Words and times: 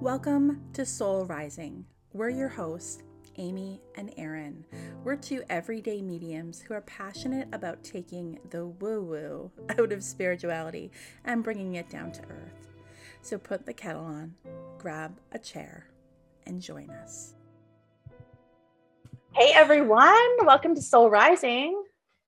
Welcome 0.00 0.62
to 0.72 0.84
Soul 0.86 1.26
Rising. 1.26 1.84
We're 2.12 2.30
your 2.30 2.48
hosts, 2.48 3.02
Amy 3.36 3.80
and 3.96 4.12
Erin. 4.16 4.64
We're 5.04 5.16
two 5.16 5.42
everyday 5.50 6.00
mediums 6.02 6.60
who 6.60 6.74
are 6.74 6.80
passionate 6.82 7.48
about 7.52 7.84
taking 7.84 8.38
the 8.50 8.66
woo 8.66 9.02
woo 9.02 9.50
out 9.78 9.92
of 9.92 10.02
spirituality 10.02 10.90
and 11.24 11.44
bringing 11.44 11.74
it 11.74 11.90
down 11.90 12.12
to 12.12 12.22
earth. 12.22 12.68
So 13.22 13.38
put 13.38 13.66
the 13.66 13.72
kettle 13.74 14.04
on, 14.04 14.34
grab 14.78 15.18
a 15.32 15.38
chair, 15.38 15.86
and 16.46 16.60
join 16.62 16.90
us. 16.90 17.34
Hey 19.32 19.52
everyone, 19.54 20.46
welcome 20.46 20.74
to 20.74 20.82
Soul 20.82 21.10
Rising. 21.10 21.82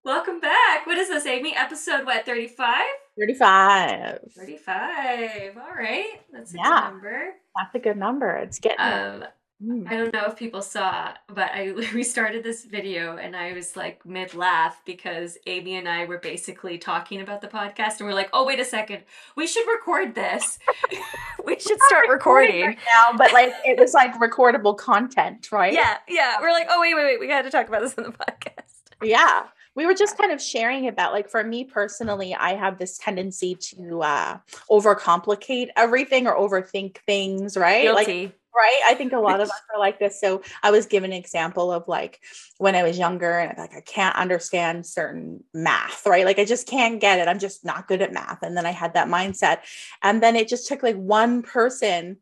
Welcome 0.04 0.40
back. 0.40 0.86
What 0.86 0.98
is 0.98 1.08
this, 1.08 1.26
Amy? 1.26 1.54
Episode 1.56 2.04
what, 2.06 2.26
35? 2.26 2.82
35. 3.18 4.18
35. 4.36 5.56
All 5.56 5.74
right. 5.74 6.20
That's 6.32 6.54
a 6.54 6.56
Yeah. 6.58 6.62
good 6.64 6.92
number. 6.94 7.34
That's 7.56 7.74
a 7.74 7.78
good 7.78 7.96
number. 7.96 8.36
It's 8.36 8.58
getting 8.58 8.80
Um, 8.80 9.24
Mm. 9.64 9.86
I 9.88 9.96
don't 9.96 10.12
know 10.12 10.24
if 10.24 10.36
people 10.36 10.60
saw, 10.60 11.12
but 11.28 11.50
I 11.54 11.72
we 11.94 12.02
started 12.02 12.42
this 12.42 12.64
video 12.64 13.16
and 13.16 13.36
I 13.36 13.52
was 13.52 13.76
like 13.76 14.04
mid 14.04 14.34
laugh 14.34 14.82
because 14.84 15.38
Amy 15.46 15.76
and 15.76 15.88
I 15.88 16.04
were 16.06 16.18
basically 16.18 16.78
talking 16.78 17.20
about 17.20 17.40
the 17.42 17.46
podcast 17.46 18.00
and 18.00 18.08
we're 18.08 18.14
like, 18.14 18.30
oh 18.32 18.44
wait 18.44 18.58
a 18.58 18.64
second, 18.64 19.04
we 19.36 19.46
should 19.46 19.66
record 19.68 20.16
this. 20.16 20.58
we 21.44 21.58
should 21.60 21.80
start 21.82 22.08
recording. 22.08 22.66
right 22.66 22.78
now, 22.92 23.16
but 23.16 23.32
like 23.32 23.52
it 23.64 23.78
was 23.78 23.94
like 23.94 24.14
recordable 24.18 24.76
content, 24.76 25.52
right? 25.52 25.72
Yeah, 25.72 25.98
yeah. 26.08 26.40
We're 26.40 26.50
like, 26.50 26.66
oh 26.68 26.80
wait, 26.80 26.94
wait, 26.94 27.04
wait, 27.04 27.20
we 27.20 27.28
got 27.28 27.42
to 27.42 27.50
talk 27.50 27.68
about 27.68 27.82
this 27.82 27.94
on 27.96 28.04
the 28.04 28.10
podcast. 28.12 28.82
Yeah. 29.00 29.44
We 29.74 29.86
were 29.86 29.94
just 29.94 30.18
kind 30.18 30.32
of 30.32 30.40
sharing 30.40 30.88
about 30.88 31.12
like 31.12 31.30
for 31.30 31.42
me 31.42 31.64
personally, 31.64 32.34
I 32.34 32.54
have 32.54 32.78
this 32.78 32.98
tendency 32.98 33.54
to 33.54 34.02
uh 34.02 34.38
overcomplicate 34.70 35.68
everything 35.76 36.26
or 36.26 36.36
overthink 36.36 36.98
things, 37.06 37.56
right? 37.56 37.92
Like 37.94 38.06
right? 38.54 38.80
I 38.86 38.94
think 38.94 39.12
a 39.12 39.18
lot 39.18 39.40
of 39.40 39.48
us 39.50 39.60
are 39.74 39.80
like 39.80 39.98
this. 39.98 40.20
So 40.20 40.42
i 40.62 40.70
was 40.70 40.86
given 40.86 41.12
an 41.12 41.18
example 41.18 41.72
of 41.72 41.88
like 41.88 42.20
when 42.58 42.74
i 42.74 42.82
was 42.82 42.98
younger 42.98 43.38
and 43.38 43.58
i 43.58 43.60
like 43.60 43.74
i 43.74 43.80
can't 43.80 44.16
understand 44.16 44.86
certain 44.86 45.42
math 45.54 46.06
right? 46.06 46.24
Like 46.24 46.38
i 46.38 46.44
just 46.44 46.66
can't 46.66 47.00
get 47.00 47.18
it. 47.18 47.28
I'm 47.28 47.38
just 47.38 47.64
not 47.64 47.88
good 47.88 48.02
at 48.02 48.12
math. 48.12 48.42
And 48.42 48.56
then 48.56 48.66
i 48.66 48.70
had 48.70 48.94
that 48.94 49.08
mindset. 49.08 49.60
And 50.02 50.22
then 50.22 50.36
it 50.36 50.48
just 50.48 50.68
took 50.68 50.82
like 50.82 50.96
one 50.96 51.42
person 51.42 52.18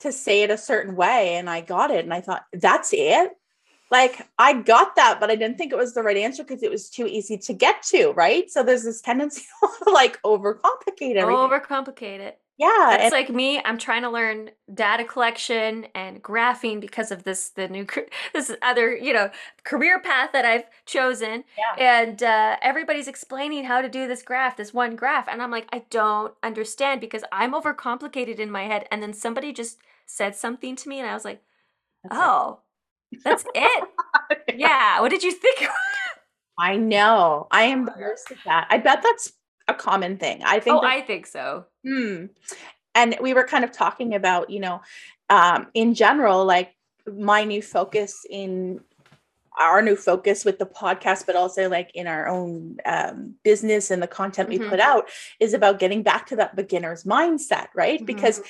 to 0.00 0.10
say 0.10 0.42
it 0.42 0.50
a 0.50 0.58
certain 0.58 0.96
way 0.96 1.36
and 1.36 1.48
i 1.48 1.60
got 1.60 1.90
it. 1.90 2.04
And 2.04 2.14
i 2.14 2.20
thought 2.20 2.44
that's 2.52 2.90
it 2.92 3.32
like 3.92 4.26
i 4.38 4.52
got 4.54 4.96
that 4.96 5.20
but 5.20 5.30
i 5.30 5.36
didn't 5.36 5.56
think 5.58 5.72
it 5.72 5.76
was 5.76 5.94
the 5.94 6.02
right 6.02 6.16
answer 6.16 6.42
because 6.42 6.62
it 6.64 6.70
was 6.70 6.90
too 6.90 7.06
easy 7.06 7.38
to 7.38 7.52
get 7.52 7.82
to 7.82 8.10
right 8.16 8.50
so 8.50 8.62
there's 8.64 8.82
this 8.82 9.00
tendency 9.00 9.44
to 9.84 9.90
like 9.92 10.20
overcomplicate 10.22 11.16
everything 11.16 11.36
Overcomplicate 11.48 12.20
it. 12.20 12.38
yeah 12.58 12.96
That's 12.96 13.12
like 13.12 13.30
me. 13.30 13.60
I'm 13.64 13.78
trying 13.78 14.02
to 14.02 14.10
learn 14.10 14.50
data 14.72 15.04
collection 15.04 15.86
and 15.94 16.22
graphing 16.22 16.80
because 16.80 17.10
of 17.10 17.24
this 17.24 17.50
the 17.50 17.68
new 17.68 17.86
this 18.34 18.54
other 18.62 18.96
you 18.96 19.12
know 19.12 19.30
career 19.64 20.00
path 20.00 20.30
that 20.32 20.44
I've 20.44 20.64
chosen. 20.86 21.44
Yeah. 21.58 22.02
And 22.02 22.22
uh, 22.22 22.56
everybody's 22.62 23.08
explaining 23.08 23.64
how 23.64 23.80
to 23.82 23.88
do 23.88 24.06
this 24.08 24.22
graph, 24.22 24.56
this 24.56 24.72
one 24.74 24.96
graph, 24.96 25.28
and 25.28 25.42
I'm 25.42 25.50
like, 25.50 25.68
I 25.72 25.84
don't 25.90 26.34
understand 26.42 27.00
because 27.00 27.24
I'm 27.32 27.52
overcomplicated 27.52 28.38
in 28.38 28.50
my 28.50 28.64
head. 28.64 28.86
And 28.90 29.02
then 29.02 29.12
somebody 29.12 29.52
just 29.52 29.78
said 30.06 30.34
something 30.36 30.76
to 30.76 30.88
me, 30.88 30.98
and 31.00 31.08
I 31.08 31.14
was 31.14 31.24
like, 31.24 31.42
That's 32.04 32.22
it. 32.28 32.38
That's 33.24 33.44
it. 33.54 33.88
yeah. 34.56 35.00
What 35.00 35.10
did 35.10 35.22
you 35.22 35.32
think? 35.32 35.66
I 36.58 36.76
know. 36.76 37.46
I 37.50 37.64
am 37.64 37.88
embarrassed 37.88 38.30
at 38.30 38.38
that. 38.44 38.66
I 38.70 38.78
bet 38.78 39.02
that's 39.02 39.32
a 39.68 39.74
common 39.74 40.16
thing. 40.18 40.42
I 40.44 40.60
think. 40.60 40.76
oh, 40.76 40.86
I 40.86 41.00
think 41.00 41.26
so. 41.26 41.64
Hmm. 41.86 42.26
And 42.94 43.16
we 43.20 43.32
were 43.34 43.44
kind 43.44 43.64
of 43.64 43.72
talking 43.72 44.14
about, 44.14 44.50
you 44.50 44.60
know, 44.60 44.82
um, 45.30 45.68
in 45.74 45.94
general, 45.94 46.44
like 46.44 46.74
my 47.06 47.44
new 47.44 47.62
focus 47.62 48.26
in 48.28 48.80
our 49.58 49.82
new 49.82 49.96
focus 49.96 50.44
with 50.44 50.58
the 50.58 50.66
podcast, 50.66 51.26
but 51.26 51.36
also 51.36 51.68
like 51.68 51.90
in 51.94 52.06
our 52.06 52.26
own 52.28 52.76
um, 52.86 53.34
business 53.44 53.90
and 53.90 54.02
the 54.02 54.06
content 54.06 54.48
we 54.48 54.58
Mhm. 54.58 54.68
put 54.68 54.80
out 54.80 55.08
is 55.40 55.52
about 55.54 55.78
getting 55.78 56.02
back 56.02 56.26
to 56.26 56.36
that 56.36 56.56
beginner's 56.56 57.04
mindset, 57.04 57.66
right? 57.74 58.00
Mhm. 58.00 58.06
Because 58.06 58.40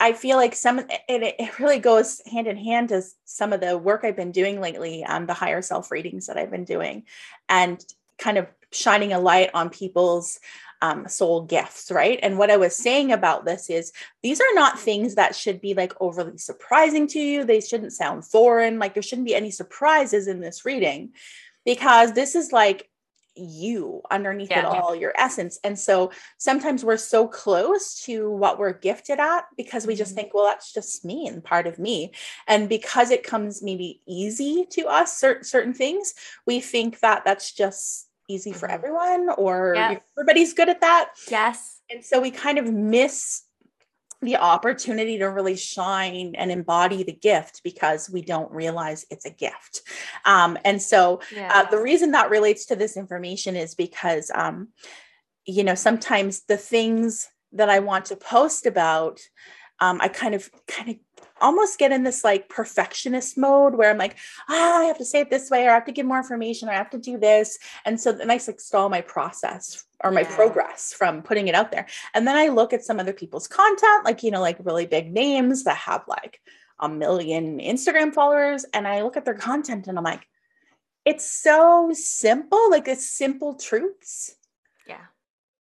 I 0.00 0.12
feel 0.12 0.36
like 0.36 0.54
some, 0.54 0.80
it, 0.80 0.90
it 1.08 1.58
really 1.58 1.78
goes 1.78 2.20
hand 2.30 2.46
in 2.46 2.56
hand 2.56 2.88
to 2.90 3.02
some 3.24 3.52
of 3.52 3.60
the 3.60 3.78
work 3.78 4.02
I've 4.04 4.16
been 4.16 4.32
doing 4.32 4.60
lately, 4.60 5.04
um, 5.04 5.26
the 5.26 5.34
higher 5.34 5.62
self 5.62 5.90
readings 5.90 6.26
that 6.26 6.36
I've 6.36 6.50
been 6.50 6.64
doing, 6.64 7.04
and 7.48 7.84
kind 8.18 8.38
of 8.38 8.46
shining 8.72 9.12
a 9.12 9.18
light 9.18 9.50
on 9.54 9.70
people's 9.70 10.40
um, 10.82 11.08
soul 11.08 11.42
gifts, 11.42 11.90
right? 11.90 12.18
And 12.22 12.36
what 12.36 12.50
I 12.50 12.56
was 12.56 12.76
saying 12.76 13.12
about 13.12 13.44
this 13.44 13.70
is 13.70 13.92
these 14.22 14.40
are 14.40 14.54
not 14.54 14.78
things 14.78 15.14
that 15.14 15.34
should 15.34 15.60
be 15.60 15.74
like 15.74 15.94
overly 16.00 16.36
surprising 16.36 17.06
to 17.08 17.18
you. 17.18 17.44
They 17.44 17.60
shouldn't 17.60 17.92
sound 17.92 18.26
foreign. 18.26 18.78
Like 18.78 18.94
there 18.94 19.02
shouldn't 19.02 19.26
be 19.26 19.34
any 19.34 19.50
surprises 19.50 20.26
in 20.26 20.40
this 20.40 20.64
reading 20.66 21.12
because 21.64 22.12
this 22.12 22.34
is 22.34 22.52
like 22.52 22.90
you 23.36 24.02
underneath 24.10 24.50
it 24.50 24.64
all, 24.64 24.94
your 24.94 25.12
essence. 25.16 25.58
And 25.64 25.78
so 25.78 26.10
sometimes 26.38 26.84
we're 26.84 26.96
so 26.96 27.26
close 27.26 28.00
to 28.04 28.30
what 28.30 28.58
we're 28.58 28.72
gifted 28.72 29.18
at 29.18 29.46
because 29.56 29.86
we 29.86 29.94
just 29.94 30.12
Mhm. 30.12 30.16
think, 30.16 30.34
well, 30.34 30.44
that's 30.44 30.72
just 30.72 31.04
me 31.04 31.26
and 31.26 31.42
part 31.42 31.66
of 31.66 31.78
me. 31.78 32.12
And 32.46 32.68
because 32.68 33.10
it 33.10 33.24
comes 33.24 33.62
maybe 33.62 34.02
easy 34.06 34.66
to 34.70 34.86
us, 34.86 35.16
certain 35.18 35.44
certain 35.44 35.74
things, 35.74 36.14
we 36.46 36.60
think 36.60 37.00
that 37.00 37.24
that's 37.24 37.52
just 37.52 38.08
easy 38.28 38.52
for 38.52 38.68
Mhm. 38.68 38.72
everyone 38.72 39.28
or 39.36 39.74
Yeah. 39.74 39.98
everybody's 40.16 40.54
good 40.54 40.68
at 40.68 40.80
that. 40.80 41.10
Yes. 41.28 41.80
And 41.90 42.04
so 42.04 42.20
we 42.20 42.30
kind 42.30 42.58
of 42.58 42.72
miss 42.72 43.42
the 44.24 44.36
opportunity 44.36 45.18
to 45.18 45.26
really 45.26 45.56
shine 45.56 46.34
and 46.36 46.50
embody 46.50 47.02
the 47.02 47.12
gift 47.12 47.62
because 47.62 48.10
we 48.10 48.22
don't 48.22 48.50
realize 48.52 49.06
it's 49.10 49.24
a 49.26 49.30
gift. 49.30 49.82
Um, 50.24 50.58
and 50.64 50.80
so 50.80 51.20
Yeah. 51.34 51.50
uh, 51.52 51.70
the 51.70 51.80
reason 51.80 52.12
that 52.12 52.30
relates 52.30 52.66
to 52.66 52.76
this 52.76 52.96
information 52.96 53.56
is 53.56 53.74
because, 53.74 54.30
um, 54.34 54.68
you 55.46 55.64
know, 55.64 55.74
sometimes 55.74 56.44
the 56.44 56.56
things 56.56 57.28
that 57.52 57.68
I 57.68 57.78
want 57.78 58.06
to 58.06 58.16
post 58.16 58.66
about, 58.66 59.20
um, 59.80 60.00
I 60.00 60.08
kind 60.08 60.34
of, 60.34 60.50
kind 60.66 60.90
of 60.90 60.96
almost 61.40 61.78
get 61.78 61.92
in 61.92 62.04
this 62.04 62.24
like 62.24 62.48
perfectionist 62.48 63.36
mode 63.36 63.74
where 63.74 63.90
I'm 63.90 63.98
like, 63.98 64.16
ah, 64.48 64.80
I 64.80 64.84
have 64.84 64.98
to 64.98 65.04
say 65.04 65.20
it 65.20 65.30
this 65.30 65.50
way, 65.50 65.66
or 65.66 65.70
I 65.70 65.74
have 65.74 65.84
to 65.86 65.92
give 65.92 66.06
more 66.06 66.18
information, 66.18 66.68
or 66.68 66.72
I 66.72 66.76
have 66.76 66.90
to 66.90 66.98
do 66.98 67.18
this. 67.18 67.58
And 67.84 68.00
so 68.00 68.12
then 68.12 68.30
I 68.30 68.40
like 68.46 68.60
stall 68.60 68.88
my 68.88 69.00
process 69.00 69.84
or 70.04 70.10
my 70.10 70.20
Yeah. 70.20 70.34
progress 70.36 70.92
from 70.92 71.22
putting 71.22 71.48
it 71.48 71.54
out 71.54 71.72
there. 71.72 71.86
And 72.12 72.28
then 72.28 72.36
I 72.36 72.48
look 72.48 72.72
at 72.72 72.84
some 72.84 73.00
other 73.00 73.12
people's 73.14 73.48
content, 73.48 74.04
like, 74.04 74.22
you 74.22 74.30
know, 74.30 74.40
like 74.42 74.58
really 74.60 74.86
big 74.86 75.12
names 75.12 75.64
that 75.64 75.78
have 75.78 76.04
like 76.06 76.40
a 76.78 76.88
million 76.88 77.58
Instagram 77.58 78.12
followers, 78.12 78.64
and 78.74 78.86
I 78.86 79.02
look 79.02 79.16
at 79.16 79.24
their 79.24 79.34
content 79.34 79.86
and 79.88 79.96
I'm 79.96 80.04
like, 80.04 80.26
it's 81.04 81.28
so 81.28 81.90
simple, 81.94 82.70
like 82.70 82.86
it's 82.88 83.08
simple 83.08 83.54
truths. 83.54 84.36
Yeah. 84.86 85.06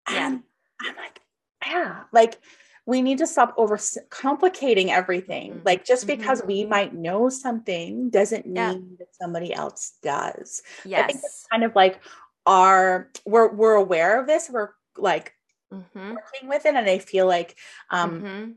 Yeah. 0.10 0.28
And 0.28 0.44
I'm 0.82 0.96
like, 0.98 1.22
yeah, 1.66 2.04
like 2.12 2.40
we 2.86 3.02
need 3.02 3.18
to 3.20 3.28
stop 3.28 3.54
over 3.58 3.80
complicating 4.10 4.92
everything. 4.92 5.54
Mhm. 5.54 5.66
Like 5.66 5.86
just 5.86 6.04
Mhm. 6.06 6.18
because 6.18 6.44
we 6.44 6.66
might 6.66 6.94
know 6.94 7.30
something 7.30 8.10
doesn't 8.10 8.46
mean 8.46 8.56
Yeah. 8.56 8.74
that 9.00 9.16
somebody 9.16 9.54
else 9.54 9.94
does. 10.02 10.62
Yes. 10.84 11.04
I 11.04 11.08
think 11.08 11.20
it's 11.24 11.48
kind 11.50 11.64
of 11.64 11.76
like 11.76 12.02
our 12.46 13.10
we're 13.26 13.54
we're 13.54 13.76
aware 13.76 14.20
of 14.20 14.28
this. 14.28 14.50
We're 14.52 14.70
like 14.98 15.34
Mm-hmm. 15.74 16.12
working 16.12 16.50
with 16.50 16.68
it, 16.68 16.76
and 16.76 16.88
I 16.88 17.00
feel 17.00 17.26
like 17.26 17.56
um 17.90 18.22
mm-hmm. 18.22 18.52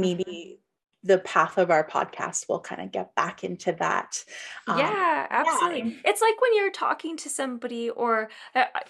maybe 0.00 0.60
the 1.02 1.18
path 1.18 1.58
of 1.58 1.70
our 1.70 1.86
podcast 1.86 2.48
will 2.48 2.60
kind 2.60 2.80
of 2.80 2.90
get 2.90 3.14
back 3.14 3.44
into 3.44 3.72
that. 3.72 4.24
Um, 4.66 4.78
yeah, 4.78 5.26
absolutely. 5.30 5.80
and- 5.82 6.00
It's 6.04 6.20
like 6.20 6.40
when 6.40 6.54
you're 6.56 6.70
talking 6.70 7.16
to 7.18 7.28
somebody, 7.28 7.90
or 7.90 8.30
uh, 8.54 8.64
I, 8.74 8.82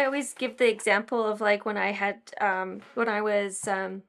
I 0.00 0.04
always 0.04 0.34
give 0.34 0.56
the 0.56 0.68
example 0.68 1.24
of 1.24 1.40
like 1.40 1.64
when 1.64 1.76
I 1.76 1.92
had, 1.92 2.20
um, 2.40 2.82
when 2.94 3.08
I 3.08 3.22
was 3.22 3.66
um, 3.68 4.02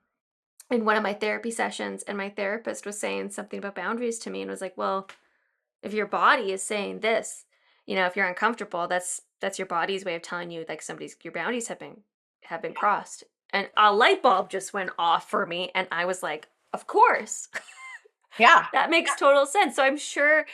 in 0.70 0.86
one 0.86 0.98
of 0.98 1.04
my 1.04 1.14
therapy 1.14 1.52
sessions, 1.52 2.04
and 2.04 2.18
my 2.18 2.30
therapist 2.30 2.86
was 2.86 3.00
saying 3.00 3.30
something 3.30 3.60
about 3.60 3.76
boundaries 3.76 4.20
to 4.20 4.30
me, 4.30 4.42
and 4.42 4.50
was 4.50 4.62
like, 4.62 4.78
"Well, 4.78 5.08
if 5.84 5.94
your 5.94 6.08
body 6.08 6.52
is 6.52 6.64
saying 6.64 7.00
this, 7.00 7.46
you 7.86 7.96
know, 7.96 8.08
if 8.08 8.16
you're 8.16 8.28
uncomfortable, 8.28 8.88
that's 8.88 9.22
that's 9.42 9.60
your 9.60 9.66
body's 9.68 10.06
way 10.06 10.16
of 10.16 10.22
telling 10.22 10.52
you 10.52 10.66
like 10.68 10.82
somebody's 10.82 11.16
your 11.24 11.34
boundaries 11.34 11.68
have 11.68 11.80
been 11.80 12.02
have 12.44 12.62
been 12.62 12.74
crossed." 12.74 13.24
And 13.52 13.70
a 13.78 13.94
light 13.94 14.22
bulb 14.22 14.50
just 14.50 14.74
went 14.74 14.92
off 14.98 15.30
for 15.30 15.46
me, 15.46 15.72
and 15.76 15.88
I 15.92 16.06
was 16.06 16.24
like, 16.24 16.48
"Of 16.74 16.88
course." 16.88 17.48
yeah. 18.40 18.66
that 18.74 18.90
makes 18.90 19.16
total 19.16 19.46
sense. 19.46 19.76
So 19.76 19.84
I'm 19.84 19.98
sure, 19.98 20.46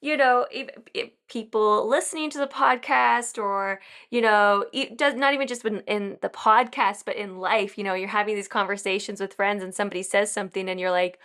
you 0.00 0.16
know, 0.16 0.46
if, 0.50 0.68
if 0.94 1.10
people 1.28 1.88
listening 1.88 2.30
to 2.30 2.38
the 2.38 2.46
podcast 2.46 3.38
or, 3.38 3.80
you 4.10 4.20
know, 4.20 4.66
it 4.72 4.96
does 4.96 5.14
not 5.14 5.34
even 5.34 5.46
just 5.46 5.64
in, 5.64 5.80
in 5.80 6.18
the 6.22 6.28
podcast, 6.28 7.04
but 7.04 7.16
in 7.16 7.38
life, 7.38 7.78
you 7.78 7.84
know, 7.84 7.94
you're 7.94 8.08
having 8.08 8.34
these 8.34 8.48
conversations 8.48 9.20
with 9.20 9.34
friends 9.34 9.62
and 9.62 9.74
somebody 9.74 10.02
says 10.02 10.30
something 10.32 10.68
and 10.68 10.80
you're 10.80 10.90
like, 10.90 11.18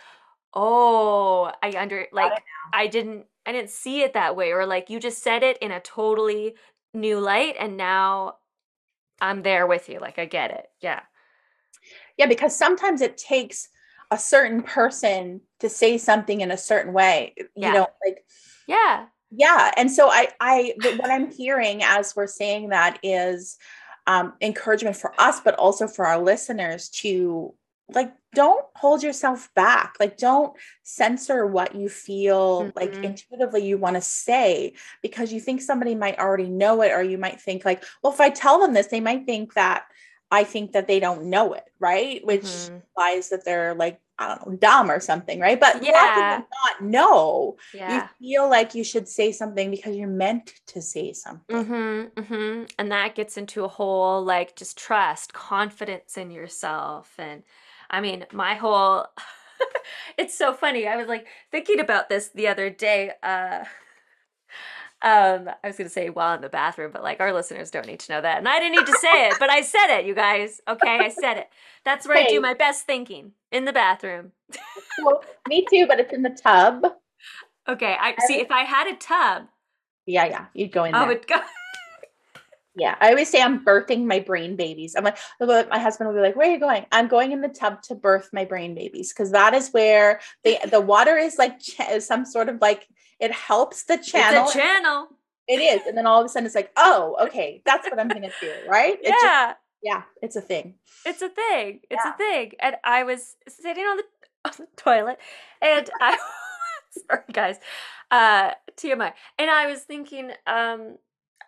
oh, 0.54 1.52
I 1.62 1.72
under 1.76 2.06
like 2.12 2.32
it 2.32 2.42
I 2.72 2.86
didn't 2.86 3.26
I 3.44 3.52
didn't 3.52 3.70
see 3.70 4.02
it 4.02 4.14
that 4.14 4.34
way 4.34 4.52
or 4.52 4.66
like 4.66 4.90
you 4.90 4.98
just 4.98 5.22
said 5.22 5.42
it 5.42 5.58
in 5.58 5.70
a 5.70 5.80
totally 5.80 6.54
new 6.96 7.20
light 7.20 7.54
and 7.58 7.76
now 7.76 8.36
I'm 9.20 9.42
there 9.42 9.66
with 9.66 9.88
you. 9.88 9.98
Like 10.00 10.18
I 10.18 10.24
get 10.26 10.50
it. 10.50 10.66
Yeah. 10.80 11.00
Yeah, 12.18 12.26
because 12.26 12.56
sometimes 12.56 13.00
it 13.00 13.16
takes 13.16 13.68
a 14.10 14.18
certain 14.18 14.62
person 14.62 15.40
to 15.60 15.68
say 15.68 15.98
something 15.98 16.40
in 16.40 16.50
a 16.50 16.56
certain 16.56 16.92
way 16.92 17.34
you 17.36 17.46
Yeah. 17.56 17.72
know 17.72 17.86
like 18.06 18.24
Yeah. 18.68 19.06
yeah 19.32 19.72
and 19.76 19.90
so 19.90 20.08
i 20.08 20.28
i 20.40 20.74
what 20.96 21.10
i'm 21.10 21.32
hearing 21.32 21.82
as 21.82 22.14
we're 22.14 22.28
saying 22.28 22.68
that 22.68 22.98
is 23.02 23.56
um 24.06 24.34
encouragement 24.40 24.94
for 24.96 25.12
us 25.18 25.40
but 25.40 25.56
also 25.56 25.88
for 25.88 26.06
our 26.06 26.20
listeners 26.20 26.88
to 26.90 27.52
like 27.88 28.12
don't 28.34 28.64
hold 28.74 29.02
yourself 29.02 29.48
back 29.54 29.94
like 30.00 30.16
don't 30.16 30.54
censor 30.82 31.46
what 31.46 31.74
you 31.74 31.88
feel 31.88 32.72
like 32.74 32.92
Mhm. 32.94 33.04
intuitively 33.04 33.64
you 33.66 33.78
want 33.78 33.94
to 33.96 34.02
say 34.02 34.74
because 35.02 35.32
you 35.32 35.40
think 35.40 35.60
somebody 35.62 35.94
might 35.94 36.18
already 36.18 36.48
know 36.48 36.82
it 36.82 36.90
or 36.92 37.02
you 37.02 37.16
might 37.16 37.40
think 37.40 37.64
like 37.64 37.84
well 38.02 38.12
if 38.12 38.20
i 38.20 38.28
tell 38.28 38.58
them 38.60 38.74
this 38.74 38.88
they 38.88 39.00
might 39.00 39.24
think 39.24 39.54
that 39.54 39.84
i 40.30 40.42
think 40.42 40.72
that 40.72 40.88
they 40.88 40.98
don't 40.98 41.24
know 41.24 41.52
it 41.54 41.64
right 41.78 42.26
which 42.26 42.42
Mhm. 42.42 42.82
implies 42.82 43.28
that 43.28 43.44
they're 43.44 43.74
like 43.74 44.00
i 44.18 44.28
don't 44.34 44.46
know 44.48 44.56
dumb 44.56 44.90
or 44.90 44.98
something 44.98 45.38
right 45.38 45.60
but 45.60 45.82
yeah 45.84 45.92
Yeah. 45.92 46.42
not 46.64 46.82
know 46.82 47.56
Yeah. 47.72 47.94
you 47.94 48.08
feel 48.18 48.50
like 48.50 48.74
you 48.74 48.82
should 48.82 49.08
say 49.08 49.30
something 49.30 49.70
because 49.70 49.94
you're 49.94 50.08
meant 50.08 50.52
to 50.68 50.82
say 50.82 51.12
something. 51.12 51.56
Mm-hmm, 51.56 52.20
mm-hmm. 52.20 52.64
And 52.78 52.90
that 52.92 53.14
gets 53.14 53.36
into 53.36 53.64
a 53.64 53.68
whole 53.68 54.24
like 54.24 54.56
just 54.56 54.76
trust, 54.78 55.32
confidence 55.34 56.16
in 56.16 56.30
yourself. 56.30 57.14
And 57.18 57.42
I 57.90 58.00
mean, 58.00 58.26
my 58.32 58.54
whole 58.54 59.06
it's 60.18 60.36
so 60.36 60.52
funny. 60.52 60.86
I 60.86 60.96
was 60.96 61.08
like 61.08 61.26
thinking 61.50 61.80
about 61.80 62.08
this 62.08 62.28
the 62.28 62.48
other 62.48 62.70
day. 62.70 63.12
Uh 63.22 63.64
um, 65.02 65.50
I 65.62 65.66
was 65.66 65.76
gonna 65.76 65.90
say 65.90 66.08
while 66.08 66.34
in 66.34 66.40
the 66.40 66.48
bathroom, 66.48 66.90
but 66.90 67.02
like 67.02 67.20
our 67.20 67.32
listeners 67.32 67.70
don't 67.70 67.86
need 67.86 68.00
to 68.00 68.12
know 68.12 68.20
that. 68.22 68.38
And 68.38 68.48
I 68.48 68.58
didn't 68.58 68.76
need 68.78 68.86
to 68.86 68.98
say 68.98 69.28
it, 69.28 69.34
but 69.38 69.50
I 69.50 69.60
said 69.60 69.98
it, 69.98 70.06
you 70.06 70.14
guys. 70.14 70.60
Okay, 70.66 70.98
I 70.98 71.10
said 71.10 71.36
it. 71.36 71.48
That's 71.84 72.08
where 72.08 72.16
I 72.16 72.26
do 72.26 72.40
my 72.40 72.54
best 72.54 72.86
thinking 72.86 73.32
in 73.52 73.64
the 73.66 73.72
bathroom. 73.72 74.32
Well, 75.04 75.22
me 75.46 75.66
too, 75.70 75.86
but 75.86 76.00
it's 76.00 76.12
in 76.14 76.22
the 76.22 76.30
tub. 76.30 76.82
Okay, 77.68 77.96
I 78.00 78.14
see 78.26 78.40
if 78.40 78.50
I 78.50 78.62
had 78.62 78.86
a 78.86 78.96
tub, 78.96 79.46
Yeah, 80.06 80.24
yeah, 80.24 80.46
you'd 80.54 80.72
go 80.72 80.84
in 80.84 80.92
there. 80.92 81.02
I 81.02 81.04
there. 81.04 81.14
would 81.14 81.26
go 81.26 81.36
Yeah, 82.76 82.94
I 83.00 83.08
always 83.08 83.30
say 83.30 83.40
I'm 83.40 83.64
birthing 83.64 84.04
my 84.04 84.20
brain 84.20 84.54
babies. 84.56 84.94
I'm 84.96 85.04
like, 85.04 85.16
my 85.40 85.78
husband 85.78 86.08
will 86.08 86.14
be 86.16 86.20
like, 86.20 86.36
"Where 86.36 86.48
are 86.48 86.52
you 86.52 86.60
going?" 86.60 86.84
I'm 86.92 87.08
going 87.08 87.32
in 87.32 87.40
the 87.40 87.48
tub 87.48 87.80
to 87.84 87.94
birth 87.94 88.28
my 88.32 88.44
brain 88.44 88.74
babies 88.74 89.12
because 89.12 89.32
that 89.32 89.54
is 89.54 89.70
where 89.70 90.20
they 90.44 90.58
the 90.70 90.80
water 90.80 91.16
is 91.16 91.38
like 91.38 91.58
ch- 91.58 91.80
some 92.00 92.24
sort 92.26 92.48
of 92.50 92.60
like 92.60 92.86
it 93.18 93.32
helps 93.32 93.84
the 93.84 93.96
channel. 93.96 94.44
It's 94.44 94.54
a 94.54 94.58
channel. 94.58 95.08
it 95.48 95.56
is, 95.58 95.86
and 95.86 95.96
then 95.96 96.06
all 96.06 96.20
of 96.20 96.26
a 96.26 96.28
sudden 96.28 96.44
it's 96.46 96.54
like, 96.54 96.70
"Oh, 96.76 97.16
okay, 97.26 97.62
that's 97.64 97.88
what 97.88 97.98
I'm 97.98 98.08
gonna 98.08 98.30
do." 98.40 98.52
Right? 98.68 98.98
It 99.00 99.08
just- 99.08 99.24
Yeah. 99.24 99.54
yeah, 99.82 100.02
it's 100.20 100.36
a 100.36 100.42
thing. 100.42 100.74
It's 101.06 101.22
a 101.22 101.28
thing. 101.30 101.80
It's 101.88 102.02
Yeah. 102.04 102.12
a 102.14 102.16
thing. 102.18 102.52
And 102.60 102.76
I 102.84 103.04
was 103.04 103.36
sitting 103.48 103.84
on 103.84 103.96
the 103.96 104.04
on 104.44 104.52
the 104.58 104.66
toilet 104.76 105.18
and 105.62 105.88
I 106.00 106.18
sorry 107.08 107.22
guys. 107.32 107.56
Uh 108.10 108.50
TMI. 108.76 109.12
And 109.38 109.50
I 109.50 109.66
was 109.66 109.80
thinking 109.80 110.30
um 110.46 110.98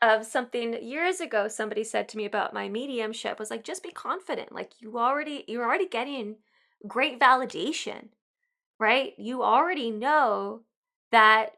of 0.03 0.25
something 0.25 0.83
years 0.83 1.21
ago 1.21 1.49
somebody 1.49 1.85
said 1.85 2.09
to 2.09 2.17
me 2.17 2.25
about 2.25 2.55
my 2.55 2.69
mediumship 2.69 3.39
was 3.39 3.51
like 3.51 3.65
just 3.65 3.83
be 3.83 3.91
confident. 3.91 4.53
Like 4.53 4.73
you 4.81 4.99
already 4.99 5.45
you're 5.47 5.65
already 5.65 5.89
getting 5.89 6.37
great 6.87 7.19
validation. 7.19 8.09
Right? 8.81 9.15
You 9.19 9.43
already 9.43 9.91
know 9.91 10.61
that 11.11 11.57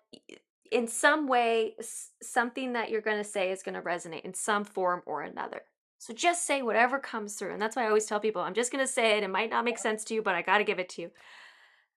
in 0.70 0.86
some 0.86 1.26
way 1.26 1.74
something 2.22 2.72
that 2.72 2.90
you're 2.90 3.00
going 3.00 3.18
to 3.18 3.24
say 3.24 3.50
is 3.50 3.62
going 3.62 3.74
to 3.74 3.82
resonate 3.82 4.22
in 4.24 4.34
some 4.34 4.64
form 4.64 5.02
or 5.04 5.22
another. 5.22 5.62
So 5.98 6.14
just 6.14 6.46
say 6.46 6.62
whatever 6.62 6.98
comes 6.98 7.34
through. 7.34 7.52
And 7.52 7.60
that's 7.60 7.76
why 7.76 7.84
I 7.84 7.88
always 7.88 8.06
tell 8.06 8.20
people, 8.20 8.40
I'm 8.40 8.54
just 8.54 8.72
going 8.72 8.84
to 8.84 8.90
say 8.90 9.18
it. 9.18 9.22
It 9.22 9.28
might 9.28 9.50
not 9.50 9.66
make 9.66 9.78
sense 9.78 10.02
to 10.04 10.14
you, 10.14 10.22
but 10.22 10.34
I 10.34 10.40
got 10.40 10.58
to 10.58 10.64
give 10.64 10.78
it 10.78 10.88
to 10.90 11.02
you. 11.02 11.10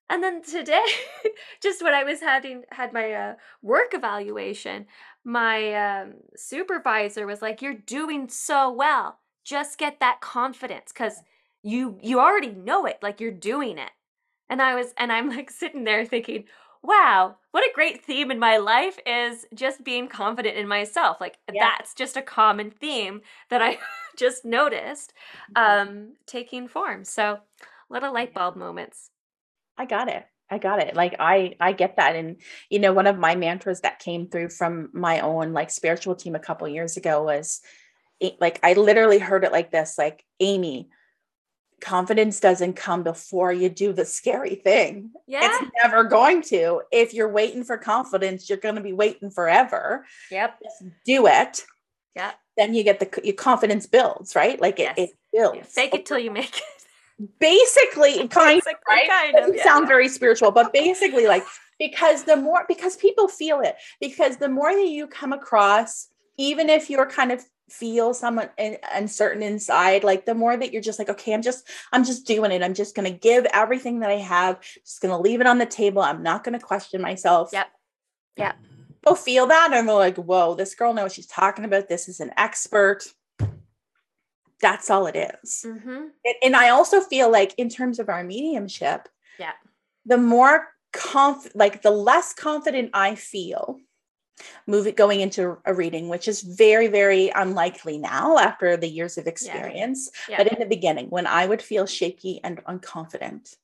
And 0.09 0.23
then 0.23 0.41
today, 0.43 0.85
just 1.61 1.81
when 1.81 1.93
I 1.93 2.03
was 2.03 2.19
having 2.19 2.63
had 2.71 2.93
my 2.93 3.11
uh, 3.13 3.35
work 3.61 3.93
evaluation, 3.93 4.85
my 5.23 5.73
um, 6.01 6.15
supervisor 6.35 7.25
was 7.25 7.41
like, 7.41 7.61
"You're 7.61 7.73
doing 7.73 8.27
so 8.29 8.71
well. 8.71 9.19
Just 9.43 9.77
get 9.77 9.99
that 9.99 10.21
confidence 10.21 10.91
because 10.91 11.23
you 11.63 11.97
you 12.01 12.19
already 12.19 12.51
know 12.51 12.85
it. 12.85 12.99
Like 13.01 13.19
you're 13.21 13.31
doing 13.31 13.77
it." 13.77 13.91
And 14.49 14.61
I 14.61 14.75
was, 14.75 14.93
and 14.97 15.11
I'm 15.11 15.29
like 15.29 15.49
sitting 15.61 15.83
there 15.85 16.05
thinking, 16.05 16.45
"Wow, 16.83 17.37
what 17.51 17.63
a 17.63 17.73
great 17.73 18.03
theme 18.05 18.29
in 18.31 18.39
my 18.39 18.57
life 18.57 18.99
is 19.05 19.45
just 19.55 19.83
being 19.83 20.07
confident 20.09 20.57
in 20.57 20.67
myself. 20.67 21.21
Like 21.21 21.39
Yeah. 21.51 21.59
that's 21.59 21.93
just 21.95 22.17
a 22.17 22.21
common 22.21 22.71
theme 22.71 23.21
that 23.49 23.61
I 23.61 23.79
just 24.17 24.45
noticed 24.45 25.13
um, 25.55 26.15
taking 26.27 26.67
form. 26.67 27.03
So 27.05 27.41
little 27.89 28.13
light 28.13 28.33
bulb 28.33 28.55
moments. 28.57 29.09
I 29.77 29.85
got 29.85 30.07
it. 30.09 30.25
I 30.49 30.57
got 30.59 30.79
it. 30.79 30.95
Like 30.95 31.15
I 31.19 31.55
I 31.59 31.71
get 31.73 31.95
that 31.97 32.15
and 32.15 32.37
you 32.69 32.79
know 32.79 32.93
one 32.93 33.07
of 33.07 33.17
my 33.17 33.35
mantras 33.35 33.81
that 33.81 33.99
came 33.99 34.27
through 34.27 34.49
from 34.49 34.89
my 34.93 35.21
own 35.21 35.53
like 35.53 35.71
spiritual 35.71 36.15
team 36.15 36.35
a 36.35 36.39
couple 36.39 36.67
years 36.67 36.97
ago 36.97 37.23
was 37.23 37.61
eh, 38.21 38.31
like 38.39 38.59
I 38.61 38.73
literally 38.73 39.19
heard 39.19 39.43
it 39.45 39.51
like 39.51 39.71
this 39.71 39.97
like 39.97 40.23
Amy 40.39 40.89
confidence 41.81 42.39
doesn't 42.39 42.73
come 42.73 43.03
before 43.03 43.51
you 43.51 43.67
do 43.69 43.91
the 43.93 44.05
scary 44.05 44.55
thing. 44.55 45.11
Yeah. 45.27 45.49
It's 45.61 45.71
never 45.83 46.05
going 46.05 46.41
to. 46.43 46.81
If 46.91 47.13
you're 47.13 47.29
waiting 47.31 47.63
for 47.63 47.77
confidence, 47.77 48.47
you're 48.49 48.57
going 48.57 48.75
to 48.75 48.81
be 48.81 48.93
waiting 48.93 49.29
forever. 49.29 50.05
Yep. 50.31 50.59
Just 50.63 50.83
do 51.05 51.27
it. 51.27 51.65
Yep. 52.15 52.35
Then 52.57 52.73
you 52.73 52.83
get 52.83 52.99
the 52.99 53.21
your 53.23 53.35
confidence 53.35 53.85
builds, 53.87 54.35
right? 54.35 54.61
Like 54.61 54.79
it, 54.79 54.93
Yes. 54.95 54.97
it 54.97 55.09
builds. 55.33 55.57
Yeah, 55.57 55.63
Fake 55.63 55.93
it 55.95 56.05
till 56.05 56.19
you 56.19 56.31
make 56.31 56.55
it. 56.57 56.63
Basically, 57.39 58.27
kind 58.27 58.61
Basically, 58.61 58.73
right? 58.87 59.09
kind 59.09 59.35
of. 59.35 59.41
doesn't 59.41 59.57
yeah. 59.57 59.63
sound 59.63 59.87
very 59.87 60.09
spiritual, 60.09 60.51
but 60.51 60.73
basically, 60.73 61.27
like 61.27 61.43
because 61.79 62.23
the 62.23 62.35
more 62.35 62.65
because 62.67 62.95
people 62.97 63.27
feel 63.27 63.61
it, 63.61 63.75
because 63.99 64.37
the 64.37 64.49
more 64.49 64.73
that 64.73 64.87
you 64.87 65.07
come 65.07 65.33
across, 65.33 66.07
even 66.37 66.69
if 66.69 66.89
you're 66.89 67.05
kind 67.05 67.31
of 67.31 67.43
feel 67.69 68.13
somewhat 68.13 68.53
in- 68.57 68.77
uncertain 68.93 69.41
inside, 69.41 70.03
like 70.03 70.25
the 70.25 70.35
more 70.35 70.55
that 70.55 70.71
you're 70.71 70.81
just 70.81 70.99
like, 70.99 71.09
okay, 71.09 71.33
I'm 71.33 71.41
just 71.41 71.67
I'm 71.91 72.03
just 72.03 72.25
doing 72.25 72.51
it. 72.51 72.63
I'm 72.63 72.73
just 72.73 72.95
gonna 72.95 73.11
give 73.11 73.45
everything 73.53 73.99
that 73.99 74.09
I 74.09 74.17
have, 74.17 74.61
just 74.61 75.01
gonna 75.01 75.19
leave 75.19 75.41
it 75.41 75.47
on 75.47 75.57
the 75.57 75.65
table. 75.65 76.01
I'm 76.01 76.23
not 76.23 76.43
gonna 76.43 76.59
question 76.59 77.01
myself. 77.01 77.49
Yep. 77.53 77.67
Yep. 78.37 78.55
People 79.03 79.15
feel 79.15 79.47
that 79.47 79.73
and 79.73 79.87
they're 79.87 79.95
like, 79.95 80.17
whoa, 80.17 80.55
this 80.55 80.75
girl 80.75 80.93
knows 80.93 81.03
what 81.03 81.11
she's 81.11 81.27
talking 81.27 81.65
about. 81.65 81.89
This 81.89 82.07
is 82.07 82.19
an 82.19 82.31
expert. 82.37 83.03
That's 84.61 84.89
all 84.89 85.07
it 85.07 85.15
is. 85.15 85.65
Mm-hmm. 85.67 86.05
And, 86.43 86.55
I 86.55 86.69
also 86.69 87.01
feel 87.01 87.29
like 87.31 87.53
in 87.57 87.69
terms 87.69 87.99
of 87.99 88.09
our 88.09 88.23
mediumship, 88.23 89.09
Yeah. 89.39 89.53
the 90.05 90.17
more 90.17 90.69
conf 90.93 91.47
like 91.55 91.81
the 91.81 91.89
less 91.91 92.33
confident 92.33 92.91
I 92.93 93.15
feel 93.15 93.79
moving 94.67 94.95
going 94.95 95.21
into 95.21 95.57
a 95.65 95.73
reading, 95.73 96.07
which 96.07 96.27
is 96.27 96.41
very, 96.41 96.87
very 96.87 97.29
unlikely 97.29 97.97
now 97.97 98.37
after 98.37 98.77
the 98.77 98.87
years 98.87 99.17
of 99.17 99.27
experience. 99.27 100.09
Yeah. 100.29 100.37
But 100.37 100.51
in 100.51 100.59
the 100.59 100.65
beginning, 100.65 101.07
when 101.09 101.27
I 101.27 101.45
would 101.45 101.61
feel 101.61 101.85
shaky 101.85 102.39
and 102.43 102.63
unconfident, 102.65 103.55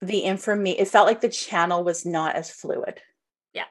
the 0.00 0.20
information 0.20 0.80
it 0.80 0.88
felt 0.88 1.06
like 1.06 1.20
the 1.20 1.28
channel 1.28 1.84
was 1.84 2.04
not 2.04 2.34
as 2.34 2.50
fluid. 2.50 3.00
Yeah. 3.52 3.64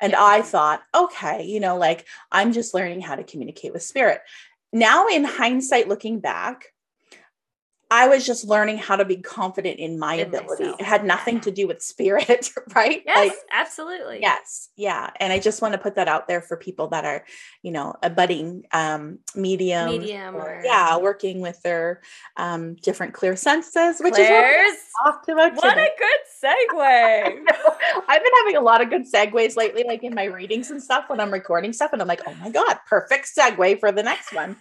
And 0.00 0.12
Yeah. 0.12 0.22
I 0.22 0.42
thought, 0.42 0.82
okay, 0.94 1.44
you 1.44 1.60
know, 1.60 1.76
like 1.76 2.06
I'm 2.30 2.52
just 2.52 2.74
learning 2.74 3.00
how 3.00 3.14
to 3.14 3.24
communicate 3.24 3.72
with 3.72 3.82
spirit. 3.82 4.20
Now, 4.72 5.06
in 5.06 5.24
hindsight, 5.24 5.88
looking 5.88 6.20
back, 6.20 6.71
I 7.94 8.08
was 8.08 8.24
just 8.24 8.46
learning 8.46 8.78
how 8.78 8.96
to 8.96 9.04
be 9.04 9.18
confident 9.18 9.78
in 9.78 9.98
my 9.98 10.14
In 10.14 10.28
ability. 10.28 10.62
myself. 10.64 10.80
It 10.80 10.86
had 10.86 11.04
nothing 11.04 11.40
to 11.40 11.50
do 11.50 11.66
with 11.66 11.82
spirit, 11.82 12.48
right? 12.74 13.02
Yes, 13.04 13.28
Like, 13.28 13.36
absolutely. 13.52 14.20
yes, 14.22 14.70
yeah. 14.76 15.10
And 15.20 15.30
I 15.30 15.38
just 15.38 15.60
want 15.60 15.72
to 15.74 15.78
put 15.78 15.96
that 15.96 16.08
out 16.08 16.26
there 16.26 16.40
for 16.40 16.56
people 16.56 16.88
that 16.88 17.04
are, 17.04 17.26
you 17.62 17.70
know, 17.70 17.92
a 18.02 18.08
budding 18.08 18.64
um, 18.72 19.18
medium, 19.36 19.86
Medium 19.90 20.34
or, 20.36 20.40
or- 20.40 20.62
yeah, 20.64 20.96
working 20.96 21.42
with 21.42 21.60
their 21.62 22.00
um, 22.38 22.76
different 22.76 23.12
clear 23.12 23.36
senses, 23.36 23.98
which 24.00 24.14
is 24.18 24.30
what 24.30 24.42
we're 24.42 24.64
gonna 24.64 24.78
talk 25.04 25.28
about 25.28 25.54
What 25.56 25.76
a 25.76 25.90
good 25.98 26.20
segue. 26.42 27.42
I've 28.08 28.22
been 28.22 28.32
having 28.38 28.56
a 28.56 28.62
lot 28.62 28.80
of 28.80 28.88
good 28.88 29.02
segues 29.12 29.54
lately, 29.54 29.84
like 29.86 30.02
in 30.02 30.14
my 30.14 30.24
readings 30.24 30.70
and 30.70 30.82
stuff 30.82 31.04
when 31.08 31.20
I'm 31.20 31.30
recording 31.30 31.74
stuff. 31.74 31.92
And 31.92 32.00
I'm 32.00 32.08
like, 32.08 32.22
oh 32.26 32.34
my 32.40 32.48
God, 32.48 32.78
perfect 32.88 33.28
segue 33.38 33.80
for 33.80 33.92
the 33.92 34.02
next 34.02 34.32
one. 34.32 34.56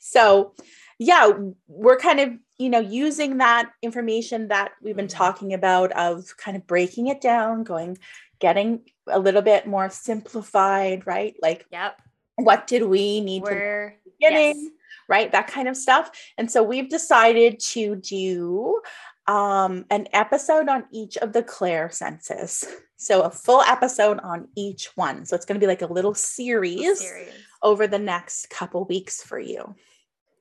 So, 0.00 0.52
yeah, 0.98 1.30
we're 1.68 1.96
kind 1.98 2.20
of, 2.20 2.30
you 2.58 2.70
know, 2.70 2.80
using 2.80 3.38
that 3.38 3.70
information 3.82 4.48
that 4.48 4.72
we've 4.82 4.96
been 4.96 5.08
talking 5.08 5.52
about 5.52 5.92
of 5.92 6.36
kind 6.36 6.56
of 6.56 6.66
breaking 6.66 7.08
it 7.08 7.20
down, 7.20 7.64
going, 7.64 7.98
getting 8.38 8.80
a 9.08 9.18
little 9.18 9.42
bit 9.42 9.66
more 9.66 9.90
simplified, 9.90 11.06
right? 11.06 11.36
Like, 11.42 11.66
yep. 11.70 12.00
what 12.36 12.66
did 12.66 12.82
we 12.82 13.20
need 13.20 13.44
to 13.44 13.50
We're 13.50 13.96
beginning, 14.04 14.62
yes. 14.62 14.72
right? 15.08 15.32
That 15.32 15.48
kind 15.48 15.68
of 15.68 15.76
stuff. 15.76 16.10
And 16.38 16.50
so 16.50 16.62
we've 16.62 16.88
decided 16.88 17.60
to 17.60 17.96
do 17.96 18.80
um, 19.26 19.84
an 19.90 20.08
episode 20.12 20.68
on 20.68 20.84
each 20.92 21.16
of 21.18 21.32
the 21.32 21.42
clair 21.42 21.90
senses. 21.90 22.64
So 22.96 23.22
a 23.22 23.30
full 23.30 23.60
episode 23.60 24.18
on 24.20 24.48
each 24.56 24.88
one. 24.94 25.26
So 25.26 25.36
it's 25.36 25.44
going 25.44 25.60
to 25.60 25.64
be 25.64 25.68
like 25.68 25.82
a 25.82 25.92
little 25.92 26.14
series 26.14 27.00
Serious. 27.00 27.34
over 27.62 27.86
the 27.86 27.98
next 27.98 28.48
couple 28.48 28.84
weeks 28.86 29.22
for 29.22 29.38
you. 29.38 29.74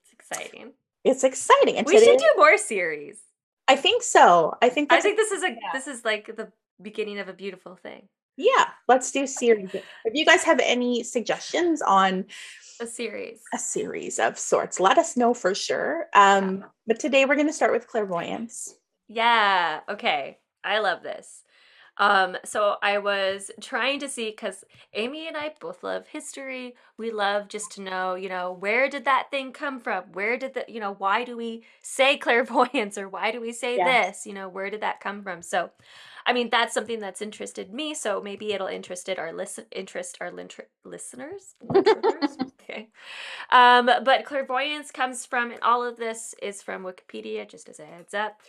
It's 0.03 0.13
exciting. 0.13 0.72
It's 1.05 1.24
exciting. 1.24 1.77
And 1.77 1.88
We 1.88 2.00
should 2.00 2.17
do 2.17 2.33
more 2.35 2.57
series. 2.57 3.17
I 3.67 3.75
think 3.75 4.03
so. 4.03 4.55
I 4.62 4.69
think 4.69 4.91
I 4.91 5.00
think 5.01 5.17
this 5.17 5.31
is 5.31 5.43
a 5.43 5.50
yeah. 5.50 5.71
this 5.74 5.88
is 5.88 6.03
like 6.03 6.35
the 6.35 6.51
beginning 6.81 7.19
of 7.19 7.27
a 7.29 7.33
beautiful 7.33 7.75
thing. 7.75 8.09
yeah. 8.38 8.65
Let's 8.88 9.12
do 9.12 9.25
series. 9.25 9.74
if 9.74 10.13
you 10.13 10.25
guys 10.25 10.43
have 10.43 10.59
any 10.62 11.03
suggestions 11.03 11.81
on 11.81 12.25
A 12.81 12.85
series. 12.88 13.39
a 13.53 13.57
series 13.57 14.19
of 14.19 14.38
sorts, 14.38 14.79
let 14.79 14.97
us 14.97 15.15
know 15.15 15.33
for 15.33 15.55
sure. 15.55 16.07
Um, 16.13 16.65
but 16.85 17.00
today 17.00 17.25
we're 17.25 17.35
going 17.35 17.47
to 17.47 17.53
start 17.53 17.71
with 17.71 17.88
clairvoyance. 17.88 18.75
Yeah. 19.07 19.79
Okay. 19.88 20.39
I 20.63 20.79
love 20.79 21.01
this. 21.03 21.43
Um, 21.97 22.37
so 22.43 22.75
I 22.81 22.97
was 22.97 23.51
trying 23.61 23.99
to 23.99 24.09
see 24.09 24.29
because 24.29 24.63
Amy 24.93 25.27
and 25.27 25.37
I 25.37 25.53
both 25.59 25.83
love 25.83 26.07
history. 26.07 26.75
We 26.97 27.11
love 27.11 27.47
just 27.47 27.71
to 27.73 27.81
know, 27.81 28.15
you 28.15 28.29
know, 28.29 28.51
where 28.51 28.89
did 28.89 29.05
that 29.05 29.27
thing 29.31 29.51
come 29.53 29.79
from? 29.79 30.03
Where 30.13 30.37
did 30.37 30.53
the, 30.53 30.65
you 30.67 30.79
know, 30.79 30.95
why 30.97 31.23
do 31.23 31.37
we 31.37 31.63
say 31.81 32.17
clairvoyance 32.25 32.97
or 32.97 33.07
why 33.07 33.31
do 33.31 33.39
we 33.39 33.51
say 33.51 33.77
this? 33.77 34.25
You 34.25 34.33
know, 34.33 34.49
where 34.49 34.69
did 34.69 34.81
that 34.81 34.99
come 34.99 35.23
from? 35.23 35.41
So, 35.41 35.71
I 36.25 36.33
mean, 36.33 36.49
that's 36.49 36.73
something 36.73 36.99
that's 36.99 37.21
interested 37.21 37.71
me. 37.71 37.93
So 37.93 38.19
maybe 38.19 38.51
it'll 38.51 38.67
interested 38.67 39.19
our 39.19 39.31
listen 39.31 39.65
interest 39.71 40.17
our. 40.19 40.33
Listeners? 40.83 41.55
okay. 41.75 42.89
Um, 43.51 43.85
but 43.85 44.25
clairvoyance 44.25 44.91
comes 44.91 45.25
from, 45.25 45.51
and 45.51 45.61
all 45.61 45.83
of 45.83 45.97
this 45.97 46.33
is 46.41 46.61
from 46.61 46.83
Wikipedia, 46.83 47.47
just 47.47 47.69
as 47.69 47.79
a 47.79 47.85
heads 47.85 48.13
up. 48.13 48.39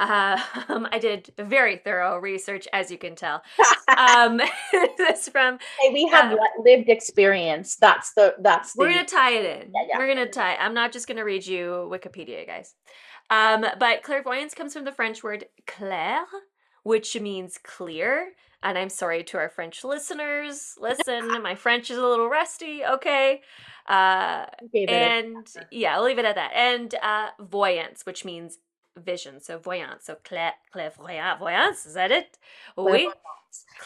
Uh, 0.00 0.40
um, 0.68 0.88
I 0.92 0.98
did 0.98 1.32
very 1.38 1.76
thorough 1.76 2.18
research, 2.18 2.66
as 2.72 2.90
you 2.90 2.98
can 2.98 3.14
tell. 3.16 3.42
Um, 3.96 4.40
this 4.98 5.28
from 5.28 5.58
Hey, 5.80 5.92
we 5.92 6.08
have 6.08 6.32
Uh, 6.32 6.36
lived 6.64 6.88
experience. 6.88 7.76
That's 7.76 8.12
the 8.14 8.34
that's 8.40 8.72
the 8.72 8.80
we're 8.80 8.88
gonna 8.90 9.04
tie 9.04 9.34
it 9.34 9.44
in. 9.44 9.70
Yeah, 9.72 9.80
yeah. 9.88 9.98
We're 9.98 10.08
gonna 10.08 10.26
tie. 10.28 10.56
I'm 10.56 10.74
not 10.74 10.90
just 10.90 11.06
gonna 11.06 11.22
read 11.24 11.46
you 11.46 11.88
Wikipedia, 11.92 12.44
guys. 12.44 12.74
Um, 13.30 13.64
but 13.78 14.02
clairvoyance 14.02 14.52
comes 14.54 14.72
from 14.72 14.84
the 14.84 14.90
French 14.90 15.22
word 15.22 15.44
clair, 15.68 16.24
which 16.82 17.14
means 17.20 17.56
clear. 17.62 18.32
And 18.64 18.76
I'm 18.78 18.88
sorry 18.88 19.22
to 19.24 19.36
our 19.38 19.50
French 19.50 19.84
listeners. 19.84 20.74
Listen, 20.80 21.40
my 21.42 21.54
French 21.54 21.90
is 21.90 21.98
a 21.98 22.04
little 22.06 22.28
rusty. 22.28 22.84
Okay. 22.84 23.42
Uh, 23.86 24.46
gave 24.72 24.88
it 24.88 24.92
a- 24.92 24.94
and 24.94 25.46
yeah, 25.70 25.94
I'll 25.96 26.04
leave 26.04 26.18
it 26.18 26.24
at 26.24 26.34
that. 26.36 26.52
And 26.54 26.92
uh, 27.00 27.28
voyance, 27.38 28.04
which 28.06 28.24
means 28.24 28.58
vision. 28.96 29.40
So 29.40 29.58
voyance. 29.58 30.04
So 30.06 30.16
clair, 30.24 30.52
clairvoyance. 30.72 31.38
Voyance, 31.38 31.86
is 31.86 31.94
that 31.94 32.10
it? 32.10 32.38
Oui. 32.76 33.10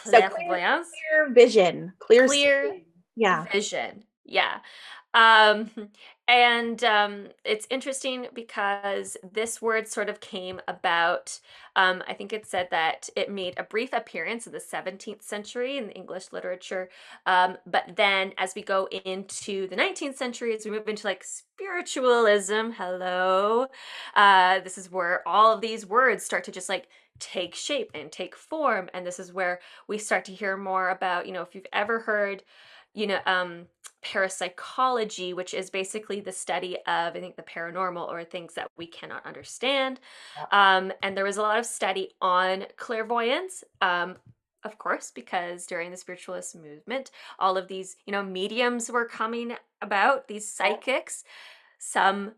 So 0.03 0.11
clear- 0.11 0.29
Clairvoyance. 0.29 0.87
clear 1.09 1.33
vision, 1.33 1.93
clear, 1.99 2.27
Clear 2.27 2.63
seeing. 2.71 2.85
Yeah, 3.15 3.45
vision 3.51 4.03
yeah 4.25 4.59
um 5.13 5.69
and 6.29 6.83
um 6.83 7.27
it's 7.43 7.65
interesting 7.71 8.27
because 8.35 9.17
this 9.33 9.61
word 9.63 9.87
sort 9.87 10.09
of 10.09 10.19
came 10.21 10.61
about 10.67 11.39
um 11.75 12.03
i 12.07 12.13
think 12.13 12.31
it 12.31 12.45
said 12.45 12.67
that 12.69 13.09
it 13.15 13.31
made 13.31 13.55
a 13.57 13.63
brief 13.63 13.89
appearance 13.93 14.45
in 14.45 14.53
the 14.53 14.59
17th 14.59 15.23
century 15.23 15.77
in 15.77 15.89
english 15.89 16.31
literature 16.31 16.87
um 17.25 17.57
but 17.65 17.95
then 17.95 18.31
as 18.37 18.53
we 18.55 18.61
go 18.61 18.87
into 19.05 19.67
the 19.67 19.75
19th 19.75 20.15
century 20.15 20.55
as 20.55 20.63
we 20.63 20.71
move 20.71 20.87
into 20.87 21.07
like 21.07 21.23
spiritualism 21.23 22.69
hello 22.77 23.65
uh 24.15 24.59
this 24.59 24.77
is 24.77 24.91
where 24.91 25.27
all 25.27 25.51
of 25.51 25.61
these 25.61 25.83
words 25.85 26.23
start 26.23 26.43
to 26.43 26.51
just 26.51 26.69
like 26.69 26.87
take 27.17 27.55
shape 27.55 27.89
and 27.95 28.11
take 28.11 28.35
form 28.35 28.87
and 28.93 29.05
this 29.05 29.19
is 29.19 29.33
where 29.33 29.59
we 29.87 29.97
start 29.97 30.23
to 30.25 30.31
hear 30.31 30.55
more 30.55 30.89
about 30.89 31.25
you 31.25 31.33
know 31.33 31.41
if 31.41 31.55
you've 31.55 31.65
ever 31.73 31.99
heard 31.99 32.43
you 32.93 33.07
know 33.07 33.19
um 33.25 33.65
parapsychology 34.01 35.33
which 35.33 35.53
is 35.53 35.69
basically 35.69 36.21
the 36.21 36.31
study 36.31 36.77
of 36.87 37.15
i 37.15 37.19
think 37.19 37.35
the 37.35 37.41
paranormal 37.43 38.07
or 38.09 38.23
things 38.23 38.53
that 38.53 38.69
we 38.77 38.87
cannot 38.87 39.25
understand. 39.25 39.99
Um 40.51 40.91
and 41.03 41.15
there 41.17 41.25
was 41.25 41.37
a 41.37 41.41
lot 41.41 41.59
of 41.59 41.65
study 41.65 42.11
on 42.21 42.65
clairvoyance 42.77 43.63
um 43.81 44.15
of 44.63 44.77
course 44.77 45.11
because 45.13 45.65
during 45.65 45.91
the 45.91 45.97
spiritualist 45.97 46.55
movement 46.55 47.11
all 47.39 47.57
of 47.57 47.67
these 47.67 47.97
you 48.05 48.11
know 48.11 48.23
mediums 48.23 48.89
were 48.89 49.05
coming 49.05 49.55
about 49.81 50.27
these 50.27 50.49
psychics 50.49 51.23
some 51.77 52.33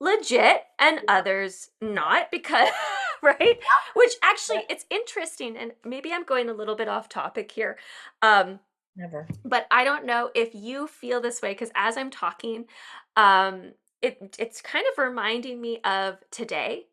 legit 0.00 0.62
and 0.78 1.00
others 1.08 1.70
not 1.80 2.30
because 2.30 2.68
right? 3.22 3.58
Which 3.94 4.12
actually 4.22 4.62
it's 4.68 4.84
interesting 4.90 5.56
and 5.56 5.72
maybe 5.84 6.12
i'm 6.12 6.24
going 6.24 6.48
a 6.48 6.54
little 6.54 6.76
bit 6.76 6.88
off 6.88 7.08
topic 7.08 7.50
here. 7.52 7.78
Um 8.22 8.60
never. 8.96 9.28
but 9.44 9.66
I 9.70 9.84
don't 9.84 10.06
know 10.06 10.30
if 10.34 10.54
you 10.54 10.86
feel 10.86 11.20
this 11.20 11.40
way 11.42 11.52
because 11.52 11.70
as 11.74 11.96
I'm 11.96 12.10
talking, 12.10 12.66
um, 13.16 13.72
it 14.02 14.36
it's 14.38 14.60
kind 14.60 14.84
of 14.92 14.98
reminding 15.02 15.60
me 15.60 15.80
of 15.84 16.18
today, 16.30 16.86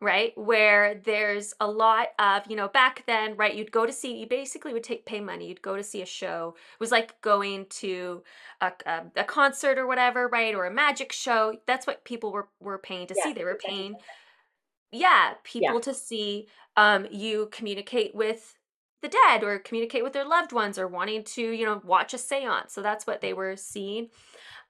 right? 0.00 0.32
Where 0.36 0.96
there's 1.04 1.54
a 1.60 1.66
lot 1.70 2.08
of 2.18 2.42
you 2.48 2.56
know 2.56 2.68
back 2.68 3.04
then, 3.06 3.36
right? 3.36 3.54
You'd 3.54 3.72
go 3.72 3.86
to 3.86 3.92
see, 3.92 4.16
you 4.18 4.26
basically 4.26 4.72
would 4.72 4.84
take 4.84 5.06
pay 5.06 5.20
money. 5.20 5.48
You'd 5.48 5.62
go 5.62 5.76
to 5.76 5.82
see 5.84 6.02
a 6.02 6.06
show. 6.06 6.54
It 6.74 6.80
was 6.80 6.90
like 6.92 7.20
going 7.22 7.66
to 7.80 8.22
a, 8.60 8.72
a, 8.86 9.02
a 9.16 9.24
concert 9.24 9.78
or 9.78 9.86
whatever, 9.86 10.28
right? 10.28 10.54
Or 10.54 10.66
a 10.66 10.70
magic 10.72 11.12
show. 11.12 11.54
That's 11.66 11.86
what 11.86 12.04
people 12.04 12.32
were 12.32 12.48
were 12.60 12.78
paying 12.78 13.06
to 13.08 13.14
Yeah, 13.14 13.22
see. 13.22 13.32
They 13.32 13.44
were 13.44 13.60
paying 13.64 13.98
yeah 14.92 15.34
people 15.44 15.80
to 15.80 15.94
see 15.94 16.48
um 16.76 17.06
you 17.10 17.48
communicate 17.52 18.14
with 18.14 18.54
the 19.02 19.08
dead 19.08 19.42
or 19.44 19.58
communicate 19.58 20.04
with 20.04 20.12
their 20.12 20.26
loved 20.26 20.52
ones 20.52 20.78
or 20.78 20.88
wanting 20.88 21.24
to 21.24 21.42
you 21.42 21.64
know 21.64 21.80
watch 21.84 22.14
a 22.14 22.18
seance. 22.18 22.72
So 22.72 22.82
that's 22.82 23.06
what 23.06 23.20
they 23.20 23.32
were 23.32 23.56
seeing. 23.56 24.08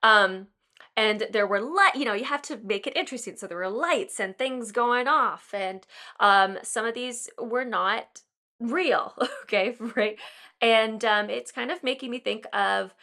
Um 0.03 0.49
and 0.97 1.27
there 1.33 1.47
were 1.47 1.61
light 1.61 1.95
you 1.95 2.05
know 2.05 2.15
you 2.15 2.25
have 2.25 2.43
to 2.43 2.59
make 2.59 2.87
it 2.87 2.97
interesting. 2.97 3.37
So 3.37 3.47
there 3.47 3.59
were 3.59 3.69
lights 3.69 4.21
and 4.21 4.37
things 4.37 4.73
going 4.73 5.09
off 5.09 5.53
and 5.55 5.87
um 6.21 6.59
some 6.63 6.87
of 6.87 6.95
these 6.95 7.29
were 7.41 7.65
not 7.65 8.23
real 8.61 9.15
okay 9.43 9.77
right? 9.97 10.19
And 10.61 11.05
um 11.05 11.31
it's 11.31 11.53
kind 11.53 11.71
of 11.71 11.83
making 11.83 12.11
me 12.11 12.19
think 12.21 12.47
of 12.53 12.95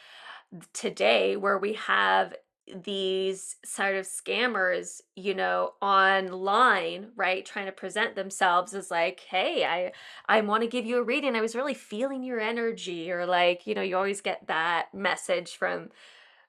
today 0.74 1.36
where 1.36 1.58
we 1.58 1.74
have 1.74 2.34
these 2.84 3.56
sort 3.64 3.96
of 3.96 4.06
scammers, 4.06 5.02
you 5.16 5.34
know, 5.34 5.74
online, 5.82 7.10
right, 7.16 7.46
trying 7.46 7.66
to 7.68 7.72
present 7.72 8.16
themselves 8.16 8.74
as 8.74 8.92
like, 8.92 9.22
"Hey, 9.22 9.64
I 9.66 9.92
I 10.28 10.42
want 10.42 10.62
to 10.64 10.68
give 10.68 10.86
you 10.86 10.98
a 10.98 11.04
reading. 11.04 11.36
I 11.36 11.42
was 11.42 11.56
really 11.56 11.74
feeling 11.74 12.24
your 12.24 12.40
energy," 12.40 13.12
or 13.12 13.26
like, 13.26 13.66
you 13.68 13.74
know, 13.76 13.82
you 13.82 13.96
always 13.98 14.22
get 14.22 14.48
that 14.48 14.94
message 14.94 15.56
from 15.58 15.90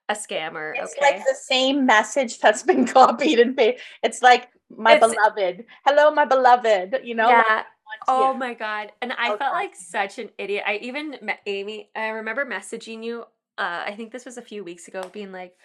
a 0.08 0.14
scammer. 0.14 0.72
It's 0.76 0.94
okay, 0.96 1.14
like 1.16 1.24
the 1.24 1.34
same 1.34 1.86
message 1.86 2.38
that's 2.40 2.62
been 2.62 2.86
copied 2.98 3.38
and 3.40 3.56
pasted. 3.56 3.80
It's 4.02 4.22
like 4.22 4.48
my 4.76 4.94
It's- 4.96 5.10
beloved. 5.14 5.64
Hello, 5.86 6.10
my 6.10 6.24
beloved. 6.24 7.00
You 7.04 7.14
know. 7.14 7.26
like, 7.28 7.46
yeah. 7.48 7.54
want- 7.56 7.66
Oh 8.06 8.34
my 8.34 8.54
god. 8.54 8.92
And 9.02 9.12
I 9.12 9.30
Okay. 9.30 9.38
felt 9.38 9.52
like 9.54 9.74
such 9.74 10.18
an 10.18 10.30
idiot. 10.38 10.64
I 10.66 10.76
even 10.76 11.16
met 11.22 11.40
Amy. 11.46 11.90
I 11.96 12.08
remember 12.08 12.44
messaging 12.44 13.02
you. 13.04 13.22
Uh, 13.56 13.82
I 13.86 13.94
think 13.96 14.12
this 14.12 14.24
was 14.24 14.36
a 14.38 14.42
few 14.42 14.62
weeks 14.62 14.88
ago, 14.88 15.02
being 15.12 15.32
like, 15.32 15.56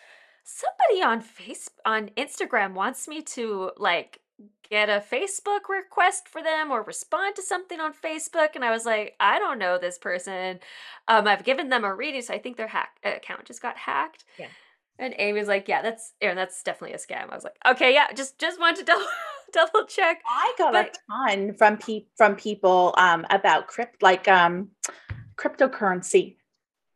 somebody 0.44 1.02
on 1.04 1.22
face 1.22 1.70
on 1.86 2.10
Instagram 2.18 2.74
wants 2.74 3.08
me 3.08 3.22
to 3.22 3.72
like 3.78 4.20
get 4.70 4.90
a 4.90 5.04
Facebook 5.12 5.70
request 5.70 6.28
for 6.28 6.42
them 6.42 6.72
or 6.72 6.82
respond 6.84 7.36
to 7.36 7.42
something 7.44 7.80
on 7.80 7.94
Facebook. 7.94 8.56
And 8.56 8.66
I 8.66 8.72
was 8.72 8.86
like, 8.86 9.16
I 9.20 9.38
don't 9.40 9.60
know 9.60 9.78
this 9.78 9.98
person. 9.98 10.60
Um, 11.08 11.28
I've 11.28 11.44
given 11.44 11.70
them 11.70 11.84
a 11.84 11.94
reading, 11.94 12.22
so 12.22 12.34
I 12.34 12.40
think 12.40 12.58
their 12.58 12.68
hack 12.68 12.90
account 13.04 13.46
just 13.46 13.62
got 13.62 13.78
hacked. 13.78 14.26
Yeah. 14.40 14.48
And 15.00 15.16
Amy's 15.18 15.48
like, 15.48 15.68
"Yeah, 15.68 15.82
that's 15.82 16.14
Erin. 16.22 16.36
That's 16.36 16.62
definitely 16.62 16.94
a 16.94 17.00
scam." 17.00 17.32
I 17.32 17.36
was 17.36 17.44
like, 17.44 17.56
"Okay, 17.68 17.96
yeah, 17.96 18.12
just 18.14 18.38
just 18.38 18.60
wanted 18.60 18.86
to 18.86 18.86
double 18.94 19.06
double 19.52 19.86
check." 19.88 20.22
I 20.30 20.54
got 20.56 20.72
But- 20.72 20.98
a 20.98 21.12
ton 21.32 21.54
from 21.56 21.78
pe- 21.78 22.06
from 22.16 22.36
people 22.36 22.94
um 22.98 23.26
about 23.32 23.68
crypt 23.68 24.04
like 24.04 24.28
um 24.28 24.70
cryptocurrency. 25.36 26.38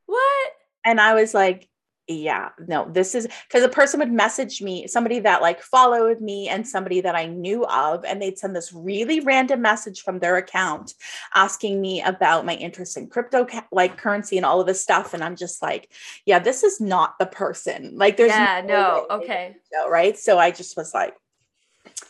What? 0.05 0.51
And 0.85 1.01
I 1.01 1.15
was 1.15 1.33
like, 1.33 1.67
yeah, 2.07 2.49
no, 2.67 2.87
this 2.89 3.13
is 3.13 3.27
because 3.47 3.63
a 3.63 3.69
person 3.69 3.99
would 3.99 4.11
message 4.11 4.61
me, 4.61 4.87
somebody 4.87 5.19
that 5.19 5.41
like 5.41 5.61
followed 5.61 6.21
me 6.21 6.47
and 6.47 6.65
somebody 6.65 7.01
that 7.01 7.15
I 7.15 7.25
knew 7.25 7.65
of, 7.65 8.05
and 8.05 8.21
they'd 8.21 8.37
send 8.37 8.55
this 8.55 8.71
really 8.71 9.19
random 9.19 9.61
message 9.61 10.01
from 10.01 10.19
their 10.19 10.37
account 10.37 10.93
asking 11.35 11.81
me 11.81 12.01
about 12.01 12.45
my 12.45 12.55
interest 12.55 12.95
in 12.95 13.07
crypto 13.07 13.45
like 13.71 13.97
currency 13.97 14.37
and 14.37 14.45
all 14.45 14.61
of 14.61 14.67
this 14.67 14.81
stuff. 14.81 15.13
And 15.13 15.23
I'm 15.23 15.35
just 15.35 15.61
like, 15.61 15.91
yeah, 16.25 16.39
this 16.39 16.63
is 16.63 16.79
not 16.79 17.19
the 17.19 17.25
person. 17.25 17.97
Like, 17.97 18.15
there's 18.15 18.29
yeah, 18.29 18.61
no. 18.65 19.05
way 19.09 19.17
Okay. 19.17 19.55
so, 19.71 19.89
right? 19.89 20.17
So 20.17 20.39
I 20.39 20.51
just 20.51 20.77
was 20.77 20.93
like, 20.93 21.15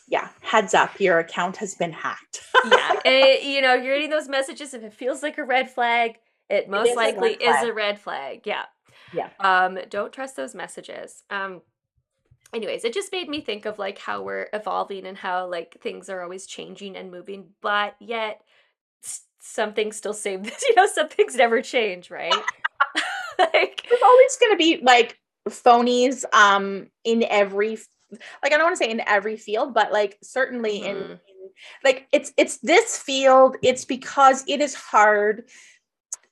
yeah, 0.06 0.28
heads 0.40 0.74
up, 0.74 1.00
your 1.00 1.18
account 1.18 1.56
has 1.56 1.74
been 1.74 1.92
hacked. 1.92 2.40
yeah, 2.70 3.00
and, 3.04 3.42
you 3.42 3.60
know, 3.62 3.74
you're 3.74 3.96
getting 3.96 4.10
those 4.10 4.28
messages. 4.28 4.74
If 4.74 4.84
it 4.84 4.92
feels 4.92 5.22
like 5.22 5.38
a 5.38 5.44
red 5.44 5.70
flag, 5.70 6.18
it 6.48 6.68
most 6.68 6.90
is 6.90 6.96
likely 6.96 7.36
red 7.40 7.56
is 7.56 7.68
a 7.68 7.72
red 7.72 7.98
flag. 7.98 8.42
Yeah. 8.44 8.64
Yeah. 9.12 9.30
Um, 9.40 9.78
don't 9.88 10.12
trust 10.12 10.36
those 10.36 10.54
messages. 10.54 11.22
Um, 11.30 11.62
anyways, 12.52 12.84
it 12.84 12.92
just 12.94 13.12
made 13.12 13.28
me 13.28 13.40
think 13.40 13.66
of 13.66 13.78
like 13.78 13.98
how 13.98 14.22
we're 14.22 14.48
evolving 14.52 15.06
and 15.06 15.16
how 15.16 15.48
like 15.48 15.78
things 15.80 16.08
are 16.08 16.22
always 16.22 16.46
changing 16.46 16.96
and 16.96 17.10
moving, 17.10 17.50
but 17.60 17.94
yet 18.00 18.42
s- 19.04 19.22
some 19.40 19.72
things 19.74 19.96
still 19.96 20.14
same. 20.14 20.44
You 20.68 20.74
know, 20.76 20.86
some 20.86 21.08
things 21.08 21.36
never 21.36 21.62
change, 21.62 22.10
right? 22.10 22.32
like, 23.38 23.82
There's 23.88 24.02
always 24.02 24.36
going 24.36 24.52
to 24.52 24.58
be 24.58 24.80
like 24.82 25.18
phonies 25.48 26.24
um 26.34 26.88
in 27.04 27.24
every 27.24 27.78
like 28.42 28.52
I 28.52 28.56
don't 28.56 28.64
want 28.64 28.76
to 28.78 28.84
say 28.84 28.90
in 28.90 29.00
every 29.06 29.36
field, 29.36 29.72
but 29.74 29.92
like 29.92 30.18
certainly 30.22 30.84
in, 30.84 30.96
Mhm. 30.96 31.10
in 31.12 31.18
like 31.84 32.06
it's 32.12 32.32
it's 32.36 32.58
this 32.58 32.98
field 32.98 33.56
it's 33.62 33.84
because 33.84 34.44
it 34.46 34.60
is 34.60 34.74
hard 34.74 35.48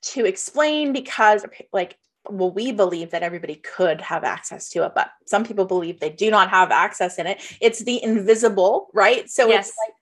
to 0.02 0.24
explain 0.24 0.92
because 0.92 1.44
like 1.72 1.96
well 2.30 2.50
we 2.50 2.72
believe 2.72 3.10
that 3.10 3.22
everybody 3.22 3.56
could 3.56 4.00
have 4.00 4.24
access 4.24 4.68
to 4.70 4.84
it 4.84 4.92
but 4.94 5.10
some 5.26 5.44
people 5.44 5.64
believe 5.64 6.00
they 6.00 6.10
do 6.10 6.30
not 6.30 6.50
have 6.50 6.70
access 6.70 7.18
in 7.18 7.26
it. 7.26 7.40
It's 7.60 7.84
the 7.84 8.02
invisible 8.02 8.88
right? 8.94 9.28
So 9.30 9.48
Yes. 9.48 9.68
it's 9.68 9.76
like 9.86 9.94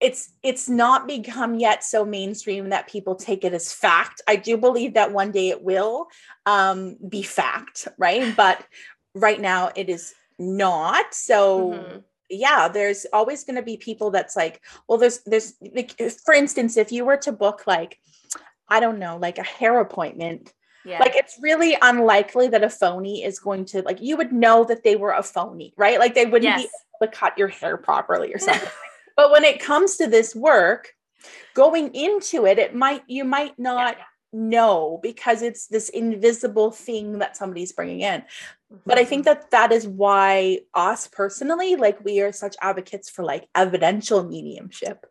it's 0.00 0.32
it's 0.42 0.68
not 0.68 1.06
become 1.06 1.58
yet 1.58 1.82
so 1.82 2.04
mainstream 2.04 2.68
that 2.68 2.86
people 2.88 3.14
take 3.14 3.44
it 3.44 3.54
as 3.54 3.72
fact. 3.72 4.20
I 4.28 4.36
do 4.36 4.56
believe 4.56 4.94
that 4.94 5.12
one 5.12 5.30
day 5.32 5.48
it 5.50 5.62
will 5.62 6.08
um 6.44 6.96
be 7.08 7.22
fact 7.22 7.88
right? 7.98 8.34
But 8.36 8.64
right 9.14 9.40
now 9.40 9.70
it 9.74 9.88
is 9.88 10.14
not. 10.38 11.14
So 11.14 11.70
Mhm. 11.70 12.02
yeah 12.28 12.68
there's 12.68 13.06
always 13.12 13.44
going 13.44 13.54
to 13.56 13.62
be 13.62 13.76
people 13.76 14.10
that's 14.10 14.34
like 14.36 14.60
well 14.88 14.98
there's 14.98 15.20
there's 15.26 15.54
like 15.74 15.92
for 16.24 16.34
instance 16.34 16.76
if 16.76 16.90
you 16.90 17.04
were 17.04 17.16
to 17.16 17.30
book 17.30 17.62
like 17.68 18.00
i 18.68 18.80
don't 18.80 18.98
know 18.98 19.16
like 19.16 19.38
a 19.38 19.44
hair 19.44 19.78
appointment 19.78 20.52
Yeah. 20.86 21.00
like 21.00 21.16
it's 21.16 21.36
really 21.42 21.76
unlikely 21.82 22.46
that 22.48 22.62
a 22.62 22.70
phony 22.70 23.24
is 23.24 23.40
going 23.40 23.64
to 23.66 23.82
like 23.82 24.00
you 24.00 24.16
would 24.16 24.32
know 24.32 24.62
that 24.64 24.84
they 24.84 24.94
were 24.94 25.12
a 25.12 25.22
phony 25.22 25.74
right 25.76 25.98
like 25.98 26.14
they 26.14 26.26
wouldn't 26.26 26.44
yes. 26.44 26.62
be 26.62 26.68
able 27.02 27.12
to 27.12 27.18
cut 27.18 27.36
your 27.36 27.48
hair 27.48 27.76
properly 27.76 28.32
or 28.32 28.38
something 28.46 28.68
but 29.16 29.32
when 29.32 29.42
it 29.44 29.58
comes 29.60 29.96
to 29.96 30.06
this 30.06 30.34
work 30.34 30.94
going 31.54 31.92
into 31.94 32.46
it 32.46 32.58
it 32.60 32.72
might 32.74 33.02
you 33.08 33.24
might 33.24 33.58
not 33.58 33.96
know 34.32 35.00
because 35.02 35.42
it's 35.42 35.66
this 35.66 35.88
invisible 35.88 36.70
thing 36.70 37.18
that 37.18 37.36
somebody's 37.36 37.72
bringing 37.72 38.00
in 38.00 38.22
but 38.84 38.98
i 38.98 39.04
think 39.04 39.24
Mm-hmm. 39.26 39.40
that 39.40 39.50
that 39.50 39.72
is 39.72 39.88
why 39.88 40.60
us 40.74 41.08
personally 41.08 41.74
like 41.76 42.04
we 42.04 42.20
are 42.20 42.32
such 42.32 42.54
advocates 42.60 43.08
for 43.10 43.24
like 43.24 43.48
evidential 43.54 44.22
mediumship 44.22 45.06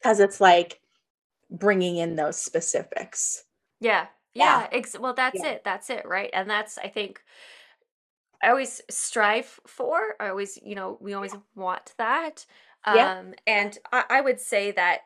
because 0.00 0.18
it's 0.20 0.40
like 0.40 0.80
bringing 1.50 1.98
in 1.98 2.16
those 2.16 2.38
specifics 2.38 3.44
Yeah. 3.80 4.06
Yeah. 4.34 4.60
Yeah. 4.62 4.68
Ex- 4.72 4.98
well, 4.98 5.14
that's 5.14 5.40
Yeah. 5.42 5.50
it. 5.50 5.64
That's 5.64 5.90
it. 5.90 6.06
Right. 6.06 6.30
And 6.32 6.48
that's, 6.48 6.78
I 6.78 6.88
think, 6.88 7.22
I 8.42 8.48
always 8.50 8.80
strive 8.90 9.60
for. 9.66 10.16
I 10.18 10.28
always, 10.28 10.58
you 10.62 10.74
know, 10.74 10.98
we 11.00 11.14
always 11.14 11.34
want 11.54 11.94
that. 11.98 12.44
Yeah. 12.86 13.18
Um, 13.18 13.34
and 13.46 13.78
I, 13.92 14.04
I 14.10 14.20
would 14.20 14.40
say 14.40 14.72
that 14.72 15.02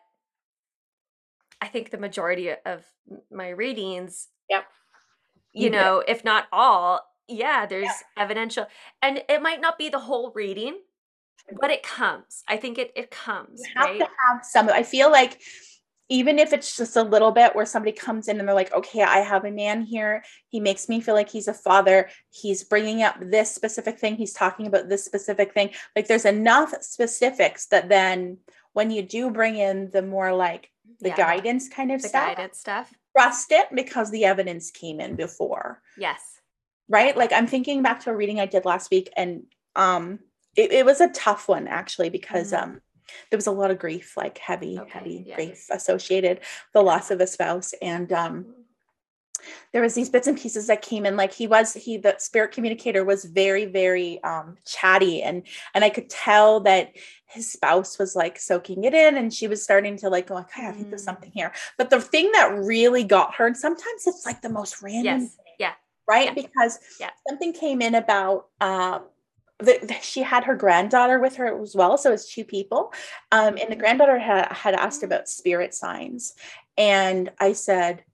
I 1.61 1.69
think 1.69 1.91
the 1.91 1.99
majority 1.99 2.51
of 2.53 2.85
my 3.31 3.49
readings, 3.51 4.29
Yep. 4.51 4.65
you 5.53 5.65
You 5.65 5.71
know, 5.71 6.03
if 6.07 6.25
not 6.25 6.47
all, 6.53 7.01
yeah, 7.29 7.67
there's 7.67 7.91
evidential. 8.17 8.67
And 9.03 9.23
it 9.29 9.43
might 9.43 9.61
not 9.61 9.79
be 9.79 9.89
the 9.89 9.99
whole 10.01 10.33
reading, 10.35 10.81
but 11.61 11.71
it 11.71 11.83
comes. 11.83 12.45
I 12.49 12.57
think 12.59 12.79
it, 12.79 12.93
it 12.97 13.11
comes, 13.11 13.61
you 13.61 13.73
have 13.77 13.91
right? 13.91 13.99
to 14.01 14.07
have 14.29 14.45
some 14.45 14.69
i 14.71 14.83
feel 14.83 15.11
like 15.11 15.41
even 16.09 16.39
if 16.39 16.53
it's 16.53 16.77
just 16.77 16.97
a 16.97 17.03
little 17.03 17.33
bit 17.33 17.55
where 17.55 17.67
somebody 17.67 17.93
comes 17.93 18.29
in 18.29 18.39
and 18.39 18.49
they're 18.49 18.55
like 18.55 18.73
okay 18.73 19.03
i 19.03 19.19
have 19.19 19.45
a 19.45 19.51
man 19.51 19.83
here 19.83 20.23
he 20.49 20.61
makes 20.61 20.89
me 20.89 21.01
feel 21.01 21.15
like 21.15 21.29
he's 21.29 21.49
a 21.49 21.55
father 21.55 22.09
he's 22.31 22.63
bringing 22.65 23.03
up 23.03 23.17
this 23.21 23.55
specific 23.55 23.99
thing 23.99 24.15
he's 24.17 24.33
talking 24.33 24.67
about 24.67 24.89
this 24.89 25.05
specific 25.05 25.53
thing 25.53 25.71
like 25.97 26.07
there's 26.07 26.25
enough 26.25 26.73
specifics 26.81 27.67
that 27.67 27.89
then 27.89 28.39
when 28.73 28.91
you 28.91 29.03
do 29.03 29.31
bring 29.31 29.57
in 29.57 29.91
the 29.93 30.03
more 30.03 30.33
like 30.35 30.71
the 31.01 31.09
Yeah. 31.09 31.17
guidance 31.17 31.69
kind 31.69 31.91
of 31.91 32.01
The 32.03 32.09
stuff 32.09 32.37
guidance 32.37 32.59
stuff. 32.59 32.95
trust 33.17 33.51
it 33.53 33.67
because 33.75 34.11
the 34.11 34.25
evidence 34.27 34.71
came 34.71 35.01
in 35.01 35.17
before 35.17 35.83
Yes. 35.97 36.21
right 36.89 37.17
like 37.17 37.33
i'm 37.33 37.47
thinking 37.47 37.83
back 37.83 38.01
to 38.01 38.11
a 38.11 38.17
reading 38.17 38.39
i 38.41 38.47
did 38.47 38.65
last 38.65 38.91
week 38.91 39.11
and 39.17 39.45
um 39.75 40.21
it, 40.55 40.73
it 40.73 40.87
was 40.87 41.01
a 41.01 41.09
tough 41.09 41.49
one 41.49 41.67
actually 41.69 42.09
because 42.11 42.53
Mhm. 42.53 42.63
um 42.63 42.81
there 43.31 43.37
was 43.39 43.47
a 43.47 43.53
lot 43.53 43.71
of 43.71 43.79
grief 43.79 44.17
like 44.17 44.39
heavy 44.39 44.79
Okay, 44.79 44.91
heavy 44.91 45.33
grief 45.35 45.67
associated 45.71 46.41
the 46.73 46.83
loss 46.83 47.11
of 47.11 47.21
a 47.21 47.27
spouse 47.27 47.75
and 47.83 48.13
um 48.13 48.47
there 49.73 49.83
was 49.83 49.95
these 49.95 50.09
bits 50.09 50.27
and 50.27 50.39
pieces 50.39 50.67
that 50.67 50.83
came 50.83 51.05
in 51.07 51.17
like 51.17 51.33
he 51.33 51.47
was 51.47 51.75
he 51.75 51.99
the 51.99 52.15
spirit 52.19 52.53
communicator 52.53 53.05
was 53.05 53.25
very 53.25 53.67
very 53.67 54.23
um 54.25 54.57
chatty 54.65 55.23
and 55.23 55.43
and 55.75 55.85
i 55.85 55.91
could 55.91 56.09
tell 56.09 56.61
that 56.61 56.93
his 57.27 57.53
spouse 57.53 57.99
was 57.99 58.17
like 58.17 58.39
soaking 58.39 58.85
it 58.85 58.95
in 58.95 59.17
and 59.17 59.33
she 59.35 59.47
was 59.47 59.63
starting 59.63 59.97
to 59.97 60.09
like 60.09 60.29
go 60.29 60.39
okay 60.39 60.67
i 60.67 60.73
think 60.73 60.89
there's 60.89 61.03
Mm. 61.03 61.05
something 61.05 61.31
here 61.33 61.53
but 61.77 61.91
the 61.91 62.01
thing 62.01 62.33
that 62.33 62.55
really 62.57 63.05
got 63.05 63.35
her 63.35 63.47
and 63.47 63.57
sometimes 63.57 64.07
it's 64.07 64.25
like 64.25 64.41
the 64.43 64.49
most 64.49 64.81
random 64.83 65.05
Yes. 65.05 65.37
thing, 65.37 65.55
Yeah. 65.59 65.73
right 66.09 66.27
Yeah. 66.29 66.35
because 66.35 66.79
Yeah. 66.99 67.11
something 67.29 67.53
came 67.53 67.83
in 67.83 67.95
about 67.95 68.47
um 68.61 69.03
the, 69.59 69.97
she 70.03 70.23
had 70.23 70.45
her 70.45 70.55
granddaughter 70.55 71.19
with 71.19 71.37
her 71.37 71.61
as 71.63 71.75
well 71.75 71.97
so 71.97 72.13
it's 72.13 72.33
two 72.33 72.45
people. 72.45 72.93
Um 73.33 73.57
and 73.57 73.71
the 73.71 73.77
Mhm. 73.77 73.79
granddaughter 73.79 74.19
had, 74.19 74.53
had 74.53 74.75
asked 74.75 75.03
about 75.03 75.29
spirit 75.29 75.75
signs. 75.75 76.35
And 76.77 77.33
i 77.39 77.53
said 77.53 78.05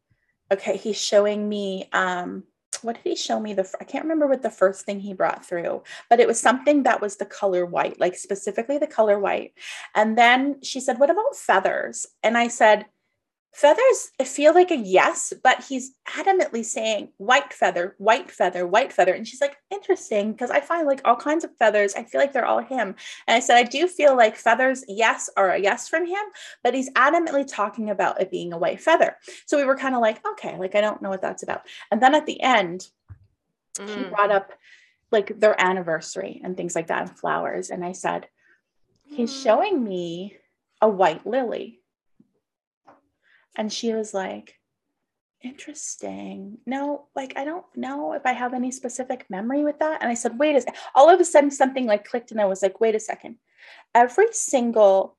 okay 0.53 0.77
he's 0.77 1.01
showing 1.01 1.49
me 1.49 1.89
um 1.93 2.45
what 2.83 2.97
did 2.97 3.05
he 3.05 3.17
show 3.17 3.39
me 3.41 3.55
the 3.55 3.69
i 3.81 3.85
can't 3.85 4.05
remember 4.05 4.27
what 4.27 4.43
the 4.43 4.51
first 4.51 4.85
thing 4.85 5.01
he 5.01 5.15
brought 5.15 5.45
through 5.45 5.83
but 6.11 6.21
it 6.21 6.27
was 6.29 6.41
something 6.41 6.83
that 6.85 7.01
was 7.01 7.17
the 7.17 7.27
color 7.27 7.65
white 7.67 7.99
like 8.01 8.17
specifically 8.17 8.79
the 8.79 8.87
color 8.87 9.19
white. 9.19 9.53
And 9.95 10.17
then 10.17 10.63
she 10.63 10.81
said 10.81 10.99
what 10.99 11.11
about 11.11 11.37
feathers? 11.37 12.07
And 12.23 12.37
i 12.39 12.49
said 12.49 12.87
feathers 13.53 14.11
i 14.19 14.25
feel 14.25 14.55
like 14.55 14.71
a 14.71 14.77
yes 14.77 15.33
but 15.45 15.63
he's 15.65 15.93
adamantly 16.09 16.65
saying 16.65 17.09
white 17.19 17.53
feather 17.53 17.95
white 17.99 18.31
feather 18.31 18.67
white 18.67 18.91
feather. 18.93 19.13
And 19.13 19.29
she's 19.29 19.43
like 19.43 19.57
interesting 19.71 20.33
because 20.33 20.51
i 20.51 20.59
find 20.59 20.87
like 20.87 21.03
all 21.05 21.17
kinds 21.17 21.45
of 21.45 21.55
feathers 21.59 21.95
i 21.95 22.03
feel 22.03 22.19
like 22.21 22.33
they're 22.33 22.47
all 22.47 22.61
him. 22.61 22.95
And 23.27 23.37
i 23.37 23.41
said 23.41 23.57
i 23.59 23.63
do 23.63 23.87
feel 23.87 24.17
like 24.17 24.37
feathers 24.37 24.85
yes 24.89 25.29
are 25.37 25.51
a 25.51 25.59
yes 25.59 25.87
from 25.87 26.07
him 26.07 26.25
but 26.65 26.73
he's 26.75 26.91
adamantly 26.93 27.45
talking 27.47 27.91
about 27.91 28.21
it 28.23 28.31
being 28.31 28.55
a 28.55 28.59
white 28.59 28.81
feather. 28.81 29.17
So 29.47 29.59
we 29.59 29.65
were 29.65 29.77
kind 29.77 29.95
of 29.95 30.01
like 30.01 30.27
okay 30.27 30.57
like 30.59 30.75
i 30.75 30.81
don't 30.81 31.03
know 31.03 31.11
what 31.11 31.21
that's 31.23 31.43
about. 31.43 31.63
And 31.91 32.03
then 32.03 32.15
at 32.15 32.25
the 32.27 32.41
end 32.41 32.89
he 33.85 34.05
Mm. 34.05 34.11
brought 34.11 34.31
up 34.31 34.53
like 35.11 35.39
their 35.39 35.61
anniversary 35.61 36.41
and 36.43 36.57
things 36.57 36.75
like 36.75 36.87
that 36.87 37.03
and 37.09 37.19
flowers. 37.19 37.69
And 37.69 37.85
i 37.85 37.93
said 37.93 38.29
he's 39.09 39.31
Mm. 39.35 39.43
showing 39.43 39.85
me 39.85 40.39
a 40.81 40.89
white 40.89 41.27
lily 41.27 41.81
and 43.57 43.73
she 43.73 43.93
was 43.93 44.13
like 44.15 44.55
interesting 45.43 46.59
no 46.67 47.07
like 47.17 47.33
i 47.37 47.45
don't 47.45 47.65
know 47.75 48.13
if 48.13 48.25
i 48.25 48.33
have 48.33 48.55
any 48.55 48.71
specific 48.71 49.27
memory 49.29 49.65
with 49.65 49.79
that 49.81 50.01
and 50.01 50.11
i 50.11 50.15
said 50.15 50.39
wait 50.39 50.55
a 50.57 50.61
sec 50.61 50.75
all 50.95 51.11
of 51.11 51.21
a 51.21 51.25
sudden 51.25 51.51
something 51.51 51.85
like 51.87 52.05
clicked 52.09 52.31
and 52.31 52.41
i 52.41 52.45
was 52.45 52.63
like 52.63 52.81
wait 52.81 52.95
a 52.95 53.01
second 53.01 53.37
every 53.95 54.27
single 54.33 55.17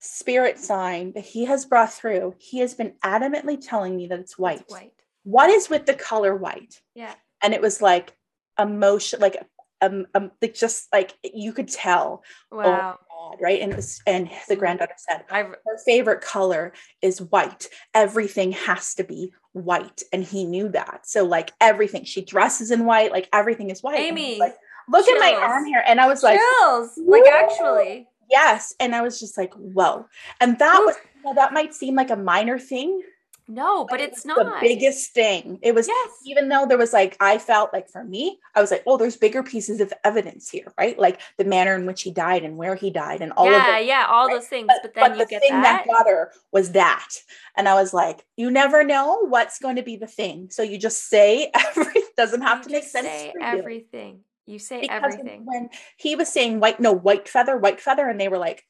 spirit 0.00 0.58
sign 0.58 1.12
that 1.12 1.24
he 1.24 1.44
has 1.44 1.66
brought 1.66 1.92
through 1.92 2.34
he 2.38 2.60
has 2.60 2.74
been 2.74 2.94
adamantly 3.04 3.58
telling 3.60 3.94
me 3.96 4.06
that 4.06 4.18
it's 4.20 4.38
white 4.38 4.60
It's 4.62 4.72
white. 4.72 4.92
what 5.24 5.50
is 5.50 5.68
with 5.68 5.84
the 5.86 5.94
color 5.94 6.34
white 6.34 6.80
Yeah. 6.94 7.14
and 7.42 7.52
it 7.52 7.60
was 7.60 7.82
like 7.82 8.16
emotion 8.58 9.20
like 9.20 9.36
um, 9.80 10.06
um 10.14 10.30
like 10.42 10.54
just 10.54 10.88
like 10.92 11.14
you 11.22 11.52
could 11.52 11.68
tell 11.68 12.22
Wow. 12.50 12.98
oh 13.00 13.07
God, 13.30 13.38
right? 13.40 13.60
And 13.60 13.74
was 13.76 14.00
and 14.06 14.30
the 14.48 14.56
Mhm. 14.56 14.58
granddaughter 14.58 14.94
said 14.96 15.24
I 15.30 15.42
her 15.42 15.58
favorite 15.84 16.20
color 16.20 16.72
is 17.02 17.20
white. 17.20 17.68
Everything 17.94 18.52
has 18.52 18.94
to 18.94 19.04
be 19.04 19.32
white. 19.52 20.02
And 20.12 20.24
he 20.24 20.44
knew 20.44 20.68
that. 20.70 21.00
So 21.04 21.24
like 21.24 21.52
everything 21.60 22.04
she 22.04 22.24
dresses 22.24 22.70
in 22.70 22.84
white 22.84 23.12
like 23.12 23.28
everything 23.32 23.70
is 23.70 23.82
white. 23.82 23.96
And 23.98 24.04
he 24.04 24.12
was 24.12 24.20
Amy, 24.20 24.38
like, 24.38 24.56
look 24.88 25.08
at 25.08 25.18
my 25.18 25.34
arm 25.34 25.64
here. 25.66 25.82
And 25.86 26.00
i 26.00 26.06
was 26.06 26.22
like 26.22 26.38
chills. 26.60 26.98
Like 26.98 27.26
actually. 27.26 28.08
yes. 28.30 28.74
And 28.80 28.94
i 28.94 29.00
was 29.02 29.18
just 29.20 29.36
like 29.36 29.52
whoa. 29.54 30.06
And 30.40 30.58
that 30.58 30.82
was 30.84 30.96
you 31.16 31.22
know, 31.24 31.34
that 31.34 31.52
might 31.52 31.74
seem 31.74 31.94
like 31.96 32.10
a 32.10 32.16
minor 32.16 32.58
thing 32.58 33.02
No, 33.50 33.86
but 33.88 33.98
it 34.00 34.10
it's 34.10 34.26
not. 34.26 34.36
the 34.36 34.52
biggest 34.60 35.12
thing 35.14 35.58
it 35.62 35.74
was 35.74 35.88
Yes. 35.88 36.10
even 36.26 36.48
though 36.50 36.66
there 36.66 36.76
was 36.76 36.92
like 36.92 37.16
i 37.18 37.38
felt 37.38 37.72
like 37.72 37.88
for 37.88 38.04
me 38.04 38.38
i 38.54 38.60
was 38.60 38.70
like 38.70 38.82
oh 38.86 38.98
there's 38.98 39.16
bigger 39.16 39.42
pieces 39.42 39.80
of 39.80 39.90
evidence 40.04 40.50
here 40.50 40.70
right 40.78 40.98
like 40.98 41.20
the 41.38 41.44
manner 41.44 41.74
in 41.74 41.86
which 41.86 42.02
he 42.02 42.10
died 42.10 42.44
and 42.44 42.58
where 42.58 42.74
he 42.74 42.90
died 42.90 43.22
and 43.22 43.32
all 43.32 43.46
of 43.46 43.52
yeah, 43.52 43.78
it 43.78 43.86
yeah, 43.86 44.06
all 44.08 44.26
right? 44.26 44.34
those 44.34 44.46
things. 44.48 44.66
but, 44.68 44.82
But, 44.82 44.94
then 44.94 45.10
but 45.10 45.18
you 45.18 45.24
the 45.24 45.30
get 45.30 45.40
thing 45.42 45.52
that. 45.62 45.84
that 45.86 45.90
got 45.90 46.06
her 46.06 46.30
was 46.52 46.72
that 46.72 47.08
and 47.56 47.66
i 47.68 47.74
was 47.74 47.94
like 47.94 48.24
you 48.36 48.50
never 48.50 48.84
know 48.84 49.26
what's 49.28 49.58
going 49.58 49.76
to 49.76 49.82
be 49.82 49.96
the 49.96 50.06
thing 50.06 50.48
so 50.50 50.62
you 50.62 50.76
just 50.76 51.08
say 51.08 51.50
everything 51.54 52.02
doesn't 52.18 52.42
have 52.42 52.58
you 52.58 52.64
to 52.64 52.70
make 52.70 52.84
sense 52.84 53.06
say 53.06 53.32
for 53.32 53.40
you. 53.40 53.58
everything. 53.58 54.20
You 54.46 54.58
say 54.58 54.80
because 54.82 55.14
everything. 55.14 55.42
when 55.44 55.68
he 55.96 56.16
was 56.16 56.28
saying 56.28 56.58
white 56.60 56.80
no 56.80 56.92
white 56.92 57.28
feather 57.28 57.56
white 57.56 57.80
feather 57.80 58.08
and 58.08 58.18
they 58.20 58.28
were 58.28 58.38
like 58.38 58.64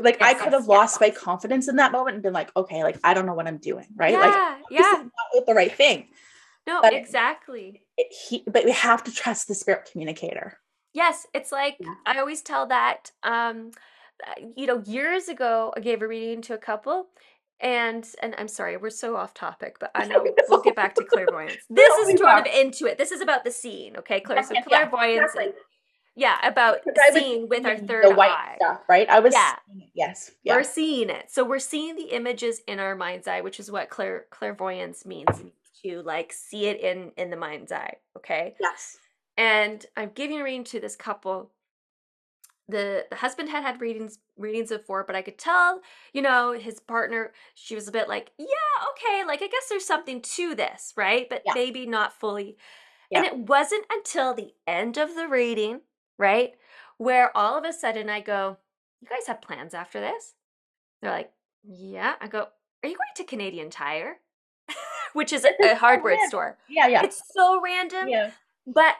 like 0.00 0.20
i 0.22 0.30
Yes, 0.30 0.40
could 0.42 0.52
yes, 0.52 0.60
have 0.60 0.68
lost 0.68 0.98
yes. 1.00 1.00
my 1.00 1.10
confidence 1.20 1.68
in 1.68 1.76
that 1.76 1.92
moment 1.92 2.14
and 2.14 2.22
been 2.22 2.32
like 2.32 2.50
okay 2.56 2.82
like 2.82 2.98
i 3.04 3.12
don't 3.14 3.26
know 3.26 3.34
what 3.34 3.46
i'm 3.46 3.58
doing 3.58 3.86
right 3.96 4.12
yeah, 4.12 4.20
like 4.20 4.58
this 4.70 4.80
yeah. 4.80 5.00
is 5.00 5.10
not 5.36 5.46
the 5.46 5.54
right 5.54 5.72
thing 5.74 6.08
No, 6.66 6.80
but- 6.80 6.94
exactly. 6.94 7.82
it, 7.98 8.06
he, 8.28 8.44
but 8.46 8.64
we 8.64 8.72
have 8.72 9.02
to 9.04 9.12
trust 9.12 9.48
the 9.48 9.54
spirit 9.54 9.88
communicator. 9.90 10.58
Yes, 10.94 11.26
it's 11.34 11.50
like 11.50 11.76
Yeah. 11.80 11.94
I 12.06 12.18
always 12.20 12.42
tell 12.42 12.66
that 12.68 13.10
um 13.22 13.70
uh, 14.26 14.40
you 14.56 14.66
know, 14.66 14.80
years 14.86 15.28
ago 15.28 15.72
I 15.76 15.80
gave 15.80 16.00
a 16.02 16.06
reading 16.06 16.40
to 16.42 16.54
a 16.54 16.58
couple 16.58 17.06
and 17.60 18.06
and 18.22 18.34
I'm 18.38 18.48
sorry, 18.48 18.76
we're 18.76 18.90
so 18.90 19.16
off 19.16 19.34
topic, 19.34 19.78
but 19.80 19.90
I 19.94 20.06
know 20.06 20.24
we'll 20.48 20.62
get 20.62 20.76
back 20.76 20.94
to 20.96 21.04
clairvoyance. 21.12 21.56
This 21.68 21.92
is 22.08 22.18
sort 22.18 22.40
of 22.40 22.46
into 22.46 22.86
it. 22.86 22.98
This 22.98 23.10
is 23.12 23.20
about 23.20 23.42
the 23.44 23.50
scene, 23.50 23.96
okay? 23.98 24.20
Clair, 24.20 24.38
Yes, 24.38 24.48
so 24.48 24.54
yes, 24.54 24.64
yeah, 24.70 24.88
clairvoyance 24.88 25.32
exactly. 25.34 25.52
Yeah, 26.14 26.38
about 26.46 26.78
Because 26.84 26.98
I 27.02 27.10
was 27.12 27.22
seeing 27.22 27.48
with 27.48 27.64
our 27.64 27.78
third 27.78 28.04
the 28.04 28.14
white 28.14 28.30
eye. 28.30 28.56
stuff, 28.60 28.80
right? 28.88 29.08
I 29.08 29.20
was 29.20 29.32
Yeah. 29.34 29.56
yes. 29.94 30.30
Yeah. 30.42 30.56
We're 30.56 30.62
seeing 30.64 31.10
it. 31.10 31.30
So 31.30 31.44
we're 31.44 31.58
seeing 31.58 31.96
the 31.96 32.10
images 32.14 32.60
in 32.66 32.78
our 32.80 32.94
mind's 32.94 33.26
eye, 33.28 33.40
which 33.40 33.58
is 33.60 33.70
what 33.70 33.88
clair- 33.90 34.26
clairvoyance 34.30 35.04
means 35.06 35.28
to 35.84 36.02
like 36.02 36.32
see 36.32 36.66
it 36.66 36.80
in 36.80 37.12
in 37.16 37.30
the 37.30 37.36
mind's 37.36 37.72
eye, 37.72 37.94
okay? 38.16 38.54
yes. 38.60 38.98
And 39.38 39.84
I'm 39.96 40.10
giving 40.14 40.40
a 40.40 40.44
reading 40.44 40.64
to 40.64 40.80
this 40.80 40.94
couple. 40.96 41.50
The 42.68 43.06
the 43.10 43.16
husband 43.16 43.48
had 43.48 43.62
had 43.64 43.80
readings 43.80 44.18
readings 44.36 44.68
before, 44.68 45.04
but 45.04 45.16
I 45.16 45.22
could 45.22 45.38
tell, 45.38 45.80
you 46.12 46.22
know, 46.22 46.52
his 46.52 46.78
partner, 46.80 47.32
she 47.54 47.74
was 47.74 47.88
a 47.88 47.92
bit 47.92 48.08
like, 48.08 48.30
yeah, 48.38 48.46
okay, 48.92 49.24
like 49.26 49.42
I 49.42 49.46
guess 49.48 49.68
there's 49.68 49.86
something 49.86 50.20
to 50.22 50.54
this, 50.54 50.92
right? 50.96 51.26
But 51.28 51.42
Yeah. 51.46 51.54
maybe 51.54 51.86
not 51.86 52.12
fully. 52.12 52.56
And 53.14 53.26
it 53.26 53.36
wasn't 53.36 53.84
until 53.92 54.32
the 54.32 54.54
end 54.66 54.96
of 54.96 55.14
the 55.14 55.28
reading, 55.28 55.80
right, 56.22 56.52
where 56.98 57.36
all 57.36 57.58
of 57.58 57.64
a 57.64 57.72
sudden 57.72 58.08
I 58.08 58.20
go, 58.20 58.56
you 59.00 59.08
guys 59.08 59.26
have 59.26 59.42
plans 59.42 59.74
after 59.74 60.00
this? 60.00 60.34
They're 61.00 61.10
like, 61.10 61.32
yeah. 61.64 62.14
I 62.20 62.28
go, 62.28 62.46
are 62.82 62.88
you 62.88 62.96
going 62.96 63.16
to 63.16 63.24
Canadian 63.24 63.70
Tire? 63.70 64.18
Which 65.12 65.32
is 65.32 65.44
a, 65.44 65.48
a 65.48 65.52
oh, 65.62 65.74
hardware 65.74 66.14
random. 66.14 66.28
store. 66.28 66.58
Yeah, 66.68 66.86
yeah. 66.86 67.02
It's 67.02 67.22
so 67.34 67.60
random. 67.60 68.08
yeah. 68.08 68.30
But 68.66 68.94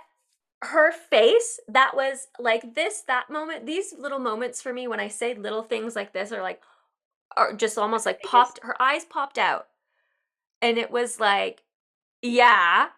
her 0.63 0.93
face, 0.93 1.61
that 1.69 1.93
was 1.95 2.27
like 2.39 2.75
this, 2.75 3.03
that 3.07 3.31
moment, 3.31 3.67
these 3.67 3.95
little 3.97 4.19
moments 4.19 4.61
for 4.61 4.73
me 4.73 4.89
when 4.89 5.01
I 5.01 5.09
say 5.09 5.35
little 5.35 5.63
things 5.63 5.97
like 5.97 6.13
this 6.13 6.33
are 6.33 6.43
like, 6.43 6.61
are 7.37 7.55
just 7.55 7.79
almost 7.79 8.05
like 8.05 8.23
popped, 8.23 8.59
her 8.63 8.81
eyes 8.83 9.05
popped 9.05 9.39
out. 9.39 9.69
And 10.61 10.77
it 10.79 10.91
was 10.91 11.19
like, 11.19 11.63
yeah, 12.21 12.89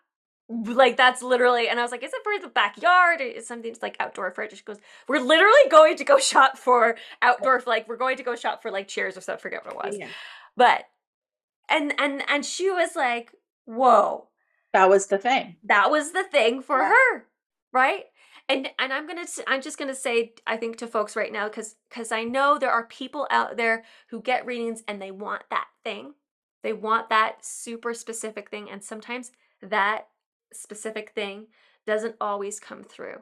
like 0.48 0.96
that's 0.96 1.22
literally, 1.22 1.68
and 1.68 1.78
I 1.78 1.82
was 1.82 1.90
like, 1.90 2.02
is 2.04 2.12
it 2.12 2.20
for 2.22 2.38
the 2.40 2.48
backyard? 2.52 3.20
Or 3.20 3.24
is 3.24 3.46
something 3.46 3.70
it's 3.70 3.82
like 3.82 3.96
outdoor 4.00 4.30
furniture? 4.30 4.56
She 4.56 4.62
goes, 4.64 4.78
we're 5.08 5.20
literally 5.20 5.68
going 5.70 5.96
to 5.96 6.04
go 6.04 6.18
shop 6.32 6.58
for 6.58 6.96
outdoor, 7.22 7.62
like 7.66 7.88
we're 7.88 7.96
going 7.96 8.16
to 8.18 8.22
go 8.22 8.36
shop 8.36 8.62
for 8.62 8.70
like 8.70 8.88
chairs 8.88 9.16
or 9.16 9.20
something. 9.20 9.40
I 9.40 9.42
forget 9.42 9.64
what 9.64 9.74
it 9.74 9.86
was. 9.90 9.98
Yeah. 9.98 10.08
But, 10.56 10.84
and, 11.68 11.94
and, 11.98 12.22
and 12.28 12.44
she 12.44 12.70
was 12.70 12.94
like, 12.94 13.30
whoa 13.64 14.28
That 14.74 14.90
was 14.90 15.06
the 15.06 15.16
thing. 15.18 15.56
that 15.64 15.90
was 15.90 16.12
the 16.12 16.24
thing 16.24 16.60
for 16.60 16.78
Yeah. 16.80 16.88
her 16.90 17.24
right 17.72 18.04
and 18.48 18.68
and 18.78 18.92
i'm 18.92 19.06
gonna 19.06 19.24
i'm 19.46 19.62
just 19.62 19.78
gonna 19.78 19.94
say 19.94 20.34
i 20.46 20.54
think 20.56 20.76
to 20.76 20.86
folks 20.86 21.16
right 21.16 21.32
now 21.32 21.48
because 21.48 21.76
because 21.88 22.12
i 22.12 22.22
know 22.22 22.58
there 22.58 22.70
are 22.70 22.84
people 22.86 23.26
out 23.30 23.56
there 23.56 23.84
who 24.10 24.20
get 24.20 24.44
readings 24.44 24.82
and 24.86 25.00
they 25.00 25.10
want 25.10 25.42
that 25.50 25.66
thing 25.82 26.12
they 26.62 26.74
want 26.74 27.08
that 27.08 27.42
super 27.44 27.94
specific 27.94 28.50
thing 28.50 28.68
and 28.70 28.84
sometimes 28.84 29.32
that 29.62 30.08
specific 30.54 31.10
thing 31.10 31.46
doesn't 31.86 32.16
always 32.20 32.58
come 32.60 32.82
through. 32.82 33.20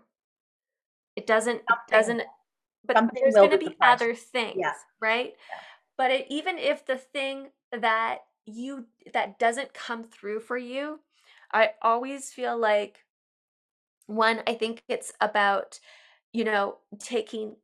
It 1.16 1.26
doesn't 1.26 1.62
Something- 1.68 1.98
doesn't 1.98 2.22
but 2.84 2.96
something 2.96 3.22
there's 3.22 3.34
going 3.34 3.50
to 3.50 3.58
be 3.58 3.76
other 3.80 4.14
things 4.14 4.66
right? 5.00 5.34
But 5.96 6.10
it, 6.10 6.26
even 6.30 6.58
if 6.58 6.84
the 6.86 6.96
thing 6.96 7.50
that 7.70 8.18
you 8.44 8.86
that 9.12 9.38
doesn't 9.38 9.72
come 9.72 10.02
through 10.02 10.40
for 10.40 10.56
you 10.58 10.98
i 11.52 11.70
always 11.80 12.32
feel 12.32 12.58
like 12.58 13.04
one 14.06 14.40
i 14.48 14.54
think 14.54 14.82
it's 14.88 15.12
about 15.20 15.78
you 16.32 16.42
know 16.44 16.78
taking 16.98 17.54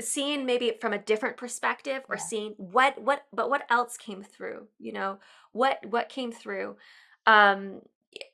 seeing 0.00 0.46
maybe 0.46 0.72
from 0.80 0.92
a 0.92 0.98
different 0.98 1.36
perspective 1.36 2.02
or 2.08 2.14
Yeah. 2.16 2.22
seeing 2.22 2.54
what 2.56 3.00
what 3.02 3.26
but 3.32 3.50
what 3.50 3.66
else 3.68 3.96
came 3.96 4.22
through 4.22 4.68
you 4.78 4.92
know? 4.92 5.18
What 5.52 5.84
what 5.86 6.08
came 6.08 6.30
through 6.30 6.76
um 7.26 7.80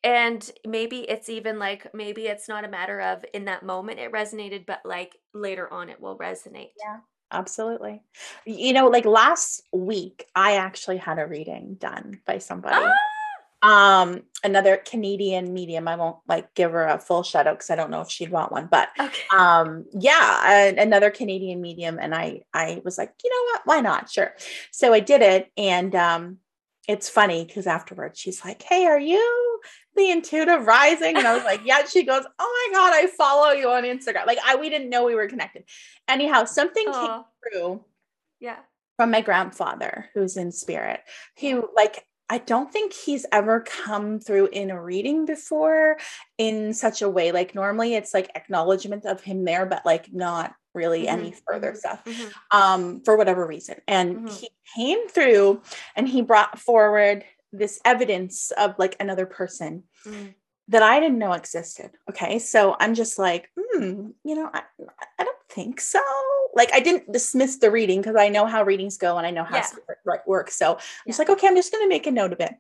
and 0.03 0.51
maybe 0.67 1.01
it's 1.01 1.29
even 1.29 1.59
like 1.59 1.93
maybe 1.95 2.27
it's 2.27 2.49
not 2.49 2.65
a 2.65 2.69
matter 2.69 3.01
of 3.01 3.25
in 3.35 3.47
that 3.47 3.63
moment 3.63 3.99
it 3.99 4.13
resonated 4.13 4.67
but 4.67 4.81
like 4.85 5.17
later 5.33 5.73
on 5.73 5.89
it 5.89 6.01
will 6.01 6.19
resonate 6.19 6.71
Yeah. 6.79 6.99
Absolutely. 7.33 8.01
You 8.47 8.73
know, 8.73 8.87
like 8.89 9.05
last 9.05 9.63
week, 9.73 10.27
I 10.37 10.57
actually 10.57 10.99
had 10.99 11.19
a 11.19 11.27
reading 11.27 11.77
done 11.81 12.21
by 12.27 12.39
somebody. 12.39 12.87
Ah! 12.87 14.03
Um, 14.03 14.23
another 14.45 14.77
Canadian 14.77 15.53
medium. 15.53 15.89
I 15.89 15.97
won't 15.97 16.19
like 16.29 16.55
give 16.55 16.71
her 16.73 16.87
a 16.87 16.99
full 16.99 17.23
shout 17.23 17.47
out 17.47 17.57
because 17.57 17.71
I 17.71 17.77
don't 17.77 17.91
know 17.91 18.03
if 18.03 18.11
she'd 18.11 18.31
want 18.31 18.53
one, 18.53 18.69
but 18.71 18.91
okay 19.01 19.23
um 19.33 19.85
yeah 19.93 20.69
another 20.79 21.11
canadian 21.11 21.61
medium 21.61 21.99
and 21.99 22.15
i 22.15 22.43
i 22.53 22.81
was 22.85 22.99
like 22.99 23.13
you 23.25 23.31
know 23.31 23.53
what 23.53 23.63
why 23.65 23.81
not 23.81 24.11
sure 24.11 24.35
so 24.71 24.93
i 24.93 25.01
did 25.01 25.23
it 25.23 25.51
and 25.57 25.95
um 25.95 26.39
it's 26.89 27.09
funny 27.09 27.45
because 27.45 27.67
afterwards 27.67 28.19
she's 28.19 28.45
like 28.45 28.63
hey 28.63 28.85
are 28.87 28.99
you 28.99 29.61
the 29.97 30.11
intuitive 30.11 30.67
rising? 30.67 31.17
And 31.17 31.27
i 31.27 31.35
was 31.35 31.45
like 31.45 31.63
yeah. 31.65 31.85
She 31.85 32.05
goes 32.05 32.25
oh 32.39 32.69
my 32.73 32.79
god 32.79 32.93
i 32.95 33.07
follow 33.07 33.51
you 33.51 33.71
on 33.71 33.85
instagram. 33.85 34.27
Like 34.27 34.39
i 34.45 34.57
we 34.57 34.69
didn't 34.71 34.91
know 34.91 35.05
we 35.05 35.15
were 35.15 35.29
connected. 35.29 35.65
Anyhow 36.09 36.45
something 36.45 36.85
came 36.85 37.23
through 37.53 37.85
yeah. 38.41 38.59
from 38.97 39.11
my 39.11 39.21
grandfather 39.21 40.11
who's 40.15 40.37
in 40.37 40.53
spirit 40.53 41.01
who 41.41 41.69
like 41.75 42.05
i 42.29 42.39
don't 42.39 42.73
think 42.73 42.93
he's 42.93 43.27
ever 43.33 43.61
come 43.61 44.19
through 44.19 44.49
in 44.49 44.71
a 44.71 44.83
reading 44.83 45.27
before 45.27 45.97
in 46.39 46.75
such 46.75 47.03
a 47.03 47.09
way. 47.09 47.33
Like 47.33 47.55
normally 47.55 47.95
it's 47.95 48.15
like 48.15 48.31
acknowledgement 48.35 49.07
of 49.07 49.23
him 49.23 49.45
there 49.45 49.67
but 49.67 49.87
like 49.87 50.13
not 50.13 50.55
really 50.75 51.09
any 51.09 51.31
Mhm, 51.31 51.41
further 51.47 51.75
stuff 51.75 52.03
mhm. 52.05 52.33
um 52.51 53.01
for 53.05 53.17
whatever 53.17 53.47
reason 53.47 53.81
and 53.89 54.17
Mhm. 54.19 54.39
he 54.41 54.49
came 54.77 55.09
through 55.09 55.63
and 55.97 56.09
he 56.09 56.23
brought 56.23 56.59
forward 56.59 57.25
this 57.53 57.81
evidence 57.85 58.51
of 58.53 58.75
like 58.79 58.97
another 59.01 59.27
person 59.27 59.85
Mm. 60.07 60.35
that 60.69 60.83
I 60.83 60.99
didn't 61.01 61.19
know 61.19 61.33
existed. 61.33 61.91
Okay. 62.11 62.39
So 62.39 62.75
I'm 62.81 62.95
just 62.95 63.19
like, 63.19 63.51
hmm, 63.59 64.11
you 64.25 64.35
know, 64.35 64.51
I, 64.53 64.63
I 65.19 65.25
don't 65.25 65.34
think 65.49 65.81
so. 65.81 66.01
Like 66.55 66.71
I 66.73 66.81
didn't 66.81 67.13
dismiss 67.13 67.59
the 67.59 67.71
reading 67.71 68.01
because 68.01 68.17
I 68.17 68.29
know 68.29 68.47
how 68.47 68.63
readings 68.63 68.97
go 68.97 69.19
and 69.19 69.27
I 69.27 69.31
know 69.31 69.45
how 69.45 69.57
Yeah. 69.57 69.63
spirit 69.63 69.99
right 70.05 70.27
works. 70.27 70.57
So 70.57 70.75
I'm 70.75 70.81
just 71.07 71.19
like, 71.19 71.31
okay, 71.31 71.47
I'm 71.49 71.57
just 71.57 71.73
gonna 71.73 71.89
make 71.89 72.07
a 72.07 72.11
note 72.11 72.33
of 72.33 72.41
it. 72.41 72.55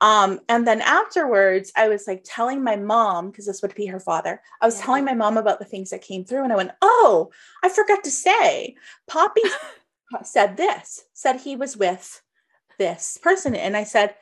Um, 0.00 0.40
and 0.48 0.66
then 0.66 0.80
afterwards, 0.80 1.72
I 1.76 1.88
was 1.88 2.06
like 2.06 2.22
telling 2.24 2.62
my 2.62 2.76
mom, 2.76 3.30
because 3.30 3.46
this 3.46 3.62
would 3.62 3.74
be 3.74 3.86
her 3.86 4.00
father, 4.00 4.40
I 4.60 4.66
was 4.66 4.78
Yeah. 4.78 4.84
telling 4.86 5.04
my 5.04 5.14
mom 5.14 5.36
about 5.36 5.58
the 5.58 5.64
things 5.64 5.90
that 5.90 6.02
came 6.02 6.24
through, 6.24 6.44
and 6.44 6.52
I 6.52 6.56
went, 6.56 6.72
Oh, 6.82 7.30
I 7.62 7.68
forgot 7.68 8.04
to 8.04 8.10
say, 8.10 8.76
Poppy 9.08 9.42
said 10.22 10.56
this, 10.56 11.04
said 11.12 11.40
he 11.40 11.56
was 11.56 11.76
with 11.76 12.22
this 12.78 13.18
person. 13.22 13.54
And 13.54 13.76
I 13.76 13.84
said, 13.84 14.14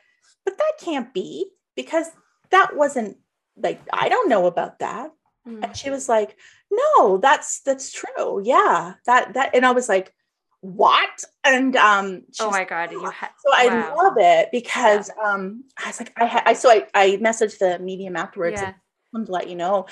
But 0.45 0.57
that 0.57 0.73
can't 0.79 1.13
be 1.13 1.51
because 1.75 2.07
that 2.51 2.75
wasn't 2.75 3.17
like 3.57 3.81
I 3.91 4.09
don't 4.09 4.29
know 4.29 4.45
about 4.47 4.79
that. 4.79 5.11
Mm. 5.47 5.63
And 5.63 5.75
she 5.77 5.89
was 5.89 6.09
like, 6.09 6.37
No, 6.71 7.17
that's 7.17 7.61
that's 7.61 7.91
true. 7.91 8.41
Yeah. 8.43 8.95
That 9.05 9.33
that 9.33 9.55
and 9.55 9.65
I 9.65 9.71
was 9.71 9.89
like, 9.89 10.13
What? 10.61 11.23
And 11.43 11.75
um 11.75 12.23
she 12.33 12.43
oh 12.43 12.51
my 12.51 12.65
god 12.65 12.91
you 12.91 13.01
"Yeah." 13.01 13.11
ha- 13.11 13.33
so 13.39 13.51
I 13.53 13.67
wow. 13.67 13.95
love 13.97 14.13
it 14.17 14.49
because 14.51 15.09
um 15.23 15.63
I 15.77 15.87
was 15.87 15.99
like 15.99 16.13
I 16.17 16.25
ha- 16.25 16.43
I 16.45 16.53
so 16.53 16.69
I 16.69 16.85
I 16.93 17.17
messaged 17.17 17.59
the 17.59 17.79
medium 17.79 18.15
afterwards 18.15 18.61
yeah 18.61 18.73
and 19.13 19.25
to 19.25 19.31
let 19.31 19.49
you 19.49 19.55
know 19.55 19.87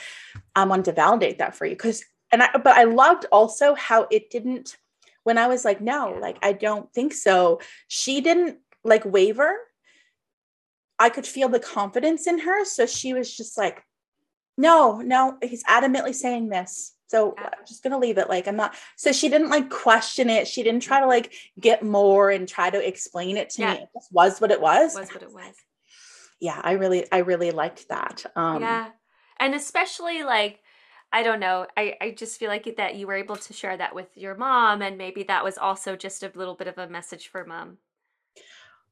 I 0.56 0.66
wanted 0.66 0.86
to 0.86 0.92
validate 0.92 1.40
that 1.40 1.56
for 1.56 1.66
you 1.66 1.76
because 1.76 2.04
and 2.32 2.44
I 2.44 2.50
but 2.58 2.76
I 2.78 2.84
loved 2.84 3.26
also 3.32 3.74
how 3.74 4.08
it 4.12 4.30
didn't 4.30 4.78
when 5.24 5.38
I 5.38 5.48
was 5.48 5.66
like 5.66 5.82
no 5.82 6.14
Yeah. 6.14 6.20
like 6.20 6.38
I 6.44 6.54
don't 6.54 6.92
think 6.94 7.14
so 7.14 7.60
she 7.88 8.22
didn't 8.22 8.60
like 8.84 9.06
waver 9.06 9.56
I 11.00 11.10
could 11.10 11.26
feel 11.26 11.50
the 11.50 11.60
confidence 11.60 12.28
in 12.28 12.40
her 12.40 12.66
so 12.66 12.86
she 12.86 13.14
was 13.14 13.36
just 13.36 13.58
like 13.58 13.84
no 14.58 14.98
no 14.98 15.38
he's 15.42 15.64
adamantly 15.64 16.14
saying 16.16 16.50
this. 16.50 16.94
So. 17.08 17.36
I'm 17.38 17.52
just 17.66 17.84
gonna 17.84 18.00
leave 18.00 18.18
it 18.18 18.28
like 18.28 18.48
I'm 18.48 18.58
not 18.58 18.76
so 18.98 19.12
she 19.12 19.30
didn't 19.30 19.50
like 19.50 19.70
question 19.70 20.30
it. 20.30 20.48
She 20.48 20.64
didn't 20.64 20.82
try 20.82 21.00
to 21.00 21.08
like 21.08 21.34
get 21.60 21.84
more 21.84 22.30
and 22.30 22.48
try 22.48 22.70
to 22.70 22.86
explain 22.86 23.38
it 23.38 23.52
to 23.52 23.62
Yeah. 23.62 23.74
me. 23.74 23.80
It 23.80 23.90
just 23.94 24.12
was 24.12 24.42
what 24.42 24.52
it 24.52 24.60
was. 24.60 24.96
Was 24.96 25.14
what 25.14 25.24
it 25.24 25.32
was. 25.34 25.56
Yeah 26.40 26.60
I 26.62 26.74
really 26.74 27.10
I 27.12 27.20
really 27.20 27.52
liked 27.52 27.88
that 27.90 28.26
um 28.36 28.62
yeah. 28.62 28.90
And 29.40 29.54
especially 29.56 30.24
like 30.24 30.60
i 31.14 31.24
don't 31.24 31.40
know 31.40 31.66
I, 31.78 31.96
I 32.02 32.12
just 32.12 32.38
feel 32.38 32.50
like 32.50 32.76
that 32.76 32.96
you 32.96 33.08
were 33.08 33.14
able 33.14 33.38
to 33.38 33.54
share 33.54 33.78
that 33.78 33.96
with 33.96 34.10
your 34.18 34.36
mom 34.36 34.82
and 34.82 34.98
maybe 34.98 35.24
that 35.24 35.44
was 35.44 35.58
also 35.58 35.96
just 35.96 36.22
a 36.24 36.32
little 36.36 36.56
bit 36.56 36.68
of 36.68 36.78
a 36.78 36.90
message 36.90 37.30
for 37.30 37.46
mom 37.46 37.78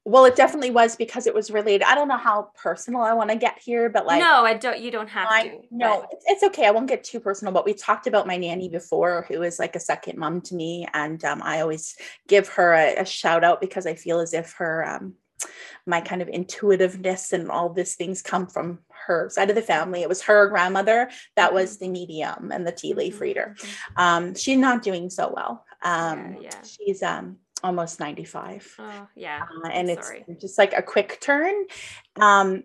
Well, 0.07 0.25
it 0.25 0.35
definitely 0.35 0.69
was 0.69 0.95
because 0.95 1.25
it 1.25 1.33
was 1.33 1.49
related. 1.49 1.83
I 1.83 1.95
don't 1.95 2.07
know 2.07 2.17
how 2.17 2.51
personal 2.61 3.01
I 3.01 3.13
want 3.13 3.31
to 3.31 3.35
get 3.35 3.57
here, 3.57 3.89
but 3.89 4.05
like, 4.05 4.19
no 4.19 4.45
i 4.45 4.53
don't 4.53 4.79
you 4.79 4.91
don't 4.91 5.09
have 5.09 5.27
I, 5.29 5.47
to 5.47 5.61
no, 5.71 6.05
it's, 6.11 6.23
it's 6.27 6.43
okay. 6.43 6.67
I 6.67 6.71
won't 6.71 6.87
get 6.87 7.03
too 7.03 7.19
personal, 7.19 7.51
but 7.51 7.65
we 7.65 7.73
talked 7.73 8.05
about 8.05 8.27
my 8.27 8.37
nanny 8.37 8.69
before, 8.69 9.25
who 9.27 9.41
is 9.41 9.57
like 9.57 9.75
a 9.75 9.79
second 9.79 10.19
mom 10.19 10.41
to 10.41 10.55
me, 10.55 10.87
and 10.93 11.23
um, 11.25 11.41
I 11.41 11.61
always 11.61 11.95
give 12.27 12.47
her 12.49 12.73
a, 12.73 12.97
a 12.97 13.05
shout 13.05 13.43
out 13.43 13.59
because 13.59 13.87
I 13.87 13.95
feel 13.95 14.19
as 14.19 14.35
if 14.35 14.53
her, 14.53 14.87
um, 14.87 15.15
my 15.87 16.01
kind 16.01 16.21
of 16.21 16.27
intuitiveness 16.27 17.33
and 17.33 17.49
all 17.49 17.69
these 17.69 17.95
things 17.95 18.21
come 18.21 18.45
from 18.45 18.79
her 19.07 19.29
side 19.31 19.49
of 19.49 19.55
the 19.55 19.61
family. 19.61 20.03
It 20.03 20.09
was 20.09 20.21
her 20.23 20.47
grandmother 20.49 21.09
that 21.35 21.51
was 21.51 21.77
the 21.77 21.89
medium 21.89 22.51
and 22.51 22.65
the 22.65 22.71
tea 22.71 22.93
leaf 22.93 23.17
Mhm, 23.17 23.21
reader. 23.21 23.55
mhm. 23.57 24.01
Um, 24.01 24.35
she's 24.35 24.57
not 24.57 24.83
doing 24.83 25.09
so 25.09 25.33
well. 25.35 25.65
Um, 25.81 26.37
yeah. 26.41 26.61
she's 26.63 27.01
um 27.01 27.37
almost 27.63 27.99
ninety 27.99 28.25
five 28.25 28.69
oh 28.77 29.07
yeah 29.15 29.43
uh, 29.63 29.69
and 29.69 29.89
it's 29.89 30.07
sorry. 30.07 30.25
just 30.39 30.57
like 30.57 30.73
a 30.73 30.81
quick 30.81 31.19
turn. 31.21 31.53
Um, 32.19 32.63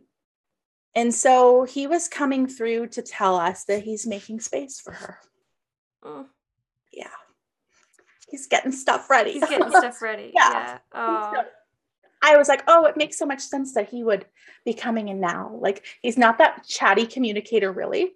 and 0.95 1.15
so 1.15 1.65
he 1.65 1.87
was 1.87 2.09
coming 2.09 2.47
through 2.49 2.89
to 2.89 3.03
tell 3.03 3.37
us 3.37 3.65
that 3.65 3.83
he's 3.85 4.07
making 4.07 4.41
space 4.41 4.81
for 4.81 4.93
her. 4.93 5.19
oh, 6.03 6.27
Yeah. 6.93 7.07
He's 8.29 8.47
getting 8.49 8.73
stuff 8.73 9.09
ready. 9.11 9.33
he's 9.33 9.49
getting 9.49 9.71
stuff 9.77 10.03
ready. 10.03 10.33
Yeah. 10.35 10.51
Yeah. 10.53 10.79
Oh, 10.93 11.33
So 11.35 11.43
I 12.23 12.37
was 12.37 12.49
like, 12.49 12.65
oh, 12.67 12.87
it 12.87 12.97
makes 12.97 13.19
so 13.19 13.27
much 13.27 13.41
sense 13.41 13.75
that 13.75 13.89
he 13.89 14.03
would 14.05 14.27
be 14.65 14.75
coming 14.75 15.09
in 15.09 15.21
now. 15.21 15.57
Like 15.61 15.85
he's 16.03 16.19
not 16.19 16.39
that 16.39 16.67
chatty 16.67 17.07
communicator, 17.07 17.73
really. 17.73 18.13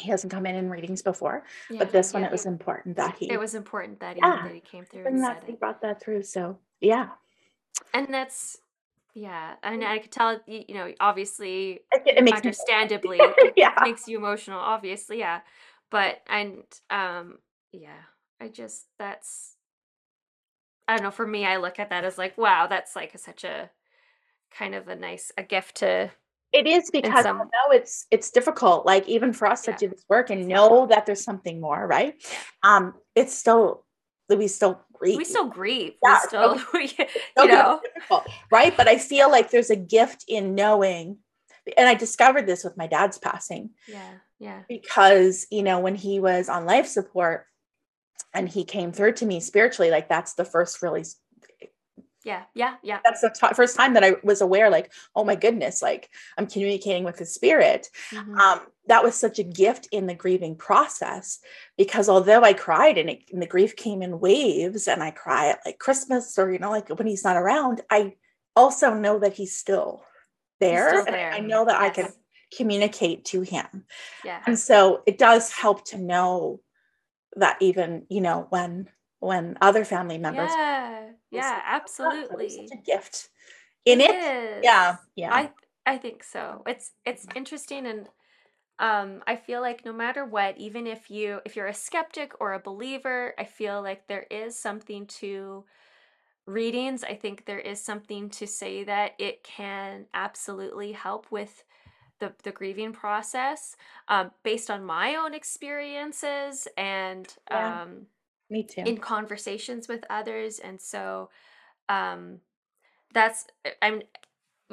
He 0.00 0.10
hasn't 0.10 0.32
come 0.32 0.46
in 0.46 0.54
in 0.56 0.70
readings 0.70 1.02
before, 1.02 1.44
yeah, 1.70 1.78
but 1.78 1.92
this 1.92 2.12
one 2.12 2.24
it 2.24 2.32
was 2.32 2.46
important 2.46 2.96
that 2.96 3.16
he 3.16 3.30
It 3.30 3.38
was 3.38 3.54
important 3.54 4.00
that 4.00 4.16
he 4.16 4.22
Yeah. 4.22 4.42
that 4.44 4.54
he 4.54 4.60
came 4.60 4.84
through 4.84 5.06
and 5.06 5.16
and 5.16 5.24
that 5.24 5.42
he 5.46 5.52
it. 5.52 5.60
brought 5.60 5.82
that 5.82 6.00
through. 6.00 6.22
So 6.22 6.58
yeah, 6.80 7.08
And 7.94 8.12
that's 8.12 8.58
yeah. 9.14 9.54
I 9.62 9.72
mean, 9.72 9.82
I 9.82 9.98
could 9.98 10.12
tell 10.12 10.40
you, 10.46 10.64
you 10.68 10.74
know, 10.74 10.92
obviously 11.00 11.80
it, 11.92 12.02
it 12.06 12.32
understandably 12.32 13.18
it 13.20 13.54
yeah. 13.56 13.74
makes 13.84 14.08
you 14.08 14.18
emotional 14.18 14.60
obviously 14.60 15.18
yeah 15.18 15.40
but 15.90 16.20
and 16.28 16.62
um 16.90 17.38
yeah 17.72 18.02
i 18.40 18.48
just 18.48 18.86
that's 18.98 19.56
i 20.88 20.94
don't 20.94 21.02
know 21.04 21.10
for 21.10 21.26
me 21.26 21.44
i 21.44 21.56
look 21.56 21.78
at 21.78 21.90
that 21.90 22.04
as 22.04 22.18
like 22.18 22.36
wow 22.38 22.66
that's 22.68 22.94
like 22.96 23.16
such 23.18 23.44
a 23.44 23.70
kind 24.50 24.74
of 24.74 24.88
a 24.88 24.96
nice 24.96 25.32
a 25.36 25.42
gift 25.42 25.76
to 25.76 26.10
It 26.52 26.66
is 26.66 26.90
because 26.90 27.22
some- 27.24 27.38
know 27.38 27.70
it's 27.72 28.06
it's 28.10 28.30
difficult. 28.30 28.84
Like 28.86 29.08
even 29.08 29.32
for 29.32 29.46
us 29.46 29.66
Yeah. 29.66 29.76
to 29.76 29.86
do 29.86 29.92
this 29.94 30.04
work 30.08 30.30
and 30.30 30.46
know 30.48 30.86
that 30.86 31.06
there's 31.06 31.22
something 31.24 31.60
more, 31.60 31.86
right? 31.86 32.14
Um, 32.62 32.94
it's 33.14 33.34
still 33.34 33.84
we 34.28 34.46
still 34.48 34.80
grieve. 34.92 35.16
we 35.16 35.24
still 35.24 35.48
grieve 35.58 35.94
Yeah, 36.02 36.18
we 36.22 36.26
still 36.28 36.54
we, 36.74 36.86
Still 36.88 37.06
you 37.46 37.48
gonna 37.52 37.80
know 38.10 38.22
right? 38.50 38.76
But 38.76 38.88
I 38.88 38.98
feel 38.98 39.30
like 39.30 39.50
there's 39.50 39.70
a 39.70 39.76
gift 39.76 40.24
in 40.28 40.54
knowing, 40.54 41.18
and 41.76 41.88
I 41.88 41.94
discovered 41.94 42.46
this 42.46 42.62
with 42.64 42.76
my 42.76 42.86
dad's 42.86 43.18
passing 43.18 43.70
yeah 43.88 44.14
yeah 44.38 44.62
because 44.68 45.46
you 45.50 45.62
know 45.62 45.78
when 45.80 45.94
he 45.94 46.18
was 46.20 46.48
on 46.48 46.64
life 46.64 46.86
support 46.86 47.46
and 48.32 48.48
he 48.48 48.64
came 48.64 48.92
through 48.92 49.12
to 49.14 49.26
me 49.26 49.40
spiritually, 49.40 49.90
like 49.90 50.08
that's 50.08 50.34
the 50.34 50.44
first 50.44 50.82
really 50.82 51.04
yeah 52.24 52.42
yeah 52.54 52.76
yeah 52.82 53.00
that's 53.04 53.20
the 53.22 53.30
t- 53.30 53.54
first 53.54 53.76
time 53.76 53.94
that 53.94 54.04
I 54.04 54.16
was 54.22 54.40
aware, 54.40 54.70
like, 54.70 54.92
oh 55.16 55.24
my 55.24 55.34
goodness, 55.36 55.80
like 55.82 56.10
I'm 56.36 56.46
communicating 56.46 57.04
with 57.04 57.16
the 57.16 57.24
spirit. 57.26 57.88
Mhm. 58.12 58.38
um, 58.38 58.60
that 58.88 59.04
was 59.04 59.14
such 59.14 59.38
a 59.38 59.44
gift 59.44 59.86
in 59.92 60.06
the 60.06 60.14
grieving 60.14 60.56
process 60.56 61.38
because 61.78 62.08
although 62.08 62.42
I 62.42 62.54
cried 62.54 62.98
and, 62.98 63.08
it, 63.08 63.20
and 63.32 63.40
the 63.40 63.46
grief 63.46 63.76
came 63.76 64.02
in 64.02 64.18
waves 64.18 64.88
and 64.88 65.00
I 65.02 65.12
cry 65.12 65.50
at 65.50 65.60
like 65.64 65.78
Christmas 65.78 66.36
or, 66.38 66.50
you 66.52 66.58
know, 66.58 66.70
like 66.70 66.88
when 66.88 67.06
he's 67.06 67.22
not 67.22 67.36
around, 67.36 67.82
I 67.88 68.14
also 68.56 68.92
know 68.94 69.20
that 69.20 69.34
he's 69.34 69.56
still 69.56 70.02
there. 70.58 70.88
still 70.88 71.04
I- 71.08 71.10
there. 71.12 71.32
I 71.32 71.38
know 71.40 71.64
that 71.66 71.80
I 71.80 71.90
can 71.90 72.12
communicate 72.56 73.24
to 73.26 73.42
him. 73.42 73.84
yeah 74.24 74.42
And 74.46 74.58
so 74.58 75.02
it 75.06 75.18
does 75.18 75.52
help 75.52 75.84
to 75.90 75.98
know 75.98 76.60
that 77.36 77.58
even, 77.60 78.06
you 78.08 78.20
know, 78.20 78.46
when 78.50 78.88
when 79.20 79.56
other 79.60 79.84
family 79.84 80.18
members 80.18 80.50
yeah 80.50 81.06
yeah 81.30 81.60
there's 81.60 81.64
absolutely 81.66 82.48
such 82.48 82.78
a 82.78 82.82
gift 82.82 83.28
in 83.84 84.00
it. 84.00 84.10
is. 84.10 84.64
Yeah. 84.64 84.96
Yeah. 85.16 85.30
I 85.32 85.50
I 85.86 85.98
think 85.98 86.24
so. 86.24 86.62
It's 86.66 86.92
it's 87.04 87.26
interesting 87.34 87.86
and 87.86 88.08
um 88.78 89.22
I 89.26 89.36
feel 89.36 89.60
like 89.60 89.84
no 89.84 89.92
matter 89.92 90.24
what, 90.24 90.58
even 90.58 90.86
if 90.86 91.10
you 91.10 91.40
if 91.44 91.56
you're 91.56 91.66
a 91.66 91.74
skeptic 91.74 92.32
or 92.40 92.52
a 92.52 92.60
believer, 92.60 93.34
I 93.38 93.44
feel 93.44 93.82
like 93.82 94.06
there 94.06 94.26
is 94.30 94.58
something 94.58 95.06
to 95.20 95.64
readings. 96.46 97.04
I 97.04 97.14
think 97.14 97.44
there 97.44 97.58
is 97.60 97.80
something 97.82 98.30
to 98.30 98.46
say 98.46 98.84
that 98.84 99.12
it 99.18 99.42
can 99.44 100.06
absolutely 100.14 100.92
help 100.92 101.30
with 101.30 101.64
the, 102.18 102.32
the 102.42 102.52
grieving 102.52 102.92
process 102.92 103.76
um, 104.08 104.30
based 104.42 104.70
on 104.70 104.84
my 104.84 105.14
own 105.16 105.32
experiences 105.32 106.68
and 106.76 107.34
Yeah. 107.50 107.82
um, 107.82 108.06
Me 108.50 108.64
too. 108.64 108.82
in 108.84 108.98
conversations 108.98 109.86
with 109.88 110.04
others 110.10 110.58
and 110.58 110.80
so 110.80 111.30
um 111.88 112.38
that's 113.14 113.46
i'm 113.80 114.02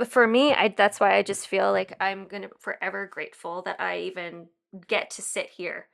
for 0.07 0.27
me 0.27 0.53
i 0.53 0.67
that's 0.75 0.99
why 0.99 1.15
i 1.15 1.21
just 1.23 1.47
feel 1.47 1.71
like 1.71 1.93
i'm 1.99 2.27
gonna 2.27 2.49
forever 2.59 3.07
grateful 3.11 3.61
that 3.63 3.79
i 3.79 3.99
even 3.99 4.47
get 4.87 5.09
to 5.11 5.21
sit 5.21 5.49
here 5.49 5.87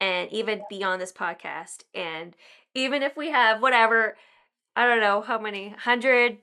and 0.00 0.30
even 0.32 0.62
be 0.70 0.82
on 0.84 0.98
this 0.98 1.12
podcast 1.12 1.84
and 1.94 2.34
even 2.74 3.02
if 3.02 3.16
we 3.16 3.30
have 3.30 3.60
whatever 3.60 4.16
i 4.76 4.86
don't 4.86 5.00
know 5.00 5.20
how 5.20 5.38
many 5.38 5.68
100 5.68 6.38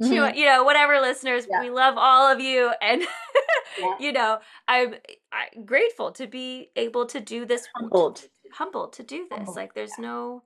two, 0.00 0.08
Mhm. 0.10 0.36
you 0.36 0.46
know 0.46 0.62
whatever 0.64 1.00
listeners 1.00 1.46
Yeah. 1.50 1.60
we 1.60 1.70
love 1.70 1.94
all 1.98 2.30
of 2.32 2.40
you 2.40 2.70
and 2.80 3.02
Yeah. 3.78 3.94
you 4.00 4.12
know 4.12 4.38
i'm 4.68 4.94
I, 5.32 5.48
grateful 5.64 6.12
to 6.12 6.26
be 6.26 6.70
able 6.76 7.06
to 7.06 7.20
do 7.20 7.44
this 7.44 7.66
Humbled. 7.76 8.28
Humbled 8.52 8.94
to 8.94 9.02
do 9.02 9.26
this 9.30 9.36
Humbled, 9.38 9.56
like 9.56 9.74
there's 9.74 9.98
no 9.98 10.42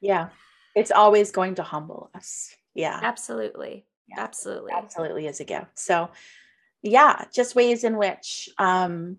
Yeah. 0.00 0.28
It's 0.74 0.90
always 0.90 1.30
going 1.32 1.56
to 1.56 1.62
humble 1.62 2.10
us. 2.14 2.54
Yeah. 2.74 2.98
Absolutely. 3.02 3.84
Yeah. 4.08 4.20
Absolutely. 4.22 4.72
absolutely 4.72 5.26
is 5.26 5.40
a 5.40 5.44
gift. 5.44 5.78
So, 5.78 6.10
yeah, 6.82 7.24
just 7.34 7.54
ways 7.54 7.84
in 7.84 7.96
which 7.96 8.48
um, 8.58 9.18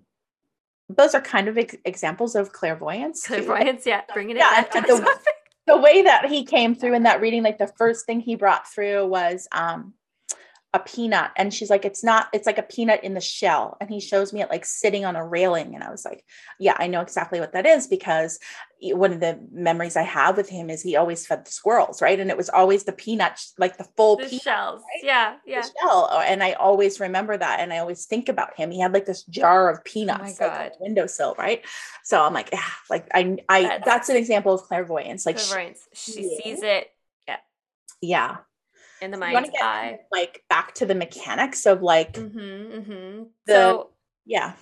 those 0.89 1.13
are 1.13 1.21
kind 1.21 1.47
of 1.47 1.57
ex- 1.57 1.75
examples 1.85 2.35
of 2.35 2.51
clairvoyance. 2.53 3.23
too. 3.23 3.33
Clairvoyance, 3.45 3.85
yeah. 3.85 4.01
Bringing 4.13 4.37
it 4.37 4.39
Yeah, 4.39 4.61
back 4.63 4.71
to 4.71 4.81
the- 4.81 5.19
The 5.67 5.77
way 5.77 6.01
that 6.01 6.25
he 6.25 6.43
came 6.43 6.73
through 6.73 6.95
in 6.95 7.03
that 7.03 7.21
reading, 7.21 7.43
like 7.43 7.59
the 7.59 7.71
first 7.77 8.05
thing 8.07 8.19
he 8.19 8.35
brought 8.35 8.67
through 8.67 9.05
was 9.07 9.47
um, 9.51 9.93
a 10.73 10.79
peanut, 10.79 11.31
and 11.35 11.53
she's 11.53 11.69
like, 11.69 11.83
"It's 11.83 12.01
not. 12.03 12.27
It's 12.31 12.45
like 12.45 12.57
a 12.57 12.63
peanut 12.63 13.03
in 13.03 13.13
the 13.13 13.19
shell." 13.19 13.75
And 13.81 13.89
he 13.89 13.99
shows 13.99 14.31
me 14.31 14.41
it 14.41 14.49
like 14.49 14.63
sitting 14.65 15.03
on 15.03 15.17
a 15.17 15.25
railing, 15.27 15.75
and 15.75 15.83
I 15.83 15.91
was 15.91 16.05
like, 16.05 16.23
"Yeah, 16.59 16.75
I 16.79 16.87
know 16.87 17.01
exactly 17.01 17.41
what 17.41 17.51
that 17.53 17.65
is 17.65 17.87
because 17.87 18.39
one 18.79 19.11
of 19.11 19.19
the 19.19 19.37
memories 19.51 19.95
I 19.97 20.01
have 20.03 20.37
with 20.37 20.47
him 20.49 20.69
is 20.69 20.81
he 20.81 20.95
always 20.95 21.27
fed 21.27 21.45
the 21.45 21.51
squirrels, 21.51 22.01
right? 22.01 22.17
And 22.19 22.31
it 22.31 22.37
was 22.37 22.49
always 22.49 22.85
the 22.85 22.93
peanut, 22.93 23.39
like 23.57 23.77
the 23.77 23.83
full 23.97 24.15
The 24.15 24.25
peanut." 24.27 24.41
shells. 24.43 24.81
right? 24.81 25.03
Yeah. 25.03 25.35
the 25.45 25.51
Yeah. 25.51 25.61
shell. 25.61 26.07
Oh, 26.09 26.19
And 26.19 26.41
I 26.41 26.53
always 26.53 26.99
remember 26.99 27.35
that. 27.37 27.59
And 27.59 27.71
I 27.73 27.79
always 27.79 28.05
think 28.05 28.29
about 28.29 28.55
him. 28.57 28.71
He 28.71 28.79
had 28.79 28.93
like 28.93 29.05
this 29.05 29.23
jar 29.23 29.69
of 29.69 29.79
oh 29.79 29.81
peanuts 29.83 30.39
like, 30.39 30.51
on 30.51 30.57
the 30.69 30.71
windowsill, 30.79 31.35
right? 31.37 31.63
So 32.03 32.23
I'm 32.23 32.33
like, 32.33 32.49
yeah, 32.53 32.63
like 32.89 33.07
I, 33.13 33.37
I 33.49 33.61
That's- 33.63 33.81
that's, 33.85 34.09
an 34.09 34.15
example 34.15 34.53
of 34.53 34.61
clairvoyance. 34.63 35.25
Like, 35.25 35.37
Clairvoyance. 35.37 35.81
She 35.93 36.21
Yeah. 36.21 36.37
sees 36.43 36.63
it 36.63 36.91
Yeah. 37.27 37.37
yeah. 38.01 38.37
In 39.01 39.11
the 39.11 39.17
mind's 39.17 39.49
to 39.49 39.51
get 39.51 39.61
eye. 39.63 39.99
like 40.11 40.43
back 40.49 40.73
to 40.75 40.85
the 40.85 40.95
mechanics 40.95 41.65
of 41.65 41.81
like, 41.81 42.13
Mm-hmm. 42.13 42.39
Mm-hmm. 42.39 43.23
The- 43.45 43.53
So 43.53 43.89
yeah, 44.25 44.53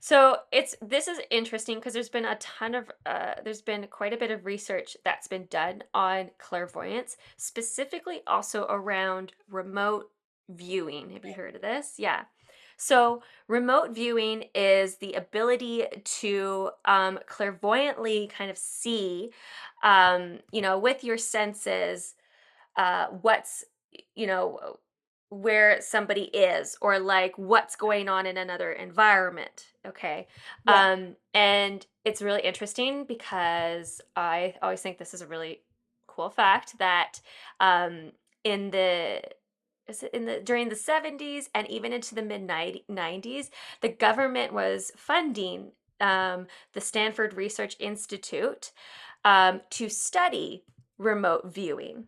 So 0.00 0.38
it's 0.50 0.74
this 0.82 1.06
is 1.08 1.20
interesting 1.30 1.76
because 1.76 1.92
there's 1.92 2.08
been 2.08 2.24
a 2.24 2.36
ton 2.36 2.74
of 2.74 2.90
uh, 3.06 3.34
there's 3.44 3.62
been 3.62 3.86
quite 3.88 4.12
a 4.12 4.16
bit 4.16 4.30
of 4.30 4.44
research 4.46 4.96
that's 5.04 5.28
been 5.28 5.46
done 5.50 5.82
on 5.94 6.30
clairvoyance, 6.38 7.16
specifically 7.36 8.20
also 8.26 8.66
around 8.68 9.32
remote 9.48 10.10
viewing. 10.48 11.10
Have 11.10 11.24
you 11.24 11.34
heard 11.34 11.54
of 11.54 11.62
this? 11.62 11.94
Yeah. 11.98 12.22
So 12.78 13.22
remote 13.46 13.90
viewing 13.94 14.44
is 14.54 14.96
the 14.96 15.12
ability 15.12 15.84
to 16.22 16.70
um, 16.86 17.18
clairvoyantly 17.26 18.28
kind 18.34 18.50
of 18.50 18.56
see, 18.56 19.30
um, 19.84 20.38
you 20.50 20.62
know, 20.62 20.78
with 20.78 21.04
your 21.04 21.18
senses, 21.18 22.14
uh, 22.76 23.06
what's 23.08 23.64
you 24.14 24.26
know 24.26 24.78
where 25.30 25.80
somebody 25.80 26.22
is 26.22 26.76
or 26.80 26.98
like 26.98 27.36
what's 27.38 27.76
going 27.76 28.08
on 28.08 28.26
in 28.26 28.36
another 28.36 28.72
environment 28.72 29.66
okay 29.86 30.26
Yeah. 30.66 30.92
um 30.92 31.16
and 31.34 31.86
it's 32.04 32.20
really 32.20 32.42
interesting 32.42 33.04
because 33.04 34.00
i 34.16 34.54
always 34.60 34.82
think 34.82 34.98
this 34.98 35.14
is 35.14 35.22
a 35.22 35.26
really 35.26 35.60
cool 36.08 36.30
fact 36.30 36.78
that 36.78 37.20
um 37.60 38.10
in 38.42 38.70
the 38.70 39.22
is 39.86 40.02
it 40.02 40.12
in 40.12 40.24
the 40.26 40.40
during 40.40 40.68
the 40.68 40.74
70s 40.74 41.48
and 41.54 41.68
even 41.70 41.92
into 41.92 42.14
the 42.16 42.22
mid 42.22 42.46
90s 42.46 43.50
the 43.82 43.88
government 43.88 44.52
was 44.52 44.90
funding 44.96 45.72
um, 46.00 46.46
the 46.72 46.80
stanford 46.80 47.34
research 47.34 47.76
institute 47.78 48.72
um, 49.24 49.60
to 49.70 49.88
study 49.88 50.64
remote 50.98 51.42
viewing 51.52 52.06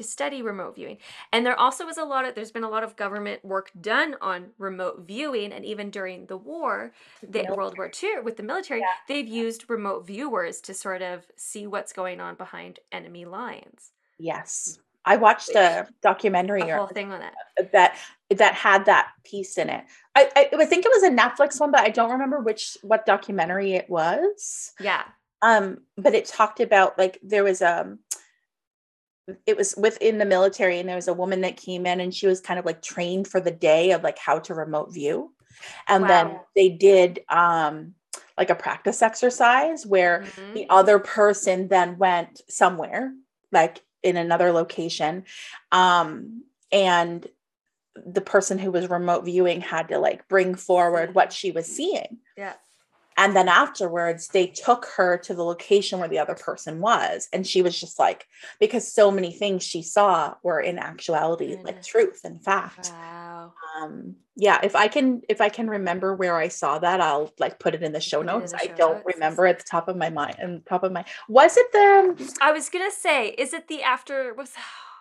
to 0.00 0.04
study 0.08 0.42
remote 0.42 0.74
viewing. 0.76 0.98
And 1.32 1.44
there 1.44 1.58
also 1.58 1.84
was 1.84 1.98
a 1.98 2.04
lot 2.04 2.24
of 2.24 2.34
there's 2.34 2.50
been 2.52 2.64
a 2.64 2.68
lot 2.70 2.82
of 2.82 2.96
government 2.96 3.44
work 3.44 3.70
done 3.80 4.16
on 4.20 4.46
remote 4.58 5.04
viewing 5.06 5.52
and 5.52 5.64
even 5.64 5.90
during 5.90 6.26
the 6.26 6.36
war, 6.36 6.92
the 7.22 7.46
World 7.54 7.74
War 7.76 7.90
II 8.02 8.20
with 8.22 8.36
the 8.36 8.42
military, 8.42 8.80
Yeah. 8.80 8.86
they've 9.08 9.28
used 9.28 9.68
remote 9.68 10.06
viewers 10.06 10.60
to 10.62 10.74
sort 10.74 11.02
of 11.02 11.26
see 11.36 11.66
what's 11.66 11.92
going 11.92 12.20
on 12.20 12.34
behind 12.34 12.80
enemy 12.92 13.24
lines. 13.24 13.92
yes. 14.18 14.78
I 15.02 15.16
watched 15.16 15.48
a 15.54 15.88
documentary 16.02 16.60
A 16.60 16.74
or 16.74 16.76
whole 16.76 16.86
thing 16.88 17.10
on 17.10 17.20
that. 17.20 17.72
that 17.72 17.96
that 18.36 18.54
had 18.54 18.84
that 18.84 19.08
piece 19.24 19.56
in 19.56 19.70
it. 19.70 19.82
I, 20.14 20.28
I 20.36 20.50
I 20.62 20.66
think 20.66 20.84
it 20.84 20.92
was 20.92 21.02
a 21.04 21.10
Netflix 21.10 21.58
one, 21.58 21.70
but 21.70 21.80
I 21.80 21.88
don't 21.88 22.10
remember 22.10 22.40
which 22.40 22.76
what 22.82 23.06
documentary 23.06 23.72
it 23.72 23.88
was. 23.88 24.72
Yeah. 24.78 25.04
um 25.40 25.78
but 25.96 26.14
it 26.14 26.26
talked 26.26 26.60
about 26.60 26.98
like 26.98 27.18
there 27.22 27.42
was 27.44 27.62
um 27.62 28.00
it 29.46 29.56
was 29.56 29.74
within 29.76 30.18
the 30.18 30.24
military 30.24 30.78
and 30.78 30.88
there 30.88 30.96
was 30.96 31.08
a 31.08 31.14
woman 31.14 31.40
that 31.42 31.56
came 31.56 31.86
in 31.86 32.00
and 32.00 32.14
she 32.14 32.26
was 32.26 32.40
kind 32.40 32.58
of 32.58 32.64
like 32.66 32.82
trained 32.82 33.26
for 33.28 33.40
the 33.40 33.50
day 33.50 33.92
of 33.92 34.02
like 34.02 34.18
how 34.18 34.38
to 34.38 34.54
remote 34.54 34.92
view 34.92 35.32
and 35.88 36.08
then 36.08 36.38
they 36.56 36.68
did 36.68 37.20
um 37.28 37.94
like 38.38 38.50
a 38.50 38.54
practice 38.54 39.02
exercise 39.02 39.86
where 39.86 40.22
Mhm. 40.22 40.54
the 40.54 40.66
other 40.70 40.98
person 40.98 41.68
then 41.68 41.98
went 41.98 42.40
somewhere 42.48 43.12
like 43.52 43.82
in 44.02 44.16
another 44.16 44.52
location 44.52 45.24
um 45.72 46.44
and 46.72 47.26
the 48.06 48.20
person 48.20 48.58
who 48.58 48.70
was 48.70 48.88
remote 48.88 49.24
viewing 49.24 49.60
had 49.60 49.88
to 49.88 49.98
like 49.98 50.26
bring 50.28 50.54
forward 50.54 51.14
what 51.14 51.32
she 51.32 51.50
was 51.50 51.66
seeing 51.66 52.18
Yeah. 52.36 52.54
And 53.20 53.36
then 53.36 53.48
afterwards 53.48 54.30
they 54.30 54.46
took 54.48 54.86
her 54.96 55.18
to 55.18 55.34
the 55.34 55.44
location 55.44 56.00
where 56.00 56.08
the 56.08 56.18
other 56.18 56.34
person 56.34 56.80
was 56.80 57.28
and 57.32 57.46
she 57.46 57.62
was 57.62 57.78
just 57.78 57.98
like 57.98 58.26
because 58.58 58.92
so 58.92 59.10
many 59.10 59.32
things 59.32 59.62
she 59.62 59.82
saw 59.82 60.34
were 60.42 60.60
in 60.60 60.78
actuality 60.78 61.56
like 61.62 61.82
truth 61.82 62.20
and 62.24 62.42
fact 62.42 62.92
Wow. 62.92 63.52
um 63.82 64.16
yeah 64.36 64.60
if 64.62 64.74
i 64.74 64.88
can 64.88 65.22
if 65.28 65.40
i 65.40 65.48
can 65.48 65.68
remember 65.68 66.14
where 66.14 66.36
i 66.36 66.48
saw 66.48 66.78
that 66.78 67.00
i'll 67.00 67.32
like 67.38 67.58
put 67.60 67.74
it 67.74 67.82
in 67.82 67.92
the 67.92 68.00
show 68.00 68.22
Put 68.22 68.28
it 68.28 68.30
in 68.30 68.40
notes 68.40 68.52
the 68.52 68.58
i 68.62 68.74
don't 68.76 69.04
notes. 69.04 69.14
remember 69.14 69.46
at 69.46 69.58
the 69.58 69.64
top 69.64 69.88
of 69.88 69.96
my 69.96 70.10
mind 70.10 70.36
and 70.38 70.64
top 70.66 70.82
of 70.82 70.92
my 70.92 71.04
was 71.28 71.56
it 71.56 71.70
the 71.72 72.34
I 72.40 72.52
was 72.52 72.68
gonna 72.70 72.90
say, 72.90 73.28
is 73.30 73.52
it 73.52 73.68
the 73.68 73.82
after 73.82 74.34
was 74.34 74.52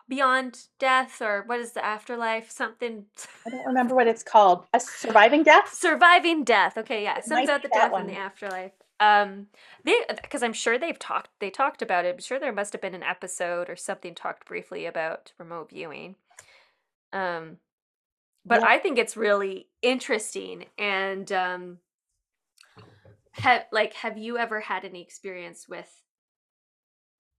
beyond 0.10 0.64
death 0.80 1.22
or 1.22 1.44
what 1.46 1.60
is 1.60 1.72
the 1.74 1.86
afterlife? 1.86 2.50
Something 2.50 3.06
i 3.46 3.50
don't 3.50 3.66
remember 3.66 3.96
what 3.96 4.08
it's 4.08 4.24
called 4.24 4.66
a 4.74 4.80
surviving 4.80 5.44
death 5.44 5.74
surviving 5.74 6.44
death. 6.44 6.78
Okay, 6.78 7.04
yeah, 7.04 7.20
It 7.20 7.26
something 7.26 7.46
about 7.46 7.62
the 7.62 7.70
death 7.70 7.94
and 7.94 8.10
the 8.10 8.18
afterlife. 8.18 8.74
Um, 9.00 9.48
they 9.86 9.96
because 10.22 10.44
I'm 10.44 10.52
sure 10.54 10.78
they've 10.78 11.00
talked. 11.00 11.30
They 11.40 11.50
talked 11.50 11.82
about 11.82 12.04
it. 12.04 12.16
I'm 12.16 12.22
sure 12.22 12.40
there 12.40 12.52
must 12.52 12.74
have 12.74 12.82
been 12.82 12.96
an 12.96 13.04
episode 13.04 13.70
or 13.70 13.78
something 13.78 14.14
talked 14.14 14.46
briefly 14.46 14.86
about 14.86 15.32
remote 15.38 15.70
viewing. 15.70 16.16
Um, 17.14 17.58
but 18.46 18.62
Yeah. 18.62 18.68
I 18.68 18.80
think 18.80 18.98
it's 18.98 19.16
really 19.16 19.68
interesting 19.82 20.66
and 20.78 21.32
um. 21.32 21.78
Have 23.34 23.66
like 23.72 23.94
have 23.94 24.18
you 24.18 24.38
ever 24.38 24.60
had 24.60 24.84
any 24.84 25.02
experience 25.02 25.66
with 25.70 25.90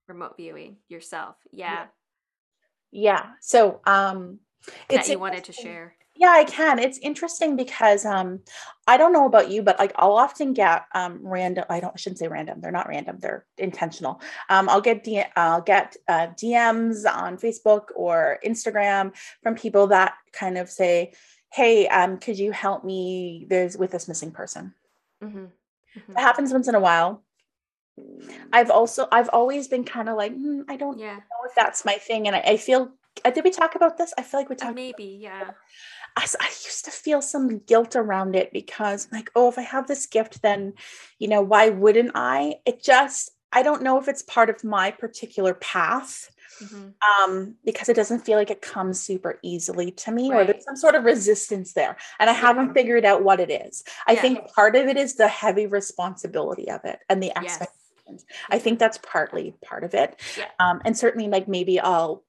remote 0.08 0.36
viewing 0.38 0.76
yourself? 0.88 1.36
Yeah, 1.50 1.72
yeah 1.72 1.86
so 3.40 3.80
um 3.86 4.38
that 4.88 5.08
you 5.08 5.18
wanted 5.18 5.44
to 5.44 5.52
share. 5.52 5.94
Yeah, 6.16 6.32
I 6.32 6.44
can. 6.44 6.78
It's 6.78 6.98
interesting 6.98 7.56
because 7.56 8.04
um 8.04 8.40
I 8.86 8.96
don't 8.96 9.12
know 9.12 9.26
about 9.26 9.50
you, 9.50 9.62
but 9.62 9.78
like 9.78 9.92
I'll 9.96 10.12
often 10.12 10.52
get 10.52 10.84
um 10.94 11.20
random 11.22 11.64
I 11.70 11.80
don't 11.80 11.94
I 11.94 11.96
shouldn't 11.96 12.18
say 12.18 12.28
random. 12.28 12.60
They're 12.60 12.70
not 12.72 12.88
random. 12.88 13.18
They're 13.18 13.46
intentional. 13.56 14.20
Um 14.48 14.68
I'll 14.68 14.82
get 14.82 15.04
D- 15.04 15.24
I'll 15.36 15.62
get 15.62 15.96
uh, 16.08 16.28
DMs 16.28 17.10
on 17.10 17.38
Facebook 17.38 17.86
or 17.94 18.38
Instagram 18.44 19.14
from 19.42 19.54
people 19.54 19.86
that 19.88 20.14
kind 20.32 20.58
of 20.58 20.68
say, 20.68 21.14
"Hey, 21.52 21.88
um 21.88 22.18
could 22.18 22.38
you 22.38 22.52
help 22.52 22.84
me 22.84 23.46
there's 23.48 23.78
with 23.78 23.90
this 23.90 24.08
missing 24.08 24.30
person?" 24.32 24.74
Mm-hmm. 25.22 25.46
That 26.12 26.20
happens 26.20 26.52
once 26.52 26.68
in 26.68 26.74
a 26.74 26.80
while. 26.80 27.24
I've 28.52 28.70
also 28.70 29.06
I've 29.12 29.30
always 29.32 29.68
been 29.68 29.84
kind 29.84 30.08
of 30.08 30.16
like, 30.16 30.32
"Hmm, 30.34 30.62
I 30.68 30.76
don't 30.76 30.98
Yeah, 30.98 31.16
know 31.16 31.48
if 31.48 31.54
that's 31.54 31.84
my 31.84 31.94
thing 31.94 32.26
and 32.26 32.36
I, 32.36 32.40
I 32.40 32.56
feel 32.56 32.90
uh, 33.24 33.30
did 33.30 33.44
we 33.44 33.50
talk 33.50 33.74
about 33.74 33.98
this? 33.98 34.14
I 34.18 34.22
feel 34.22 34.40
like 34.40 34.48
we 34.48 34.56
uh, 34.56 34.58
talked 34.58 34.76
maybe. 34.76 35.18
Yeah. 35.20 35.50
I 36.16 36.22
used 36.64 36.84
to 36.84 36.90
feel 36.90 37.22
some 37.22 37.58
guilt 37.60 37.96
around 37.96 38.36
it 38.36 38.52
because 38.52 39.08
like 39.12 39.30
oh 39.34 39.48
if 39.48 39.58
i 39.58 39.62
have 39.62 39.86
this 39.86 40.06
gift 40.06 40.42
then 40.42 40.74
you 41.18 41.28
know 41.28 41.40
why 41.42 41.68
wouldn't 41.70 42.12
i 42.14 42.56
it 42.66 42.82
just 42.82 43.30
i 43.52 43.62
don't 43.62 43.82
know 43.82 43.98
if 43.98 44.08
it's 44.08 44.22
part 44.22 44.50
of 44.50 44.62
my 44.64 44.90
particular 44.90 45.54
path 45.54 46.30
hmm 46.60 46.90
um 47.18 47.54
because 47.64 47.88
it 47.88 47.96
doesn't 47.96 48.20
feel 48.26 48.36
like 48.36 48.50
it 48.50 48.60
comes 48.60 49.00
super 49.00 49.38
easily 49.42 49.90
to 49.92 50.12
me 50.12 50.30
or 50.30 50.44
there's 50.44 50.64
some 50.64 50.76
sort 50.76 50.94
of 50.94 51.04
resistance 51.04 51.72
there 51.72 51.96
and 52.18 52.28
i 52.28 52.32
Yeah. 52.32 52.40
haven't 52.40 52.74
figured 52.74 53.04
out 53.04 53.24
what 53.24 53.40
it 53.40 53.50
is 53.50 53.82
i 54.06 54.14
Yeah. 54.14 54.20
think 54.20 54.52
part 54.54 54.76
of 54.76 54.86
it 54.86 54.96
is 54.98 55.14
the 55.14 55.28
heavy 55.28 55.66
responsibility 55.66 56.70
of 56.70 56.84
it 56.84 56.98
and 57.08 57.22
the 57.22 57.32
Yes. 57.36 57.79
Expectations 58.14 58.24
i 58.50 58.58
think 58.58 58.78
that's 58.78 58.98
partly 58.98 59.54
part 59.64 59.84
of 59.84 59.94
it. 59.94 60.20
Yeah. 60.36 60.46
um 60.58 60.80
and 60.84 60.96
certainly 60.96 61.28
like 61.28 61.48
maybe 61.48 61.80
i'll 61.80 62.24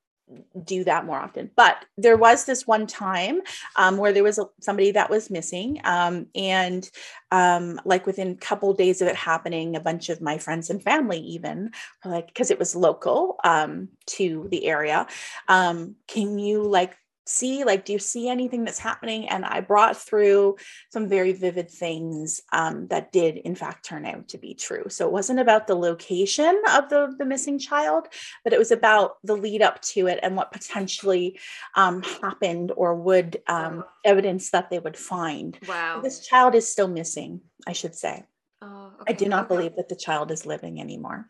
do 0.63 0.83
that 0.83 1.05
more 1.05 1.19
often. 1.19 1.51
But 1.55 1.85
there 1.97 2.17
was 2.17 2.45
this 2.45 2.65
one 2.65 2.87
time 2.87 3.41
um, 3.75 3.97
where 3.97 4.13
there 4.13 4.23
was 4.23 4.37
a, 4.37 4.45
somebody 4.61 4.91
that 4.91 5.09
was 5.09 5.29
missing 5.29 5.81
um, 5.83 6.27
and 6.35 6.89
um, 7.31 7.79
like 7.85 8.05
within 8.05 8.31
a 8.31 8.35
couple 8.35 8.73
days 8.73 9.01
of 9.01 9.07
it 9.07 9.15
happening 9.15 9.75
a 9.75 9.81
bunch 9.81 10.09
of 10.09 10.21
my 10.21 10.37
friends 10.37 10.69
and 10.69 10.81
family 10.81 11.19
even 11.19 11.71
like 12.05 12.27
because 12.27 12.51
it 12.51 12.59
was 12.59 12.75
local 12.75 13.37
um, 13.43 13.89
to 14.05 14.47
the 14.51 14.65
area 14.65 15.07
um, 15.47 15.95
can 16.07 16.39
you 16.39 16.63
like 16.63 16.95
see 17.27 17.63
like 17.63 17.86
do 17.86 17.93
you 17.93 17.99
see 17.99 18.27
anything 18.29 18.63
that's 18.65 18.79
happening 18.79 19.29
and 19.29 19.45
i 19.45 19.62
brought 19.62 19.95
through 19.95 20.55
some 20.91 21.07
very 21.07 21.34
vivid 21.34 21.69
things 21.69 22.41
um, 22.51 22.88
that 22.88 23.12
did 23.12 23.38
in 23.38 23.53
fact 23.55 23.86
turn 23.86 24.05
out 24.05 24.27
to 24.27 24.38
be 24.38 24.53
true 24.55 24.86
so 24.89 25.05
it 25.05 25.12
wasn't 25.12 25.39
about 25.39 25.67
the 25.67 25.75
location 25.75 26.60
of 26.73 26.89
the 26.89 27.13
the 27.19 27.25
missing 27.25 27.60
child 27.60 28.07
but 28.43 28.53
it 28.53 28.60
was 28.60 28.71
about 28.71 29.17
the 29.23 29.36
lead 29.36 29.62
up 29.62 29.79
to 29.81 30.07
it 30.07 30.19
and 30.23 30.36
what 30.36 30.51
potentially 30.51 31.39
um, 31.75 32.01
happened 32.01 32.71
or 32.75 32.95
would 32.95 33.41
um, 33.47 33.84
evidence 34.03 34.49
that 34.51 34.69
they 34.69 34.79
would 34.79 34.97
find 34.97 35.60
Wow. 35.67 36.01
this 36.01 36.25
child 36.27 36.55
is 36.55 36.67
still 36.67 36.88
missing 36.88 37.41
i 37.67 37.73
should 37.73 37.95
say 37.95 38.25
Oh, 38.63 38.91
i 39.07 39.12
do 39.13 39.25
okay. 39.25 39.29
not 39.29 39.47
believe 39.47 39.75
that 39.77 39.89
the 39.89 39.95
child 39.95 40.31
is 40.31 40.45
living 40.45 40.81
anymore 40.81 41.29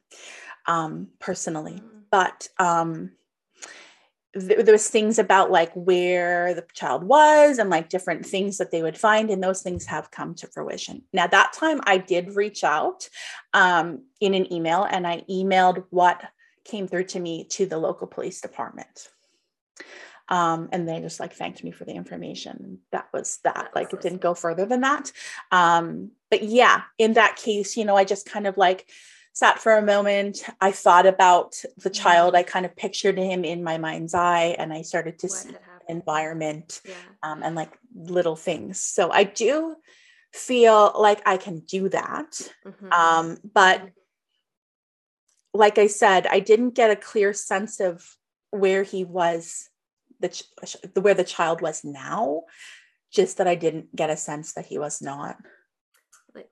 um, 0.67 1.08
personally 1.19 1.82
Mm. 1.84 2.04
but 2.10 2.47
um 2.60 3.12
th- 4.34 4.65
there 4.65 4.74
was 4.74 4.89
things 4.89 5.20
about 5.20 5.52
like 5.52 5.72
where 5.74 6.54
the 6.54 6.65
child 6.74 7.04
was 7.04 7.58
and 7.58 7.70
like 7.70 7.89
different 7.89 8.26
things 8.26 8.58
that 8.58 8.72
they 8.72 8.82
would 8.82 8.98
find 8.98 9.30
and 9.30 9.44
those 9.44 9.62
things 9.62 9.86
have 9.86 10.12
come 10.12 10.36
to 10.36 10.48
fruition. 10.48 11.04
Now 11.13 11.28
that 11.28 11.54
time 11.54 11.82
i 11.84 11.98
did 11.98 12.36
reach 12.36 12.63
out 12.63 13.10
um, 13.54 14.04
in 14.20 14.34
an 14.34 14.52
email 14.52 14.84
and 14.84 15.08
i 15.08 15.24
emailed 15.30 15.84
what 15.89 16.24
came 16.63 16.88
through 16.88 17.06
to 17.06 17.20
me 17.20 17.46
to 17.50 17.65
the 17.65 17.78
local 17.78 18.08
police 18.08 18.41
department. 18.41 19.10
Um, 20.30 20.70
and 20.72 20.88
they 20.88 21.02
just 21.02 21.20
like 21.20 21.34
thanked 21.34 21.62
me 21.62 21.72
for 21.72 21.84
the 21.84 21.91
information. 21.91 22.80
That 22.91 23.10
was 23.12 23.39
that. 23.44 23.72
Like 23.76 23.91
it 23.91 24.00
didn't 24.00 24.22
go 24.22 24.34
further 24.34 24.65
than 24.65 24.80
that. 24.82 25.12
Um, 25.52 26.12
but 26.32 26.41
yeah 26.41 26.82
in 26.98 27.13
that 27.13 27.36
case 27.36 27.78
you 27.78 27.86
know 27.86 27.96
i 27.96 28.04
just 28.04 28.28
kind 28.28 28.48
of 28.48 28.58
like 28.58 28.89
sat 29.34 29.60
for 29.60 29.74
a 29.78 29.82
moment 29.82 30.44
i 30.60 30.72
thought 30.72 31.06
about 31.06 31.56
the 31.78 31.89
child 31.89 32.34
Mhm. 32.34 32.38
i 32.38 32.44
kind 32.44 32.65
of 32.65 32.76
pictured 32.76 33.17
him 33.17 33.44
in 33.46 33.63
my 33.63 33.78
mind's 33.78 34.13
eye 34.13 34.56
and 34.60 34.74
i 34.74 34.82
started 34.82 35.20
to 35.20 35.28
What 35.28 35.38
see 35.38 35.56
environment 35.88 36.82
Yeah. 36.86 36.96
um, 37.24 37.44
and 37.44 37.56
like 37.56 37.72
little 37.96 38.36
things 38.36 38.80
so 38.80 39.12
i 39.12 39.24
do 39.24 39.76
feel 40.34 40.91
like 40.96 41.22
i 41.26 41.38
can 41.38 41.60
do 41.60 41.89
that 41.89 42.32
Mhm. 42.65 42.91
um, 42.94 43.38
but 43.44 43.82
like 45.54 45.78
i 45.78 45.88
said 45.88 46.28
i 46.28 46.39
didn't 46.39 46.72
get 46.76 46.91
a 46.91 46.96
clear 46.96 47.34
sense 47.34 47.80
of 47.80 48.17
where 48.52 48.84
he 48.84 49.04
was 49.04 49.70
the 50.20 50.30
ch- 50.30 50.44
where 51.00 51.13
the 51.13 51.24
child 51.24 51.62
was 51.62 51.84
now 51.84 52.44
just 53.12 53.38
that 53.38 53.48
i 53.48 53.56
didn't 53.56 53.94
get 53.96 54.10
a 54.10 54.17
sense 54.17 54.54
that 54.54 54.65
he 54.65 54.78
was 54.78 55.02
not 55.02 55.38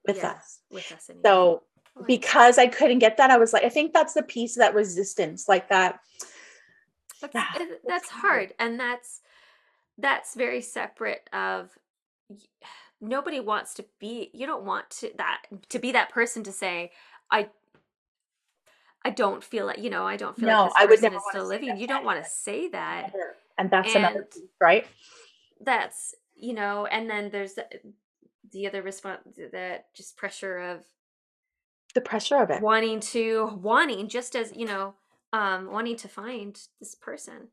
with 0.06 0.18
yeah, 0.18 0.32
us 0.32 0.60
With 0.70 0.92
us. 0.92 1.10
Anyway. 1.10 1.22
so 1.26 1.63
because 2.07 2.57
i 2.57 2.67
couldn't 2.67 2.99
get 2.99 3.17
that 3.17 3.29
i 3.31 3.38
was 3.38 3.53
like 3.53 3.63
i 3.63 3.69
think 3.69 3.93
that's 3.93 4.13
the 4.13 4.23
piece 4.23 4.55
of 4.55 4.62
that 4.62 4.73
resistance 4.73 5.47
like 5.47 5.69
that 5.69 5.99
That's 7.21 7.33
Yeah, 7.35 7.65
that's 7.88 8.09
hard. 8.09 8.53
and 8.59 8.79
that's 8.79 9.21
that's 9.97 10.33
very 10.35 10.62
separate 10.62 11.29
of. 11.33 11.77
Nobody 13.01 13.41
wants 13.41 13.73
to 13.75 13.85
be. 13.99 14.29
You 14.33 14.45
don't 14.47 14.63
want 14.63 14.89
to 15.01 15.12
that 15.17 15.41
to 15.69 15.79
be 15.79 15.91
that 15.91 16.09
person 16.09 16.43
to 16.43 16.51
say, 16.53 16.91
"I." 17.29 17.49
I 19.05 19.09
don't 19.09 19.43
feel 19.43 19.65
like 19.65 19.79
you 19.79 19.89
know. 19.89 20.05
I 20.05 20.15
don't 20.17 20.35
feel 20.38 20.47
No, 20.47 20.63
like 20.63 20.71
this 20.73 20.81
I 20.81 20.85
would 20.85 21.01
never 21.01 21.15
is 21.17 21.21
still 21.29 21.45
living. 21.45 21.77
You 21.77 21.88
don't 21.88 22.05
want 22.05 22.23
to 22.23 22.29
say 22.29 22.69
that. 22.69 23.12
and 23.57 23.69
that's 23.69 23.93
another 23.95 24.21
And- 24.21 24.31
piece 24.31 24.49
right 24.62 24.88
That's 25.62 26.15
you 26.35 26.53
know. 26.53 26.85
And 26.85 27.09
then 27.09 27.29
there's 27.29 27.53
the, 27.55 27.67
the 28.51 28.67
other 28.67 28.81
response. 28.81 29.19
That 29.51 29.93
just 29.93 30.15
pressure 30.17 30.58
of 30.60 30.85
the 32.00 32.10
pressure 32.10 32.41
of 32.41 32.50
it. 32.50 32.62
wanting 32.62 33.00
to 33.00 33.58
wanting 33.62 34.08
just 34.08 34.35
as 34.35 34.54
you 34.56 34.65
know 34.65 34.93
um 35.33 35.71
wanting 35.71 35.97
to 35.97 36.08
find 36.08 36.60
this 36.79 36.95
person. 36.95 37.50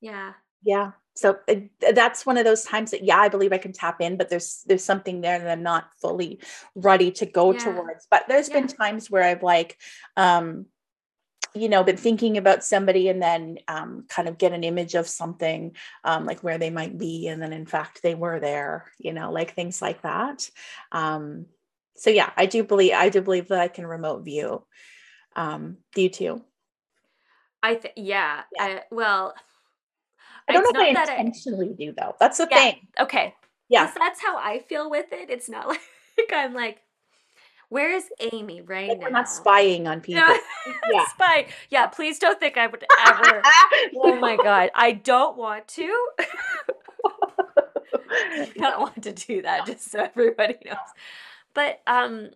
Yeah. 0.00 0.32
Yeah. 0.62 0.92
So 1.16 1.38
it, 1.46 1.70
that's 1.94 2.26
one 2.26 2.38
of 2.38 2.44
those 2.44 2.64
times 2.64 2.90
that 2.90 3.04
yeah 3.04 3.20
i 3.20 3.28
believe 3.28 3.52
i 3.52 3.58
can 3.58 3.72
tap 3.72 4.00
in 4.00 4.16
but 4.16 4.28
there's 4.30 4.64
there's 4.66 4.84
something 4.84 5.20
there 5.20 5.38
that 5.38 5.50
i'm 5.50 5.62
not 5.62 5.84
fully 6.02 6.40
ready 6.74 7.10
to 7.12 7.26
go 7.26 7.52
Yeah. 7.52 7.64
towards. 7.64 8.06
But 8.10 8.24
there's 8.28 8.48
been 8.48 8.66
times 8.66 9.10
where 9.10 9.22
i've 9.22 9.42
like 9.42 9.78
um 10.16 10.66
you 11.54 11.68
know 11.68 11.84
been 11.84 11.96
thinking 11.96 12.36
about 12.36 12.64
somebody 12.64 13.08
and 13.08 13.22
then 13.22 13.58
um, 13.68 14.06
kind 14.08 14.26
of 14.28 14.38
get 14.38 14.52
an 14.52 14.64
image 14.64 14.94
of 14.96 15.06
something 15.06 15.76
um, 16.02 16.26
like 16.26 16.40
where 16.42 16.58
they 16.58 16.70
might 16.70 16.98
be 16.98 17.28
and 17.28 17.40
then 17.40 17.52
in 17.52 17.64
fact 17.64 18.02
they 18.02 18.16
were 18.16 18.40
there 18.40 18.90
you 18.98 19.12
know 19.12 19.30
like 19.30 19.54
things 19.54 19.80
like 19.80 20.02
that. 20.02 20.50
Um, 20.90 21.46
so 21.96 22.10
yeah 22.10 22.30
i 22.36 22.46
do 22.46 22.62
believe 22.64 22.92
i 22.94 23.08
do 23.08 23.20
believe 23.20 23.48
that 23.48 23.60
i 23.60 23.68
can 23.68 23.86
remote 23.86 24.24
view 24.24 24.64
um, 25.36 25.78
do 25.94 26.02
you 26.02 26.08
too 26.08 26.42
i 27.62 27.74
th- 27.74 27.94
yeah, 27.96 28.42
Yeah. 28.56 28.64
I, 28.64 28.82
well 28.90 29.34
i 30.48 30.52
don't 30.52 30.62
know 30.74 30.80
if 30.80 30.88
i 30.88 30.92
that 30.94 31.08
I- 31.08 31.16
intentionally 31.16 31.74
do 31.78 31.92
though 31.96 32.14
that's 32.20 32.38
the 32.38 32.48
Yeah. 32.50 32.56
thing 32.58 32.86
okay 33.00 33.34
yeah 33.68 33.90
that's 33.98 34.20
how 34.22 34.36
i 34.36 34.58
feel 34.68 34.90
with 34.90 35.06
it 35.12 35.30
it's 35.30 35.48
not 35.48 35.66
like 35.68 35.78
i'm 36.32 36.54
like 36.54 36.78
Where 37.70 37.90
is 37.96 38.04
Amy 38.20 38.60
right 38.60 38.90
Like 38.90 38.98
now? 39.00 39.06
we're 39.06 39.10
not 39.10 39.28
spying 39.28 39.88
on 39.88 40.00
people. 40.06 40.22
Yeah. 40.22 40.36
Yeah. 40.92 41.04
Spy. 41.16 41.46
Yeah, 41.70 41.86
please 41.88 42.20
don't 42.20 42.38
think 42.38 42.56
I 42.56 42.68
would 42.68 42.84
ever. 43.08 43.42
oh 43.96 44.14
my 44.20 44.36
god, 44.36 44.70
I 44.76 44.92
don't 44.92 45.36
want 45.36 45.66
to. 45.80 45.88
I 48.10 48.52
don't 48.56 48.80
want 48.80 49.02
to 49.02 49.12
do 49.12 49.42
that, 49.42 49.66
just 49.66 49.90
so 49.90 50.00
everybody 50.04 50.56
knows. 50.64 50.76
But 51.54 51.80
um, 51.86 52.30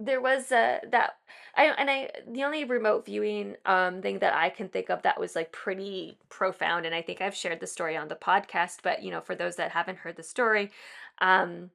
there 0.00 0.20
was 0.20 0.50
uh 0.52 0.80
that 0.90 1.12
I 1.56 1.66
and 1.66 1.90
I 1.90 2.10
the 2.28 2.44
only 2.44 2.64
remote 2.64 3.06
viewing 3.06 3.56
um 3.66 4.02
thing 4.02 4.18
that 4.20 4.34
I 4.34 4.50
can 4.50 4.68
think 4.68 4.90
of 4.90 5.02
that 5.02 5.20
was 5.20 5.36
like 5.36 5.52
pretty 5.52 6.18
profound, 6.28 6.86
and 6.86 6.94
I 6.94 7.02
think 7.02 7.20
I've 7.20 7.34
shared 7.36 7.60
the 7.60 7.66
story 7.66 7.96
on 7.96 8.08
the 8.08 8.16
podcast. 8.16 8.78
But 8.82 9.02
you 9.02 9.10
know, 9.10 9.20
for 9.20 9.34
those 9.34 9.56
that 9.56 9.70
haven't 9.72 9.98
heard 9.98 10.16
the 10.16 10.22
story, 10.24 10.70
um, 11.20 11.70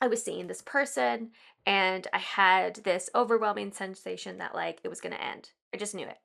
I 0.00 0.08
was 0.08 0.22
seeing 0.24 0.46
this 0.46 0.62
person, 0.62 1.30
and 1.66 2.06
I 2.12 2.18
had 2.18 2.76
this 2.76 3.10
overwhelming 3.14 3.72
sensation 3.72 4.38
that 4.38 4.54
like 4.54 4.80
it 4.84 4.88
was 4.88 5.00
going 5.00 5.14
to 5.14 5.22
end. 5.24 5.50
I 5.74 5.78
just 5.78 5.94
knew 5.94 6.06
it. 6.06 6.18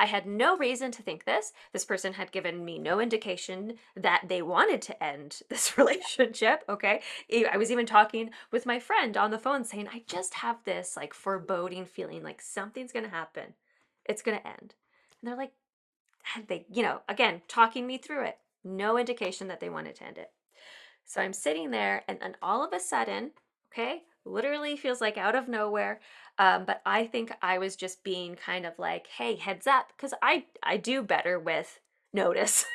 I 0.00 0.06
had 0.06 0.24
no 0.24 0.56
reason 0.56 0.90
to 0.92 1.02
think 1.02 1.26
this. 1.26 1.52
This 1.74 1.84
person 1.84 2.14
had 2.14 2.32
given 2.32 2.64
me 2.64 2.78
no 2.78 3.00
indication 3.00 3.74
that 3.94 4.22
they 4.28 4.40
wanted 4.40 4.80
to 4.82 5.04
end 5.04 5.42
this 5.50 5.76
relationship. 5.76 6.64
Okay. 6.70 7.02
I 7.30 7.58
was 7.58 7.70
even 7.70 7.84
talking 7.84 8.30
with 8.50 8.64
my 8.64 8.78
friend 8.78 9.18
on 9.18 9.30
the 9.30 9.38
phone 9.38 9.62
saying, 9.62 9.88
I 9.92 10.02
just 10.06 10.34
have 10.34 10.64
this 10.64 10.96
like 10.96 11.12
foreboding 11.12 11.84
feeling 11.84 12.22
like 12.22 12.40
something's 12.40 12.92
going 12.92 13.04
to 13.04 13.10
happen. 13.10 13.52
It's 14.06 14.22
going 14.22 14.38
to 14.38 14.46
end. 14.46 14.74
And 15.20 15.28
they're 15.28 15.36
like, 15.36 15.52
they, 16.48 16.64
you 16.72 16.82
know, 16.82 17.02
again, 17.06 17.42
talking 17.46 17.86
me 17.86 17.98
through 17.98 18.24
it. 18.24 18.38
No 18.64 18.96
indication 18.96 19.48
that 19.48 19.60
they 19.60 19.68
wanted 19.68 19.96
to 19.96 20.04
end 20.04 20.16
it. 20.16 20.30
So 21.04 21.20
I'm 21.20 21.32
sitting 21.32 21.70
there, 21.72 22.04
and 22.06 22.18
then 22.20 22.36
all 22.40 22.64
of 22.64 22.72
a 22.72 22.78
sudden, 22.78 23.32
okay, 23.72 24.02
literally 24.24 24.76
feels 24.76 25.00
like 25.00 25.16
out 25.18 25.34
of 25.34 25.48
nowhere. 25.48 26.00
Um, 26.38 26.64
but 26.64 26.80
I 26.86 27.06
think 27.06 27.32
I 27.42 27.58
was 27.58 27.76
just 27.76 28.02
being 28.04 28.34
kind 28.36 28.66
of 28.66 28.78
like, 28.78 29.06
hey, 29.08 29.36
heads 29.36 29.66
up, 29.66 29.92
because 29.96 30.14
I 30.22 30.46
I 30.62 30.76
do 30.78 31.02
better 31.02 31.38
with 31.38 31.80
notice. 32.12 32.64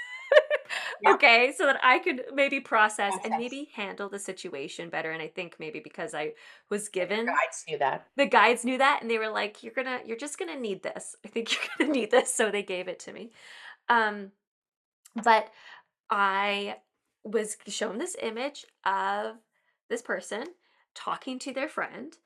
Yeah. 1.02 1.14
Okay, 1.16 1.54
so 1.56 1.66
that 1.66 1.80
I 1.84 2.00
could 2.00 2.24
maybe 2.34 2.60
process 2.60 3.14
and 3.24 3.36
maybe 3.38 3.70
handle 3.76 4.10
the 4.10 4.18
situation 4.20 4.90
better. 4.90 5.12
And 5.12 5.22
I 5.22 5.28
think 5.28 5.56
maybe 5.60 5.80
because 5.80 6.14
I 6.14 6.34
was 6.70 6.90
given 6.90 7.26
the 7.26 7.32
Guides 7.32 7.64
knew 7.68 7.78
that. 7.80 8.08
the 8.16 8.26
guides 8.26 8.66
knew 8.66 8.78
that 8.78 9.00
and 9.02 9.10
they 9.12 9.18
were 9.18 9.30
like 9.30 9.62
you're 9.64 9.74
gonna 9.74 10.00
you're 10.06 10.18
just 10.18 10.38
gonna 10.40 10.60
need 10.60 10.84
this 10.84 11.16
i 11.26 11.28
think 11.30 11.52
you're 11.54 11.62
gonna 11.78 11.92
need 11.92 12.12
this 12.12 12.34
so 12.34 12.50
they 12.50 12.64
gave 12.64 12.88
it 12.88 13.00
to 13.00 13.14
me 13.14 13.32
um 13.90 14.32
but 15.24 15.50
i 16.12 16.78
was 17.24 17.58
shown 17.68 17.98
this 17.98 18.16
image 18.22 18.66
of 18.86 19.36
this 19.90 20.02
person 20.02 20.46
talking 20.96 21.40
to 21.40 21.54
their 21.54 21.70
friend 21.70 22.18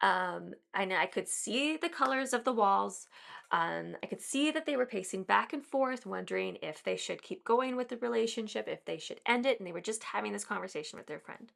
um 0.00 0.54
and 0.74 0.92
i 0.92 1.06
could 1.06 1.28
see 1.28 1.76
the 1.76 1.88
colors 1.88 2.32
of 2.32 2.44
the 2.44 2.52
walls 2.52 3.06
um 3.52 3.94
i 4.02 4.06
could 4.06 4.20
see 4.20 4.50
that 4.50 4.66
they 4.66 4.76
were 4.76 4.86
pacing 4.86 5.22
back 5.22 5.52
and 5.52 5.64
forth 5.64 6.06
wondering 6.06 6.56
if 6.62 6.82
they 6.82 6.96
should 6.96 7.22
keep 7.22 7.44
going 7.44 7.76
with 7.76 7.88
the 7.88 7.96
relationship 7.98 8.66
if 8.68 8.84
they 8.84 8.98
should 8.98 9.20
end 9.26 9.46
it 9.46 9.58
and 9.58 9.66
they 9.66 9.72
were 9.72 9.80
just 9.80 10.02
having 10.04 10.32
this 10.32 10.44
conversation 10.44 10.98
with 10.98 11.06
their 11.06 11.20
friend 11.20 11.52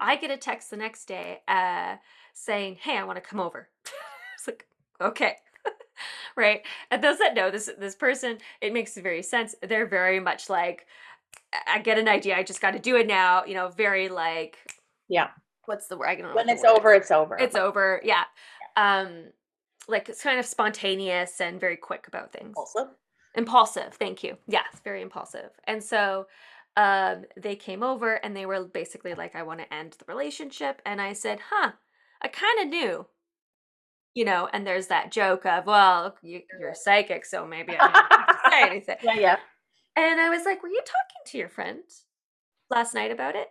I 0.00 0.16
get 0.16 0.30
a 0.30 0.36
text 0.36 0.70
the 0.70 0.76
next 0.76 1.06
day 1.06 1.40
uh, 1.48 1.96
saying, 2.32 2.76
"Hey, 2.80 2.96
I 2.96 3.04
want 3.04 3.16
to 3.16 3.20
come 3.28 3.40
over." 3.40 3.68
it's 4.34 4.46
like, 4.46 4.66
okay, 5.00 5.36
right. 6.36 6.62
And 6.90 7.02
those 7.02 7.18
that 7.18 7.34
know 7.34 7.50
this 7.50 7.70
this 7.78 7.94
person, 7.94 8.38
it 8.60 8.72
makes 8.72 8.96
very 8.96 9.22
sense. 9.22 9.54
They're 9.62 9.86
very 9.86 10.20
much 10.20 10.48
like, 10.48 10.86
"I- 11.52 11.76
I 11.76 11.78
get 11.80 11.98
an 11.98 12.08
idea. 12.08 12.36
I 12.36 12.42
just 12.42 12.60
got 12.60 12.72
to 12.72 12.78
do 12.78 12.96
it 12.96 13.06
now. 13.06 13.44
You 13.44 13.54
know, 13.54 13.68
very 13.68 14.08
like, 14.08 14.58
Yeah. 15.08 15.28
what's 15.66 15.88
the 15.88 15.96
word? 15.96 16.08
I 16.08 16.14
don't 16.14 16.30
know. 16.30 16.34
When 16.34 16.48
it's 16.48 16.64
over, 16.64 16.94
is. 16.94 17.02
it's 17.02 17.10
over. 17.10 17.36
it's 17.38 17.56
over. 17.56 18.00
Yeah. 18.04 18.24
Um, 18.76 19.26
like 19.88 20.08
it's 20.08 20.22
kind 20.22 20.38
of 20.38 20.46
spontaneous 20.46 21.40
and 21.40 21.58
very 21.58 21.76
quick 21.76 22.06
about 22.06 22.32
things 22.32 22.54
Also, 22.56 22.90
impulsive 23.34 23.94
thank 23.94 24.22
you 24.22 24.36
yes 24.46 24.66
very 24.84 25.02
impulsive 25.02 25.50
and 25.64 25.82
so 25.82 26.26
um 26.76 27.24
they 27.36 27.56
came 27.56 27.82
over 27.82 28.14
and 28.14 28.36
they 28.36 28.46
were 28.46 28.64
basically 28.64 29.14
like 29.14 29.34
i 29.34 29.42
want 29.42 29.58
to 29.58 29.74
end 29.74 29.96
the 29.98 30.04
relationship 30.06 30.80
and 30.86 31.00
i 31.00 31.12
said 31.12 31.38
huh 31.50 31.72
i 32.22 32.28
kind 32.28 32.60
of 32.60 32.68
knew 32.68 33.06
you 34.14 34.24
know 34.24 34.48
and 34.52 34.66
there's 34.66 34.88
that 34.88 35.10
joke 35.10 35.46
of 35.46 35.66
well 35.66 36.14
you, 36.22 36.42
you're 36.60 36.74
psychic 36.74 37.24
so 37.24 37.46
maybe 37.46 37.72
i 37.72 37.78
don't 37.78 37.92
have 37.92 38.26
to 38.28 38.50
say 38.50 38.62
anything 38.70 38.96
yeah, 39.02 39.14
yeah. 39.14 39.36
and 39.96 40.20
i 40.20 40.28
was 40.28 40.44
like 40.44 40.62
were 40.62 40.68
you 40.68 40.80
talking 40.80 41.22
to 41.26 41.38
your 41.38 41.48
friend 41.48 41.80
last 42.70 42.94
night 42.94 43.10
about 43.10 43.34
it 43.34 43.48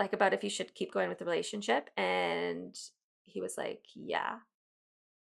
like 0.00 0.12
about 0.12 0.34
if 0.34 0.42
you 0.42 0.50
should 0.50 0.74
keep 0.74 0.92
going 0.92 1.08
with 1.08 1.18
the 1.18 1.24
relationship 1.24 1.90
and 1.96 2.76
he 3.26 3.40
was 3.40 3.56
like 3.56 3.84
yeah. 3.94 4.38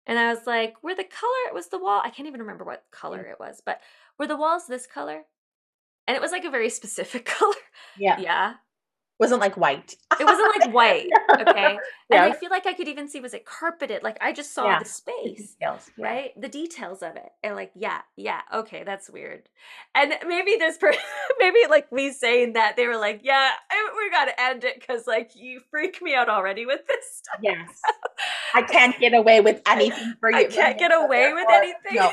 And 0.06 0.20
i 0.20 0.34
was 0.34 0.46
like 0.46 0.84
were 0.84 0.96
the 0.96 1.06
color 1.06 1.44
it 1.48 1.54
was 1.54 1.68
the 1.70 1.80
wall 1.80 2.02
i 2.04 2.10
can't 2.10 2.28
even 2.28 2.42
remember 2.42 2.66
what 2.66 2.84
color 2.92 3.24
mm. 3.24 3.32
it 3.32 3.40
was 3.40 3.62
but 3.66 3.80
were 4.20 4.28
the 4.28 4.38
walls 4.38 4.68
this 4.68 4.88
color? 4.88 5.24
And 6.08 6.16
it 6.16 6.22
was 6.22 6.32
like 6.32 6.46
a 6.46 6.52
very 6.52 6.70
specific 6.82 7.26
color. 7.26 7.56
Yeah. 7.98 8.20
yeah 8.20 8.54
Wasn't 9.20 9.40
like 9.40 9.56
white. 9.56 9.96
it 10.20 10.26
wasn't 10.26 10.52
like 10.60 10.74
white 10.74 11.08
okay 11.40 11.78
Yeah. 12.10 12.24
and 12.26 12.34
i 12.34 12.36
feel 12.36 12.50
like 12.50 12.66
i 12.66 12.74
could 12.74 12.88
even 12.88 13.08
see 13.08 13.20
was 13.22 13.34
it 13.34 13.46
carpeted 13.46 14.04
like 14.04 14.18
i 14.22 14.34
just 14.34 14.54
saw 14.54 14.66
Yeah. 14.66 14.80
the 14.80 14.86
space 14.86 15.56
Details, 15.60 15.90
yeah. 15.98 16.06
right 16.06 16.32
the 16.42 16.50
details 16.50 17.02
of 17.04 17.16
it 17.16 17.30
and 17.44 17.56
like 17.56 17.72
yeah 17.76 18.02
yeah 18.18 18.42
okay 18.54 18.84
that's 18.84 19.10
weird 19.10 19.48
and 19.96 20.14
maybe 20.28 20.56
this 20.58 20.78
person 20.78 21.00
maybe 21.40 21.60
like 21.70 21.92
me 21.92 22.12
saying 22.12 22.54
that 22.54 22.76
they 22.76 22.86
were 22.88 22.98
like 22.98 23.22
yeah 23.24 23.52
I, 23.72 23.90
we 23.96 24.10
gotta 24.12 24.40
end 24.42 24.64
it 24.66 24.80
because 24.80 25.08
like 25.08 25.32
you 25.36 25.62
freak 25.72 26.02
me 26.02 26.16
out 26.16 26.28
already 26.28 26.66
with 26.66 26.86
this 26.88 27.06
stuff 27.22 27.40
Yes. 27.42 27.70
I 28.54 28.62
can't 28.74 29.00
get 29.00 29.14
away 29.14 29.40
with 29.42 29.62
anything 29.68 30.16
for 30.20 30.30
you. 30.32 30.38
I 30.38 30.44
can't 30.46 30.78
get 30.78 30.92
away 30.94 31.34
with 31.34 31.48
anything. 31.50 31.96
No. 31.96 32.12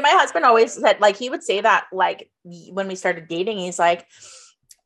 My 0.00 0.10
husband 0.10 0.44
always 0.44 0.72
said, 0.72 1.00
like, 1.00 1.16
he 1.16 1.28
would 1.30 1.42
say 1.42 1.60
that, 1.60 1.86
like, 1.92 2.30
when 2.72 2.88
we 2.88 2.94
started 2.94 3.28
dating, 3.28 3.58
he's 3.58 3.78
like, 3.78 4.06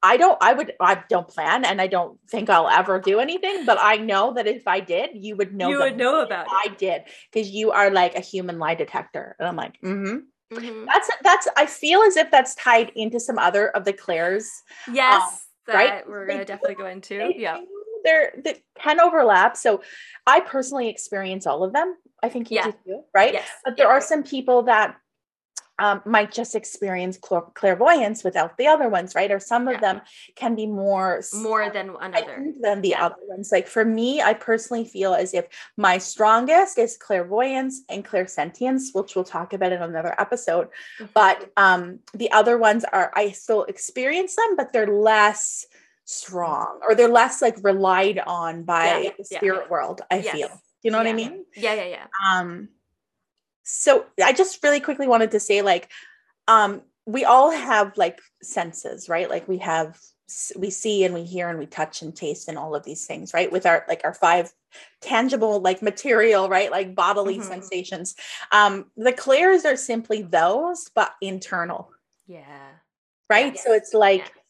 I 0.05 0.17
don't, 0.19 0.37
I 0.41 0.53
would, 0.53 0.73
I 0.81 1.03
don't 1.09 1.27
plan 1.27 1.65
and 1.65 1.81
I 1.81 1.87
don't 1.87 2.19
think 2.29 2.51
I'll 2.51 2.69
ever 2.69 3.01
do 3.01 3.19
anything, 3.21 3.65
but 3.65 3.79
I 3.81 3.97
know 3.97 4.35
that 4.35 4.47
if 4.47 4.69
I 4.69 4.81
did, 4.81 5.11
you 5.15 5.35
would 5.37 5.55
know. 5.55 5.69
you 5.71 5.79
would 5.79 5.97
know 5.97 6.21
about 6.23 6.47
I 6.51 6.67
did 6.79 7.05
because 7.33 7.51
you 7.51 7.73
are 7.73 7.91
like 7.91 8.15
a 8.15 8.21
human 8.21 8.59
lie 8.59 8.75
detector. 8.75 9.35
And 9.39 9.49
I'm 9.49 9.57
like, 9.57 9.81
mm-hmm. 9.81 10.17
it 10.17 10.25
Mhm. 10.53 10.85
That's, 10.87 11.11
that's, 11.23 11.49
I 11.57 11.65
feel 11.67 12.01
as 12.03 12.17
if 12.17 12.31
that's 12.31 12.55
tied 12.55 12.93
into 12.95 13.19
some 13.19 13.39
other 13.39 13.71
of 13.71 13.85
the 13.87 13.93
Clair's 13.95 14.49
yes 14.93 15.47
that 15.67 15.75
right? 15.75 16.09
we're 16.09 16.27
gonna 16.27 16.41
do- 16.41 16.53
definitely 16.53 16.75
go 16.77 16.87
into 16.87 17.17
they 17.19 17.35
yeah 17.39 17.57
do- 17.59 17.67
They're 18.05 18.33
they 18.45 18.63
can 18.79 19.01
overlap. 19.01 19.57
So 19.57 19.81
I 20.27 20.41
personally 20.41 20.89
experience 20.91 21.47
all 21.47 21.65
of 21.65 21.73
them. 21.73 21.97
I 22.23 22.29
think 22.29 22.51
you 22.51 22.57
Yeah. 22.59 22.67
do 22.67 22.73
too, 22.87 23.01
right? 23.15 23.33
yes 23.33 23.49
But 23.65 23.77
there 23.79 23.87
yeah. 23.89 23.93
are 23.95 24.01
some 24.03 24.23
people 24.23 24.65
that 24.65 24.97
um, 25.79 26.03
might 26.05 26.31
just 26.33 26.55
experience 26.55 27.19
clair- 27.19 27.43
clairvoyance 27.55 28.23
without 28.23 28.57
the 28.59 28.67
other 28.69 28.89
ones, 28.89 29.15
right? 29.15 29.31
Or 29.31 29.41
some 29.41 29.67
of 29.69 29.81
them 29.81 30.01
can 30.37 30.55
be 30.55 30.67
more 30.67 31.23
more 31.35 31.69
than 31.71 31.97
another 32.01 32.53
than 32.61 32.81
the 32.81 32.91
Yeah. 32.91 33.07
other 33.07 33.17
ones. 33.27 33.51
Like 33.51 33.67
for 33.67 33.85
me, 33.85 34.23
I 34.23 34.35
personally 34.35 34.85
feel 34.85 35.15
as 35.15 35.35
if 35.35 35.47
my 35.77 35.99
strongest 35.99 36.79
is 36.79 36.97
clairvoyance 36.97 37.83
and 37.89 38.05
clairsentience, 38.05 38.95
which 38.95 39.15
we'll 39.17 39.25
talk 39.25 39.53
about 39.53 39.73
in 39.73 39.83
another 39.83 40.15
episode. 40.19 40.69
Mhm. 41.01 41.09
But 41.13 41.51
um, 41.57 41.99
the 42.13 42.31
other 42.33 42.57
ones 42.57 42.85
are 42.85 43.11
I 43.15 43.31
still 43.33 43.65
experience 43.65 44.37
them, 44.37 44.57
but 44.57 44.73
they're 44.73 44.87
less 44.87 45.67
strong 46.05 46.81
or 46.87 46.95
they're 46.95 47.09
less 47.09 47.41
like 47.43 47.57
relied 47.63 48.19
on 48.27 48.63
by 48.63 48.85
Yeah, 49.01 49.11
the 49.17 49.25
yeah. 49.31 49.39
spirit 49.39 49.71
world. 49.71 50.03
I 50.11 50.17
Yes. 50.19 50.37
feel. 50.37 50.61
You 50.83 50.91
know 50.91 50.99
what 50.99 51.07
I 51.07 51.15
mean? 51.15 51.47
yeah 51.57 51.73
yeah 51.75 51.85
yeah 51.97 52.07
um 52.29 52.69
so 53.65 54.07
i 54.23 54.33
just 54.33 54.63
really 54.63 54.81
quickly 54.81 55.09
wanted 55.09 55.31
to 55.33 55.41
say 55.41 55.63
like 55.63 55.91
um 56.49 56.83
we 57.07 57.25
all 57.25 57.51
have 57.51 57.97
like 57.99 58.21
senses 58.43 59.09
right? 59.09 59.29
Like 59.29 59.47
we 59.47 59.59
have 59.59 59.99
we 60.57 60.71
see 60.71 61.05
and 61.05 61.13
we 61.13 61.25
hear 61.25 61.51
and 61.51 61.59
we 61.59 61.67
touch 61.67 62.01
and 62.01 62.17
taste 62.17 62.49
and 62.49 62.57
all 62.57 62.75
of 62.75 62.83
these 62.85 63.07
things 63.07 63.35
right? 63.35 63.53
With 63.53 63.67
our 63.67 63.85
like 63.89 64.01
our 64.05 64.15
five 64.15 64.51
tangible 65.03 65.61
like 65.61 65.83
material 65.83 66.49
right? 66.49 66.71
Like 66.71 66.95
bodily 66.95 67.39
Mhm. 67.39 67.45
sensations. 67.45 68.15
Um 68.53 68.91
the 68.97 69.13
clairs 69.13 69.67
are 69.67 69.77
simply 69.77 70.23
those 70.23 70.89
but 70.95 71.13
internal. 71.21 71.91
Yeah. 72.27 72.71
Right? 73.29 73.59
So 73.59 73.73
Yes. 73.73 73.83
it's 73.83 73.95
like 73.95 74.21
Yes. 74.21 74.44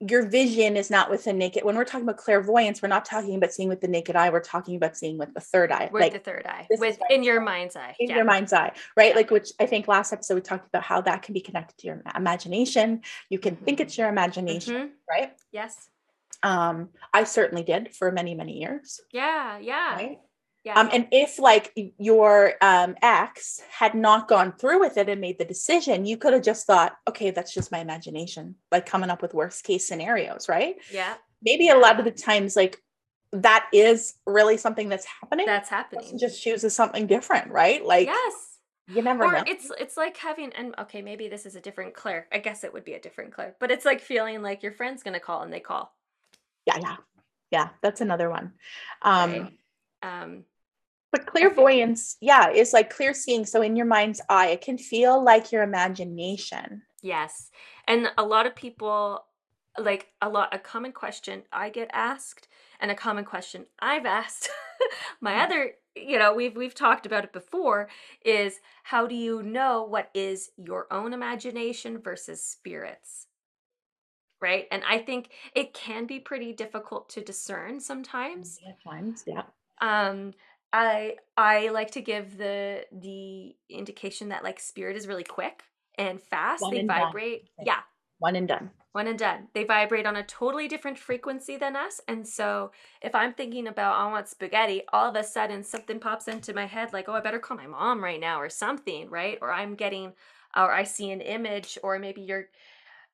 Your 0.00 0.26
vision 0.26 0.76
is 0.76 0.90
not 0.90 1.10
with 1.10 1.24
the 1.24 1.32
naked 1.32 1.64
when 1.64 1.74
we're 1.74 1.84
talking 1.84 2.04
about 2.04 2.18
clairvoyance 2.18 2.80
we're 2.80 2.88
not 2.88 3.04
talking 3.04 3.34
about 3.34 3.52
seeing 3.52 3.68
with 3.68 3.80
the 3.80 3.88
naked 3.88 4.14
eye 4.14 4.30
we're 4.30 4.38
talking 4.40 4.76
about 4.76 4.96
seeing 4.96 5.18
with 5.18 5.34
the 5.34 5.40
third 5.40 5.72
eye 5.72 5.90
with 5.92 6.00
like 6.00 6.12
the 6.12 6.18
third 6.20 6.46
eye 6.46 6.66
with 6.78 6.98
in 7.10 7.24
your 7.24 7.40
mind's 7.40 7.74
eye 7.74 7.96
in 7.98 8.08
yeah. 8.08 8.16
your 8.16 8.24
mind's 8.24 8.52
eye, 8.52 8.72
right? 8.96 9.10
Yeah. 9.10 9.16
Like, 9.16 9.30
which 9.30 9.50
I 9.58 9.66
think 9.66 9.88
last 9.88 10.12
episode 10.12 10.34
we 10.36 10.40
talked 10.40 10.66
about 10.68 10.82
how 10.82 11.00
that 11.02 11.22
can 11.22 11.34
be 11.34 11.40
connected 11.40 11.78
to 11.78 11.86
your 11.88 12.02
imagination. 12.16 13.02
You 13.28 13.38
can 13.38 13.56
think 13.56 13.80
it's 13.80 13.98
your 13.98 14.08
imagination, 14.08 14.74
Mhm. 14.74 14.90
right? 15.10 15.32
yes 15.52 15.88
Um, 16.42 16.90
I 17.12 17.24
certainly 17.24 17.64
did 17.64 17.94
for 17.94 18.12
many, 18.12 18.34
many 18.34 18.58
years, 18.60 19.00
yeah 19.12 19.58
yeah 19.58 19.94
right? 19.94 20.18
Yeah 20.68 20.80
Um, 20.80 20.88
and 20.92 21.08
if 21.12 21.38
like 21.38 21.72
your 21.98 22.54
um 22.60 22.96
ex 23.02 23.60
had 23.70 23.94
not 23.94 24.28
gone 24.28 24.52
through 24.60 24.80
with 24.80 24.96
it 24.98 25.08
and 25.08 25.20
made 25.20 25.38
the 25.38 25.44
decision, 25.44 26.04
you 26.04 26.16
could 26.18 26.32
have 26.34 26.42
just 26.42 26.66
thought, 26.66 26.92
okay, 27.08 27.30
that's 27.30 27.54
just 27.54 27.72
my 27.72 27.80
imagination, 27.80 28.56
like 28.72 28.84
coming 28.86 29.10
up 29.10 29.22
with 29.22 29.34
worst 29.34 29.64
case 29.64 29.86
scenarios, 29.88 30.48
right? 30.48 30.76
yeah 30.88 31.14
Maybe 31.42 31.68
a 31.68 31.76
lot 31.78 31.98
of 32.00 32.04
the 32.04 32.10
times, 32.10 32.56
like 32.56 32.74
that 33.32 33.62
is 33.72 34.14
really 34.26 34.56
something 34.56 34.88
that's 34.88 35.06
happening. 35.20 35.46
That's 35.46 35.68
happening. 35.68 36.18
just 36.18 36.42
chooses 36.42 36.74
something 36.74 37.06
different, 37.06 37.50
right? 37.50 37.84
Like 37.84 38.06
yes. 38.06 38.34
you 38.88 39.02
never 39.02 39.24
Or 39.24 39.32
know. 39.32 39.44
it's 39.46 39.70
it's 39.78 39.96
like 39.96 40.16
having 40.16 40.52
and 40.54 40.74
okay, 40.78 41.02
maybe 41.02 41.28
this 41.28 41.46
is 41.46 41.54
a 41.56 41.60
different 41.60 41.94
Clair. 41.94 42.26
I 42.32 42.38
guess 42.38 42.64
it 42.64 42.72
would 42.72 42.84
be 42.84 42.94
a 42.94 43.00
different 43.00 43.32
Clair. 43.32 43.54
But 43.60 43.70
it's 43.70 43.84
like 43.84 44.00
feeling 44.00 44.42
like 44.42 44.62
your 44.62 44.72
friend's 44.72 45.02
gonna 45.02 45.20
call 45.20 45.42
and 45.42 45.52
they 45.52 45.60
call. 45.60 45.94
yeah, 46.66 46.78
yeah. 46.80 46.96
Yeah, 47.50 47.68
that's 47.82 48.00
another 48.00 48.28
one. 48.30 48.52
Um 49.02 49.30
right? 49.30 49.52
Um 50.02 50.44
but 51.12 51.26
clairvoyance, 51.26 52.16
yeah, 52.20 52.50
is 52.50 52.72
like 52.72 52.90
clear 52.90 53.14
seeing. 53.14 53.46
So 53.46 53.62
in 53.62 53.76
your 53.76 53.86
mind's 53.86 54.20
eye, 54.28 54.48
it 54.48 54.60
can 54.60 54.78
feel 54.78 55.22
like 55.22 55.52
your 55.52 55.62
imagination. 55.62 56.82
Yes. 57.02 57.50
And 57.86 58.10
a 58.18 58.24
lot 58.24 58.46
of 58.46 58.54
people 58.56 59.24
like 59.78 60.08
a 60.20 60.28
lot 60.28 60.52
a 60.52 60.58
common 60.58 60.90
question 60.92 61.42
I 61.52 61.70
get 61.70 61.88
asked 61.92 62.48
and 62.80 62.90
a 62.90 62.94
common 62.96 63.24
question 63.24 63.66
I've 63.78 64.06
asked 64.06 64.50
my 65.20 65.34
Mm. 65.34 65.44
other 65.44 65.72
you 65.94 66.18
know 66.18 66.34
we've 66.34 66.56
we've 66.56 66.74
talked 66.74 67.06
about 67.06 67.24
it 67.24 67.32
before 67.32 67.88
is 68.24 68.58
how 68.82 69.06
do 69.06 69.14
you 69.14 69.42
know 69.42 69.84
what 69.84 70.10
is 70.14 70.50
your 70.56 70.92
own 70.92 71.12
imagination 71.12 71.98
versus 72.00 72.42
spirits 72.42 73.26
right 74.40 74.66
and 74.70 74.82
i 74.88 74.98
think 74.98 75.30
it 75.54 75.74
can 75.74 76.06
be 76.06 76.20
pretty 76.20 76.52
difficult 76.52 77.08
to 77.08 77.20
discern 77.20 77.80
sometimes 77.80 78.58
At 78.68 78.82
times, 78.82 79.24
yeah. 79.26 79.42
um 79.80 80.32
i 80.72 81.16
i 81.36 81.68
like 81.68 81.90
to 81.90 82.00
give 82.00 82.36
the 82.36 82.84
the 82.92 83.56
indication 83.68 84.28
that 84.28 84.44
like 84.44 84.60
spirit 84.60 84.96
is 84.96 85.06
really 85.06 85.24
quick 85.24 85.62
and 85.96 86.20
fast 86.22 86.68
One 86.68 86.70
they 86.70 86.78
and 86.78 86.86
vibrate 86.86 87.48
Okay. 87.58 87.66
yeah 87.66 87.80
One 88.18 88.36
and 88.36 88.46
done. 88.46 88.70
one 88.92 89.06
and 89.06 89.18
done. 89.18 89.48
They 89.52 89.64
vibrate 89.64 90.06
on 90.06 90.16
a 90.16 90.22
totally 90.22 90.66
different 90.66 90.98
frequency 90.98 91.56
than 91.56 91.76
us. 91.76 92.00
And 92.08 92.26
so 92.26 92.72
if 93.02 93.14
I'm 93.14 93.34
thinking 93.34 93.66
about 93.68 93.96
I 93.96 94.10
want 94.10 94.28
spaghetti, 94.28 94.82
all 94.92 95.08
of 95.10 95.14
a 95.16 95.22
sudden 95.22 95.62
something 95.62 96.00
pops 96.00 96.26
into 96.26 96.54
my 96.54 96.64
head 96.66 96.92
like, 96.92 97.08
oh, 97.08 97.12
I 97.12 97.20
better 97.20 97.38
call 97.38 97.56
my 97.58 97.66
mom 97.66 98.02
right 98.02 98.18
now 98.20 98.40
or 98.40 98.48
something, 98.48 99.08
right? 99.10 99.38
Or 99.42 99.52
I'm 99.52 99.74
getting 99.74 100.14
or 100.56 100.72
I 100.72 100.84
see 100.84 101.10
an 101.10 101.20
image, 101.20 101.76
or 101.82 101.98
maybe 101.98 102.22
you're 102.22 102.46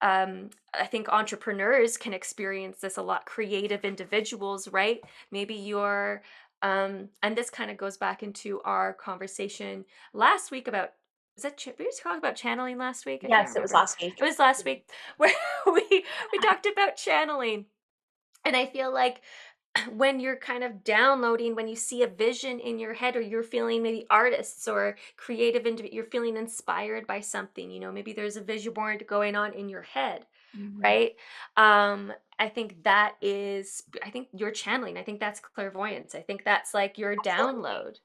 um 0.03 0.51
I 0.75 0.87
think 0.87 1.09
entrepreneurs 1.11 1.97
can 1.99 2.15
experience 2.15 2.81
this 2.81 2.99
a 2.99 3.03
lot, 3.03 3.27
creative 3.27 3.85
individuals, 3.85 4.69
right? 4.69 5.01
Maybe 5.31 5.55
you're 5.55 6.23
um 6.65 7.11
and 7.23 7.37
this 7.39 7.51
kind 7.51 7.71
of 7.71 7.79
goes 7.79 7.99
back 7.99 8.25
into 8.25 8.63
our 8.63 8.95
conversation 8.95 9.87
last 10.15 10.51
week 10.53 10.69
about 10.69 10.95
was 11.37 11.45
that 11.45 11.59
ch- 11.59 11.69
we 11.79 11.87
were 11.87 11.93
talking 12.03 12.19
about 12.19 12.37
channeling 12.37 12.79
last 12.79 13.07
week? 13.07 13.25
I 13.25 13.29
Yes, 13.29 13.57
it 13.57 13.61
was 13.63 13.73
last 13.75 14.01
week. 14.01 14.15
It 14.21 14.25
was 14.25 14.39
last 14.39 14.65
week 14.65 14.91
where 15.19 15.35
we 15.67 16.07
we 16.33 16.39
talked 16.41 16.67
about 16.67 16.97
channeling. 16.97 17.67
And 18.45 18.57
I 18.57 18.67
feel 18.67 18.93
like 18.93 19.23
when 19.93 20.21
you're 20.21 20.37
kind 20.37 20.65
of 20.65 20.85
downloading, 20.85 21.55
when 21.55 21.69
you 21.69 21.77
see 21.77 22.03
a 22.03 22.09
vision 22.09 22.61
in 22.61 22.79
your 22.79 22.95
head, 22.95 23.17
or 23.17 23.21
you're 23.21 23.43
feeling 23.43 23.83
maybe 23.83 24.07
artists 24.11 24.69
or 24.69 24.97
creative, 25.17 25.67
you're 25.93 26.05
feeling 26.05 26.37
inspired 26.37 27.07
by 27.07 27.21
something. 27.21 27.71
You 27.71 27.81
know, 27.81 27.93
maybe 27.93 28.13
there's 28.13 28.37
a 28.37 28.43
vision 28.43 28.75
board 28.75 29.07
going 29.07 29.37
on 29.37 29.55
in 29.55 29.69
your 29.69 29.83
head, 29.83 30.27
Mhm. 30.55 30.85
right? 30.85 31.17
Um, 31.57 32.13
I 32.39 32.49
think 32.49 32.83
that 32.85 33.15
is, 33.21 33.83
I 34.03 34.11
think 34.11 34.29
you're 34.33 34.51
channeling. 34.51 34.97
I 34.97 35.03
think 35.03 35.21
that's 35.21 35.41
clairvoyance. 35.41 36.15
I 36.15 36.23
think 36.23 36.45
that's 36.45 36.75
like 36.75 36.99
your 36.99 37.17
download. 37.17 37.97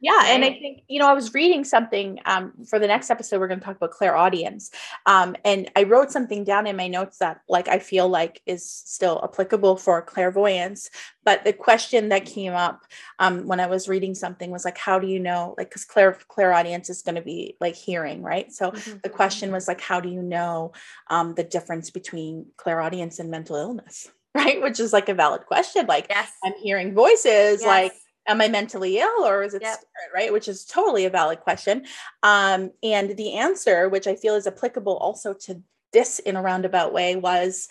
Yeah, 0.00 0.26
and 0.26 0.44
I 0.44 0.50
think 0.50 0.82
you 0.86 1.00
know 1.00 1.08
I 1.08 1.12
was 1.12 1.34
reading 1.34 1.64
something 1.64 2.20
um, 2.24 2.52
for 2.68 2.78
the 2.78 2.86
next 2.86 3.10
episode. 3.10 3.40
We're 3.40 3.48
going 3.48 3.58
to 3.58 3.66
talk 3.66 3.76
about 3.76 3.90
clairaudience, 3.90 4.70
um, 5.06 5.34
and 5.44 5.68
I 5.74 5.82
wrote 5.82 6.12
something 6.12 6.44
down 6.44 6.68
in 6.68 6.76
my 6.76 6.86
notes 6.86 7.18
that 7.18 7.40
like 7.48 7.66
I 7.66 7.80
feel 7.80 8.08
like 8.08 8.40
is 8.46 8.64
still 8.64 9.20
applicable 9.24 9.76
for 9.76 10.00
clairvoyance. 10.02 10.88
But 11.24 11.44
the 11.44 11.52
question 11.52 12.10
that 12.10 12.26
came 12.26 12.52
up 12.52 12.82
um, 13.18 13.46
when 13.48 13.58
I 13.58 13.66
was 13.66 13.88
reading 13.88 14.14
something 14.14 14.50
was 14.52 14.64
like, 14.64 14.78
how 14.78 14.98
do 15.00 15.08
you 15.08 15.18
know? 15.18 15.54
Like, 15.58 15.68
because 15.70 15.84
clair 15.84 16.16
clairaudience 16.28 16.88
is 16.88 17.02
going 17.02 17.16
to 17.16 17.22
be 17.22 17.56
like 17.60 17.74
hearing, 17.74 18.22
right? 18.22 18.52
So 18.52 18.70
Mhm. 18.70 19.02
the 19.02 19.08
question 19.10 19.50
was 19.50 19.66
like, 19.66 19.80
how 19.80 20.00
do 20.00 20.08
you 20.08 20.22
know 20.22 20.72
um, 21.08 21.34
the 21.34 21.44
difference 21.44 21.90
between 21.90 22.46
clairaudience 22.56 23.18
and 23.18 23.30
mental 23.30 23.56
illness? 23.56 24.08
Right, 24.34 24.62
which 24.62 24.78
is 24.78 24.92
like 24.92 25.08
a 25.08 25.14
valid 25.14 25.46
question. 25.46 25.86
Like, 25.86 26.06
Yes. 26.10 26.30
I'm 26.44 26.52
hearing 26.62 26.94
voices, 26.94 27.64
like 27.64 27.92
Yes. 27.92 28.02
Am 28.28 28.40
I 28.40 28.48
mentally 28.48 28.98
ill 28.98 29.24
or 29.24 29.42
is 29.42 29.54
it 29.54 29.62
Yep. 29.62 29.74
spirit, 29.74 30.10
right? 30.14 30.32
Which 30.32 30.46
is 30.46 30.64
totally 30.64 31.06
a 31.06 31.10
valid 31.10 31.40
question. 31.40 31.86
Um, 32.22 32.70
and 32.82 33.16
the 33.16 33.34
answer, 33.34 33.88
which 33.88 34.06
I 34.06 34.14
feel 34.14 34.36
is 34.36 34.46
applicable 34.46 34.96
also 34.98 35.32
to 35.34 35.62
this 35.92 36.18
in 36.20 36.36
a 36.36 36.42
roundabout 36.42 36.92
way, 36.92 37.16
was, 37.16 37.68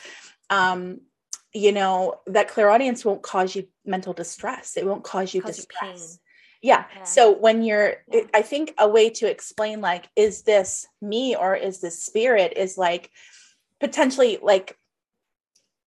um, 0.50 1.02
you 1.54 1.72
know, 1.72 2.20
that 2.26 2.50
clairaudience 2.50 3.06
won't 3.06 3.22
cause 3.22 3.56
you 3.56 3.68
mental 3.86 4.14
distress. 4.14 4.76
It 4.76 4.86
won't 4.86 5.04
cause 5.04 5.34
you 5.34 5.42
Cause 5.42 5.58
you 5.58 5.64
distress. 5.64 6.20
Yeah. 6.62 6.86
Yeah. 6.96 7.04
So 7.04 7.32
when 7.32 7.62
you're, 7.64 8.04
Yeah. 8.12 8.22
I 8.34 8.42
think 8.42 8.74
a 8.80 8.90
way 8.90 9.12
to 9.12 9.30
explain, 9.30 9.80
like, 9.80 10.10
is 10.16 10.42
this 10.42 10.88
me 11.02 11.36
or 11.36 11.56
is 11.56 11.80
this 11.80 12.04
spirit, 12.04 12.54
is 12.58 12.78
like 12.78 13.12
potentially 13.80 14.40
like 14.42 14.76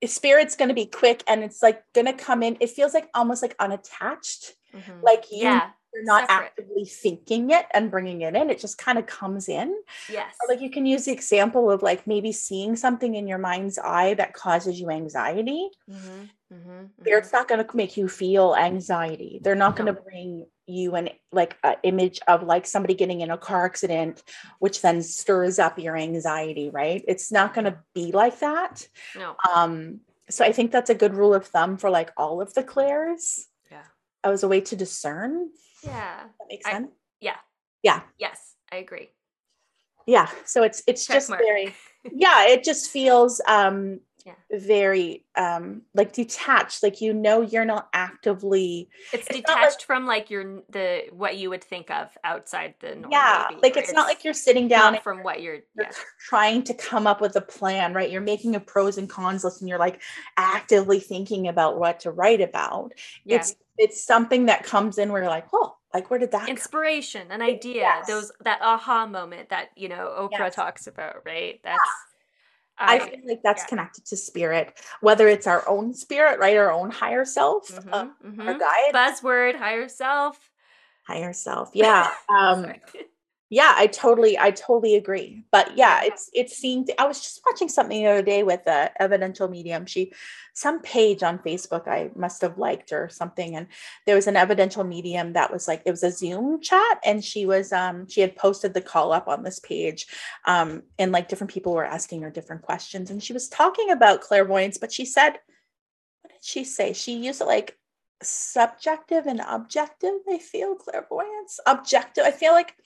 spirit's 0.08 0.56
going 0.56 0.68
to 0.68 0.74
be 0.74 0.86
quick 0.86 1.22
and 1.26 1.42
it's 1.44 1.62
like 1.62 1.82
going 1.92 2.06
to 2.06 2.12
come 2.12 2.42
in. 2.42 2.56
It 2.60 2.70
feels 2.70 2.94
like 2.94 3.08
almost 3.14 3.42
like 3.42 3.54
unattached 3.58 4.54
Mhm. 4.74 5.02
like 5.02 5.30
you 5.30 5.38
yeah. 5.42 5.70
you're 5.92 6.04
not 6.04 6.28
separate. 6.30 6.46
actively 6.46 6.84
thinking 6.86 7.50
it 7.50 7.66
and 7.74 7.90
bringing 7.90 8.22
it 8.22 8.34
in 8.34 8.48
it 8.48 8.58
just 8.58 8.78
kind 8.78 8.98
of 8.98 9.04
comes 9.04 9.50
in 9.50 9.68
Yes. 10.08 10.34
or 10.40 10.48
like 10.54 10.62
you 10.62 10.70
can 10.70 10.86
use 10.86 11.04
the 11.04 11.12
example 11.12 11.70
of 11.70 11.82
like 11.82 12.06
maybe 12.06 12.32
seeing 12.32 12.74
something 12.74 13.14
in 13.14 13.26
your 13.28 13.36
mind's 13.36 13.78
eye 13.78 14.14
that 14.14 14.32
causes 14.32 14.80
you 14.80 14.88
anxiety 14.88 15.68
Mhm, 15.90 16.30
mhm, 16.50 16.88
spirit's 17.00 17.32
not 17.34 17.48
going 17.48 17.62
to 17.62 17.76
make 17.76 17.98
you 17.98 18.08
feel 18.08 18.54
anxiety 18.56 19.40
they're 19.42 19.54
not 19.54 19.76
going 19.76 19.92
to 19.94 20.00
No. 20.00 20.00
bring 20.00 20.46
you 20.66 20.94
an 20.94 21.08
like 21.32 21.56
an 21.64 21.74
image 21.82 22.20
of 22.28 22.42
like 22.44 22.66
somebody 22.66 22.94
getting 22.94 23.20
in 23.20 23.30
a 23.30 23.38
car 23.38 23.64
accident 23.64 24.22
which 24.60 24.80
then 24.80 25.02
stirs 25.02 25.58
up 25.58 25.78
your 25.78 25.96
anxiety 25.96 26.70
right 26.70 27.04
it's 27.08 27.32
not 27.32 27.52
going 27.54 27.64
to 27.64 27.76
be 27.94 28.12
like 28.12 28.38
that. 28.40 28.86
No. 29.16 29.34
um 29.52 30.00
so 30.30 30.44
i 30.44 30.52
think 30.52 30.70
that's 30.70 30.88
a 30.90 30.94
good 30.94 31.14
rule 31.14 31.34
of 31.34 31.46
thumb 31.46 31.76
for 31.76 31.90
like 31.90 32.10
all 32.16 32.40
of 32.40 32.54
the 32.54 32.62
clairs 32.62 33.48
Yeah. 33.70 33.82
as 34.24 34.42
a 34.44 34.48
way 34.48 34.60
to 34.60 34.76
discern 34.76 35.50
Yeah. 35.82 36.24
that 36.38 36.46
makes 36.48 36.66
I- 36.66 36.72
sense 36.72 36.90
Yeah. 37.20 37.36
Yeah. 37.82 38.02
Yes, 38.18 38.54
I 38.70 38.76
agree. 38.76 39.10
yeah 40.06 40.28
so 40.44 40.62
it's 40.62 40.82
it's 40.86 41.06
Check 41.06 41.16
just 41.16 41.30
mark. 41.30 41.42
very 41.42 41.74
yeah 42.12 42.46
it 42.46 42.62
just 42.64 42.90
feels 42.90 43.40
um 43.48 44.00
Yeah. 44.24 44.34
very 44.50 45.24
um 45.36 45.82
like 45.94 46.12
detached 46.12 46.82
like 46.82 47.00
you 47.00 47.12
know 47.12 47.40
you're 47.40 47.64
not 47.64 47.88
actively 47.92 48.88
It's 49.12 49.26
It's 49.28 49.48
not 49.48 49.56
like- 49.56 49.68
detached 49.68 49.84
from 49.84 50.06
like 50.06 50.30
your 50.30 50.62
the 50.70 51.04
what 51.12 51.36
you 51.36 51.50
would 51.50 51.64
think 51.64 51.90
of 51.90 52.08
outside 52.24 52.74
the 52.80 52.94
norm. 52.94 53.10
yeah 53.10 53.46
maybe, 53.50 53.60
like 53.62 53.76
or 53.76 53.80
it's 53.80 53.92
not 53.92 54.06
like 54.06 54.24
you're 54.24 54.34
sitting 54.34 54.68
down 54.68 54.98
from 55.00 55.22
what 55.22 55.42
you're 55.42 55.54
you're 55.74 55.86
yeah. 55.86 55.90
trying 56.28 56.62
to 56.64 56.74
come 56.74 57.06
up 57.06 57.20
with 57.20 57.34
a 57.36 57.40
plan 57.40 57.92
right 57.94 58.10
you're 58.10 58.20
making 58.20 58.54
a 58.54 58.60
pros 58.60 58.98
and 58.98 59.08
cons 59.08 59.44
list 59.44 59.60
and 59.60 59.68
you're 59.68 59.78
like 59.78 60.00
actively 60.36 61.00
thinking 61.00 61.48
about 61.48 61.78
what 61.78 62.00
to 62.00 62.10
write 62.10 62.40
about 62.40 62.92
yeah. 63.24 63.36
it's 63.36 63.54
it's 63.78 64.04
something 64.04 64.46
that 64.46 64.62
comes 64.64 64.98
in 64.98 65.10
where 65.10 65.22
you're 65.22 65.30
like 65.30 65.46
oh 65.52 65.76
like 65.94 66.08
where 66.10 66.18
did 66.18 66.30
that 66.32 66.40
come 66.40 66.48
inspiration, 66.48 67.30
an 67.30 67.42
idea, 67.42 67.82
Yes. 67.82 68.06
those 68.06 68.32
that 68.44 68.60
aha 68.62 69.04
moment 69.06 69.50
that 69.50 69.68
you 69.76 69.90
know 69.90 70.08
Oprah 70.18 70.38
Yes. 70.46 70.54
talks 70.54 70.86
about, 70.86 71.16
right? 71.26 71.60
That's 71.62 71.78
I 72.78 72.96
I, 72.96 72.98
feel 72.98 73.20
like 73.26 73.42
that's 73.42 73.62
yeah. 73.62 73.68
connected 73.68 74.04
to 74.06 74.16
spirit, 74.16 74.78
whether 75.00 75.28
it's 75.28 75.46
our 75.46 75.68
own 75.68 75.94
spirit, 75.94 76.38
right? 76.38 76.56
Our 76.56 76.72
own 76.72 76.90
higher 76.90 77.24
self, 77.24 77.70
uh, 77.92 78.06
mhm, 78.24 78.46
our 78.46 78.54
mhm. 78.54 78.58
guide, 78.58 78.92
buzzword 78.92 79.56
higher 79.56 79.88
self. 79.88 80.38
higher 81.06 81.32
self. 81.32 81.70
Yeah. 81.74 82.10
Um. 82.28 82.66
Yeah, 83.52 83.74
I 83.76 83.86
totally, 83.86 84.38
I 84.38 84.50
totally 84.50 84.96
agree. 84.96 85.44
But 85.52 85.76
yeah, 85.76 86.00
it's, 86.04 86.30
it's 86.32 86.56
seeing, 86.56 86.86
I 86.98 87.04
was 87.04 87.20
just 87.20 87.42
watching 87.44 87.68
something 87.68 88.02
the 88.02 88.10
other 88.10 88.22
day 88.22 88.42
with 88.42 88.66
a 88.66 88.90
evidential 88.98 89.46
medium. 89.46 89.84
She, 89.84 90.14
some 90.54 90.80
page 90.80 91.22
on 91.22 91.38
Facebook, 91.38 91.86
I 91.86 92.10
must 92.16 92.40
have 92.40 92.56
liked 92.56 92.92
or 92.92 93.10
something. 93.10 93.54
And 93.54 93.66
there 94.06 94.16
was 94.16 94.26
an 94.26 94.38
evidential 94.38 94.84
medium 94.84 95.34
that 95.34 95.52
was 95.52 95.68
like, 95.68 95.82
it 95.84 95.90
was 95.90 96.02
a 96.02 96.10
Zoom 96.10 96.62
chat. 96.62 96.98
And 97.04 97.22
she 97.22 97.44
was, 97.44 97.74
um, 97.74 98.08
she 98.08 98.22
had 98.22 98.36
posted 98.36 98.72
the 98.72 98.80
call 98.80 99.12
up 99.12 99.28
on 99.28 99.42
this 99.42 99.58
page. 99.58 100.06
Um, 100.46 100.84
and 100.98 101.12
like 101.12 101.28
different 101.28 101.52
people 101.52 101.74
were 101.74 101.84
asking 101.84 102.22
her 102.22 102.30
different 102.30 102.62
questions. 102.62 103.10
And 103.10 103.22
she 103.22 103.34
was 103.34 103.50
talking 103.50 103.90
about 103.90 104.22
clairvoyance, 104.22 104.78
but 104.78 104.90
she 104.90 105.04
said, 105.04 105.32
what 106.22 106.32
did 106.32 106.42
she 106.42 106.64
say? 106.64 106.94
She 106.94 107.18
used 107.18 107.42
it 107.42 107.46
like 107.46 107.76
subjective 108.22 109.26
and 109.26 109.42
objective. 109.46 110.20
I 110.26 110.38
feel 110.38 110.74
clairvoyance. 110.74 111.60
Objective. 111.66 112.24
I 112.24 112.30
feel 112.30 112.52
like 112.52 112.76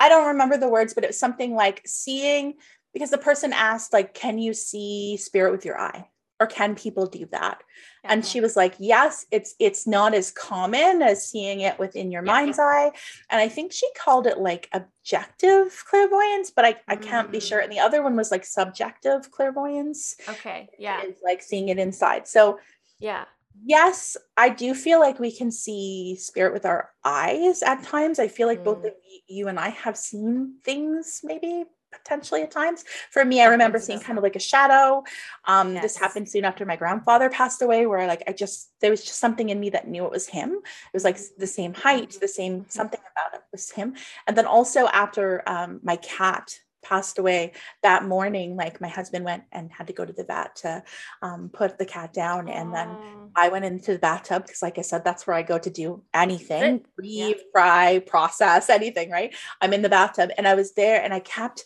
I 0.00 0.08
don't 0.08 0.28
remember 0.28 0.56
the 0.56 0.68
words, 0.68 0.94
but 0.94 1.04
it 1.04 1.08
was 1.08 1.18
something 1.18 1.54
like 1.54 1.82
seeing 1.86 2.54
because 2.92 3.10
the 3.10 3.18
person 3.18 3.52
asked, 3.52 3.92
like, 3.92 4.14
can 4.14 4.38
you 4.38 4.52
see 4.54 5.16
spirit 5.16 5.52
with 5.52 5.64
your 5.64 5.78
eye? 5.78 6.08
Or 6.40 6.46
can 6.46 6.74
people 6.74 7.06
do 7.06 7.26
that? 7.32 7.62
And 8.02 8.24
she 8.24 8.40
was 8.40 8.56
like, 8.56 8.74
yes, 8.78 9.26
it's 9.30 9.54
it's 9.58 9.86
not 9.86 10.14
as 10.14 10.30
common 10.30 11.02
as 11.02 11.26
seeing 11.26 11.60
it 11.60 11.78
within 11.78 12.10
your 12.10 12.24
Yeah. 12.24 12.32
mind's 12.32 12.58
eye. 12.58 12.92
And 13.28 13.38
I 13.42 13.48
think 13.48 13.72
she 13.72 13.86
called 13.94 14.26
it 14.26 14.38
like 14.38 14.66
objective 14.72 15.84
clairvoyance, 15.86 16.50
but 16.50 16.64
I, 16.64 16.76
I 16.88 16.96
can't 16.96 17.30
be 17.30 17.38
Mm. 17.38 17.42
sure. 17.48 17.58
And 17.60 17.70
the 17.70 17.80
other 17.80 18.02
one 18.02 18.16
was 18.16 18.30
like 18.30 18.46
subjective 18.46 19.30
clairvoyance. 19.30 20.16
okay, 20.30 20.70
yeah, 20.78 21.02
like 21.22 21.42
seeing 21.42 21.68
it 21.68 21.78
inside. 21.78 22.26
So 22.26 22.58
yeah. 22.98 23.26
Yes, 23.64 24.16
I 24.36 24.48
do 24.48 24.74
feel 24.74 25.00
like 25.00 25.18
we 25.18 25.32
can 25.36 25.50
see 25.50 26.16
spirit 26.16 26.52
with 26.52 26.64
our 26.64 26.90
eyes 27.04 27.62
at 27.62 27.82
times. 27.82 28.18
I 28.18 28.28
feel 28.28 28.46
like 28.46 28.64
both 28.64 28.82
Mm. 28.82 28.86
of 28.88 28.94
you 29.26 29.48
and 29.48 29.58
I 29.58 29.68
have 29.70 29.96
seen 29.96 30.56
things 30.64 31.20
maybe 31.24 31.64
potentially 31.92 32.42
at 32.42 32.52
times. 32.52 32.84
For 33.10 33.24
me, 33.24 33.42
I 33.42 33.46
remember 33.46 33.80
seeing 33.80 33.98
kind 33.98 34.16
of 34.16 34.22
like 34.22 34.36
a 34.36 34.40
shadow. 34.40 35.02
Um, 35.46 35.80
this 35.80 35.96
happened 35.96 36.28
soon 36.28 36.44
after 36.44 36.64
my 36.64 36.76
grandfather 36.76 37.28
passed 37.28 37.60
away, 37.62 37.86
where 37.86 38.06
like 38.06 38.22
I 38.28 38.32
just 38.32 38.70
there 38.80 38.90
was 38.90 39.02
just 39.04 39.18
something 39.18 39.48
in 39.48 39.58
me 39.58 39.70
that 39.70 39.88
knew 39.88 40.04
it 40.04 40.10
was 40.12 40.28
him. 40.28 40.52
It 40.52 40.94
was 40.94 41.04
like 41.04 41.18
the 41.36 41.46
same 41.48 41.74
height, 41.74 42.16
the 42.20 42.28
same 42.28 42.64
Mhm. 42.64 42.70
something 42.70 43.00
about 43.12 43.40
it 43.40 43.44
was 43.52 43.70
him. 43.72 43.94
And 44.26 44.36
then 44.38 44.46
also 44.46 44.86
after 44.88 45.42
um, 45.48 45.80
my 45.82 45.96
cat 45.96 46.60
passed 46.82 47.18
away 47.18 47.52
that 47.82 48.04
morning, 48.04 48.56
like 48.56 48.80
my 48.80 48.88
husband 48.88 49.24
went 49.24 49.44
and 49.52 49.70
had 49.70 49.86
to 49.86 49.92
go 49.92 50.04
to 50.04 50.12
the 50.12 50.24
vet 50.24 50.56
to 50.56 50.82
um, 51.22 51.50
put 51.52 51.78
the 51.78 51.86
cat 51.86 52.12
down, 52.12 52.48
and 52.48 52.74
then. 52.74 52.88
I 53.36 53.48
went 53.48 53.64
into 53.64 53.92
the 53.92 53.98
bathtub 53.98 54.42
because, 54.42 54.62
like 54.62 54.78
I 54.78 54.82
said, 54.82 55.04
that's 55.04 55.26
where 55.26 55.36
I 55.36 55.42
go 55.42 55.58
to 55.58 55.70
do 55.70 56.02
anything 56.12 56.84
breathe, 56.96 57.36
fry, 57.52 58.00
process, 58.00 58.68
anything, 58.68 59.10
right? 59.10 59.34
I'm 59.60 59.72
in 59.72 59.82
the 59.82 59.88
bathtub 59.88 60.30
and 60.36 60.46
I 60.46 60.54
was 60.54 60.72
there 60.72 61.02
and 61.02 61.14
I 61.14 61.20
kept 61.20 61.64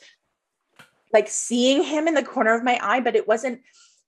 like 1.13 1.29
seeing 1.29 1.83
him 1.83 2.09
in 2.09 2.15
the 2.15 2.23
corner 2.23 2.55
of 2.55 2.65
my 2.65 2.79
eye, 2.83 3.01
but 3.01 3.17
it 3.17 3.29
wasn't 3.29 3.61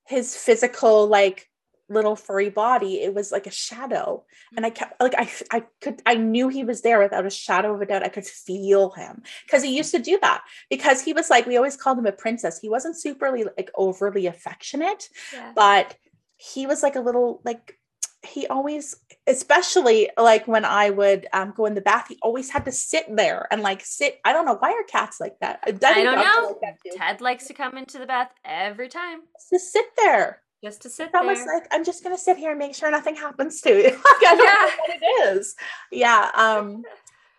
his 0.06 0.36
physical, 0.36 1.06
like 1.06 1.48
little 1.88 2.16
furry 2.16 2.50
body. 2.50 3.02
It 3.02 3.14
was 3.14 3.30
like 3.30 3.46
a 3.46 3.50
shadow. 3.50 4.24
And 4.56 4.66
I 4.66 4.70
kept 4.70 5.00
like, 5.00 5.14
I, 5.16 5.30
I 5.50 5.64
could, 5.80 6.02
I 6.04 6.14
knew 6.14 6.48
he 6.48 6.64
was 6.64 6.82
there 6.82 6.98
without 7.00 7.26
a 7.26 7.30
shadow 7.30 7.74
of 7.74 7.80
a 7.80 7.86
doubt. 7.86 8.02
I 8.02 8.08
could 8.08 8.26
feel 8.26 8.90
him 8.90 9.22
because 9.44 9.62
he 9.62 9.76
used 9.76 9.92
to 9.92 9.98
do 9.98 10.18
that 10.22 10.42
because 10.70 11.00
he 11.02 11.12
was 11.12 11.30
like, 11.30 11.46
we 11.46 11.56
always 11.56 11.76
called 11.76 11.98
him 11.98 12.06
a 12.06 12.12
princess. 12.12 12.58
He 12.58 12.68
wasn't 12.68 12.96
superly 12.96 13.46
like 13.56 13.70
overly 13.74 14.26
affectionate 14.26 15.08
Yeah. 15.32 15.52
but 15.54 15.96
he 16.36 16.66
was 16.66 16.82
like 16.82 16.96
a 16.96 17.00
little 17.00 17.40
like 17.44 17.78
he 18.22 18.46
always 18.48 18.96
especially 19.26 20.10
like 20.18 20.46
when 20.48 20.64
i 20.64 20.90
would 20.90 21.26
um, 21.32 21.52
go 21.56 21.66
in 21.66 21.74
the 21.74 21.80
bath 21.80 22.06
he 22.08 22.18
always 22.22 22.50
had 22.50 22.64
to 22.64 22.72
sit 22.72 23.04
there 23.14 23.46
and 23.50 23.62
like 23.62 23.84
sit 23.84 24.18
i 24.24 24.32
don't 24.32 24.44
know 24.44 24.56
why 24.56 24.72
are 24.72 24.82
cats 24.84 25.20
like 25.20 25.38
that 25.40 25.60
i, 25.64 25.68
I 25.68 26.02
don't 26.02 26.16
know. 26.16 26.58
like. 26.62 26.78
Ted 26.96 27.20
likes 27.20 27.46
to 27.46 27.54
come 27.54 27.76
into 27.78 27.98
the 27.98 28.06
bath 28.06 28.30
every 28.44 28.88
time 28.88 29.20
to 29.50 29.58
sit 29.58 29.86
there 29.96 30.42
just 30.62 30.82
to 30.82 30.90
sit 30.90 31.06
it's 31.06 31.14
almost 31.14 31.44
there. 31.44 31.54
like 31.54 31.68
i'm 31.72 31.84
just 31.84 32.02
gonna 32.02 32.18
sit 32.18 32.36
here 32.36 32.50
and 32.50 32.58
make 32.58 32.74
sure 32.74 32.90
nothing 32.90 33.14
happens 33.14 33.60
to 33.60 33.70
you 33.70 33.84
like, 33.90 34.02
i 34.26 34.76
Yeah. 34.88 34.94
it 34.94 35.36
is 35.36 35.54
yeah 35.92 36.30
um 36.34 36.82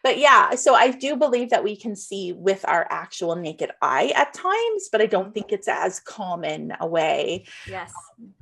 but 0.03 0.18
yeah 0.18 0.55
so 0.55 0.76
i 0.76 0.91
do 0.91 1.15
believe 1.15 1.49
that 1.49 1.63
we 1.63 1.76
can 1.76 1.95
see 1.95 2.32
with 2.32 2.63
our 2.68 2.88
actual 2.89 3.36
naked 3.36 3.72
eye 3.82 4.11
at 4.15 4.34
times 4.34 4.89
but 4.91 5.01
i 5.01 5.05
don't 5.05 5.34
think 5.34 5.51
it's 5.51 5.68
as 5.68 5.99
common 5.99 6.74
a 6.80 6.88
way 6.88 7.45
yes. 7.68 7.91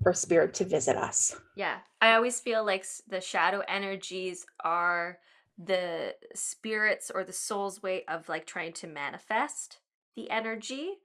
for 0.03 0.13
spirit 0.13 0.53
to 0.55 0.65
visit 0.65 0.97
us 0.97 1.35
Yeah. 1.55 1.77
I 2.01 2.13
always 2.13 2.39
feel 2.39 2.63
like 2.63 2.85
the 3.07 3.19
shadow 3.19 3.63
energies 3.67 4.45
are 4.63 5.17
the 5.57 6.13
spirits 6.35 7.09
or 7.13 7.23
the 7.23 7.33
soul's 7.33 7.81
way 7.81 8.03
of 8.07 8.29
like 8.29 8.45
trying 8.45 8.73
to 8.73 8.87
manifest 8.87 9.79
the 10.15 10.29
energy 10.29 10.99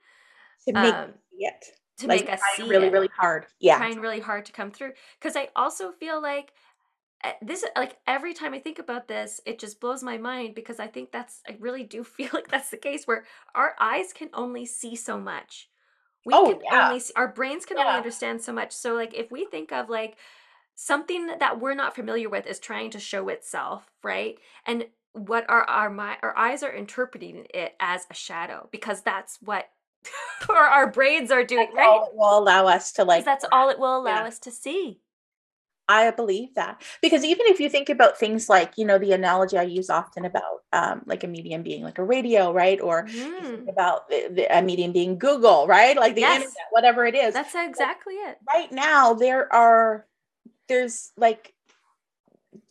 to 0.67 0.73
make 0.75 0.95
um, 0.95 1.15
it 1.39 1.65
to 2.01 2.09
like 2.09 2.23
make 2.23 2.33
us 2.33 2.41
see 2.57 2.69
really 2.69 2.87
it. 2.87 2.93
really 2.93 3.11
hard 3.17 3.47
yeah 3.61 3.77
trying 3.79 4.01
really 4.01 4.21
hard 4.21 4.45
to 4.47 4.53
come 4.53 4.71
through 4.71 4.93
because 5.19 5.37
i 5.37 5.49
also 5.55 5.93
feel 5.93 6.21
like 6.21 6.53
uh, 7.23 7.33
this 7.43 7.65
like 7.77 7.99
every 8.07 8.33
time 8.33 8.55
i 8.55 8.59
think 8.59 8.79
about 8.79 9.09
this 9.09 9.41
it 9.47 9.59
just 9.59 9.81
blows 9.81 10.03
my 10.03 10.17
mind 10.17 10.55
because 10.55 10.81
i 10.81 10.87
think 10.87 11.13
that's 11.13 11.43
i 11.49 11.57
really 11.61 11.85
do 11.85 12.03
feel 12.17 12.31
like 12.33 12.49
that's 12.49 12.71
the 12.71 12.77
case 12.77 13.07
where 13.07 13.25
our 13.55 13.75
eyes 13.81 14.13
can 14.13 14.31
only 14.35 14.65
see 14.67 14.97
so 14.97 15.19
much 15.19 15.69
we 16.27 16.35
Oh, 16.35 16.45
can 16.45 16.61
yeah. 16.65 16.85
only 16.85 17.01
see, 17.01 17.13
our 17.17 17.29
brains 17.29 17.65
can 17.65 17.79
only 17.79 17.93
understand 17.93 18.41
so 18.41 18.53
much 18.53 18.73
so 18.73 18.95
like 18.95 19.15
if 19.15 19.31
we 19.31 19.45
think 19.47 19.73
of 19.73 19.89
like 19.89 20.17
something 20.75 21.27
that 21.39 21.61
we're 21.61 21.75
not 21.75 21.95
familiar 21.95 22.29
with 22.29 22.47
is 22.47 22.59
trying 22.59 22.91
to 22.91 22.99
show 23.01 23.29
itself 23.29 23.91
right 24.03 24.39
and 24.67 24.87
what 25.13 25.45
our 25.49 25.63
our 25.65 25.91
mi- 25.91 26.19
our 26.23 26.37
eyes 26.37 26.63
are 26.63 26.73
interpreting 26.73 27.47
it 27.53 27.75
as 27.81 28.07
a 28.11 28.15
shadow 28.15 28.69
because 28.71 29.03
that's 29.03 29.39
what 29.43 29.69
or 30.49 30.57
our 30.57 30.91
braids 30.91 31.31
are 31.31 31.45
doing 31.45 31.67
that's 31.67 31.77
right 31.77 31.87
all 31.89 32.07
it 32.07 32.17
will 32.17 32.39
allow 32.39 32.67
us 32.67 32.93
to 32.93 33.05
like 33.05 33.25
that's 33.25 33.45
all 33.53 33.69
it 33.71 33.79
will 33.79 33.99
allow 33.99 34.23
Yeah. 34.23 34.27
us 34.29 34.39
to 34.41 34.51
see 34.51 35.01
i 35.89 36.11
believe 36.11 36.55
that 36.55 36.83
because 37.03 37.25
even 37.25 37.47
if 37.47 37.59
you 37.61 37.69
think 37.69 37.89
about 37.89 38.19
things 38.19 38.49
like 38.49 38.73
you 38.79 38.85
know 38.85 38.99
the 38.99 39.13
analogy 39.13 39.59
i 39.59 39.63
use 39.63 39.91
often 39.91 40.25
about 40.25 40.43
um, 40.73 41.03
like 41.07 41.25
a 41.25 41.27
medium 41.27 41.63
being 41.65 41.83
like 41.83 41.99
a 41.99 42.05
radio 42.05 42.53
right 42.53 42.81
or 42.81 43.05
Mhm. 43.07 43.69
about 43.69 44.09
the, 44.09 44.29
the, 44.33 44.57
a 44.57 44.63
medium 44.63 44.93
being 44.93 45.19
google 45.19 45.67
right 45.67 45.97
like 45.97 46.15
the 46.15 46.21
Yes. 46.21 46.37
internet 46.43 46.67
whatever 46.71 47.05
it 47.07 47.17
is 47.17 47.35
That's 47.35 47.55
exactly 47.57 48.15
it. 48.15 48.39
right 48.47 48.71
now 48.71 49.15
there 49.15 49.53
are 49.53 50.07
there's 50.69 51.11
like 51.17 51.53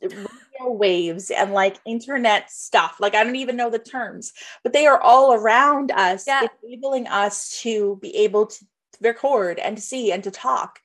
radio 0.02 0.72
waves 0.72 1.32
and 1.32 1.54
like 1.54 1.78
internet 1.86 2.52
stuff 2.52 2.98
like 3.00 3.16
i 3.16 3.24
don't 3.24 3.36
even 3.36 3.56
know 3.56 3.70
the 3.70 3.80
terms 3.80 4.34
but 4.64 4.74
they 4.74 4.86
are 4.86 5.00
all 5.00 5.34
around 5.34 5.92
us 5.92 6.26
Yeah. 6.28 6.48
enabling 6.64 7.08
us 7.08 7.60
to 7.62 7.98
be 8.02 8.16
able 8.18 8.48
to 8.48 8.66
record 9.02 9.60
and 9.60 9.78
to 9.78 9.82
see 9.82 10.12
and 10.12 10.24
to 10.24 10.32
talk 10.32 10.80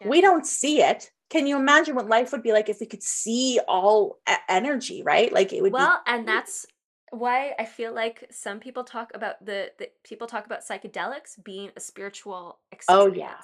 Yeah. 0.00 0.08
we 0.08 0.20
don't 0.20 0.46
see 0.46 0.82
it 0.82 1.10
can 1.30 1.46
you 1.46 1.56
imagine 1.56 1.94
what 1.94 2.08
life 2.08 2.32
would 2.32 2.42
be 2.42 2.52
like 2.52 2.68
if 2.68 2.80
we 2.80 2.86
could 2.86 3.02
see 3.04 3.60
all 3.68 4.18
energy 4.48 5.02
right 5.04 5.32
like 5.32 5.52
it 5.52 5.62
would 5.62 5.72
Well, 5.72 6.00
and 6.06 6.26
that's 6.26 6.66
why 7.12 7.54
I 7.58 7.64
feel 7.64 7.92
like 7.92 8.24
some 8.30 8.60
people 8.60 8.84
talk 8.84 9.12
about 9.14 9.44
the, 9.44 9.70
the 9.78 9.90
people 10.04 10.26
talk 10.26 10.46
about 10.46 10.66
psychedelics 10.66 11.42
being 11.42 11.70
a 11.76 11.80
spiritual 11.80 12.58
experience. 12.70 13.12
Oh, 13.12 13.16
yeah. 13.16 13.34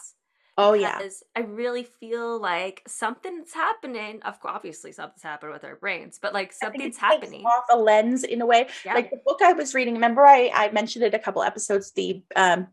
Oh 0.59 0.73
yeah 0.73 0.99
I 1.37 1.41
really 1.41 1.85
feel 1.85 2.39
like 2.41 2.83
something's 2.87 3.53
happening. 3.53 4.23
Of 4.23 4.41
course, 4.41 4.53
obviously 4.55 4.93
something's 4.93 5.23
happening 5.23 5.53
with 5.53 5.65
our 5.65 5.77
brains, 5.77 6.19
but 6.21 6.33
like 6.33 6.55
I 6.63 6.71
think 6.71 6.83
it 6.85 6.95
something's 6.95 6.97
happening. 6.99 7.45
off 7.45 7.65
a 7.71 7.77
lens 7.77 8.25
in 8.25 8.41
a 8.41 8.47
way 8.47 8.69
Yeah. 8.85 8.95
like 8.95 9.11
the 9.11 9.21
book 9.25 9.41
i 9.43 9.53
was 9.53 9.75
reading 9.75 9.95
remember 9.95 10.25
i 10.27 10.51
i 10.55 10.71
mentioned 10.71 11.05
it 11.05 11.15
a 11.15 11.19
couple 11.19 11.43
episodes 11.43 11.93
the 11.93 12.23
um 12.35 12.69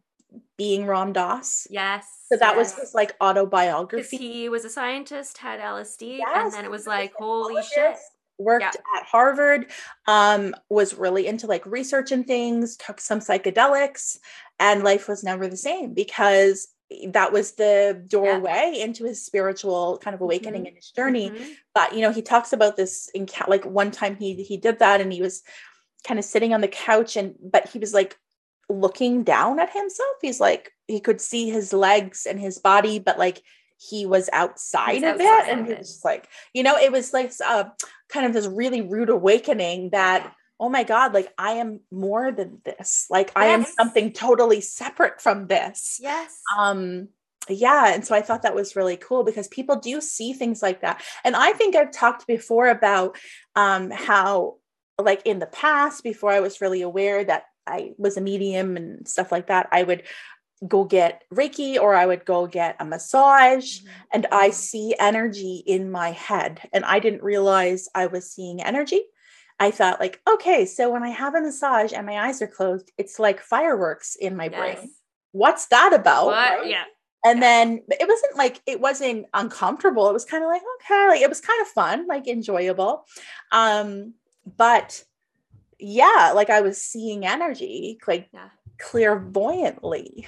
being 0.58 0.86
ram 0.88 1.14
dass 1.14 1.68
yes. 1.70 2.06
so 2.30 2.38
that 2.38 2.56
was 2.56 2.72
yes. 2.72 2.80
his 2.80 2.94
like 2.96 3.14
autobiography 3.22 4.18
he 4.18 4.50
was 4.50 4.66
a 4.66 4.70
scientist, 4.70 5.38
had 5.38 5.60
LSD, 5.60 6.20
and 6.36 6.52
then 6.54 6.66
it 6.66 6.72
was 6.72 6.82
was 6.82 6.88
like, 6.88 7.14
holy 7.16 7.62
shit. 7.64 7.98
worked 8.40 8.64
Yeah. 8.64 9.00
at 9.00 9.06
harvard 9.06 9.68
um 10.08 10.56
was 10.70 10.96
really 10.96 11.28
into 11.28 11.46
like 11.46 11.64
research 11.68 12.12
and 12.12 12.26
things 12.26 12.76
took 12.78 13.00
some 13.00 13.20
psychedelics 13.20 14.18
and 14.60 14.84
life 14.84 15.08
was 15.08 15.24
never 15.24 15.48
the 15.48 15.58
same 15.58 15.94
because 15.94 16.68
that 17.10 17.32
was 17.32 17.54
the 17.54 18.04
doorway 18.08 18.80
into 18.80 19.04
his 19.06 19.26
spiritual 19.26 19.98
kind 20.04 20.14
of 20.14 20.22
awakening 20.22 20.66
in 20.66 20.76
his 20.76 20.92
journey. 20.92 21.30
Mhm. 21.30 21.56
but 21.74 21.94
you 21.94 22.02
know 22.02 22.12
he 22.12 22.22
talks 22.22 22.54
about 22.54 22.76
this 22.76 23.10
in 23.14 23.28
like 23.48 23.66
one 23.66 23.92
time 23.92 24.16
he 24.16 24.36
he 24.44 24.58
did 24.58 24.80
that 24.80 25.02
and 25.02 25.12
he 25.12 25.22
was 25.22 25.42
kind 26.08 26.20
of 26.20 26.26
sitting 26.26 26.54
on 26.54 26.62
the 26.62 26.68
couch 26.68 27.16
and 27.16 27.36
but 27.42 27.68
he 27.70 27.80
was 27.80 27.94
like 27.94 28.18
looking 28.70 29.24
down 29.24 29.60
at 29.60 29.72
himself. 29.72 30.16
He's 30.22 30.40
like 30.40 30.72
he 30.88 31.00
could 31.00 31.22
see 31.22 31.50
his 31.50 31.74
legs 31.74 32.26
and 32.26 32.40
his 32.40 32.60
body 32.60 33.00
but 33.00 33.18
like 33.18 33.42
he 33.78 34.06
was 34.06 34.30
outside 34.32 34.94
He's 34.94 35.04
of 35.04 35.10
outside 35.20 35.48
it. 35.48 35.50
And 35.50 35.68
he 35.68 35.74
was 35.74 35.88
just 35.88 36.06
like 36.06 36.28
you 36.54 36.64
know 36.64 36.78
it 36.78 36.92
was 36.92 37.14
like 37.14 37.32
uh, 37.44 37.66
kind 38.10 38.26
of 38.26 38.34
this 38.34 38.48
really 38.48 38.82
rude 38.82 39.10
awakening 39.10 39.90
that 39.92 40.34
oh 40.64 40.70
my 40.70 40.84
god 40.84 41.14
like 41.14 41.30
i 41.38 41.52
am 41.64 41.82
more 41.92 42.32
than 42.32 42.60
this. 42.64 43.08
Like 43.10 43.30
i 43.36 43.48
am 43.56 43.66
something 43.80 44.14
totally 44.14 44.62
separate 44.62 45.20
from 45.26 45.48
this. 45.48 46.00
Yes. 46.02 46.32
um 46.58 47.10
yeah 47.50 47.94
and 47.94 48.06
so 48.08 48.16
i 48.16 48.22
thought 48.22 48.44
that 48.44 48.56
was 48.56 48.78
really 48.80 48.96
cool 48.96 49.24
because 49.26 49.50
people 49.58 49.76
do 49.76 50.00
see 50.00 50.32
things 50.32 50.62
like 50.68 50.80
that. 50.82 51.04
And 51.26 51.36
i 51.36 51.52
think 51.52 51.76
i've 51.76 51.92
talked 51.92 52.26
before 52.36 52.68
about 52.70 53.18
um 53.64 53.92
how 53.92 54.56
like 55.10 55.22
in 55.26 55.40
the 55.40 55.52
past 55.64 56.04
before 56.04 56.32
i 56.32 56.40
was 56.40 56.62
really 56.62 56.82
aware 56.82 57.20
that 57.26 57.44
i 57.68 57.92
was 57.98 58.16
a 58.16 58.22
medium 58.22 58.78
and 58.78 59.06
stuff 59.08 59.30
like 59.36 59.48
that 59.48 59.68
i 59.72 59.84
would 59.84 60.04
go 60.76 60.86
get 60.86 61.24
reiki 61.34 61.72
or 61.84 61.94
i 61.94 62.06
would 62.06 62.24
go 62.24 62.48
get 62.48 62.78
a 62.80 62.86
massage 62.86 63.70
Mhm. 63.82 63.88
and 64.14 64.24
i 64.32 64.50
see 64.52 64.96
energy 65.00 65.56
in 65.76 65.92
my 65.92 66.12
head. 66.28 66.62
And 66.72 66.86
i 66.86 67.00
didn't 67.00 67.24
realize 67.34 67.90
i 67.94 68.06
was 68.08 68.32
seeing 68.32 68.62
energy 68.64 69.02
i 69.66 69.72
thought 69.72 70.00
like 70.06 70.16
okay 70.34 70.66
so 70.66 70.84
when 70.94 71.04
i 71.04 71.10
have 71.10 71.34
a 71.36 71.42
massage 71.42 71.92
and 71.94 72.06
my 72.06 72.18
eyes 72.26 72.42
are 72.42 72.48
closed 72.58 72.92
it's 72.98 73.18
like 73.20 73.40
fireworks 73.54 74.16
in 74.16 74.36
my 74.36 74.50
brain 74.50 74.92
what's 75.32 75.66
that 75.68 75.92
about 75.94 76.26
What? 76.28 76.36
right? 76.60 76.70
Yeah. 76.70 76.84
and 77.26 77.38
Yeah. 77.40 77.46
then 77.48 77.68
it 78.04 78.08
wasn't 78.08 78.36
like 78.44 78.56
it 78.74 78.80
wasn't 78.88 79.26
uncomfortable 79.34 80.10
it 80.10 80.14
was 80.20 80.26
kind 80.26 80.44
of 80.44 80.50
like 80.50 80.62
okay 80.76 81.08
like 81.14 81.22
it 81.22 81.30
was 81.30 81.42
kind 81.42 81.62
of 81.62 81.68
fun 81.80 82.08
like 82.08 82.28
enjoyable 82.28 83.06
um 83.52 84.14
but 84.58 85.04
yeah 85.80 86.32
like 86.36 86.50
i 86.50 86.62
was 86.62 86.78
seeing 86.92 87.26
energy 87.26 87.98
like 88.08 88.30
Yeah. 88.34 88.50
clairvoyantly 88.80 90.28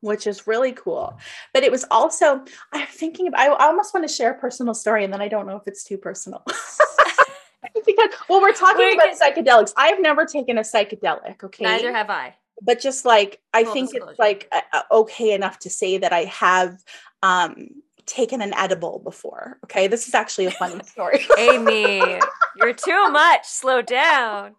which 0.00 0.26
is 0.26 0.46
really 0.46 0.72
cool 0.72 1.18
but 1.52 1.62
it 1.62 1.70
was 1.70 1.84
also 1.90 2.42
i'm 2.72 2.86
thinking 2.88 3.26
of, 3.28 3.34
I, 3.34 3.48
almost 3.48 3.92
want 3.94 4.06
to 4.08 4.12
share 4.12 4.32
a 4.32 4.38
personal 4.38 4.74
story 4.74 5.04
and 5.04 5.12
then 5.12 5.20
i 5.20 5.28
don't 5.28 5.46
know 5.46 5.56
if 5.56 5.66
it's 5.66 5.84
too 5.84 5.98
personal 5.98 6.42
because 7.86 8.10
well 8.28 8.40
we're 8.40 8.52
talking 8.52 8.94
about 8.94 9.14
psychedelics 9.18 9.72
i've 9.76 10.00
never 10.00 10.24
taken 10.24 10.58
a 10.58 10.62
psychedelic 10.62 11.42
okay 11.42 11.64
Neither 11.64 11.92
have 11.92 12.10
I. 12.10 12.34
but 12.62 12.80
just 12.80 13.04
like 13.04 13.40
I 13.52 13.64
Full 13.64 13.72
think 13.72 13.90
disclosure. 13.90 14.10
it's 14.12 14.18
like 14.18 14.48
uh, 14.52 14.60
uh, 14.72 14.82
okay 15.00 15.32
enough 15.32 15.58
to 15.60 15.70
say 15.70 15.98
that 15.98 16.12
I 16.12 16.24
have 16.24 16.82
um 17.22 17.68
taken 18.08 18.40
an 18.40 18.54
edible 18.54 18.98
before. 19.00 19.58
Okay, 19.64 19.86
this 19.86 20.08
is 20.08 20.14
actually 20.14 20.46
a 20.46 20.50
funny 20.52 20.82
story. 20.86 21.26
Amy, 21.38 22.18
you're 22.56 22.72
too 22.72 23.10
much. 23.10 23.46
Slow 23.46 23.82
down. 23.82 24.54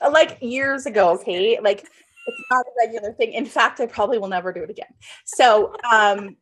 like 0.10 0.38
years 0.40 0.86
ago, 0.86 1.10
okay? 1.10 1.60
Like 1.60 1.86
it's 2.28 2.44
not 2.50 2.66
a 2.66 2.70
regular 2.86 3.12
thing. 3.12 3.32
In 3.32 3.46
fact, 3.46 3.80
I 3.80 3.86
probably 3.86 4.18
will 4.18 4.28
never 4.28 4.52
do 4.52 4.62
it 4.62 4.70
again. 4.70 4.92
So, 5.24 5.74
um 5.90 6.36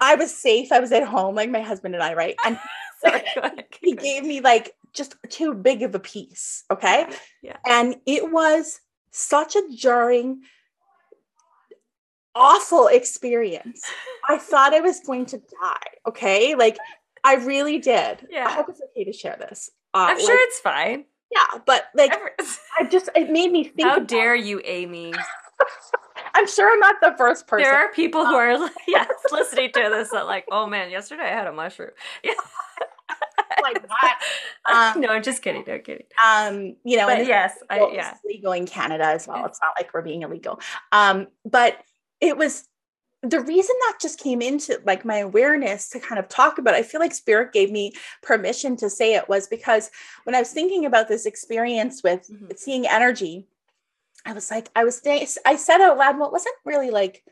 I 0.00 0.16
was 0.16 0.34
safe. 0.34 0.72
I 0.72 0.80
was 0.80 0.90
at 0.90 1.04
home, 1.04 1.36
like 1.36 1.50
my 1.50 1.60
husband 1.60 1.94
and 1.94 2.02
I, 2.02 2.14
right? 2.14 2.36
And 2.44 2.58
Sorry, 3.04 3.22
he 3.80 3.94
gave 3.94 4.24
me 4.24 4.40
like 4.40 4.74
just 4.92 5.16
too 5.28 5.54
big 5.54 5.82
of 5.82 5.94
a 5.94 5.98
piece, 5.98 6.64
okay? 6.70 7.06
Yeah. 7.42 7.56
And 7.66 7.96
it 8.06 8.30
was 8.30 8.80
such 9.10 9.56
a 9.56 9.62
jarring, 9.74 10.42
awful 12.34 12.86
experience. 12.88 13.82
I 14.28 14.38
thought 14.38 14.74
I 14.74 14.80
was 14.80 15.00
going 15.00 15.26
to 15.26 15.38
die, 15.38 16.08
okay? 16.08 16.54
Like 16.54 16.78
I 17.24 17.36
really 17.36 17.78
did. 17.78 18.26
Yeah. 18.30 18.46
I 18.46 18.52
hope 18.52 18.68
it's 18.68 18.82
okay 18.90 19.04
to 19.04 19.12
share 19.12 19.36
this. 19.38 19.70
Uh, 19.94 20.06
I'm 20.10 20.20
sure 20.20 20.30
like, 20.30 20.38
it's 20.42 20.60
fine. 20.60 21.04
Yeah, 21.32 21.60
but 21.66 21.86
like 21.94 22.12
Ever- 22.12 22.32
I 22.78 22.84
just 22.84 23.08
it 23.16 23.30
made 23.30 23.50
me 23.50 23.64
think 23.64 23.88
How 23.88 23.96
about- 23.96 24.08
dare 24.08 24.34
you, 24.34 24.60
Amy? 24.64 25.12
I'm 26.34 26.46
sure 26.48 26.72
I'm 26.72 26.80
not 26.80 26.96
the 27.02 27.14
first 27.18 27.46
person. 27.46 27.64
There 27.64 27.74
are 27.74 27.92
people 27.92 28.24
who 28.24 28.34
are 28.34 28.58
like, 28.58 28.72
yes, 28.88 29.08
listening 29.30 29.70
to 29.74 29.88
this 29.90 30.10
that 30.10 30.26
like, 30.26 30.44
oh 30.50 30.66
man, 30.66 30.90
yesterday 30.90 31.24
I 31.24 31.28
had 31.34 31.46
a 31.46 31.52
mushroom. 31.52 31.90
Yeah. 32.24 32.32
like 33.62 33.86
that. 33.86 34.20
Um, 34.94 35.00
no, 35.02 35.08
I'm 35.08 35.22
just 35.22 35.42
kidding. 35.42 35.62
No 35.66 35.78
kidding. 35.78 36.06
Um, 36.24 36.76
you 36.84 36.96
know, 36.96 37.06
But 37.06 37.26
yes, 37.26 37.54
I, 37.70 37.74
legal, 37.80 37.94
yeah. 37.94 38.10
it's 38.12 38.20
legal 38.24 38.52
in 38.52 38.66
Canada 38.66 39.04
as 39.04 39.28
well. 39.28 39.44
It's 39.46 39.60
not 39.60 39.72
like 39.78 39.92
we're 39.92 40.02
being 40.02 40.22
illegal. 40.22 40.58
Um, 40.90 41.28
but 41.44 41.78
it 42.20 42.36
was 42.36 42.66
the 43.22 43.40
reason 43.40 43.74
that 43.82 43.98
just 44.00 44.18
came 44.18 44.42
into 44.42 44.80
like 44.84 45.04
my 45.04 45.18
awareness 45.18 45.88
to 45.90 46.00
kind 46.00 46.18
of 46.18 46.28
talk 46.28 46.58
about 46.58 46.74
it, 46.74 46.78
I 46.78 46.82
feel 46.82 47.00
like 47.00 47.14
spirit 47.14 47.52
gave 47.52 47.70
me 47.70 47.92
permission 48.22 48.76
to 48.78 48.90
say 48.90 49.14
it 49.14 49.28
was 49.28 49.46
because 49.46 49.90
when 50.24 50.34
I 50.34 50.40
was 50.40 50.50
thinking 50.50 50.84
about 50.84 51.08
this 51.08 51.24
experience 51.24 52.02
with 52.02 52.28
Mhm. 52.28 52.58
seeing 52.58 52.86
energy, 52.86 53.46
I 54.26 54.32
was 54.32 54.50
like, 54.50 54.70
I 54.74 54.84
was 54.84 54.96
saying, 54.98 55.26
I 55.46 55.56
said 55.56 55.80
out 55.80 55.98
loud, 55.98 56.18
well, 56.18 56.28
it 56.28 56.32
wasn't 56.32 56.56
really 56.64 56.90
like 56.90 57.24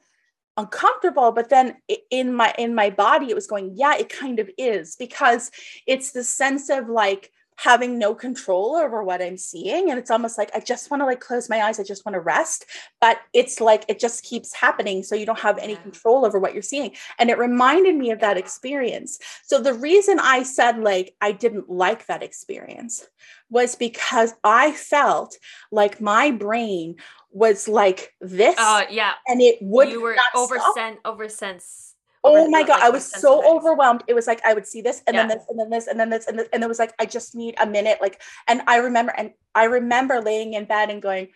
uncomfortable, 0.57 1.33
but 1.33 1.49
then 1.49 1.77
in 2.11 2.35
my 2.35 2.55
in 2.59 2.75
my 2.75 2.91
body, 2.91 3.31
it 3.31 3.35
was 3.35 3.47
going, 3.47 3.73
yeah, 3.75 3.97
it 3.97 4.09
kind 4.09 4.39
of 4.39 4.51
is 4.59 4.97
because 4.97 5.51
it's 5.87 6.13
the 6.13 6.25
sense 6.25 6.69
of 6.71 6.89
like 6.89 7.33
having 7.63 7.99
no 7.99 8.15
control 8.15 8.75
over 8.75 9.05
what 9.05 9.21
I'm 9.21 9.37
seeing. 9.37 9.91
And 9.91 9.99
it's 9.99 10.11
almost 10.11 10.39
like 10.39 10.51
I 10.55 10.61
just 10.61 10.91
want 10.91 11.03
to 11.03 11.05
like 11.05 11.21
close 11.21 11.51
my 11.51 11.61
eyes, 11.61 11.79
I 11.79 11.85
just 11.85 12.07
want 12.07 12.15
to 12.15 12.21
rest. 12.21 12.65
But 13.03 13.19
it's 13.35 13.61
like 13.61 13.85
it 13.87 13.99
just 13.99 14.25
keeps 14.25 14.55
happening. 14.55 15.03
So 15.03 15.15
you 15.15 15.27
don't 15.27 15.39
have 15.39 15.59
any 15.59 15.77
control 15.77 16.25
over 16.25 16.39
what 16.39 16.55
you're 16.55 16.63
seeing. 16.63 16.93
And 17.19 17.29
it 17.29 17.37
reminded 17.37 17.97
me 17.97 18.13
of 18.13 18.21
that 18.21 18.39
experience. 18.39 19.19
So 19.45 19.61
the 19.61 19.75
reason 19.75 20.19
I 20.19 20.43
said 20.43 20.79
like 20.79 21.15
I 21.21 21.33
didn't 21.33 21.69
like 21.69 22.07
that 22.07 22.23
experience 22.23 23.07
was 23.51 23.75
because 23.75 24.33
I 24.43 24.73
felt 24.73 25.37
like 25.71 26.01
my 26.01 26.31
brain 26.31 26.97
was 27.31 27.69
like 27.69 28.15
this 28.21 28.57
Oh 28.59 28.85
yeah. 28.91 29.13
and 29.29 29.43
it 29.43 29.59
would 29.61 29.91
you 29.91 30.01
were 30.01 30.15
not 30.15 30.35
over 30.35 30.57
stop. 32.23 32.33
sen- 32.33 32.33
over 32.33 32.41
sense. 32.41 32.47
Oh 32.47 32.51
my 32.51 32.63
god, 32.63 32.69
like, 32.69 32.83
I 32.83 32.91
was 32.91 33.11
so 33.11 33.57
overwhelmed. 33.57 34.05
It 34.07 34.15
was 34.15 34.27
like 34.27 34.41
I 34.45 34.55
would 34.55 34.67
see 34.67 34.81
this 34.81 35.03
and 35.07 35.17
then 35.17 35.29
this 35.29 35.45
and 35.49 35.59
then 35.59 35.71
this 35.71 35.87
and 35.87 36.01
then 36.01 36.11
this 36.11 36.27
and 36.27 36.39
this 36.39 36.49
and 36.53 36.63
it 36.63 36.69
was 36.69 36.79
like 36.79 36.93
I 36.99 37.07
just 37.07 37.35
need 37.35 37.55
a 37.61 37.67
minute 37.67 37.99
like 38.01 38.21
and 38.49 38.63
I 38.67 38.77
remember 38.77 39.13
and 39.17 39.33
I 39.55 39.65
remember 39.65 40.21
laying 40.21 40.55
in 40.55 40.65
bed 40.65 40.91
and 40.91 41.01
going 41.01 41.29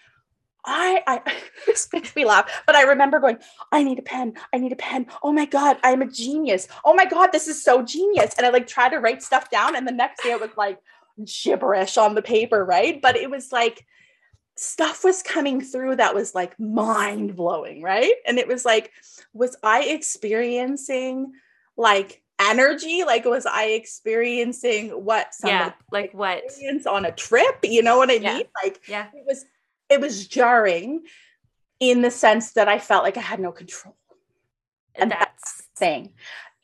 I 0.65 1.03
I 1.07 1.21
this 1.67 1.89
makes 1.93 2.15
me 2.15 2.25
laugh, 2.25 2.63
but 2.67 2.75
I 2.75 2.83
remember 2.83 3.21
going 3.21 3.39
I 3.73 3.83
need 3.83 3.99
a 3.99 4.03
pen. 4.03 4.35
I 4.53 4.59
need 4.59 4.73
a 4.73 4.77
pen. 4.77 5.07
Oh 5.23 5.33
my 5.33 5.47
god, 5.47 5.79
I'm 5.83 6.03
a 6.03 6.07
genius. 6.07 6.69
Oh 6.85 6.95
my 6.95 7.07
god, 7.07 7.31
this 7.33 7.49
is 7.49 7.63
so 7.63 7.83
genius. 7.83 8.35
And 8.37 8.47
I 8.47 8.51
like 8.51 8.67
try 8.67 8.89
to 8.89 8.99
write 8.99 9.23
stuff 9.23 9.51
down 9.51 9.77
and 9.77 9.87
the 9.87 9.93
next 9.93 10.23
day 10.23 10.33
it 10.33 10.41
was 10.41 10.51
like 10.57 10.79
gibberish 11.25 11.97
on 11.97 12.15
the 12.15 12.23
paper, 12.23 12.65
right? 12.65 13.01
But 13.01 13.17
it 13.17 13.31
was 13.31 13.53
like 13.53 13.87
stuff 14.57 15.03
was 15.05 15.23
coming 15.23 15.61
through 15.61 15.97
that 15.97 16.15
was 16.15 16.35
like 16.35 16.59
mind 16.61 17.37
blowing, 17.37 17.83
right? 17.83 18.15
And 18.27 18.39
it 18.39 18.47
was 18.49 18.65
like, 18.65 18.93
was 19.33 19.57
I 19.63 19.83
experiencing 19.85 21.33
like 21.77 22.23
energy? 22.41 23.05
Like, 23.05 23.25
was 23.25 23.47
I 23.47 23.67
experiencing 23.67 24.91
what 24.91 25.33
Yeah, 25.45 25.73
like 25.91 26.13
what? 26.15 26.43
on 26.87 27.05
a 27.05 27.13
trip? 27.13 27.59
You 27.65 27.83
know 27.83 27.97
what 27.99 28.11
I 28.11 28.15
Yeah. 28.15 28.37
mean? 28.37 28.47
Like, 28.63 28.81
Yeah. 28.89 29.07
it 29.15 29.25
was 29.27 29.45
it 29.91 30.01
was 30.01 30.27
jarring 30.27 31.05
in 31.81 32.01
the 32.03 32.11
sense 32.11 32.53
that 32.53 32.69
I 32.69 32.79
felt 32.79 33.05
like 33.05 33.17
I 33.17 33.21
had 33.21 33.41
no 33.41 33.53
control 33.53 33.97
And 34.95 35.11
That's 35.11 35.63
thing. 35.77 36.15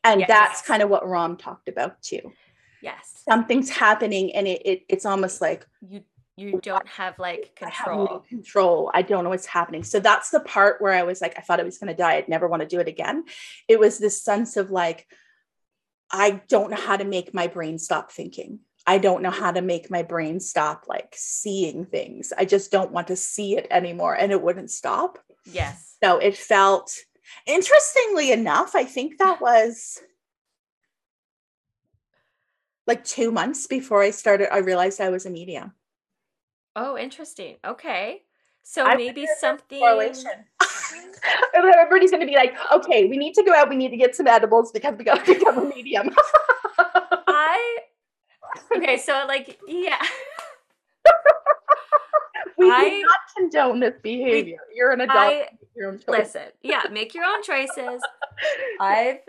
And 0.04 0.20
Yes. 0.20 0.28
that's 0.28 0.62
kind 0.62 0.82
of 0.82 0.88
what 0.88 1.06
Ram 1.06 1.36
talked 1.36 1.68
about 1.68 2.00
too. 2.02 2.32
yes. 2.80 3.22
Something's 3.28 3.68
happening 3.70 4.34
and 4.34 4.46
it, 4.48 4.62
it 4.64 4.84
it's 4.88 5.04
almost 5.04 5.40
like 5.40 5.66
You 5.86 6.02
you 6.40 6.58
don't 6.62 6.88
have 6.88 7.18
like 7.18 7.58
I 7.62 7.68
have 7.68 7.84
control. 7.86 8.24
control. 8.28 8.90
I 8.94 9.02
don't 9.02 9.24
know 9.24 9.30
what's 9.30 9.46
happening. 9.46 9.84
So 9.84 10.00
that's 10.00 10.30
the 10.30 10.40
part 10.40 10.80
where 10.80 10.92
I 10.92 11.02
was 11.02 11.20
like, 11.20 11.38
I 11.38 11.42
thought 11.42 11.60
I 11.60 11.64
was 11.64 11.78
going 11.78 11.88
to 11.88 11.96
die. 11.96 12.14
I'd 12.14 12.28
never 12.28 12.48
want 12.48 12.62
to 12.62 12.68
do 12.68 12.80
it 12.80 12.88
again. 12.88 13.24
It 13.68 13.78
was 13.78 13.98
this 13.98 14.22
sense 14.22 14.56
of 14.56 14.70
like, 14.70 15.06
I 16.10 16.40
don't 16.48 16.70
know 16.70 16.76
how 16.76 16.96
to 16.96 17.04
make 17.04 17.34
my 17.34 17.46
brain 17.46 17.78
stop 17.78 18.10
thinking. 18.10 18.60
I 18.86 18.98
don't 18.98 19.22
know 19.22 19.30
how 19.30 19.52
to 19.52 19.60
make 19.60 19.90
my 19.90 20.02
brain 20.02 20.40
stop 20.40 20.86
like 20.88 21.14
seeing 21.14 21.84
things. 21.84 22.32
I 22.36 22.46
just 22.46 22.72
don't 22.72 22.92
want 22.92 23.08
to 23.08 23.16
see 23.16 23.56
it 23.56 23.66
anymore. 23.70 24.14
And 24.14 24.32
it 24.32 24.42
wouldn't 24.42 24.70
stop. 24.70 25.18
Yes. 25.44 25.96
So 26.02 26.18
it 26.18 26.36
felt, 26.36 26.96
interestingly 27.46 28.32
enough, 28.32 28.74
I 28.74 28.84
think 28.84 29.18
that 29.18 29.40
was 29.40 30.00
like 32.86 33.04
two 33.04 33.30
months 33.30 33.66
before 33.66 34.02
I 34.02 34.10
started, 34.10 34.52
I 34.52 34.58
realized 34.58 35.00
I 35.00 35.10
was 35.10 35.26
a 35.26 35.30
medium. 35.30 35.72
Oh, 36.76 36.96
interesting. 36.96 37.56
Okay. 37.64 38.22
So 38.62 38.86
I 38.86 38.94
maybe 38.94 39.26
something 39.38 39.80
correlation. 39.80 40.30
Everybody's 41.54 42.10
going 42.10 42.20
to 42.20 42.26
be 42.26 42.36
like, 42.36 42.54
okay, 42.72 43.06
we 43.06 43.16
need 43.16 43.34
to 43.34 43.42
go 43.42 43.54
out. 43.54 43.68
We 43.68 43.76
need 43.76 43.90
to 43.90 43.96
get 43.96 44.14
some 44.14 44.26
edibles 44.26 44.70
because 44.72 44.96
we 44.96 45.04
got 45.04 45.24
to 45.24 45.34
become 45.34 45.58
a 45.58 45.64
medium. 45.64 46.10
I 46.78 47.78
Okay, 48.76 48.98
so 48.98 49.24
like 49.26 49.58
yeah. 49.66 50.00
we 52.58 52.70
I- 52.70 52.88
do 52.88 53.02
not 53.02 53.18
condone 53.36 53.80
this 53.80 53.94
behavior. 54.02 54.58
You're 54.74 54.92
an 54.92 55.00
adult. 55.00 55.18
I 55.18 55.48
make 55.60 55.70
your 55.76 55.88
own 55.88 55.98
choice. 55.98 56.08
listen. 56.08 56.42
Yeah, 56.62 56.82
make 56.90 57.14
your 57.14 57.24
own 57.24 57.42
choices. 57.42 58.00
I've 58.80 59.20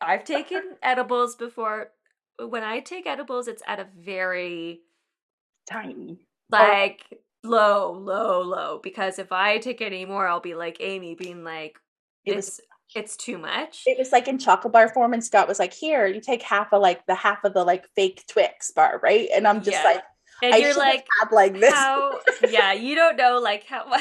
I've 0.00 0.24
taken 0.24 0.76
edibles 0.82 1.36
before. 1.36 1.90
When 2.38 2.62
I 2.62 2.80
take 2.80 3.06
edibles, 3.06 3.48
it's 3.48 3.62
at 3.66 3.80
a 3.80 3.86
very 3.98 4.80
Tiny. 5.70 6.18
Oh. 6.52 6.58
like 6.58 7.04
low, 7.44 7.92
low, 7.92 8.42
low. 8.42 8.80
Because 8.82 9.18
if 9.18 9.32
I 9.32 9.58
take 9.58 9.80
any 9.80 10.04
more, 10.04 10.26
I'll 10.28 10.40
be 10.40 10.54
like 10.54 10.78
Amy, 10.80 11.14
being 11.14 11.44
like, 11.44 11.78
It 12.24 12.36
was 12.36 12.48
it's 12.48 12.60
it's 12.94 13.16
too 13.16 13.38
much. 13.38 13.84
it 13.86 13.96
was 13.98 14.10
like 14.12 14.26
in 14.28 14.38
chocolate 14.38 14.72
bar 14.72 14.88
form, 14.88 15.12
and 15.12 15.24
Scott 15.24 15.46
was 15.48 15.58
like, 15.60 15.72
"Here, 15.72 16.06
you 16.06 16.20
take 16.20 16.42
half 16.42 16.72
of 16.72 16.82
like 16.82 17.06
the 17.06 17.14
half 17.14 17.44
of 17.44 17.54
the 17.54 17.64
like 17.64 17.86
fake 17.96 18.24
Twix 18.28 18.72
bar, 18.72 19.00
right?" 19.02 19.28
And 19.34 19.46
I'm 19.46 19.62
just 19.62 19.78
Yeah. 19.78 19.84
like, 19.84 20.02
and 20.42 20.54
"I 20.54 20.58
you're 20.58 20.74
like, 20.76 21.06
had 21.20 21.32
like 21.32 21.54
this." 21.60 21.72
how? 21.72 22.18
Yeah, 22.48 22.72
you 22.72 22.94
don't 22.96 23.16
know 23.16 23.38
like 23.38 23.64
how. 23.66 23.86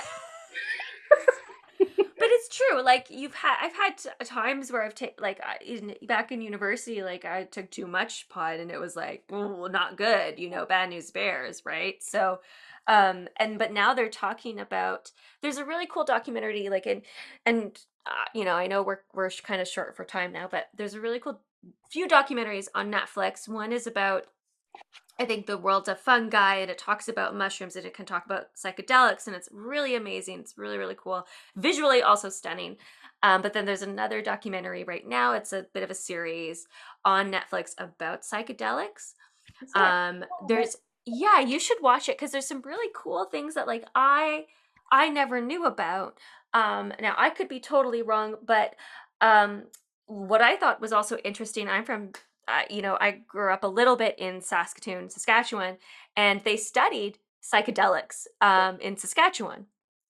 but 2.19 2.27
it's 2.29 2.55
true. 2.55 2.83
Like 2.83 3.07
you've 3.09 3.33
had, 3.33 3.55
I've 3.61 3.73
had 3.73 4.25
times 4.25 4.71
where 4.71 4.83
I've 4.83 4.95
taken 4.95 5.21
like 5.21 5.41
in 5.65 5.95
back 6.03 6.31
in 6.31 6.41
university, 6.41 7.01
like 7.01 7.25
I 7.25 7.45
took 7.45 7.71
too 7.71 7.87
much 7.87 8.29
pot, 8.29 8.59
and 8.59 8.69
it 8.69 8.79
was 8.79 8.95
like, 8.95 9.23
oh, 9.31 9.67
not 9.67 9.97
good. 9.97 10.37
You 10.37 10.49
know, 10.49 10.65
bad 10.65 10.89
news 10.89 11.11
bears, 11.11 11.63
right? 11.65 11.95
So, 12.03 12.39
um, 12.87 13.27
and 13.37 13.57
but 13.57 13.73
now 13.73 13.93
they're 13.93 14.09
talking 14.09 14.59
about. 14.59 15.11
There's 15.41 15.57
a 15.57 15.65
really 15.65 15.87
cool 15.87 16.03
documentary, 16.03 16.69
like 16.69 16.85
in, 16.85 17.01
and 17.45 17.79
uh, 18.05 18.25
you 18.33 18.45
know, 18.45 18.55
I 18.55 18.67
know 18.67 18.83
we're 18.83 18.99
we're 19.13 19.29
kind 19.29 19.61
of 19.61 19.67
short 19.67 19.95
for 19.95 20.03
time 20.03 20.31
now, 20.31 20.47
but 20.49 20.67
there's 20.75 20.93
a 20.93 21.01
really 21.01 21.19
cool 21.19 21.41
few 21.89 22.07
documentaries 22.07 22.67
on 22.75 22.91
Netflix. 22.91 23.47
One 23.47 23.71
is 23.71 23.87
about 23.87 24.25
I 25.19 25.25
think 25.25 25.47
the 25.47 25.57
world's 25.57 25.89
of 25.89 25.99
fungi 25.99 26.55
and 26.55 26.71
it 26.71 26.77
talks 26.77 27.09
about 27.09 27.35
mushrooms 27.35 27.75
and 27.75 27.85
it 27.85 27.93
can 27.93 28.05
talk 28.05 28.25
about 28.25 28.55
psychedelics 28.55 29.27
and 29.27 29.35
it's 29.35 29.49
really 29.51 29.95
amazing. 29.95 30.39
It's 30.39 30.57
really, 30.57 30.77
really 30.77 30.95
cool. 30.97 31.27
Visually 31.57 32.01
also 32.01 32.29
stunning. 32.29 32.77
Um, 33.21 33.41
but 33.41 33.51
then 33.51 33.65
there's 33.65 33.81
another 33.81 34.21
documentary 34.21 34.85
right 34.85 35.05
now. 35.05 35.33
It's 35.33 35.51
a 35.51 35.65
bit 35.73 35.83
of 35.83 35.91
a 35.91 35.95
series 35.95 36.67
on 37.03 37.33
Netflix 37.33 37.73
about 37.77 38.21
psychedelics. 38.21 39.13
Um, 39.75 40.23
there's 40.47 40.77
yeah, 41.05 41.39
you 41.39 41.59
should 41.59 41.81
watch 41.81 42.07
it 42.07 42.17
because 42.17 42.31
there's 42.31 42.47
some 42.47 42.61
really 42.61 42.89
cool 42.95 43.25
things 43.25 43.55
that 43.55 43.67
like 43.67 43.85
I 43.95 44.45
I 44.91 45.09
never 45.09 45.41
knew 45.41 45.65
about. 45.65 46.17
Um, 46.53 46.93
now 47.01 47.13
I 47.17 47.29
could 47.29 47.49
be 47.49 47.59
totally 47.59 48.01
wrong, 48.01 48.35
but 48.45 48.75
um, 49.21 49.63
what 50.05 50.41
I 50.41 50.55
thought 50.55 50.81
was 50.81 50.93
also 50.93 51.17
interesting. 51.17 51.67
I'm 51.67 51.83
from 51.83 52.11
uh, 52.49 52.63
you 52.69 52.81
know, 52.81 52.97
I 52.99 53.11
grew 53.11 53.53
up 53.53 53.63
a 53.63 53.67
little 53.67 53.95
bit 53.95 54.17
in 54.17 54.41
Saskatoon, 54.41 55.09
Saskatchewan, 55.09 55.77
and 56.15 56.41
they 56.43 56.57
studied 56.57 57.19
psychedelics 57.43 58.25
um, 58.41 58.79
in 58.81 58.97
Saskatchewan. 58.97 59.65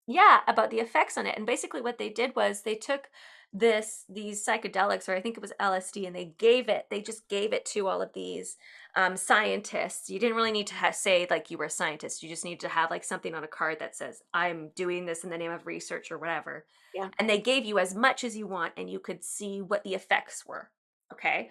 yeah 0.08 0.40
about 0.48 0.72
the 0.72 0.80
effects 0.80 1.18
on 1.18 1.28
it 1.28 1.36
and 1.38 1.46
basically 1.46 1.82
what 1.82 1.98
they 2.00 2.10
did 2.10 2.36
was 2.36 2.62
they 2.64 2.74
took 2.76 3.10
this 3.54 4.06
these 4.10 4.44
psychedelics 4.46 5.08
or 5.08 5.16
i 5.16 5.22
think 5.22 5.36
it 5.38 5.42
was 5.42 5.54
lsd 5.60 6.06
and 6.08 6.16
they 6.16 6.34
gave 6.40 6.68
it 6.70 6.86
they 6.90 7.02
just 7.02 7.28
gave 7.30 7.54
it 7.54 7.66
to 7.66 7.88
all 7.88 8.02
of 8.02 8.12
these 8.14 8.58
um, 8.96 9.16
scientists 9.18 10.10
you 10.10 10.20
didn't 10.20 10.36
really 10.36 10.52
need 10.52 10.68
to 10.68 10.74
have, 10.74 10.96
say 10.96 11.28
like 11.30 11.50
you 11.52 11.58
were 11.60 11.66
a 11.66 11.70
scientist 11.70 12.22
you 12.24 12.30
just 12.30 12.46
need 12.46 12.60
to 12.60 12.68
have 12.68 12.90
like 12.90 13.04
something 13.04 13.36
on 13.36 13.44
a 13.44 13.48
card 13.48 13.78
that 13.80 13.96
says 13.96 14.22
i'm 14.34 14.70
doing 14.76 15.06
this 15.06 15.24
in 15.24 15.30
the 15.30 15.38
name 15.38 15.52
of 15.52 15.68
research 15.68 16.12
or 16.12 16.18
whatever 16.18 16.66
Yeah. 16.96 17.10
and 17.20 17.30
they 17.30 17.40
gave 17.40 17.66
you 17.66 17.78
as 17.80 17.94
much 17.96 18.24
as 18.24 18.36
you 18.36 18.48
want 18.48 18.74
and 18.78 18.90
you 18.90 19.00
could 19.00 19.24
see 19.24 19.62
what 19.62 19.84
the 19.84 19.94
effects 19.94 20.46
were 20.46 20.70
okay 21.14 21.50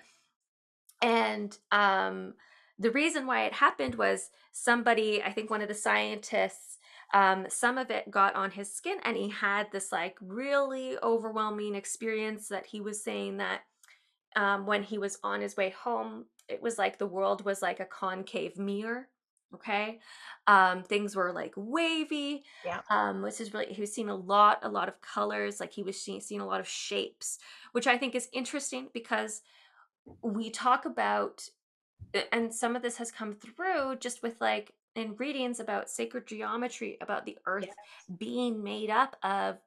and 1.03 1.59
um 1.73 2.35
the 2.79 2.91
reason 2.91 3.27
why 3.27 3.45
it 3.45 3.53
happened 3.53 3.95
was 3.97 4.31
somebody 4.53 5.23
i 5.23 5.33
think 5.33 5.51
one 5.51 5.63
of 5.63 5.69
the 5.69 5.75
scientists 5.75 6.79
um, 7.15 7.47
some 7.49 7.79
of 7.79 7.91
it 7.91 8.11
got 8.11 8.35
on 8.35 8.51
his 8.51 8.71
skin 8.71 8.99
and 9.03 9.17
he 9.17 9.31
had 9.31 9.73
this 9.73 9.91
like 9.91 10.19
really 10.21 10.99
overwhelming 11.03 11.75
experience 11.75 12.49
that 12.49 12.67
he 12.67 12.83
was 12.83 13.03
saying 13.03 13.39
that 13.39 13.63
um, 14.37 14.67
when 14.67 14.83
he 14.83 14.99
was 14.99 15.19
on 15.25 15.41
his 15.41 15.57
way 15.57 15.71
home 15.71 16.27
it 16.49 16.61
was 16.61 16.77
like 16.77 16.99
the 16.99 17.07
world 17.07 17.45
was 17.45 17.63
like 17.63 17.81
a 17.81 17.87
concave 17.87 18.59
mirror 18.59 19.09
okay 19.55 19.99
um 20.47 20.83
things 20.83 21.17
were 21.17 21.33
like 21.33 21.55
wavy 21.57 22.43
Yeah. 22.65 22.81
um 22.91 23.23
which 23.23 23.41
is 23.41 23.55
really 23.55 23.73
he 23.73 23.81
was 23.81 23.95
seeing 23.95 24.11
a 24.11 24.15
lot 24.15 24.59
a 24.63 24.69
lot 24.69 24.89
of 24.89 25.01
colors 25.01 25.61
like 25.61 25.73
he 25.73 25.83
was 25.83 25.99
seeing, 25.99 26.21
seeing 26.21 26.43
a 26.43 26.47
lot 26.47 26.61
of 26.61 26.69
shapes 26.69 27.39
which 27.73 27.87
i 27.87 27.97
think 27.97 28.15
is 28.15 28.29
interesting 28.33 28.89
because 28.93 29.41
we 30.23 30.51
talk 30.51 30.85
about 30.85 31.49
and 32.33 32.53
some 32.55 32.75
of 32.75 32.83
this 32.83 32.97
has 32.97 33.11
come 33.11 33.35
through 33.35 33.97
just 34.01 34.23
with 34.23 34.41
like 34.41 34.73
in 34.95 35.15
readings 35.17 35.61
about 35.61 35.91
sacred 35.91 36.27
geometry 36.27 36.97
about 37.01 37.25
the 37.27 37.37
earth 37.47 37.67
Yes. 37.67 38.19
being 38.19 38.63
made 38.63 38.91
up 38.91 39.17
of 39.23 39.59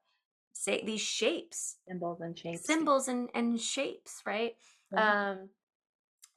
say 0.54 0.84
these 0.84 1.02
shapes 1.02 1.78
Symbols 1.88 2.20
and 2.22 2.38
shapes. 2.38 2.66
symbols 2.66 3.08
and 3.08 3.30
and 3.34 3.60
shapes 3.62 4.22
right 4.26 4.56
Mhm. 4.94 5.00
um 5.02 5.50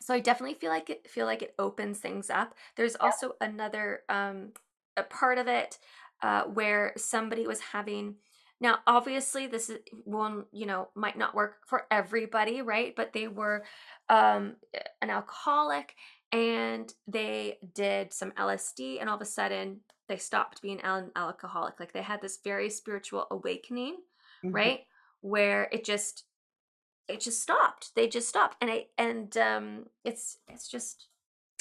so 0.00 0.14
i 0.14 0.20
definitely 0.20 0.54
feel 0.54 0.70
like 0.70 0.90
it 0.90 1.08
feel 1.08 1.26
like 1.26 1.42
it 1.42 1.54
opens 1.58 1.98
things 1.98 2.30
up 2.30 2.54
there's 2.76 2.96
also 2.96 3.34
another 3.40 4.02
um 4.08 4.52
a 4.96 5.02
part 5.02 5.38
of 5.38 5.48
it 5.48 5.78
uh 6.22 6.44
where 6.44 6.92
somebody 6.96 7.46
was 7.46 7.60
having 7.60 8.16
now 8.64 8.78
obviously 8.86 9.46
this 9.46 9.68
is 9.70 9.78
one 10.04 10.44
you 10.50 10.64
know 10.66 10.88
might 10.94 11.18
not 11.18 11.34
work 11.34 11.56
for 11.66 11.86
everybody 11.90 12.62
right 12.62 12.96
but 12.96 13.12
they 13.12 13.28
were 13.28 13.62
um 14.08 14.56
an 15.02 15.10
alcoholic 15.10 15.94
and 16.32 16.92
they 17.06 17.58
did 17.74 18.12
some 18.12 18.32
lsd 18.32 18.98
and 19.00 19.08
all 19.08 19.16
of 19.16 19.22
a 19.22 19.24
sudden 19.38 19.80
they 20.08 20.16
stopped 20.16 20.62
being 20.62 20.80
an 20.80 21.10
alcoholic 21.14 21.78
like 21.78 21.92
they 21.92 22.02
had 22.02 22.20
this 22.22 22.38
very 22.42 22.70
spiritual 22.70 23.26
awakening 23.30 23.96
Mhm. 24.44 24.54
right 24.54 24.80
where 25.20 25.68
it 25.70 25.84
just 25.84 26.24
it 27.08 27.20
just 27.20 27.40
stopped 27.42 27.90
they 27.94 28.08
just 28.08 28.28
stopped 28.28 28.56
and 28.62 28.70
i 28.70 28.86
and 28.98 29.36
um 29.36 29.84
it's 30.04 30.38
it's 30.48 30.68
just 30.68 31.08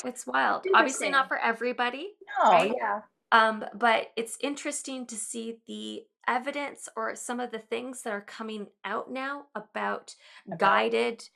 it's 0.05 0.25
wild 0.25 0.65
obviously 0.73 1.09
not 1.09 1.27
for 1.27 1.37
everybody 1.37 2.15
No, 2.43 2.51
right? 2.51 2.73
yeah. 2.77 3.01
um 3.31 3.65
but 3.73 4.11
it's 4.15 4.37
interesting 4.41 5.05
to 5.07 5.15
see 5.15 5.59
the 5.67 6.03
evidence 6.27 6.87
or 6.95 7.15
some 7.15 7.39
of 7.39 7.51
the 7.51 7.59
things 7.59 8.01
that 8.03 8.13
are 8.13 8.21
coming 8.21 8.67
out 8.85 9.11
now 9.11 9.45
about 9.55 10.15
About- 10.47 10.59
guided 10.59 11.29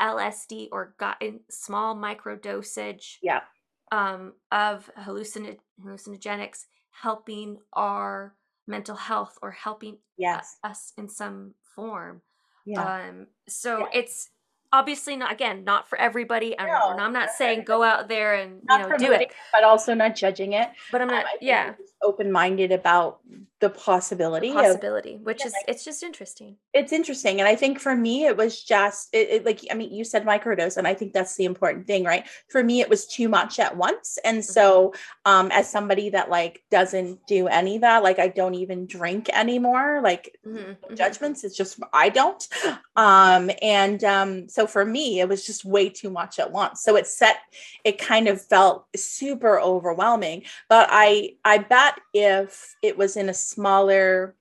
lsd 0.00 0.68
or 0.72 0.94
gu- 0.98 1.40
small 1.48 1.94
micro 1.94 2.36
dosage 2.36 3.18
Yeah. 3.22 3.40
um, 3.92 4.34
of 4.50 4.90
hallucin- 4.98 5.58
hallucinogenics 5.80 6.66
helping 6.90 7.58
our 7.72 8.34
mental 8.66 8.96
health 8.96 9.38
or 9.40 9.52
helping 9.52 9.98
Yes. 10.16 10.58
us 10.64 10.92
in 10.96 11.08
some 11.08 11.54
form. 11.74 12.22
Yeah. 12.64 12.82
Um, 12.82 13.26
so 13.48 13.80
Yeah. 13.80 13.86
it's 13.92 14.30
obviously 14.72 15.14
not 15.16 15.30
again 15.30 15.62
not 15.64 15.88
for 15.88 15.96
everybody. 15.98 16.56
and 16.58 16.66
No, 16.66 16.96
I'm 16.98 17.12
not 17.12 17.30
saying 17.30 17.62
go 17.64 17.82
out 17.84 18.08
there 18.08 18.34
and 18.34 18.54
you 18.56 18.60
Not 18.64 18.88
know 18.90 18.96
do 18.96 19.12
it, 19.12 19.32
but 19.52 19.62
also 19.62 19.94
not 19.94 20.16
judging 20.16 20.54
it. 20.54 20.70
but 20.90 21.00
I'm 21.00 21.08
Um, 21.08 21.14
not. 21.14 21.26
Think 21.26 21.42
yeah, 21.42 21.74
open-minded 22.02 22.72
about 22.72 23.20
the 23.64 23.70
possibility 23.70 24.50
of 24.50 24.56
possibility, 24.56 25.14
which 25.28 25.40
yeah, 25.40 25.46
is 25.48 25.52
like- 25.54 25.64
it's 25.72 25.84
just 25.90 26.02
interesting. 26.02 26.56
it's 26.80 26.92
interesting 27.00 27.40
and 27.40 27.48
i 27.48 27.56
think 27.62 27.74
for 27.86 27.94
me 28.06 28.14
it 28.30 28.36
was 28.36 28.62
just 28.74 29.08
it, 29.18 29.26
it- 29.34 29.44
like 29.48 29.60
i 29.70 29.74
mean 29.74 29.90
you 29.98 30.04
said 30.04 30.22
microdose 30.32 30.76
and 30.76 30.86
i 30.86 30.94
think 30.98 31.12
that's 31.14 31.34
the 31.36 31.46
important 31.52 31.86
thing 31.86 32.02
right 32.12 32.24
for 32.52 32.62
me 32.62 32.80
it 32.84 32.90
was 32.94 33.06
too 33.16 33.28
much 33.38 33.58
at 33.66 33.72
once 33.86 34.18
and 34.28 34.44
so 34.56 34.66
um 35.24 35.46
as 35.58 35.66
somebody 35.76 36.06
that 36.10 36.28
like 36.38 36.62
doesn't 36.70 37.18
do 37.26 37.40
any 37.48 37.76
of 37.76 37.80
that 37.86 38.02
like 38.08 38.18
i 38.18 38.28
don't 38.40 38.54
even 38.64 38.86
drink 38.96 39.30
anymore 39.32 40.00
like 40.10 40.24
Mhm, 40.46 40.76
no 40.82 40.88
mhm. 40.90 40.96
judgments 41.02 41.42
it's 41.44 41.56
just 41.56 41.80
i 42.04 42.08
don't 42.10 42.42
um 42.96 43.50
and 43.62 44.04
um 44.04 44.30
so 44.48 44.66
for 44.66 44.84
me 44.84 45.20
it 45.20 45.28
was 45.28 45.46
just 45.46 45.64
way 45.64 45.88
too 45.88 46.10
much 46.10 46.38
at 46.38 46.52
once 46.52 46.82
so 46.82 46.96
it 47.00 47.06
set 47.06 47.38
it 47.84 47.96
kind 47.98 48.28
of 48.28 48.36
felt 48.54 48.84
super 48.94 49.54
overwhelming 49.60 50.42
but 50.68 50.86
i 50.90 51.30
i 51.44 51.56
bet 51.58 51.94
if 52.12 52.76
it 52.82 52.96
was 52.98 53.16
in 53.16 53.28
a 53.28 53.34
smaller 53.54 54.34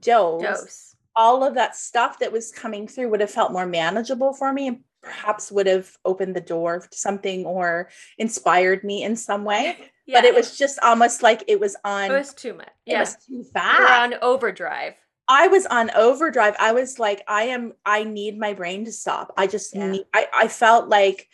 dose, 0.00 0.42
Dose. 0.42 0.96
all 1.16 1.44
of 1.44 1.54
that 1.54 1.76
stuff 1.76 2.18
that 2.20 2.32
was 2.32 2.50
coming 2.52 2.88
through 2.88 3.10
would 3.10 3.20
have 3.20 3.30
felt 3.30 3.52
more 3.52 3.66
manageable 3.66 4.32
for 4.32 4.52
me 4.52 4.68
and 4.68 4.80
perhaps 5.02 5.52
would 5.52 5.66
have 5.66 5.90
opened 6.04 6.34
the 6.34 6.40
door 6.40 6.80
to 6.80 6.96
something 6.98 7.44
or 7.44 7.90
inspired 8.18 8.82
me 8.84 9.02
in 9.02 9.16
some 9.16 9.44
way 9.44 9.76
Yeah, 10.06 10.20
but 10.20 10.26
it 10.26 10.34
was 10.34 10.58
just 10.58 10.78
almost 10.82 11.22
like 11.22 11.44
it 11.48 11.58
was 11.58 11.76
on 11.82 12.10
it 12.10 12.18
was 12.18 12.34
too 12.34 12.52
much. 12.52 12.68
it 12.84 12.92
Yeah, 12.92 13.00
was 13.00 13.16
too 13.26 13.42
fast 13.54 14.12
on 14.12 14.14
overdrive. 14.20 14.94
I 15.26 15.48
was 15.48 15.64
on 15.64 15.90
overdrive. 15.96 16.54
I 16.60 16.72
was 16.72 16.98
like, 16.98 17.22
I 17.26 17.44
am, 17.44 17.72
I 17.86 18.04
need 18.04 18.38
my 18.38 18.52
brain 18.52 18.84
to 18.84 18.92
stop. 18.92 19.32
I 19.38 19.46
just 19.46 19.74
Yeah. 19.74 19.90
need, 19.92 20.04
I, 20.12 20.26
I 20.42 20.48
felt 20.48 20.90
like, 20.90 21.26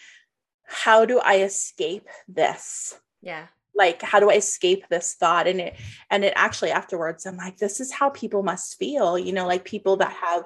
how 0.65 1.05
do 1.05 1.19
I 1.19 1.39
escape 1.43 2.07
this? 2.29 2.97
Yeah, 3.21 3.47
Like, 3.81 4.03
how 4.03 4.21
do 4.21 4.31
I 4.31 4.35
escape 4.35 4.83
this 4.89 5.15
thought? 5.15 5.47
And 5.49 5.61
it, 5.67 5.73
and 6.11 6.23
it 6.23 6.35
actually 6.37 6.71
afterwards, 6.71 7.25
I'm 7.25 7.39
like, 7.39 7.57
this 7.57 7.81
is 7.81 7.91
how 7.91 8.11
people 8.11 8.43
must 8.43 8.79
feel, 8.79 9.19
you 9.19 9.33
know, 9.33 9.47
like 9.47 9.65
people 9.65 9.97
that 10.03 10.13
have 10.13 10.45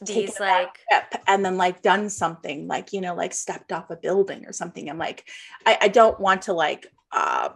these 0.00 0.40
like 0.40 0.74
step 0.90 1.22
and 1.26 1.44
then 1.44 1.56
like 1.58 1.82
done 1.82 2.08
something 2.08 2.66
like, 2.66 2.94
you 2.94 3.02
know, 3.02 3.14
like 3.14 3.34
stepped 3.34 3.72
off 3.72 3.90
a 3.90 3.96
building 3.96 4.46
or 4.46 4.52
something. 4.52 4.88
I'm 4.88 4.96
like, 5.08 5.28
I, 5.66 5.72
I 5.82 5.88
don't 5.88 6.18
want 6.18 6.42
to 6.42 6.54
like, 6.54 6.86
uh, 7.12 7.50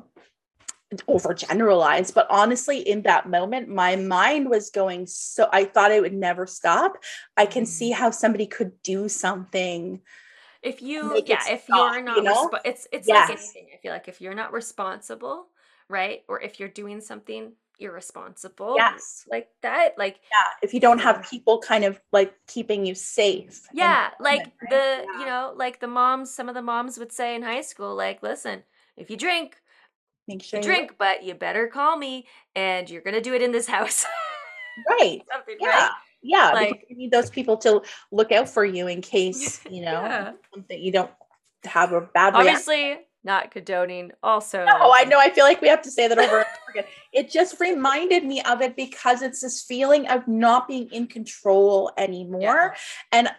overgeneralize 1.09 2.15
but 2.15 2.27
honestly 2.31 2.79
in 2.79 3.03
that 3.03 3.29
moment 3.29 3.69
my 3.69 3.97
mind 3.97 4.49
was 4.49 4.71
going 4.71 5.07
so 5.09 5.49
i 5.53 5.65
thought 5.65 5.91
it 5.91 6.01
would 6.01 6.15
never 6.15 6.47
stop 6.47 6.93
i 7.37 7.47
can 7.47 7.67
see 7.67 7.91
Mm. 7.91 7.95
how 7.95 8.11
somebody 8.11 8.47
could 8.47 8.73
do 8.83 9.09
something 9.09 10.01
if 10.65 10.83
you 10.83 11.23
yeah 11.27 11.39
if 11.49 11.65
stop, 11.65 11.93
you're 11.93 11.99
you 11.99 12.05
not 12.05 12.25
know? 12.25 12.49
respo- 12.49 12.61
it's 12.65 12.89
it's 12.91 13.07
like 13.07 13.31
anything 13.31 13.67
i 13.73 13.77
feel 13.79 13.93
like 13.93 14.09
if 14.09 14.21
you're 14.21 14.35
not 14.35 14.53
responsible 14.53 15.47
right 15.89 16.23
or 16.29 16.41
if 16.41 16.59
you're 16.59 16.69
doing 16.69 17.01
something 17.01 17.53
irresponsible 17.81 18.75
yes. 18.77 19.25
like 19.31 19.49
that 19.63 19.99
like 19.99 20.21
yeah 20.31 20.47
if 20.63 20.73
you 20.73 20.79
don't 20.79 21.01
have 21.01 21.27
people 21.29 21.59
kind 21.59 21.85
of 21.85 22.01
like 22.13 22.33
keeping 22.47 22.87
you 22.87 22.95
safe 22.95 23.67
yeah 23.73 24.11
like 24.21 24.41
right? 24.41 24.71
the 24.71 25.05
Yeah. 25.05 25.19
you 25.19 25.27
know 25.27 25.53
like 25.57 25.81
the 25.81 25.89
moms 25.89 26.33
some 26.33 26.49
of 26.49 26.55
the 26.55 26.63
moms 26.63 26.99
would 26.99 27.11
say 27.11 27.35
in 27.35 27.43
high 27.43 27.63
school 27.63 27.95
like 27.97 28.23
listen 28.23 28.63
if 28.97 29.11
you 29.11 29.17
drink 29.17 29.57
make 30.29 30.43
sure 30.43 30.61
you 30.61 30.65
drink 30.65 30.95
but 30.99 31.25
you 31.25 31.35
better 31.35 31.67
call 31.67 31.97
me 31.97 32.27
and 32.55 32.89
you're 32.89 33.03
gonna 33.03 33.21
do 33.21 33.35
it 33.35 33.43
in 33.43 33.53
this 33.53 33.67
house. 33.67 34.05
Right. 34.89 35.23
Something 35.33 35.57
yeah. 35.61 35.69
right 35.69 35.91
yeah 36.25 36.51
Like- 36.53 36.87
you 36.89 36.97
need 36.97 37.13
those 37.13 37.31
people 37.31 37.57
to 37.59 37.83
look 38.11 38.33
out 38.33 38.49
for 38.49 38.65
you 38.65 38.89
in 38.89 39.01
case 39.15 39.61
you 39.71 39.83
know 39.83 40.01
Yeah. 40.03 40.33
something 40.53 40.83
you 40.83 40.91
don't 40.93 41.11
have 41.65 41.93
a 41.93 42.01
bad 42.01 42.35
reaction 42.35 42.49
obviously 42.49 42.99
not 43.27 43.51
condoning 43.51 44.11
also 44.23 44.67
No, 44.67 44.93
I 44.93 45.05
know. 45.05 45.19
I 45.19 45.31
feel 45.31 45.45
like 45.47 45.63
we 45.63 45.69
have 45.69 45.81
to 45.83 45.91
say 45.91 46.09
that 46.09 46.19
over 46.19 46.41
and 46.41 46.47
over 46.47 46.71
again. 46.79 46.85
It 47.11 47.31
just 47.31 47.59
reminded 47.59 48.23
me 48.23 48.43
of 48.43 48.61
it 48.61 48.77
because 48.77 49.23
it's 49.23 49.41
this 49.41 49.63
feeling 49.63 50.07
of 50.09 50.29
not 50.29 50.69
being 50.69 50.91
in 50.93 51.07
control 51.07 51.91
anymore. 51.97 52.75
And 53.13 53.31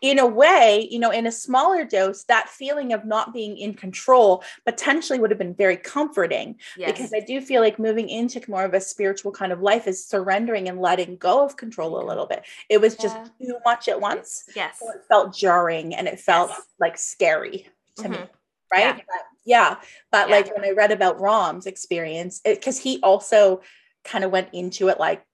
in 0.00 0.18
a 0.18 0.26
way, 0.26 0.86
you 0.90 0.98
know, 0.98 1.10
in 1.10 1.26
a 1.26 1.32
smaller 1.32 1.84
dose, 1.84 2.24
that 2.24 2.48
feeling 2.48 2.92
of 2.92 3.04
not 3.04 3.32
being 3.32 3.56
in 3.56 3.74
control 3.74 4.42
potentially 4.64 5.18
would 5.18 5.30
have 5.30 5.38
been 5.38 5.54
very 5.54 5.76
comforting 5.76 6.56
yes. 6.76 6.92
because 6.92 7.12
I 7.12 7.20
do 7.20 7.40
feel 7.40 7.62
like 7.62 7.78
moving 7.78 8.08
into 8.08 8.40
more 8.48 8.64
of 8.64 8.74
a 8.74 8.80
spiritual 8.80 9.32
kind 9.32 9.52
of 9.52 9.60
life 9.60 9.86
is 9.86 10.04
surrendering 10.04 10.68
and 10.68 10.80
letting 10.80 11.16
go 11.16 11.44
of 11.44 11.56
control 11.56 12.02
a 12.02 12.04
little 12.06 12.26
bit. 12.26 12.44
It 12.68 12.80
was 12.80 12.96
just 12.96 13.16
too 13.40 13.56
much 13.64 13.88
at 13.88 14.00
once. 14.00 14.44
yes 14.54 14.78
So 14.78 14.88
it 14.90 15.02
felt 15.08 15.34
jarring 15.36 15.94
and 15.94 16.06
it 16.06 16.20
felt 16.20 16.50
Yes. 16.50 16.62
like 16.78 16.98
scary 16.98 17.68
to 17.96 18.08
me 18.08 18.16
Mhm. 18.18 18.28
right 18.72 18.80
Yeah. 18.80 18.92
But- 18.96 19.26
yeah 19.44 19.76
but 20.12 20.28
Yeah. 20.28 20.36
like 20.36 20.54
when 20.54 20.64
i 20.64 20.70
read 20.70 20.92
about 20.92 21.20
Ram's 21.20 21.66
experience 21.66 22.40
because 22.44 22.78
he 22.78 23.00
also 23.02 23.62
kind 24.04 24.22
of 24.24 24.30
went 24.30 24.48
into 24.52 24.88
it 24.88 25.00
like 25.00 25.24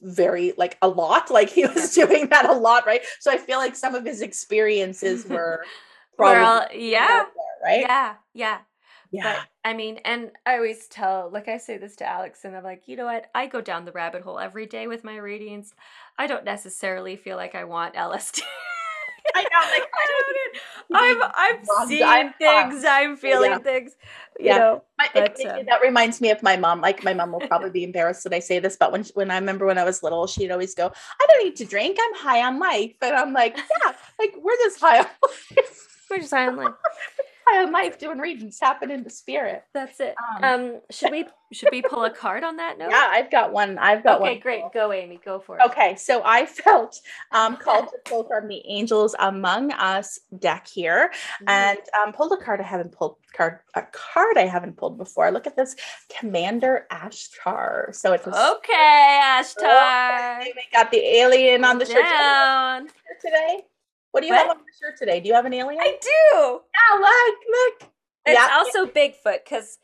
very 0.00 0.52
like 0.56 0.78
a 0.82 0.88
lot 0.88 1.30
like 1.38 1.50
he 1.50 1.66
was 1.66 1.94
doing 1.94 2.28
that 2.28 2.48
a 2.48 2.52
lot 2.52 2.86
right 2.86 3.02
so 3.20 3.30
i 3.30 3.36
feel 3.36 3.58
like 3.58 3.76
some 3.76 3.94
of 3.94 4.04
his 4.04 4.20
experiences 4.22 5.26
were 5.28 5.64
probably 6.16 6.40
well 6.40 6.66
yeah 6.74 7.06
there, 7.06 7.26
right 7.64 7.80
yeah 7.80 8.14
yeah 8.34 8.58
Yeah. 9.10 9.36
But 9.36 9.70
I 9.70 9.74
mean, 9.74 9.98
and 10.04 10.30
I 10.44 10.56
always 10.56 10.86
tell, 10.86 11.30
like 11.32 11.48
I 11.48 11.56
say 11.58 11.78
this 11.78 11.96
to 11.96 12.06
Alex, 12.06 12.44
and 12.44 12.54
I'm 12.54 12.62
like, 12.64 12.82
you 12.88 12.96
know 12.96 13.06
what? 13.06 13.30
I 13.34 13.46
go 13.46 13.60
down 13.62 13.84
the 13.86 13.92
rabbit 13.92 14.22
hole 14.22 14.38
every 14.38 14.66
day 14.66 14.86
with 14.86 15.02
my 15.04 15.16
readings. 15.16 15.74
I 16.18 16.26
don't 16.26 16.44
necessarily 16.44 17.16
feel 17.16 17.36
like 17.36 17.54
I 17.54 17.64
want 17.64 17.94
LSD. 17.94 18.42
I 19.38 19.42
know, 19.42 19.70
like 19.70 19.88
I 20.00 20.04
don't. 20.10 20.26
I'm 20.94 21.30
I'm 21.34 21.88
seeing 21.88 22.02
I'm 22.04 22.32
things. 22.34 22.84
I'm 22.84 23.16
feeling 23.16 23.50
Yeah. 23.52 23.58
things. 23.58 23.96
You 24.40 24.46
Yeah. 24.46 24.58
know. 24.58 24.82
But, 25.14 25.38
it- 25.38 25.46
um, 25.46 25.66
that 25.66 25.80
reminds 25.82 26.20
me 26.20 26.30
of 26.30 26.42
my 26.42 26.56
mom. 26.56 26.80
Like 26.80 27.04
my 27.04 27.14
mom 27.14 27.32
will 27.32 27.40
probably 27.52 27.70
be 27.70 27.84
embarrassed 27.84 28.24
that 28.24 28.32
I 28.32 28.40
say 28.40 28.58
this, 28.58 28.76
but 28.76 28.90
when 28.92 29.04
when 29.14 29.30
I 29.30 29.36
remember 29.38 29.64
when 29.66 29.78
I 29.78 29.84
was 29.84 30.02
little, 30.02 30.26
she'd 30.26 30.50
always 30.50 30.74
go, 30.74 30.86
"I 30.86 31.26
don't 31.28 31.44
need 31.44 31.56
to 31.56 31.64
drink. 31.64 31.98
I'm 32.00 32.14
high 32.20 32.42
on 32.42 32.58
life," 32.58 32.94
and 33.02 33.14
I'm 33.14 33.32
like, 33.32 33.56
"Yeah, 33.56 33.92
like 34.18 34.34
we're 34.40 34.56
just 34.56 34.80
high 34.80 34.98
on 35.00 35.06
life, 35.56 36.04
We're 36.10 36.18
just 36.18 36.32
high 36.32 36.46
on 36.48 36.56
like 36.56 36.72
high 37.50 37.62
on 37.64 37.72
life, 37.72 37.98
doing 37.98 38.18
readings, 38.18 38.58
tapping 38.58 38.90
into 38.90 39.10
spirit." 39.10 39.64
that's 39.74 40.00
it. 40.00 40.14
Um, 40.36 40.44
Um, 40.44 40.80
should 40.90 41.10
we 41.10 41.26
should 41.52 41.70
we 41.72 41.80
pull 41.80 42.04
a 42.04 42.10
card 42.10 42.44
on 42.44 42.56
that 42.56 42.76
note? 42.78 42.90
Yeah, 42.98 43.08
I've 43.10 43.30
got 43.30 43.52
one. 43.52 43.78
I've 43.78 44.02
got 44.04 44.16
Okay, 44.16 44.20
one. 44.20 44.30
Okay, 44.32 44.40
great. 44.40 44.62
Go, 44.74 44.92
Amy. 44.92 45.18
Go 45.24 45.40
for 45.40 45.58
it. 45.58 45.64
Okay, 45.66 45.96
so 45.96 46.22
I 46.24 46.44
felt 46.64 47.00
um, 47.32 47.56
called 47.64 47.86
to 47.88 47.96
pull 48.04 48.24
from 48.24 48.48
the 48.48 48.62
Angels 48.68 49.14
Among 49.18 49.72
Us 49.72 50.18
deck 50.38 50.66
here, 50.66 51.10
Mhm. 51.42 51.48
and 51.48 51.78
um, 52.02 52.12
pulled 52.12 52.32
a 52.32 52.36
card 52.36 52.60
I 52.60 52.64
haven't 52.64 52.92
pulled 52.92 53.16
card 53.34 53.60
a 53.74 53.82
card 53.82 54.36
I 54.36 54.46
haven't 54.46 54.76
pulled 54.76 54.98
before. 54.98 55.30
Look 55.30 55.46
at 55.46 55.56
this, 55.56 55.74
Commander 56.18 56.86
Ashtar. 56.90 57.94
So 57.94 58.12
it's 58.12 58.26
a 58.26 58.50
Okay, 58.56 59.20
Ashtar. 59.22 60.40
we 60.44 60.62
got 60.72 60.90
the 60.90 60.98
alien 61.18 61.64
on 61.64 61.78
the 61.78 61.84
Down. 61.86 62.88
today. 63.22 63.64
What 64.12 64.20
do 64.22 64.26
you 64.26 64.32
What? 64.32 64.46
have 64.48 64.56
on 64.56 64.62
your 64.64 64.90
shirt 64.90 64.98
today? 64.98 65.20
Do 65.20 65.28
you 65.28 65.34
have 65.34 65.44
an 65.44 65.54
alien? 65.54 65.80
I 65.80 65.98
do. 66.00 66.60
yeah, 66.74 66.98
look, 66.98 67.36
look. 67.50 67.90
It's 68.26 68.38
Yeah. 68.38 68.48
also 68.56 68.86
Bigfoot 68.86 69.44
because 69.44 69.78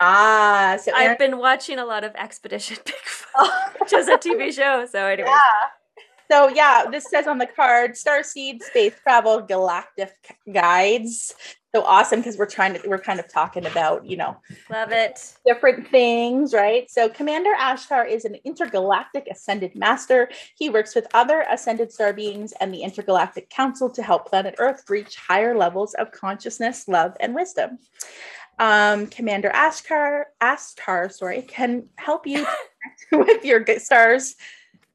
Ah, 0.00 0.76
so 0.80 0.92
Erin- 0.94 1.10
I've 1.10 1.18
been 1.18 1.38
watching 1.38 1.78
a 1.78 1.84
lot 1.84 2.04
of 2.04 2.14
Expedition 2.14 2.76
Bigfoot, 2.84 3.80
which 3.80 3.92
is 3.92 4.06
a 4.08 4.16
TV 4.16 4.52
show. 4.54 4.86
So 4.86 5.04
anyway, 5.06 5.28
Yeah. 5.28 5.70
So 6.30 6.48
yeah, 6.48 6.84
this 6.90 7.08
says 7.10 7.26
on 7.26 7.38
the 7.38 7.46
card 7.46 7.92
Starseed 7.92 8.62
Space 8.62 8.94
Travel 9.02 9.40
Galactic 9.40 10.14
Guides. 10.52 11.34
So 11.78 11.84
awesome 11.84 12.18
because 12.18 12.36
we're 12.36 12.46
trying 12.46 12.74
to 12.74 12.88
we're 12.88 12.98
kind 12.98 13.20
of 13.20 13.28
talking 13.28 13.64
about, 13.64 14.04
you 14.04 14.16
know, 14.16 14.36
love 14.68 14.90
it. 14.90 15.32
different 15.46 15.86
things, 15.86 16.52
right? 16.52 16.90
So 16.90 17.08
Commander 17.08 17.52
Ashtar 17.56 18.10
is 18.10 18.24
an 18.24 18.34
intergalactic 18.42 19.28
ascended 19.30 19.76
master. 19.76 20.28
He 20.56 20.70
works 20.70 20.96
with 20.96 21.06
other 21.14 21.46
ascended 21.48 21.92
star 21.92 22.12
beings 22.12 22.52
and 22.60 22.74
the 22.74 22.82
Intergalactic 22.82 23.48
Council 23.48 23.88
to 23.90 24.02
help 24.02 24.28
planet 24.28 24.56
Earth 24.58 24.90
reach 24.90 25.14
higher 25.14 25.56
levels 25.56 25.94
of 25.94 26.10
consciousness, 26.10 26.88
love, 26.88 27.16
and 27.20 27.32
wisdom. 27.32 27.78
Um, 28.58 29.06
Commander 29.06 29.50
Ashtar, 29.50 30.24
ashtar 30.42 31.12
sorry, 31.12 31.42
can 31.42 31.84
help 31.94 32.26
you 32.26 32.44
with 33.12 33.44
your 33.44 33.64
stars, 33.78 34.34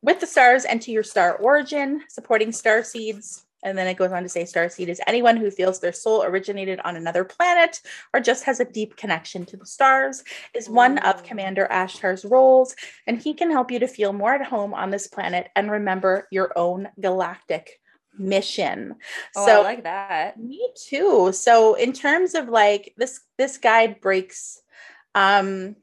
with 0.01 0.19
the 0.19 0.27
stars, 0.27 0.65
and 0.65 0.81
to 0.81 0.91
your 0.91 1.03
star 1.03 1.37
origin, 1.37 2.01
supporting 2.09 2.51
star 2.51 2.83
seeds. 2.83 3.45
And 3.63 3.77
then 3.77 3.87
it 3.87 3.97
goes 3.97 4.11
on 4.11 4.23
to 4.23 4.29
say 4.29 4.45
star 4.45 4.69
seed 4.69 4.89
is 4.89 5.01
anyone 5.07 5.37
who 5.37 5.49
feels 5.49 5.79
their 5.79 5.93
soul 5.93 6.23
originated 6.23 6.79
on 6.83 6.95
another 6.95 7.23
planet 7.23 7.81
or 8.13 8.19
just 8.19 8.43
has 8.43 8.59
a 8.59 8.65
deep 8.65 8.97
connection 8.97 9.45
to 9.45 9.57
the 9.57 9.65
stars, 9.65 10.23
is 10.53 10.69
one 10.69 10.97
of 10.99 11.23
Commander 11.23 11.67
Ashtar's 11.69 12.25
roles, 12.25 12.75
and 13.07 13.21
he 13.21 13.33
can 13.33 13.51
help 13.51 13.71
you 13.71 13.79
to 13.79 13.87
feel 13.87 14.13
more 14.13 14.33
at 14.33 14.45
home 14.45 14.73
on 14.73 14.91
this 14.91 15.07
planet 15.07 15.49
and 15.55 15.71
remember 15.71 16.27
your 16.31 16.51
own 16.57 16.89
galactic 16.99 17.79
mission. 18.17 18.95
Oh, 19.35 19.45
so 19.45 19.61
I 19.61 19.63
like 19.63 19.83
that. 19.83 20.39
me 20.39 20.69
too. 20.75 21.31
So 21.33 21.75
in 21.75 21.93
terms 21.93 22.35
of 22.35 22.49
like 22.49 22.93
this 22.97 23.21
this 23.37 23.57
guide 23.57 24.01
breaks 24.01 24.61
um 25.15 25.75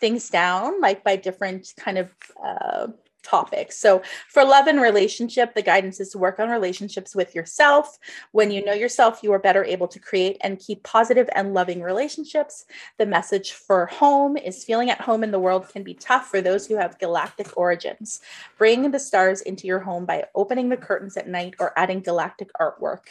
things 0.00 0.28
down 0.28 0.80
like 0.80 1.02
by 1.04 1.16
different 1.16 1.72
kind 1.78 1.98
of 1.98 2.10
uh 2.44 2.88
topics. 3.26 3.76
So 3.76 4.02
for 4.28 4.44
love 4.44 4.68
and 4.68 4.80
relationship, 4.80 5.54
the 5.54 5.62
guidance 5.62 6.00
is 6.00 6.10
to 6.10 6.18
work 6.18 6.38
on 6.38 6.48
relationships 6.48 7.14
with 7.14 7.34
yourself. 7.34 7.98
When 8.32 8.50
you 8.50 8.64
know 8.64 8.72
yourself, 8.72 9.20
you 9.22 9.32
are 9.32 9.38
better 9.38 9.64
able 9.64 9.88
to 9.88 9.98
create 9.98 10.38
and 10.42 10.58
keep 10.58 10.82
positive 10.84 11.28
and 11.34 11.52
loving 11.52 11.82
relationships. 11.82 12.64
The 12.98 13.06
message 13.06 13.52
for 13.52 13.86
home 13.86 14.36
is 14.36 14.64
feeling 14.64 14.90
at 14.90 15.00
home 15.00 15.24
in 15.24 15.32
the 15.32 15.40
world 15.40 15.68
can 15.68 15.82
be 15.82 15.94
tough 15.94 16.28
for 16.28 16.40
those 16.40 16.66
who 16.66 16.76
have 16.76 16.98
galactic 16.98 17.56
origins. 17.56 18.20
Bring 18.58 18.90
the 18.90 19.00
stars 19.00 19.40
into 19.40 19.66
your 19.66 19.80
home 19.80 20.06
by 20.06 20.24
opening 20.34 20.68
the 20.68 20.76
curtains 20.76 21.16
at 21.16 21.28
night 21.28 21.54
or 21.58 21.72
adding 21.76 22.00
galactic 22.00 22.50
artwork. 22.60 23.06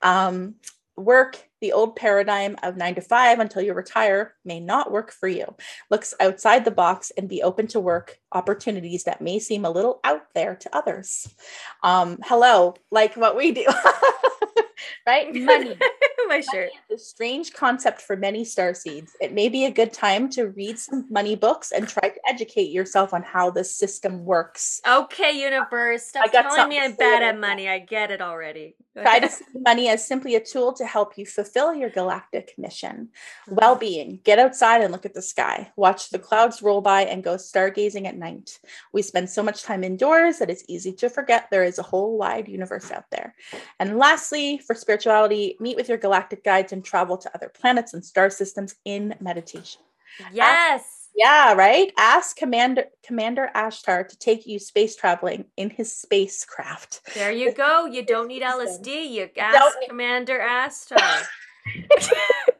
Um, 0.00 0.56
work 0.96 1.48
the 1.60 1.72
old 1.72 1.96
paradigm 1.96 2.56
of 2.62 2.76
nine 2.76 2.94
to 2.96 3.00
five 3.00 3.38
until 3.38 3.62
you 3.62 3.72
retire 3.72 4.34
may 4.44 4.60
not 4.60 4.90
work 4.90 5.12
for 5.12 5.28
you. 5.28 5.54
Looks 5.90 6.12
outside 6.20 6.64
the 6.64 6.70
box 6.70 7.12
and 7.16 7.28
be 7.28 7.42
open 7.42 7.66
to 7.68 7.80
work 7.80 8.18
opportunities 8.32 9.04
that 9.04 9.20
may 9.20 9.38
seem 9.38 9.64
a 9.64 9.70
little 9.70 10.00
out 10.04 10.22
there 10.34 10.56
to 10.56 10.76
others. 10.76 11.32
Um, 11.82 12.18
hello, 12.24 12.74
like 12.90 13.16
what 13.16 13.36
we 13.36 13.52
do, 13.52 13.66
right? 15.06 15.34
Money. 15.34 15.76
My 16.28 16.40
shirt. 16.40 16.70
a 16.90 16.98
strange 16.98 17.52
concept 17.52 18.00
for 18.00 18.16
many 18.16 18.44
star 18.44 18.74
seeds. 18.74 19.12
It 19.20 19.32
may 19.32 19.48
be 19.48 19.64
a 19.64 19.70
good 19.70 19.92
time 19.92 20.30
to 20.30 20.48
read 20.48 20.78
some 20.78 21.06
money 21.10 21.34
books 21.34 21.72
and 21.72 21.88
try 21.88 22.08
to 22.08 22.20
educate 22.28 22.70
yourself 22.70 23.12
on 23.12 23.22
how 23.22 23.50
the 23.50 23.64
system 23.64 24.24
works. 24.24 24.80
Okay, 24.88 25.32
universe. 25.42 26.04
Stop 26.04 26.30
telling 26.30 26.68
me 26.68 26.78
I'm 26.78 26.94
bad 26.94 27.22
at 27.22 27.38
money. 27.38 27.68
I 27.68 27.80
get 27.80 28.10
it 28.10 28.22
already. 28.22 28.76
Try 28.96 29.20
to 29.20 29.28
see 29.30 29.44
money 29.54 29.88
as 29.88 30.06
simply 30.06 30.34
a 30.36 30.40
tool 30.40 30.72
to 30.74 30.86
help 30.86 31.16
you 31.16 31.24
fulfill 31.26 31.74
your 31.74 31.90
galactic 31.90 32.54
mission. 32.58 33.08
Mm-hmm. 33.48 33.54
Well 33.56 33.76
being, 33.76 34.20
get 34.24 34.38
outside 34.38 34.82
and 34.82 34.92
look 34.92 35.06
at 35.06 35.14
the 35.14 35.22
sky. 35.22 35.72
Watch 35.76 36.10
the 36.10 36.18
clouds 36.18 36.62
roll 36.62 36.80
by 36.80 37.02
and 37.02 37.24
go 37.24 37.36
stargazing 37.36 38.06
at 38.06 38.16
night. 38.16 38.58
We 38.92 39.02
spend 39.02 39.30
so 39.30 39.42
much 39.42 39.62
time 39.62 39.84
indoors 39.84 40.38
that 40.38 40.50
it's 40.50 40.64
easy 40.68 40.92
to 40.94 41.08
forget 41.08 41.48
there 41.50 41.64
is 41.64 41.78
a 41.78 41.82
whole 41.82 42.18
wide 42.18 42.48
universe 42.48 42.90
out 42.90 43.10
there. 43.10 43.34
And 43.78 43.98
lastly, 43.98 44.58
for 44.58 44.71
spirituality, 44.74 45.56
meet 45.60 45.76
with 45.76 45.88
your 45.88 45.98
galactic 45.98 46.44
guides 46.44 46.72
and 46.72 46.84
travel 46.84 47.16
to 47.18 47.34
other 47.34 47.48
planets 47.48 47.94
and 47.94 48.04
star 48.04 48.30
systems 48.30 48.74
in 48.84 49.14
meditation. 49.20 49.82
Yes. 50.32 51.08
Yeah, 51.14 51.52
right. 51.52 51.92
Ask 51.98 52.36
Commander 52.36 52.84
Commander 53.02 53.50
Ashtar 53.54 54.08
to 54.08 54.18
take 54.18 54.46
you 54.46 54.58
space 54.58 54.96
traveling 54.96 55.44
in 55.56 55.68
his 55.68 55.94
spacecraft. 55.94 57.02
There 57.14 57.30
you 57.30 57.52
go. 57.52 57.84
You 57.84 58.04
don't 58.04 58.28
need 58.28 58.42
LSD. 58.42 59.10
You 59.10 59.28
ask 59.36 59.76
Commander 59.88 60.38
Ashtar. 60.40 61.22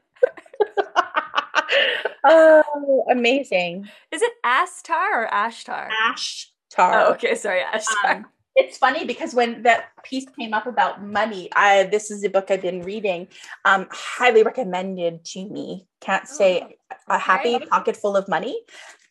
oh, 2.24 3.04
amazing. 3.10 3.88
Is 4.10 4.22
it 4.22 4.32
Astar 4.44 5.14
or 5.14 5.28
Ashtar? 5.32 5.88
Ashtar. 5.90 6.48
Oh, 6.78 7.12
okay. 7.12 7.34
Sorry, 7.34 7.60
Ashtar. 7.60 8.16
Um, 8.16 8.26
it's 8.55 8.76
funny 8.76 9.05
because 9.05 9.34
when 9.34 9.62
that 9.62 9.90
piece 10.05 10.26
came 10.38 10.53
up 10.53 10.66
about 10.66 11.03
money, 11.05 11.48
I 11.55 11.84
this 11.84 12.11
is 12.11 12.24
a 12.24 12.28
book 12.28 12.50
I've 12.50 12.62
been 12.62 12.82
reading. 12.82 13.28
Um, 13.64 13.88
highly 13.90 14.42
recommended 14.42 15.24
to 15.32 15.48
me. 15.48 15.86
Can't 16.00 16.28
say 16.28 16.76
a 17.09 17.18
happy 17.18 17.59
pocket 17.59 17.96
full 17.96 18.16
of 18.16 18.28
money. 18.28 18.61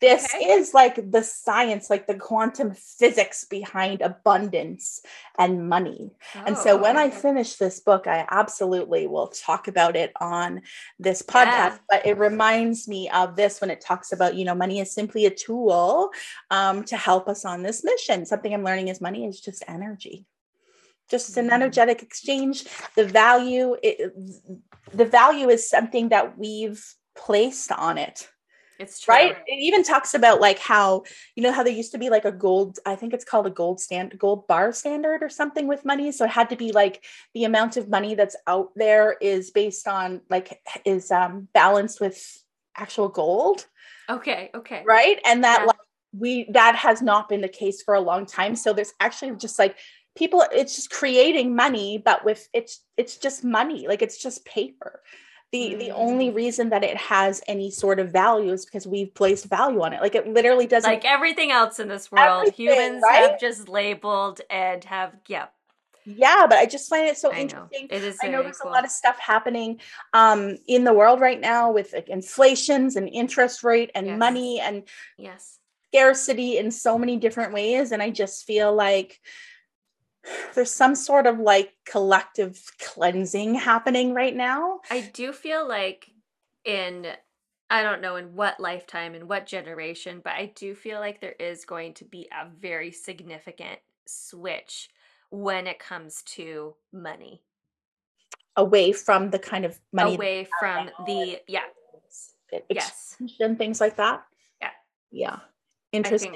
This 0.01 0.25
Okay. 0.33 0.45
is 0.45 0.73
like 0.73 1.11
the 1.11 1.21
science, 1.23 1.89
like 1.91 2.07
the 2.07 2.15
quantum 2.15 2.73
physics 2.73 3.45
behind 3.45 4.01
abundance 4.01 5.01
and 5.37 5.69
money. 5.69 6.09
And 6.33 6.57
so 6.57 6.75
Oh, 6.75 6.81
when 6.81 6.97
I 6.97 7.11
finish 7.11 7.55
this 7.55 7.79
book, 7.79 8.07
I 8.07 8.25
absolutely 8.29 9.05
will 9.05 9.27
talk 9.27 9.67
about 9.67 9.95
it 9.95 10.11
on 10.19 10.63
this 10.97 11.21
podcast. 11.21 11.45
Yeah. 11.45 11.77
But 11.87 12.05
it 12.07 12.17
reminds 12.17 12.87
me 12.87 13.09
of 13.11 13.35
this 13.35 13.61
when 13.61 13.69
it 13.69 13.79
talks 13.79 14.11
about, 14.11 14.33
you 14.35 14.43
know, 14.43 14.55
money 14.55 14.79
is 14.79 14.91
simply 14.91 15.27
a 15.27 15.29
tool 15.29 16.09
um, 16.49 16.83
to 16.85 16.97
help 16.97 17.29
us 17.29 17.45
on 17.45 17.61
this 17.61 17.83
mission. 17.83 18.25
Something 18.25 18.53
I'm 18.55 18.63
learning 18.63 18.87
is 18.87 19.01
money 19.01 19.27
is 19.27 19.39
just 19.39 19.63
energy. 19.67 20.25
Just 21.09 21.37
an 21.37 21.49
Mhm. 21.49 21.53
energetic 21.53 22.01
exchange. 22.01 22.65
The 22.95 23.05
value, 23.05 23.75
it, 23.83 24.13
the 24.93 25.05
value 25.05 25.49
is 25.49 25.69
something 25.69 26.09
that 26.09 26.37
we've 26.39 26.83
placed 27.15 27.71
on 27.71 27.99
it 27.99 28.27
it's 28.81 28.99
true. 28.99 29.13
right 29.13 29.35
it 29.47 29.59
even 29.59 29.83
talks 29.83 30.13
about 30.13 30.41
like 30.41 30.59
how 30.59 31.03
you 31.35 31.43
know 31.43 31.51
how 31.51 31.63
there 31.63 31.73
used 31.73 31.91
to 31.91 31.97
be 31.97 32.09
like 32.09 32.25
a 32.25 32.31
gold 32.31 32.79
i 32.85 32.95
think 32.95 33.13
it's 33.13 33.23
called 33.25 33.45
a 33.47 33.51
gold 33.51 33.79
stand 33.79 34.17
gold 34.17 34.47
bar 34.47 34.73
standard 34.73 35.21
or 35.23 35.29
something 35.29 35.67
with 35.67 35.85
money 35.85 36.11
so 36.11 36.25
it 36.25 36.31
had 36.31 36.49
to 36.49 36.55
be 36.55 36.71
like 36.71 37.03
the 37.33 37.43
amount 37.43 37.77
of 37.77 37.89
money 37.89 38.15
that's 38.15 38.35
out 38.47 38.69
there 38.75 39.15
is 39.21 39.51
based 39.51 39.87
on 39.87 40.21
like 40.29 40.59
is 40.85 41.11
um 41.11 41.47
balanced 41.53 42.01
with 42.01 42.43
actual 42.75 43.07
gold 43.07 43.65
Okay. 44.09 44.49
Okay. 44.53 44.83
right 44.85 45.19
and 45.25 45.43
that 45.43 45.61
Yeah. 45.61 45.65
like 45.67 45.75
we 46.17 46.49
that 46.51 46.75
has 46.75 47.01
not 47.01 47.29
been 47.29 47.41
the 47.41 47.47
case 47.47 47.81
for 47.81 47.93
a 47.93 48.01
long 48.01 48.25
time 48.25 48.55
so 48.55 48.73
there's 48.73 48.93
actually 48.99 49.35
just 49.37 49.57
like 49.57 49.77
people 50.17 50.43
it's 50.51 50.75
just 50.75 50.89
creating 50.89 51.55
money 51.55 51.97
but 52.03 52.25
with 52.25 52.49
it's 52.53 52.83
it's 52.97 53.15
just 53.17 53.45
money 53.45 53.87
like 53.87 54.01
it's 54.01 54.17
just 54.17 54.43
paper 54.43 55.01
the 55.51 55.75
the 55.75 55.91
only 55.91 56.29
Mm. 56.29 56.35
reason 56.35 56.69
that 56.69 56.83
it 56.83 56.95
has 56.97 57.41
any 57.47 57.71
sort 57.71 57.99
of 57.99 58.11
value 58.11 58.51
is 58.53 58.65
because 58.65 58.87
we've 58.87 59.13
placed 59.13 59.45
value 59.45 59.81
on 59.81 59.93
it 59.93 60.01
like 60.01 60.15
it 60.15 60.27
literally 60.27 60.65
doesn't 60.67 60.89
Like 60.89 61.05
everything 61.05 61.51
else 61.51 61.79
in 61.79 61.87
this 61.87 62.11
world, 62.11 62.53
humans 62.53 63.01
right? 63.03 63.29
have 63.31 63.39
just 63.39 63.67
labeled 63.67 64.41
and 64.49 64.83
have 64.85 65.13
yeah. 65.27 65.47
yeah, 66.05 66.47
but 66.49 66.57
I 66.57 66.65
just 66.65 66.89
find 66.89 67.05
it 67.07 67.17
so 67.17 67.31
I 67.31 67.43
know. 67.43 67.67
interesting. 67.67 67.87
It 67.91 68.03
is 68.03 68.17
I 68.23 68.27
know 68.29 68.41
there's 68.43 68.57
cool. 68.57 68.71
a 68.71 68.73
lot 68.73 68.85
of 68.85 68.91
stuff 68.91 69.19
happening 69.19 69.79
um, 70.13 70.57
in 70.67 70.83
the 70.83 70.93
world 70.93 71.19
right 71.19 71.39
now 71.39 71.71
with 71.71 71.93
like, 71.93 72.09
inflations 72.09 72.95
and 72.95 73.07
interest 73.09 73.63
rate 73.63 73.91
and 73.93 74.07
Yes. 74.07 74.17
money 74.19 74.59
and 74.59 74.83
yes. 75.17 75.59
scarcity 75.93 76.57
in 76.57 76.71
so 76.71 76.97
many 76.97 77.17
different 77.17 77.53
ways. 77.53 77.91
And 77.91 78.01
I 78.01 78.09
just 78.09 78.45
feel 78.45 78.73
like 78.73 79.19
there's 80.53 80.71
some 80.71 80.95
sort 80.95 81.27
of 81.27 81.39
like 81.39 81.73
collective 81.85 82.71
cleansing 82.79 83.55
happening 83.55 84.13
right 84.13 84.35
now. 84.35 84.81
I 84.89 85.01
do 85.13 85.33
feel 85.33 85.67
like 85.67 86.11
in 86.65 87.07
I 87.69 87.83
don't 87.83 88.01
know 88.01 88.17
in 88.17 88.35
what 88.35 88.59
lifetime 88.59 89.15
in 89.15 89.27
what 89.27 89.45
generation, 89.45 90.21
but 90.23 90.33
I 90.33 90.51
do 90.55 90.75
feel 90.75 90.99
like 90.99 91.21
there 91.21 91.35
is 91.39 91.65
going 91.65 91.93
to 91.95 92.05
be 92.05 92.27
a 92.31 92.47
very 92.49 92.91
significant 92.91 93.79
switch 94.05 94.89
when 95.29 95.67
it 95.67 95.79
comes 95.79 96.21
to 96.23 96.75
money. 96.91 97.41
Away 98.57 98.91
from 98.91 99.29
the 99.29 99.39
kind 99.39 99.63
of 99.63 99.79
money 99.93 100.15
Away 100.15 100.47
from 100.59 100.89
the 101.05 101.39
yeah, 101.47 101.61
yes. 102.69 103.15
and 103.39 103.57
things 103.57 103.79
like 103.79 103.95
that. 103.95 104.25
Yeah. 104.61 104.69
Yeah. 105.11 105.39
Interesting. 105.93 106.35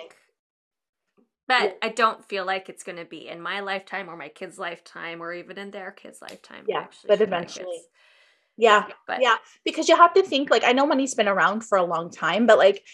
But 1.48 1.78
I 1.82 1.90
don't 1.90 2.24
feel 2.26 2.46
like 2.46 2.70
it's 2.70 2.84
going 2.84 2.98
to 2.98 3.06
be 3.06 3.28
in 3.28 3.40
my 3.42 3.60
lifetime 3.62 4.10
or 4.10 4.18
my 4.18 4.30
kids' 4.30 4.58
lifetime 4.58 5.22
or 5.22 5.34
even 5.34 5.58
in 5.58 5.72
their 5.72 5.92
kids' 5.92 6.22
lifetime. 6.22 6.66
Yeah, 6.68 6.80
actually 6.80 7.08
but 7.10 7.20
like 7.20 7.28
eventually. 7.28 7.76
it's- 7.76 7.90
yeah. 8.58 8.86
but 9.06 9.22
yeah 9.22 9.36
because 9.66 9.90
you 9.90 9.98
have 9.98 10.14
to 10.14 10.24
think 10.24 10.50
like 10.50 10.64
i 10.64 10.72
know 10.72 10.86
money's 10.86 11.14
been 11.14 11.28
around 11.28 11.60
for 11.62 11.78
a 11.78 11.84
long 11.84 12.10
time 12.10 12.48
but 12.48 12.58
like 12.58 12.86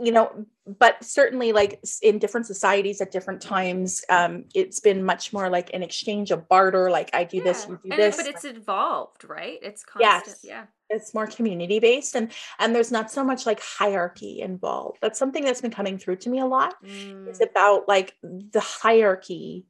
you 0.00 0.12
know 0.12 0.46
but 0.66 1.02
certainly 1.02 1.52
like 1.52 1.80
in 2.02 2.18
different 2.18 2.46
societies 2.46 3.00
at 3.00 3.10
different 3.10 3.40
times 3.40 4.04
um 4.10 4.44
it's 4.54 4.80
been 4.80 5.02
much 5.02 5.32
more 5.32 5.48
like 5.50 5.70
an 5.74 5.82
exchange 5.82 6.30
of 6.30 6.48
barter 6.48 6.90
like 6.90 7.10
i 7.14 7.24
do 7.24 7.42
this 7.42 7.66
you 7.68 7.78
do 7.82 7.90
and- 7.90 8.00
this 8.00 8.16
but 8.16 8.26
it's 8.26 8.44
evolved, 8.44 9.24
right? 9.24 9.58
It's 9.62 9.82
constant. 9.84 10.26
Yes. 10.26 10.40
Yeah. 10.44 10.64
it's 10.88 11.14
more 11.14 11.26
community 11.26 11.80
based 11.80 12.14
and 12.14 12.30
and 12.58 12.74
there's 12.74 12.92
not 12.92 13.10
so 13.10 13.24
much 13.24 13.44
like 13.46 13.60
hierarchy 13.60 14.40
involved 14.40 14.98
that's 15.02 15.18
something 15.18 15.44
that's 15.44 15.60
been 15.60 15.70
coming 15.72 15.98
through 15.98 16.16
to 16.16 16.28
me 16.30 16.38
a 16.38 16.46
lot 16.46 16.74
Mm, 16.84 17.26
it's 17.28 17.40
about 17.42 17.88
like 17.88 18.14
the 18.22 18.60
hierarchy 18.60 19.66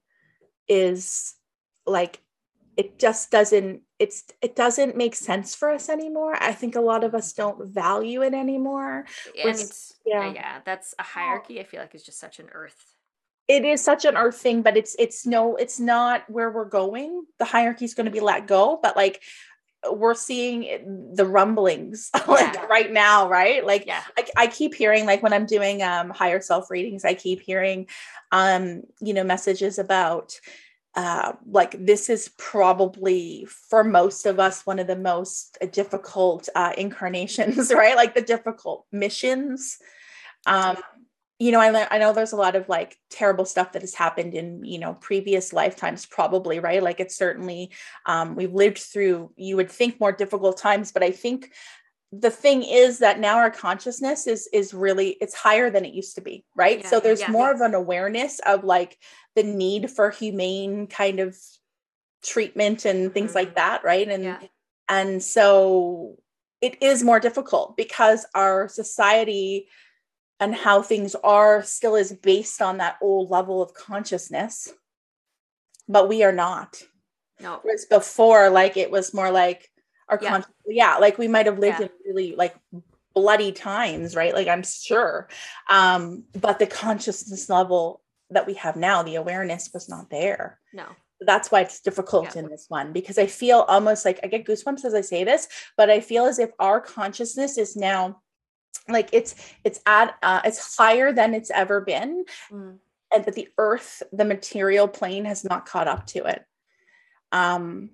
is 0.68 1.34
like 1.86 2.20
it 2.78 2.98
just 2.98 3.30
doesn't 3.30 3.82
it's 3.98 4.24
it 4.40 4.54
doesn't 4.54 4.96
make 4.96 5.14
sense 5.16 5.54
for 5.54 5.68
us 5.70 5.88
anymore 5.90 6.34
i 6.40 6.52
think 6.52 6.76
a 6.76 6.80
lot 6.80 7.02
of 7.04 7.14
us 7.14 7.32
don't 7.34 7.66
value 7.66 8.22
it 8.22 8.32
anymore 8.32 9.04
and 9.44 9.58
yeah. 10.06 10.32
yeah. 10.32 10.58
that's 10.64 10.94
a 10.98 11.02
hierarchy. 11.02 11.60
I 11.60 11.64
feel 11.64 11.80
like 11.80 11.94
is 11.94 12.04
just 12.04 12.20
such 12.20 12.38
an 12.38 12.48
earth. 12.52 12.80
it 13.48 13.64
is 13.64 13.82
such 13.82 14.04
an 14.04 14.16
earth 14.16 14.38
thing 14.40 14.62
but 14.62 14.76
it's 14.76 14.94
it's 14.98 15.26
no 15.26 15.56
it's 15.56 15.80
not 15.80 16.22
where 16.30 16.50
we're 16.50 16.64
going 16.80 17.24
the 17.38 17.44
hierarchy 17.44 17.84
is 17.84 17.94
going 17.94 18.06
to 18.06 18.12
be 18.12 18.20
let 18.20 18.46
go 18.46 18.78
but 18.82 18.96
like 18.96 19.20
we're 19.90 20.14
seeing 20.14 20.64
it- 20.64 20.84
the 21.16 21.26
rumblings 21.26 22.10
like 22.28 22.54
Yeah. 22.54 22.66
right 22.66 22.92
now 22.92 23.28
right 23.28 23.64
like 23.66 23.86
Yeah. 23.86 24.02
I, 24.16 24.24
I 24.36 24.46
keep 24.46 24.74
hearing 24.74 25.04
like 25.06 25.22
when 25.22 25.32
i'm 25.32 25.46
doing 25.46 25.82
um 25.82 26.10
higher 26.10 26.40
self 26.40 26.70
readings 26.70 27.04
i 27.04 27.14
keep 27.14 27.40
hearing 27.40 27.86
um 28.32 28.82
you 29.00 29.14
know 29.14 29.24
messages 29.24 29.78
about 29.78 30.38
uh 30.98 31.32
like 31.46 31.76
this 31.86 32.10
is 32.10 32.28
probably 32.38 33.46
for 33.48 33.84
most 33.84 34.26
of 34.26 34.40
us 34.40 34.66
one 34.66 34.80
of 34.80 34.88
the 34.88 34.96
most 34.96 35.56
difficult 35.70 36.48
uh 36.56 36.72
incarnations 36.76 37.72
right? 37.74 37.94
Like 37.94 38.16
the 38.16 38.20
difficult 38.20 38.84
missions. 38.90 39.78
Um 40.44 40.76
you 41.38 41.52
know 41.52 41.60
I, 41.60 41.86
I 41.88 41.98
know 41.98 42.12
there's 42.12 42.32
a 42.32 42.36
lot 42.36 42.56
of 42.56 42.68
like 42.68 42.96
terrible 43.10 43.44
stuff 43.44 43.70
that 43.72 43.82
has 43.82 43.94
happened 43.94 44.34
in 44.34 44.64
you 44.64 44.80
know 44.80 44.94
previous 44.94 45.52
lifetimes 45.52 46.04
probably 46.04 46.58
right? 46.58 46.82
Like 46.82 46.98
it's 46.98 47.14
certainly 47.16 47.70
um 48.04 48.34
we've 48.34 48.52
lived 48.52 48.78
through 48.78 49.30
you 49.36 49.54
would 49.54 49.70
think 49.70 50.00
more 50.00 50.10
difficult 50.10 50.58
times 50.58 50.90
but 50.90 51.04
i 51.04 51.12
think 51.12 51.52
the 52.12 52.30
thing 52.30 52.62
is 52.62 52.98
that 53.00 53.20
now 53.20 53.36
our 53.36 53.50
consciousness 53.50 54.26
is 54.26 54.48
is 54.52 54.72
really 54.72 55.10
it's 55.20 55.34
higher 55.34 55.68
than 55.70 55.84
it 55.84 55.92
used 55.92 56.14
to 56.14 56.22
be 56.22 56.44
right 56.56 56.86
so 56.86 57.00
there's 57.00 57.20
yeah. 57.20 57.30
more 57.30 57.52
of 57.52 57.60
an 57.60 57.74
awareness 57.74 58.40
of 58.46 58.64
like 58.64 58.96
the 59.36 59.42
need 59.42 59.90
for 59.90 60.10
humane 60.10 60.86
kind 60.86 61.20
of 61.20 61.36
treatment 62.24 62.84
and 62.86 63.12
things 63.12 63.32
Mhm. 63.32 63.34
like 63.34 63.54
that 63.56 63.84
right 63.84 64.08
and 64.08 64.24
Yeah. 64.24 64.40
and 64.88 65.22
so 65.22 66.16
it 66.60 66.82
is 66.82 67.04
more 67.04 67.20
difficult 67.20 67.76
because 67.76 68.26
our 68.34 68.68
society 68.68 69.68
and 70.40 70.54
how 70.54 70.82
things 70.82 71.14
are 71.22 71.62
still 71.62 71.94
is 71.94 72.12
based 72.12 72.62
on 72.62 72.78
that 72.78 72.96
old 73.02 73.30
level 73.30 73.60
of 73.60 73.74
consciousness 73.74 74.72
but 75.88 76.08
we 76.08 76.22
are 76.22 76.32
not 76.32 76.82
No. 77.38 77.60
whereas 77.62 77.84
before 77.84 78.48
like 78.48 78.78
it 78.78 78.90
was 78.90 79.12
more 79.12 79.30
like 79.30 79.70
our 80.08 80.18
Yeah. 80.20 80.30
conscious 80.30 80.50
yeah 80.66 80.96
like 80.98 81.18
we 81.18 81.28
might 81.28 81.46
have 81.46 81.58
lived 81.58 81.80
Yeah. 81.80 81.86
in 81.86 81.92
really 82.06 82.34
like 82.36 82.54
bloody 83.14 83.52
times 83.52 84.14
right 84.14 84.34
like 84.34 84.48
i'm 84.48 84.62
sure 84.62 85.28
um 85.68 86.24
but 86.40 86.58
the 86.58 86.66
consciousness 86.66 87.48
level 87.48 88.00
that 88.30 88.46
we 88.46 88.54
have 88.54 88.76
now 88.76 89.02
the 89.02 89.16
awareness 89.16 89.70
was 89.72 89.88
not 89.88 90.10
there 90.10 90.60
No. 90.72 90.86
that's 91.20 91.50
why 91.50 91.60
it's 91.62 91.80
difficult 91.80 92.34
Yeah. 92.34 92.42
in 92.42 92.48
this 92.50 92.66
one 92.68 92.92
because 92.92 93.18
I 93.18 93.26
feel 93.26 93.60
almost 93.60 94.04
like 94.04 94.20
I 94.22 94.28
get 94.28 94.44
goosebumps 94.46 94.84
as 94.84 94.94
I 94.94 95.00
say 95.00 95.24
this, 95.24 95.48
but 95.76 95.90
I 95.90 96.00
feel 96.00 96.26
as 96.26 96.38
if 96.38 96.50
our 96.60 96.80
consciousness 96.80 97.58
is 97.58 97.74
now 97.74 98.20
like 98.88 99.08
it's 99.12 99.34
it's 99.64 99.80
at 99.86 100.14
uh, 100.22 100.42
it's 100.44 100.76
higher 100.76 101.10
than 101.12 101.34
it's 101.34 101.50
ever 101.50 101.80
been, 101.80 102.24
Mm. 102.52 102.78
and 103.12 103.24
that 103.24 103.34
the 103.34 103.48
earth, 103.58 104.02
the 104.12 104.24
material 104.24 104.86
plane, 104.86 105.24
has 105.24 105.42
not 105.42 105.66
caught 105.66 105.88
up 105.88 106.06
to 106.08 106.26
it. 106.26 106.44
Um, 107.32 107.90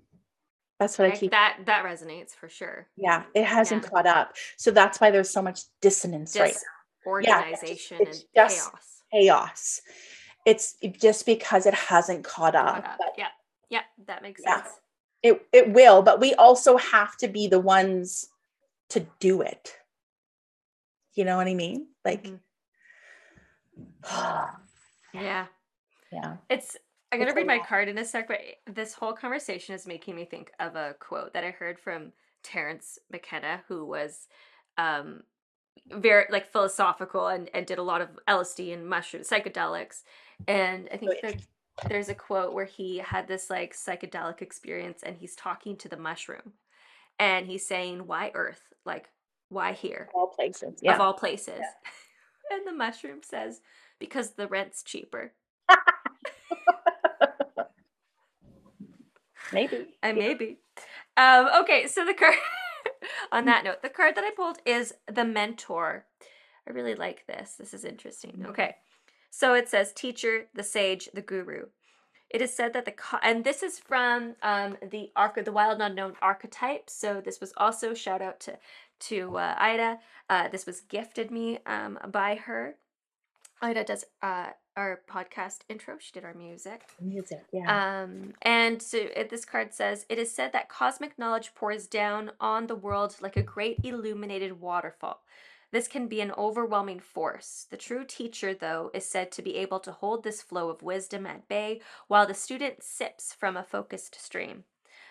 that's 0.84 0.98
what 0.98 1.10
I 1.12 1.16
keep. 1.16 1.30
that 1.30 1.58
that 1.66 1.84
resonates 1.84 2.30
for 2.34 2.48
sure. 2.48 2.86
Yeah, 2.96 3.24
it 3.34 3.44
hasn't 3.44 3.82
Yeah. 3.84 3.88
caught 3.90 4.06
up, 4.06 4.34
so 4.56 4.70
that's 4.70 5.00
why 5.00 5.10
there's 5.10 5.30
so 5.30 5.40
much 5.42 5.60
dissonance 5.80 6.36
right 6.38 6.56
Disorganization 7.04 7.98
it's 8.00 8.20
and 8.20 8.26
just- 8.34 8.70
chaos. 8.72 9.02
chaos. 9.12 9.80
It's 10.46 10.74
just 11.00 11.24
because 11.26 11.64
it 11.66 11.74
hasn't 11.74 12.24
caught 12.24 12.54
up. 12.54 12.74
Caught 12.84 12.84
up. 12.84 12.98
but 12.98 13.12
Yeah. 13.18 13.28
Yeah. 13.70 13.82
That 14.06 14.22
makes 14.22 14.40
Yeah. 14.44 14.62
sense. 14.62 14.74
it 15.22 15.46
it 15.52 15.70
will 15.72 16.02
but 16.02 16.20
we 16.20 16.34
also 16.34 16.76
have 16.76 17.16
to 17.16 17.28
be 17.28 17.46
the 17.48 17.58
ones 17.58 18.28
to 18.90 19.00
do 19.20 19.40
it 19.40 19.74
you 21.14 21.24
know 21.24 21.38
what 21.38 21.46
i 21.48 21.54
mean 21.54 21.88
like 22.04 22.24
Mhm. 22.24 22.40
Yeah. 25.14 25.46
yeah 26.12 26.36
It's 26.50 26.76
I'm 27.14 27.20
gonna 27.20 27.30
It's 27.30 27.36
read 27.36 27.46
my 27.46 27.58
card 27.60 27.88
in 27.88 27.98
a 27.98 28.04
sec, 28.04 28.28
but 28.28 28.40
this 28.66 28.94
whole 28.94 29.12
conversation 29.14 29.74
is 29.74 29.86
making 29.86 30.16
me 30.16 30.24
think 30.26 30.52
of 30.60 30.76
a 30.76 30.96
quote 31.00 31.34
that 31.34 31.44
I 31.44 31.50
heard 31.52 31.78
from 31.78 32.12
Terence 32.42 32.98
McKenna, 33.10 33.62
who 33.68 33.86
was 33.86 34.28
um 34.78 35.22
very 35.92 36.26
like 36.30 36.52
philosophical 36.52 37.28
and, 37.28 37.50
and 37.54 37.66
did 37.66 37.78
a 37.78 37.82
lot 37.82 38.00
of 38.02 38.18
LSD 38.28 38.72
and 38.74 38.88
mushroom 38.88 39.22
psychedelics. 39.24 40.02
And 40.48 40.88
I 40.92 40.96
think 40.96 41.10
Oh, 41.10 41.14
yeah. 41.22 41.30
there's 41.88 42.08
a 42.08 42.14
quote 42.14 42.54
where 42.54 42.64
he 42.66 42.98
had 42.98 43.28
this 43.28 43.50
like 43.50 43.74
psychedelic 43.74 44.42
experience 44.42 45.02
and 45.02 45.16
he's 45.16 45.36
talking 45.36 45.76
to 45.78 45.88
the 45.88 45.96
mushroom 45.96 46.54
and 47.18 47.46
he's 47.46 47.66
saying, 47.66 48.06
Why 48.06 48.30
Earth? 48.34 48.62
Like, 48.86 49.08
why 49.48 49.72
here? 49.72 50.08
all 50.14 50.28
places 50.28 50.80
yeah 50.82 50.94
Of 50.94 51.00
all 51.00 51.14
places. 51.14 51.60
and 52.50 52.66
the 52.66 52.72
mushroom 52.72 53.20
says, 53.22 53.60
Because 53.98 54.32
the 54.32 54.48
rent's 54.48 54.82
cheaper. 54.82 55.32
Maybe 59.52 59.86
I 60.02 60.12
maybe. 60.12 60.58
Um, 61.16 61.48
okay, 61.62 61.86
so 61.86 62.04
the 62.04 62.14
card 62.14 62.34
on 63.32 63.44
that 63.44 63.64
note, 63.64 63.82
the 63.82 63.88
card 63.88 64.16
that 64.16 64.24
I 64.24 64.30
pulled 64.30 64.58
is 64.64 64.94
the 65.12 65.24
mentor. 65.24 66.06
I 66.66 66.72
really 66.72 66.94
like 66.94 67.26
this. 67.26 67.54
This 67.54 67.74
is 67.74 67.84
interesting. 67.84 68.44
Okay. 68.48 68.76
So 69.30 69.54
it 69.54 69.68
says 69.68 69.92
teacher, 69.92 70.46
the 70.54 70.62
sage, 70.62 71.08
the 71.12 71.20
guru. 71.20 71.66
It 72.30 72.42
is 72.42 72.54
said 72.54 72.72
that 72.72 72.84
the 72.84 72.94
and 73.22 73.44
this 73.44 73.62
is 73.62 73.78
from 73.78 74.34
um, 74.42 74.76
the 74.90 75.10
arc 75.14 75.36
of 75.36 75.44
the 75.44 75.52
wild 75.52 75.80
unknown 75.80 76.14
archetype. 76.20 76.90
So 76.90 77.20
this 77.20 77.40
was 77.40 77.52
also 77.56 77.94
shout 77.94 78.22
out 78.22 78.40
to 78.40 78.58
to 79.00 79.36
uh, 79.36 79.54
Aida. 79.58 79.98
Uh, 80.28 80.48
this 80.48 80.66
was 80.66 80.80
gifted 80.80 81.30
me 81.30 81.58
um, 81.66 81.98
by 82.10 82.36
her. 82.36 82.76
Aida 83.62 83.84
does 83.84 84.04
uh, 84.22 84.50
our 84.76 85.00
podcast 85.10 85.60
intro. 85.68 85.96
She 85.98 86.12
did 86.12 86.24
our 86.24 86.34
music. 86.34 86.82
music 87.00 87.44
yeah 87.52 88.02
Um, 88.02 88.34
and 88.42 88.82
so 88.82 88.98
it, 88.98 89.30
this 89.30 89.44
card 89.44 89.72
says, 89.72 90.06
It 90.08 90.18
is 90.18 90.30
said 90.30 90.52
that 90.52 90.68
cosmic 90.68 91.18
knowledge 91.18 91.54
pours 91.54 91.86
down 91.86 92.32
on 92.40 92.66
the 92.66 92.74
world 92.74 93.16
like 93.20 93.36
a 93.36 93.42
great 93.42 93.78
illuminated 93.84 94.60
waterfall. 94.60 95.22
This 95.72 95.88
can 95.88 96.06
be 96.06 96.20
an 96.20 96.30
overwhelming 96.38 97.00
force. 97.00 97.66
The 97.68 97.76
true 97.76 98.04
teacher, 98.04 98.54
though, 98.54 98.92
is 98.94 99.04
said 99.04 99.32
to 99.32 99.42
be 99.42 99.56
able 99.56 99.80
to 99.80 99.90
hold 99.90 100.22
this 100.22 100.40
flow 100.40 100.68
of 100.68 100.82
wisdom 100.82 101.26
at 101.26 101.48
bay 101.48 101.80
while 102.06 102.26
the 102.26 102.34
student 102.34 102.84
sips 102.84 103.32
from 103.32 103.56
a 103.56 103.64
focused 103.64 104.14
stream. 104.14 104.64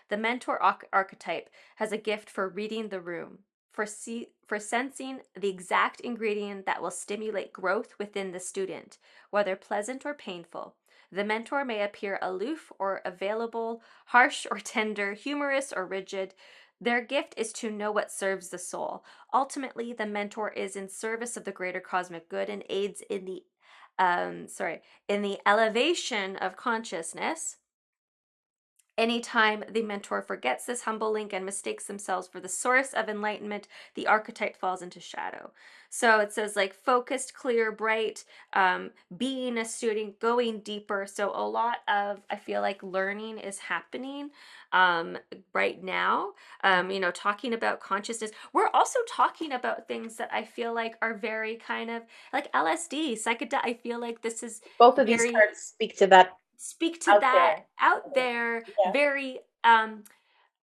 The 0.10 0.18
mentor 0.18 0.61
arch- 0.64 0.85
archetype 0.94 1.49
has 1.77 1.91
a 1.91 1.98
gift 1.98 2.30
for 2.30 2.48
reading 2.48 2.90
the 2.90 3.02
room, 3.02 3.40
for 3.74 3.86
see- 3.86 4.30
for 4.48 4.60
sensing 4.60 5.22
the 5.36 5.50
exact 5.50 6.00
ingredient 6.02 6.66
that 6.66 6.82
will 6.82 6.91
stimulate 6.91 7.52
growth 7.52 7.98
within 7.98 8.32
the 8.32 8.40
student, 8.40 9.00
whether 9.32 9.56
pleasant 9.56 10.06
or 10.06 10.14
painful. 10.14 10.76
The 11.12 11.24
mentor 11.24 11.66
may 11.66 11.82
appear 11.84 12.20
aloof 12.22 12.72
or 12.80 13.02
available, 13.04 13.82
harsh 14.08 14.45
or 14.50 14.60
tender, 14.64 15.14
humorous 15.14 15.74
or 15.74 15.86
rigid. 15.86 16.36
Their 16.80 17.02
gift 17.02 17.34
is 17.38 17.54
to 17.54 17.72
know 17.72 17.91
what 17.91 18.12
serves 18.12 18.50
the 18.50 18.58
soul. 18.58 19.04
Ultimately, 19.34 19.94
the 19.94 20.06
mentor 20.06 20.52
is 20.52 20.76
in 20.76 20.90
service 20.90 21.38
of 21.38 21.45
the 21.45 21.52
greater 21.52 21.80
cosmic 21.80 22.30
good 22.30 22.50
and 22.50 22.64
aids 22.70 23.02
in 23.10 23.26
the 23.26 23.44
um 24.00 24.48
sorry, 24.48 24.82
in 25.08 25.22
the 25.22 25.40
elevation 25.45 26.36
of 26.38 26.58
consciousness 26.58 27.58
Anytime 28.95 29.64
the 29.70 29.82
mentor 29.82 30.22
forgets 30.22 30.65
this 30.65 30.84
humble 30.84 31.11
link 31.11 31.34
and 31.34 31.44
mistakes 31.44 31.86
themselves 31.86 32.28
for 32.28 32.40
the 32.40 32.48
source 32.48 32.94
of 32.94 33.10
enlightenment, 33.10 33.68
the 33.95 34.06
archetype 34.06 34.56
falls 34.56 34.84
into 34.84 34.99
shadow. 34.99 35.52
So 35.90 36.20
it 36.20 36.32
says 36.32 36.56
like 36.56 36.74
focused, 36.74 37.34
clear, 37.34 37.72
bright, 37.72 38.24
um, 38.53 38.91
being 39.15 39.57
a 39.57 39.65
student, 39.65 40.20
going 40.20 40.60
deeper. 40.60 41.07
So 41.07 41.32
a 41.36 41.48
lot 41.48 41.78
of 41.88 42.22
I 42.30 42.36
feel 42.36 42.61
like 42.61 42.84
learning 42.84 43.40
is 43.40 43.60
happening 43.60 44.30
um, 44.72 45.18
right 45.53 45.84
now. 45.84 46.30
Um, 46.64 46.91
you 46.91 46.99
know, 46.99 47.11
talking 47.11 47.53
about 47.53 47.80
consciousness. 47.80 48.32
We're 48.53 48.70
also 48.74 48.99
talking 49.10 49.53
about 49.53 49.88
things 49.88 50.18
that 50.18 50.30
I 50.32 50.45
feel 50.45 50.74
like 50.74 50.95
are 51.02 51.15
very 51.15 51.56
kind 51.56 51.90
of 51.90 52.03
like 52.32 52.52
LSD, 52.53 53.14
psychedelic. 53.14 53.61
I 53.64 53.74
feel 53.74 53.99
like 53.99 54.22
this 54.22 54.44
is 54.44 54.61
both 54.78 54.99
of 54.99 55.07
very, 55.07 55.18
these 55.18 55.32
cards 55.32 55.60
speak 55.60 55.98
to 55.98 56.07
that 56.07 56.38
speak 56.64 57.02
to 57.02 57.11
out 57.11 57.22
that 57.22 57.56
there. 57.57 57.90
out 57.90 58.15
there 58.15 58.64
yeah. 58.85 58.91
very 58.94 59.40
um 59.65 60.03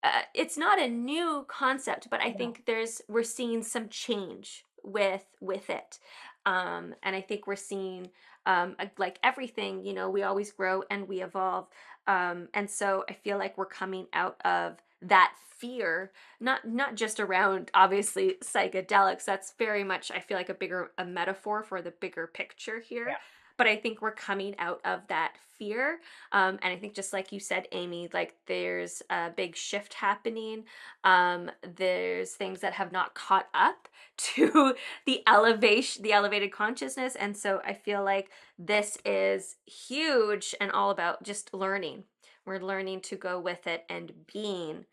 uh, 0.01 0.21
it's 0.33 0.57
not 0.57 0.79
a 0.79 0.87
new 0.87 1.45
concept 1.49 2.07
but 2.09 2.21
i 2.21 2.31
think 2.31 2.63
there's 2.65 3.01
we're 3.09 3.21
seeing 3.21 3.61
some 3.61 3.89
change 3.89 4.63
with 4.81 5.25
with 5.41 5.69
it. 5.69 5.99
Um 6.45 6.95
and 7.03 7.17
i 7.17 7.21
think 7.21 7.47
we're 7.47 7.57
seeing 7.57 8.09
um 8.45 8.77
like 8.97 9.19
everything 9.23 9.83
you 9.83 9.91
know 9.91 10.09
we 10.09 10.23
always 10.23 10.51
grow 10.51 10.83
and 10.89 11.07
we 11.07 11.21
evolve. 11.21 11.67
Um 12.07 12.47
and 12.53 12.69
so 12.69 13.03
i 13.09 13.13
feel 13.13 13.37
like 13.37 13.57
we're 13.57 13.65
coming 13.65 14.07
out 14.13 14.37
of 14.45 14.77
that 15.01 15.33
fear 15.57 16.13
not 16.39 16.65
not 16.65 16.95
just 16.95 17.19
around 17.19 17.69
obviously 17.73 18.35
psychedelics 18.41 19.25
that's 19.25 19.53
very 19.59 19.83
much 19.83 20.09
i 20.09 20.19
feel 20.21 20.37
like 20.37 20.47
a 20.47 20.53
bigger 20.53 20.91
a 20.97 21.03
metaphor 21.03 21.61
for 21.61 21.81
the 21.81 21.91
bigger 21.91 22.27
picture 22.27 22.79
here 22.79 23.17
but 23.59 23.67
I 23.67 23.75
think 23.75 24.01
we're 24.01 24.11
coming 24.11 24.55
out 24.57 24.79
of 24.85 25.01
that 25.09 25.33
fear. 25.57 25.99
Um, 26.31 26.57
and 26.61 26.73
I 26.73 26.77
think 26.77 26.95
just 26.95 27.11
like 27.11 27.33
you 27.33 27.41
said, 27.41 27.67
Amy, 27.73 28.09
like 28.13 28.33
there's 28.47 29.03
a 29.09 29.31
big 29.35 29.53
shift 29.53 29.93
happening. 29.93 30.63
Um, 31.03 31.51
there's 31.75 32.31
things 32.31 32.61
that 32.61 32.71
have 32.71 32.93
not 32.93 33.15
caught 33.15 33.49
up 33.53 33.89
to 34.17 34.73
the 35.05 35.21
elevation, 35.27 36.03
the 36.03 36.13
elevated 36.13 36.53
consciousness. 36.53 37.17
And 37.17 37.35
so 37.35 37.61
I 37.65 37.73
feel 37.73 38.01
like 38.01 38.31
this 38.57 38.97
is 39.03 39.57
huge 39.65 40.55
and 40.61 40.71
all 40.71 40.89
about 40.89 41.21
just 41.23 41.53
learning. 41.53 42.05
We're 42.45 42.61
learning 42.61 43.01
to 43.01 43.17
go 43.17 43.41
with 43.41 43.67
it 43.67 43.83
and 43.89 44.13
being 44.33 44.85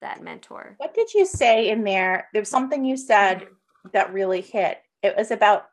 that 0.00 0.22
mentor. 0.22 0.76
What 0.78 0.94
did 0.94 1.12
you 1.12 1.26
say 1.26 1.70
in 1.70 1.82
there? 1.82 2.28
There's 2.32 2.48
something 2.48 2.84
you 2.84 2.96
said 2.96 3.40
mm-hmm. 3.40 3.88
that 3.94 4.12
really 4.12 4.42
hit. 4.42 4.78
It 5.02 5.16
was 5.16 5.32
about 5.32 5.69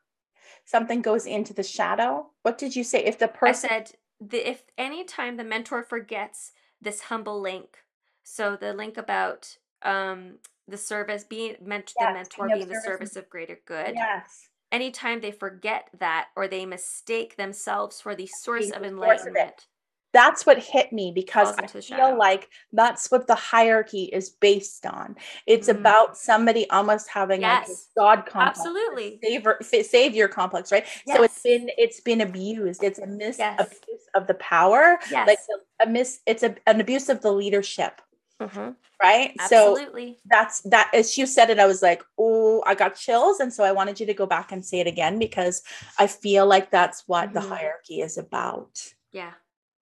something 0.68 1.00
goes 1.00 1.24
into 1.24 1.54
the 1.54 1.62
shadow. 1.62 2.26
What 2.42 2.58
did 2.58 2.76
you 2.76 2.84
say? 2.84 3.02
If 3.04 3.18
the 3.18 3.28
person 3.28 3.70
I 3.72 3.76
said 3.78 3.92
the, 4.20 4.48
if 4.48 4.64
anytime 4.76 5.36
the 5.38 5.44
mentor 5.44 5.82
forgets 5.82 6.52
this 6.80 7.02
humble 7.02 7.40
link, 7.40 7.78
so 8.22 8.54
the 8.54 8.74
link 8.74 8.98
about 8.98 9.56
um 9.82 10.34
the 10.66 10.76
service 10.76 11.24
being 11.24 11.56
meant 11.62 11.94
yes, 11.98 12.08
the 12.08 12.14
mentor 12.14 12.54
being 12.54 12.68
the 12.68 12.82
service 12.84 13.16
of 13.16 13.30
greater 13.30 13.58
good. 13.64 13.94
Yes. 13.94 14.50
Anytime 14.70 15.22
they 15.22 15.30
forget 15.30 15.88
that 15.98 16.28
or 16.36 16.46
they 16.46 16.66
mistake 16.66 17.36
themselves 17.36 18.02
for 18.02 18.14
the 18.14 18.26
source 18.26 18.68
the 18.68 18.76
of 18.76 18.82
enlightenment 18.82 19.66
that's 20.12 20.46
what 20.46 20.58
hit 20.58 20.92
me 20.92 21.12
because 21.14 21.54
I 21.58 21.66
feel 21.66 21.80
shadow. 21.80 22.16
like 22.16 22.48
that's 22.72 23.10
what 23.10 23.26
the 23.26 23.34
hierarchy 23.34 24.04
is 24.04 24.30
based 24.30 24.86
on. 24.86 25.16
It's 25.46 25.68
mm-hmm. 25.68 25.78
about 25.78 26.16
somebody 26.16 26.68
almost 26.70 27.08
having 27.08 27.42
yes. 27.42 27.68
like 27.68 27.76
a 27.76 27.80
god 28.00 28.26
complex, 28.26 28.58
absolutely 28.58 29.18
savior, 29.22 29.58
savior 29.62 30.28
complex, 30.28 30.72
right? 30.72 30.86
Yes. 31.06 31.16
So 31.16 31.22
it's 31.24 31.42
been 31.42 31.70
it's 31.76 32.00
been 32.00 32.20
abused. 32.20 32.82
It's 32.82 32.98
a 32.98 33.06
mis 33.06 33.38
yes. 33.38 33.60
abuse 33.60 34.08
of 34.14 34.26
the 34.26 34.34
power, 34.34 34.98
yes. 35.10 35.26
like 35.26 35.38
a, 35.80 35.86
a 35.86 35.90
miss. 35.90 36.20
It's 36.26 36.42
a, 36.42 36.54
an 36.66 36.80
abuse 36.80 37.08
of 37.08 37.20
the 37.20 37.32
leadership. 37.32 38.00
Mm-hmm. 38.40 38.70
Right. 39.02 39.34
Absolutely. 39.38 40.12
So 40.12 40.20
that's 40.30 40.60
that 40.62 40.90
as 40.94 41.18
you 41.18 41.26
said 41.26 41.50
it, 41.50 41.58
I 41.58 41.66
was 41.66 41.82
like, 41.82 42.02
oh, 42.18 42.62
I 42.66 42.74
got 42.74 42.96
chills. 42.96 43.40
And 43.40 43.52
so 43.52 43.62
I 43.62 43.72
wanted 43.72 44.00
you 44.00 44.06
to 44.06 44.14
go 44.14 44.26
back 44.26 44.52
and 44.52 44.64
say 44.64 44.80
it 44.80 44.86
again 44.86 45.18
because 45.18 45.62
I 45.98 46.06
feel 46.06 46.46
like 46.46 46.70
that's 46.70 47.04
what 47.06 47.26
mm-hmm. 47.26 47.34
the 47.34 47.40
hierarchy 47.40 48.00
is 48.00 48.16
about. 48.16 48.80
Yeah 49.12 49.32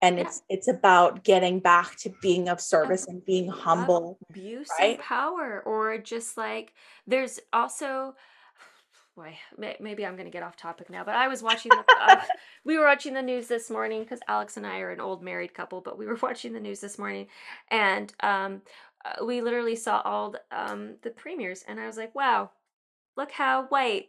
and 0.02 0.16
yeah. 0.16 0.24
it's 0.24 0.42
it's 0.48 0.68
about 0.68 1.24
getting 1.24 1.60
back 1.60 1.96
to 1.96 2.12
being 2.22 2.48
of 2.48 2.60
service 2.60 3.06
and 3.06 3.24
being 3.24 3.48
humble 3.48 4.18
abuse 4.30 4.68
right? 4.78 4.94
and 4.94 4.98
power 5.00 5.62
or 5.66 5.98
just 5.98 6.36
like 6.36 6.72
there's 7.06 7.38
also 7.52 8.14
boy 9.16 9.36
maybe 9.80 10.04
i'm 10.04 10.14
to 10.16 10.30
get 10.30 10.42
off 10.42 10.56
topic 10.56 10.88
now 10.90 11.04
but 11.04 11.14
i 11.14 11.28
was 11.28 11.42
watching 11.42 11.70
the, 11.70 11.84
uh, 12.00 12.16
we 12.64 12.78
were 12.78 12.84
watching 12.84 13.14
the 13.14 13.22
news 13.22 13.46
this 13.46 13.70
morning 13.70 14.02
because 14.02 14.20
alex 14.28 14.56
and 14.56 14.66
i 14.66 14.80
are 14.80 14.90
an 14.90 15.00
old 15.00 15.22
married 15.22 15.54
couple 15.54 15.80
but 15.80 15.98
we 15.98 16.06
were 16.06 16.18
watching 16.22 16.52
the 16.52 16.60
news 16.60 16.80
this 16.80 16.98
morning 16.98 17.26
and 17.70 18.12
um, 18.20 18.62
uh, 19.04 19.24
we 19.24 19.40
literally 19.40 19.76
saw 19.76 20.02
all 20.04 20.30
the, 20.30 20.40
um, 20.50 20.96
the 21.02 21.10
premiers 21.10 21.64
and 21.68 21.80
i 21.80 21.86
was 21.86 21.96
like 21.96 22.14
wow 22.14 22.50
look 23.16 23.32
how 23.32 23.64
white 23.64 24.08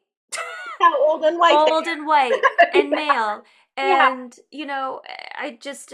how 0.80 1.07
old 1.07 1.23
and 1.23 1.38
white 1.39 1.53
old 1.53 1.85
and 1.85 2.05
white 2.05 2.34
and 2.73 2.89
male 2.89 3.43
and 3.77 4.38
yeah. 4.38 4.60
you 4.60 4.65
know 4.65 5.02
i 5.35 5.57
just 5.61 5.93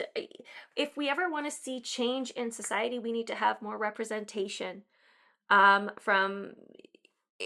if 0.75 0.97
we 0.97 1.09
ever 1.09 1.29
want 1.29 1.45
to 1.45 1.51
see 1.51 1.79
change 1.79 2.31
in 2.31 2.51
society 2.51 2.99
we 2.99 3.11
need 3.11 3.27
to 3.27 3.35
have 3.35 3.61
more 3.61 3.77
representation 3.77 4.83
um 5.49 5.91
from 5.99 6.53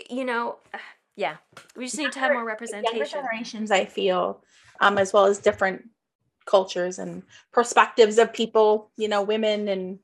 you 0.10 0.24
know 0.24 0.58
yeah 1.16 1.36
we 1.76 1.86
just 1.86 1.98
need 1.98 2.12
to 2.12 2.20
have 2.20 2.32
more 2.32 2.46
representation 2.46 2.98
younger 2.98 3.10
generations 3.10 3.70
i 3.70 3.84
feel 3.84 4.42
um 4.80 4.98
as 4.98 5.12
well 5.12 5.26
as 5.26 5.40
different 5.40 5.84
cultures 6.46 6.98
and 6.98 7.24
perspectives 7.52 8.18
of 8.18 8.34
people 8.34 8.90
you 8.96 9.08
know 9.08 9.22
women 9.22 9.68
and 9.68 10.00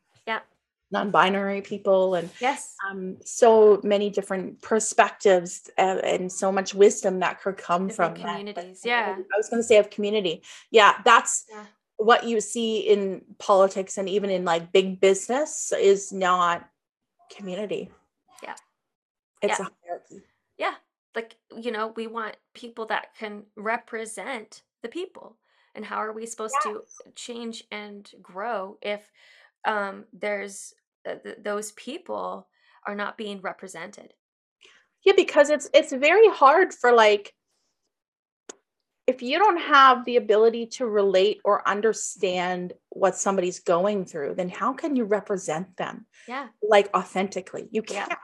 non-binary 0.91 1.61
people 1.61 2.15
and 2.15 2.29
yes 2.39 2.75
um, 2.89 3.17
so 3.25 3.79
many 3.83 4.09
different 4.09 4.61
perspectives 4.61 5.69
and, 5.77 5.99
and, 5.99 6.31
so 6.31 6.51
much 6.51 6.73
wisdom 6.73 7.19
that 7.19 7.41
could 7.41 7.57
come 7.57 7.87
different 7.87 8.17
from 8.17 8.25
communities 8.25 8.81
that. 8.81 8.89
yeah 8.89 9.15
i 9.17 9.37
was 9.37 9.49
going 9.49 9.61
to 9.61 9.67
say 9.67 9.77
of 9.77 9.89
community 9.89 10.41
yeah 10.71 10.93
that's 11.03 11.45
yeah. 11.49 11.65
what 11.97 12.23
you 12.23 12.39
see 12.39 12.79
in 12.79 13.21
politics 13.37 13.97
and 13.97 14.07
even 14.07 14.29
in 14.29 14.45
like 14.45 14.71
big 14.71 14.99
business 14.99 15.73
is 15.77 16.13
not 16.13 16.67
community 17.35 17.89
yeah 18.41 18.55
it's 19.41 19.59
yeah. 19.59 19.65
a 19.65 19.85
hierarchy 19.85 20.21
yeah 20.57 20.73
like 21.15 21.35
you 21.57 21.71
know 21.71 21.93
we 21.95 22.07
want 22.07 22.37
people 22.53 22.85
that 22.85 23.07
can 23.17 23.43
represent 23.57 24.61
the 24.83 24.89
people 24.89 25.35
and 25.75 25.85
how 25.85 25.97
are 25.97 26.11
we 26.11 26.25
supposed 26.25 26.55
yes. 26.65 26.73
to 27.03 27.11
change 27.13 27.63
and 27.71 28.11
grow 28.21 28.77
if 28.81 29.11
um, 29.67 30.05
there's 30.13 30.73
uh, 31.07 31.15
th- 31.15 31.37
those 31.43 31.73
people 31.73 32.47
are 32.87 32.95
not 32.95 33.17
being 33.17 33.41
represented. 33.41 34.13
Yeah, 35.05 35.13
because 35.15 35.49
it's 35.49 35.69
it's 35.73 35.93
very 35.93 36.29
hard 36.29 36.73
for 36.73 36.91
like 36.91 37.33
if 39.07 39.21
you 39.21 39.39
don't 39.39 39.59
have 39.59 40.03
the 40.03 40.17
ability 40.17 40.65
to 40.65 40.85
relate 40.85 41.39
or 41.45 41.67
understand 41.67 42.73
what 42.89 43.15
somebody's 43.15 43.61
going 43.61 44.05
through, 44.05 44.35
then 44.35 44.49
how 44.49 44.73
can 44.73 44.97
you 44.97 45.05
represent 45.05 45.77
them? 45.77 46.05
Yeah. 46.27 46.47
Like 46.61 46.89
authentically. 46.93 47.69
You 47.71 47.83
can't. 47.83 48.09
Yeah. 48.09 48.17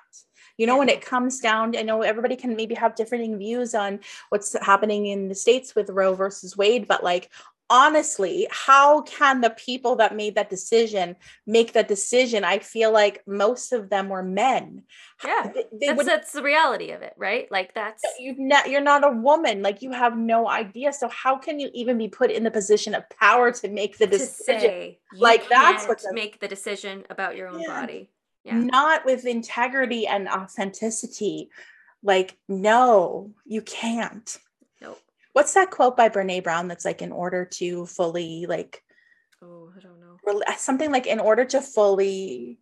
You 0.57 0.67
know, 0.67 0.73
yeah. 0.73 0.79
when 0.79 0.89
it 0.89 1.01
comes 1.01 1.39
down, 1.39 1.75
I 1.77 1.83
know 1.83 2.01
everybody 2.01 2.35
can 2.35 2.55
maybe 2.57 2.75
have 2.75 2.95
differing 2.95 3.39
views 3.39 3.73
on 3.73 4.01
what's 4.29 4.55
happening 4.61 5.07
in 5.07 5.29
the 5.29 5.35
States 5.35 5.73
with 5.73 5.89
Roe 5.89 6.13
versus 6.13 6.57
Wade, 6.57 6.85
but 6.87 7.01
like 7.01 7.31
honestly, 7.73 8.47
how 8.51 9.01
can 9.01 9.41
the 9.41 9.49
people 9.49 9.95
that 9.95 10.15
made 10.15 10.35
that 10.35 10.47
decision 10.47 11.15
make 11.47 11.73
that 11.73 11.87
decision? 11.87 12.43
I 12.43 12.59
feel 12.59 12.91
like 12.91 13.23
most 13.25 13.73
of 13.73 13.89
them 13.89 14.09
were 14.09 14.21
men. 14.21 14.83
Yeah, 15.25 15.51
they, 15.51 15.63
they 15.71 15.87
that's, 15.87 15.97
would, 15.97 16.05
that's 16.05 16.31
the 16.33 16.43
reality 16.43 16.91
of 16.91 17.01
it, 17.01 17.15
right? 17.17 17.51
Like 17.51 17.73
that's 17.73 18.03
you've 18.19 18.37
not 18.37 18.69
you're 18.69 18.79
not 18.79 19.03
a 19.03 19.09
woman. 19.09 19.63
Like 19.63 19.81
you 19.81 19.91
have 19.91 20.15
no 20.15 20.47
idea. 20.47 20.93
So 20.93 21.09
how 21.09 21.35
can 21.39 21.59
you 21.59 21.71
even 21.73 21.97
be 21.97 22.07
put 22.07 22.29
in 22.29 22.43
the 22.43 22.51
position 22.51 22.93
of 22.93 23.09
power 23.09 23.51
to 23.51 23.67
make 23.67 23.97
the 23.97 24.07
decision? 24.07 24.95
like 25.17 25.49
that's 25.49 25.87
what 25.87 26.03
make 26.11 26.39
the 26.39 26.47
decision 26.47 27.05
about 27.09 27.35
your 27.35 27.47
own 27.47 27.59
yeah. 27.59 27.81
body. 27.81 28.11
Yeah. 28.43 28.59
Not 28.59 29.03
with 29.03 29.25
integrity 29.25 30.05
and 30.05 30.27
authenticity. 30.27 31.49
Like 32.03 32.37
no, 32.47 33.31
you 33.45 33.63
can't 33.63 34.37
what's 35.33 35.53
that 35.53 35.71
quote 35.71 35.97
by 35.97 36.09
Brene 36.09 36.43
Brown 36.43 36.67
that's 36.67 36.85
like 36.85 37.01
in 37.01 37.11
order 37.11 37.45
to 37.45 37.85
fully 37.85 38.45
like 38.47 38.83
oh 39.41 39.71
I 39.75 39.81
don't 39.81 39.99
know. 39.99 40.41
something 40.57 40.91
like 40.91 41.07
in 41.07 41.19
order 41.19 41.45
to 41.45 41.61
fully 41.61 42.59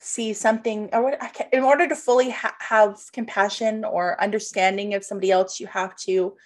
see 0.00 0.34
something 0.34 0.90
or 0.92 1.02
what 1.02 1.48
in 1.52 1.62
order 1.62 1.88
to 1.88 1.96
fully 1.96 2.28
ha- 2.28 2.56
have 2.60 3.00
compassion 3.12 3.84
or 3.84 4.20
understanding 4.22 4.92
of 4.92 5.04
somebody 5.04 5.30
else 5.30 5.58
you 5.58 5.66
have 5.66 5.96
to 5.96 6.36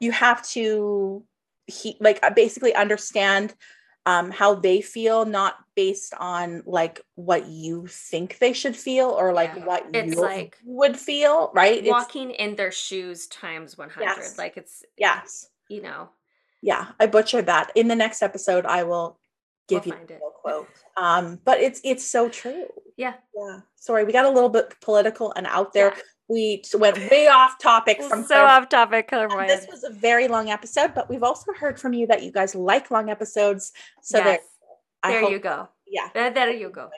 you 0.00 0.10
have 0.10 0.42
to 0.42 1.24
he 1.66 1.96
like 2.00 2.18
uh, 2.24 2.30
basically 2.30 2.74
understand 2.74 3.54
um, 4.08 4.30
how 4.30 4.54
they 4.54 4.80
feel, 4.80 5.24
not 5.26 5.54
based 5.76 6.14
on 6.18 6.62
like 6.66 6.96
what 7.14 7.46
you 7.46 7.86
think 7.86 8.38
they 8.38 8.52
should 8.52 8.76
feel 8.76 9.08
or 9.20 9.32
like 9.40 9.52
Yeah. 9.56 9.64
what 9.66 9.82
It's 9.92 10.14
you 10.14 10.20
like 10.22 10.56
would 10.64 10.96
feel, 10.96 11.50
right? 11.54 11.78
It's, 11.78 11.88
Walking 11.88 12.30
in 12.30 12.56
their 12.56 12.72
shoes 12.72 13.26
times 13.28 13.76
100. 13.76 14.04
Yes. 14.04 14.38
Like 14.38 14.56
it's, 14.56 14.82
yes, 14.96 15.50
you 15.68 15.82
know, 15.82 16.08
yeah, 16.62 16.84
I 16.98 17.06
butchered 17.06 17.46
that. 17.46 17.70
In 17.74 17.86
the 17.88 17.94
next 18.04 18.22
episode, 18.22 18.64
I 18.66 18.84
will 18.84 19.18
give 19.68 19.84
We'll 19.86 19.98
you 19.98 20.06
the 20.06 20.18
quote. 20.42 20.68
Um, 20.96 21.38
but 21.44 21.60
it's 21.60 21.80
it's 21.84 22.04
so 22.16 22.28
true. 22.28 22.66
yeah. 22.96 23.14
Yeah. 23.36 23.60
Sorry, 23.76 24.04
we 24.04 24.12
got 24.12 24.24
a 24.24 24.30
little 24.36 24.48
bit 24.48 24.74
political 24.80 25.32
and 25.36 25.46
out 25.46 25.72
there. 25.72 25.92
Yeah. 25.94 26.02
We 26.28 26.62
went 26.74 26.98
way 27.10 27.26
off 27.28 27.58
topic 27.58 28.02
from 28.02 28.22
so 28.22 28.28
clairvoyance. 28.28 28.64
off 28.64 28.68
topic, 28.68 29.08
And 29.12 29.28
clairvoyant. 29.28 29.48
This 29.48 29.66
was 29.70 29.84
a 29.84 29.90
very 29.90 30.28
long 30.28 30.50
episode, 30.50 30.94
but 30.94 31.08
we've 31.08 31.22
also 31.22 31.52
heard 31.54 31.80
from 31.80 31.94
you 31.94 32.06
that 32.08 32.22
you 32.22 32.30
guys 32.30 32.54
like 32.54 32.90
long 32.90 33.08
episodes. 33.08 33.72
So 34.02 34.18
yes. 34.18 34.26
there, 34.26 34.38
I 35.02 35.10
there 35.12 35.20
hope- 35.22 35.30
you 35.30 35.38
go. 35.38 35.68
Yeah. 35.86 36.08
There, 36.12 36.30
there 36.30 36.52
you 36.52 36.68
go. 36.68 36.90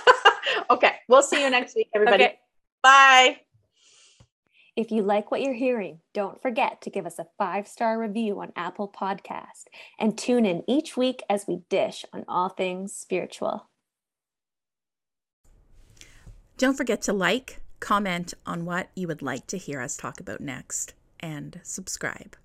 okay. 0.70 0.96
We'll 1.08 1.22
see 1.22 1.42
you 1.42 1.48
next 1.48 1.74
week, 1.74 1.88
everybody. 1.94 2.24
Okay. 2.24 2.38
Bye. 2.82 3.38
If 4.76 4.90
you 4.90 5.02
like 5.02 5.30
what 5.30 5.42
you're 5.42 5.54
hearing, 5.54 6.00
don't 6.14 6.40
forget 6.40 6.80
to 6.82 6.90
give 6.90 7.04
us 7.04 7.18
a 7.18 7.26
five 7.36 7.66
star 7.66 7.98
review 7.98 8.40
on 8.40 8.52
Apple 8.56 8.88
Podcast 8.88 9.64
and 9.98 10.16
tune 10.16 10.46
in 10.46 10.62
each 10.68 10.96
week 10.96 11.22
as 11.28 11.46
we 11.46 11.62
dish 11.68 12.04
on 12.12 12.24
all 12.28 12.48
things 12.50 12.94
spiritual. 12.94 13.68
Don't 16.56 16.76
forget 16.76 17.02
to 17.02 17.12
like, 17.12 17.60
comment 17.80 18.34
on 18.46 18.64
what 18.64 18.90
you 18.94 19.08
would 19.08 19.22
like 19.22 19.46
to 19.48 19.58
hear 19.58 19.80
us 19.80 19.96
talk 19.96 20.20
about 20.20 20.40
next, 20.40 20.94
and 21.18 21.60
subscribe. 21.62 22.36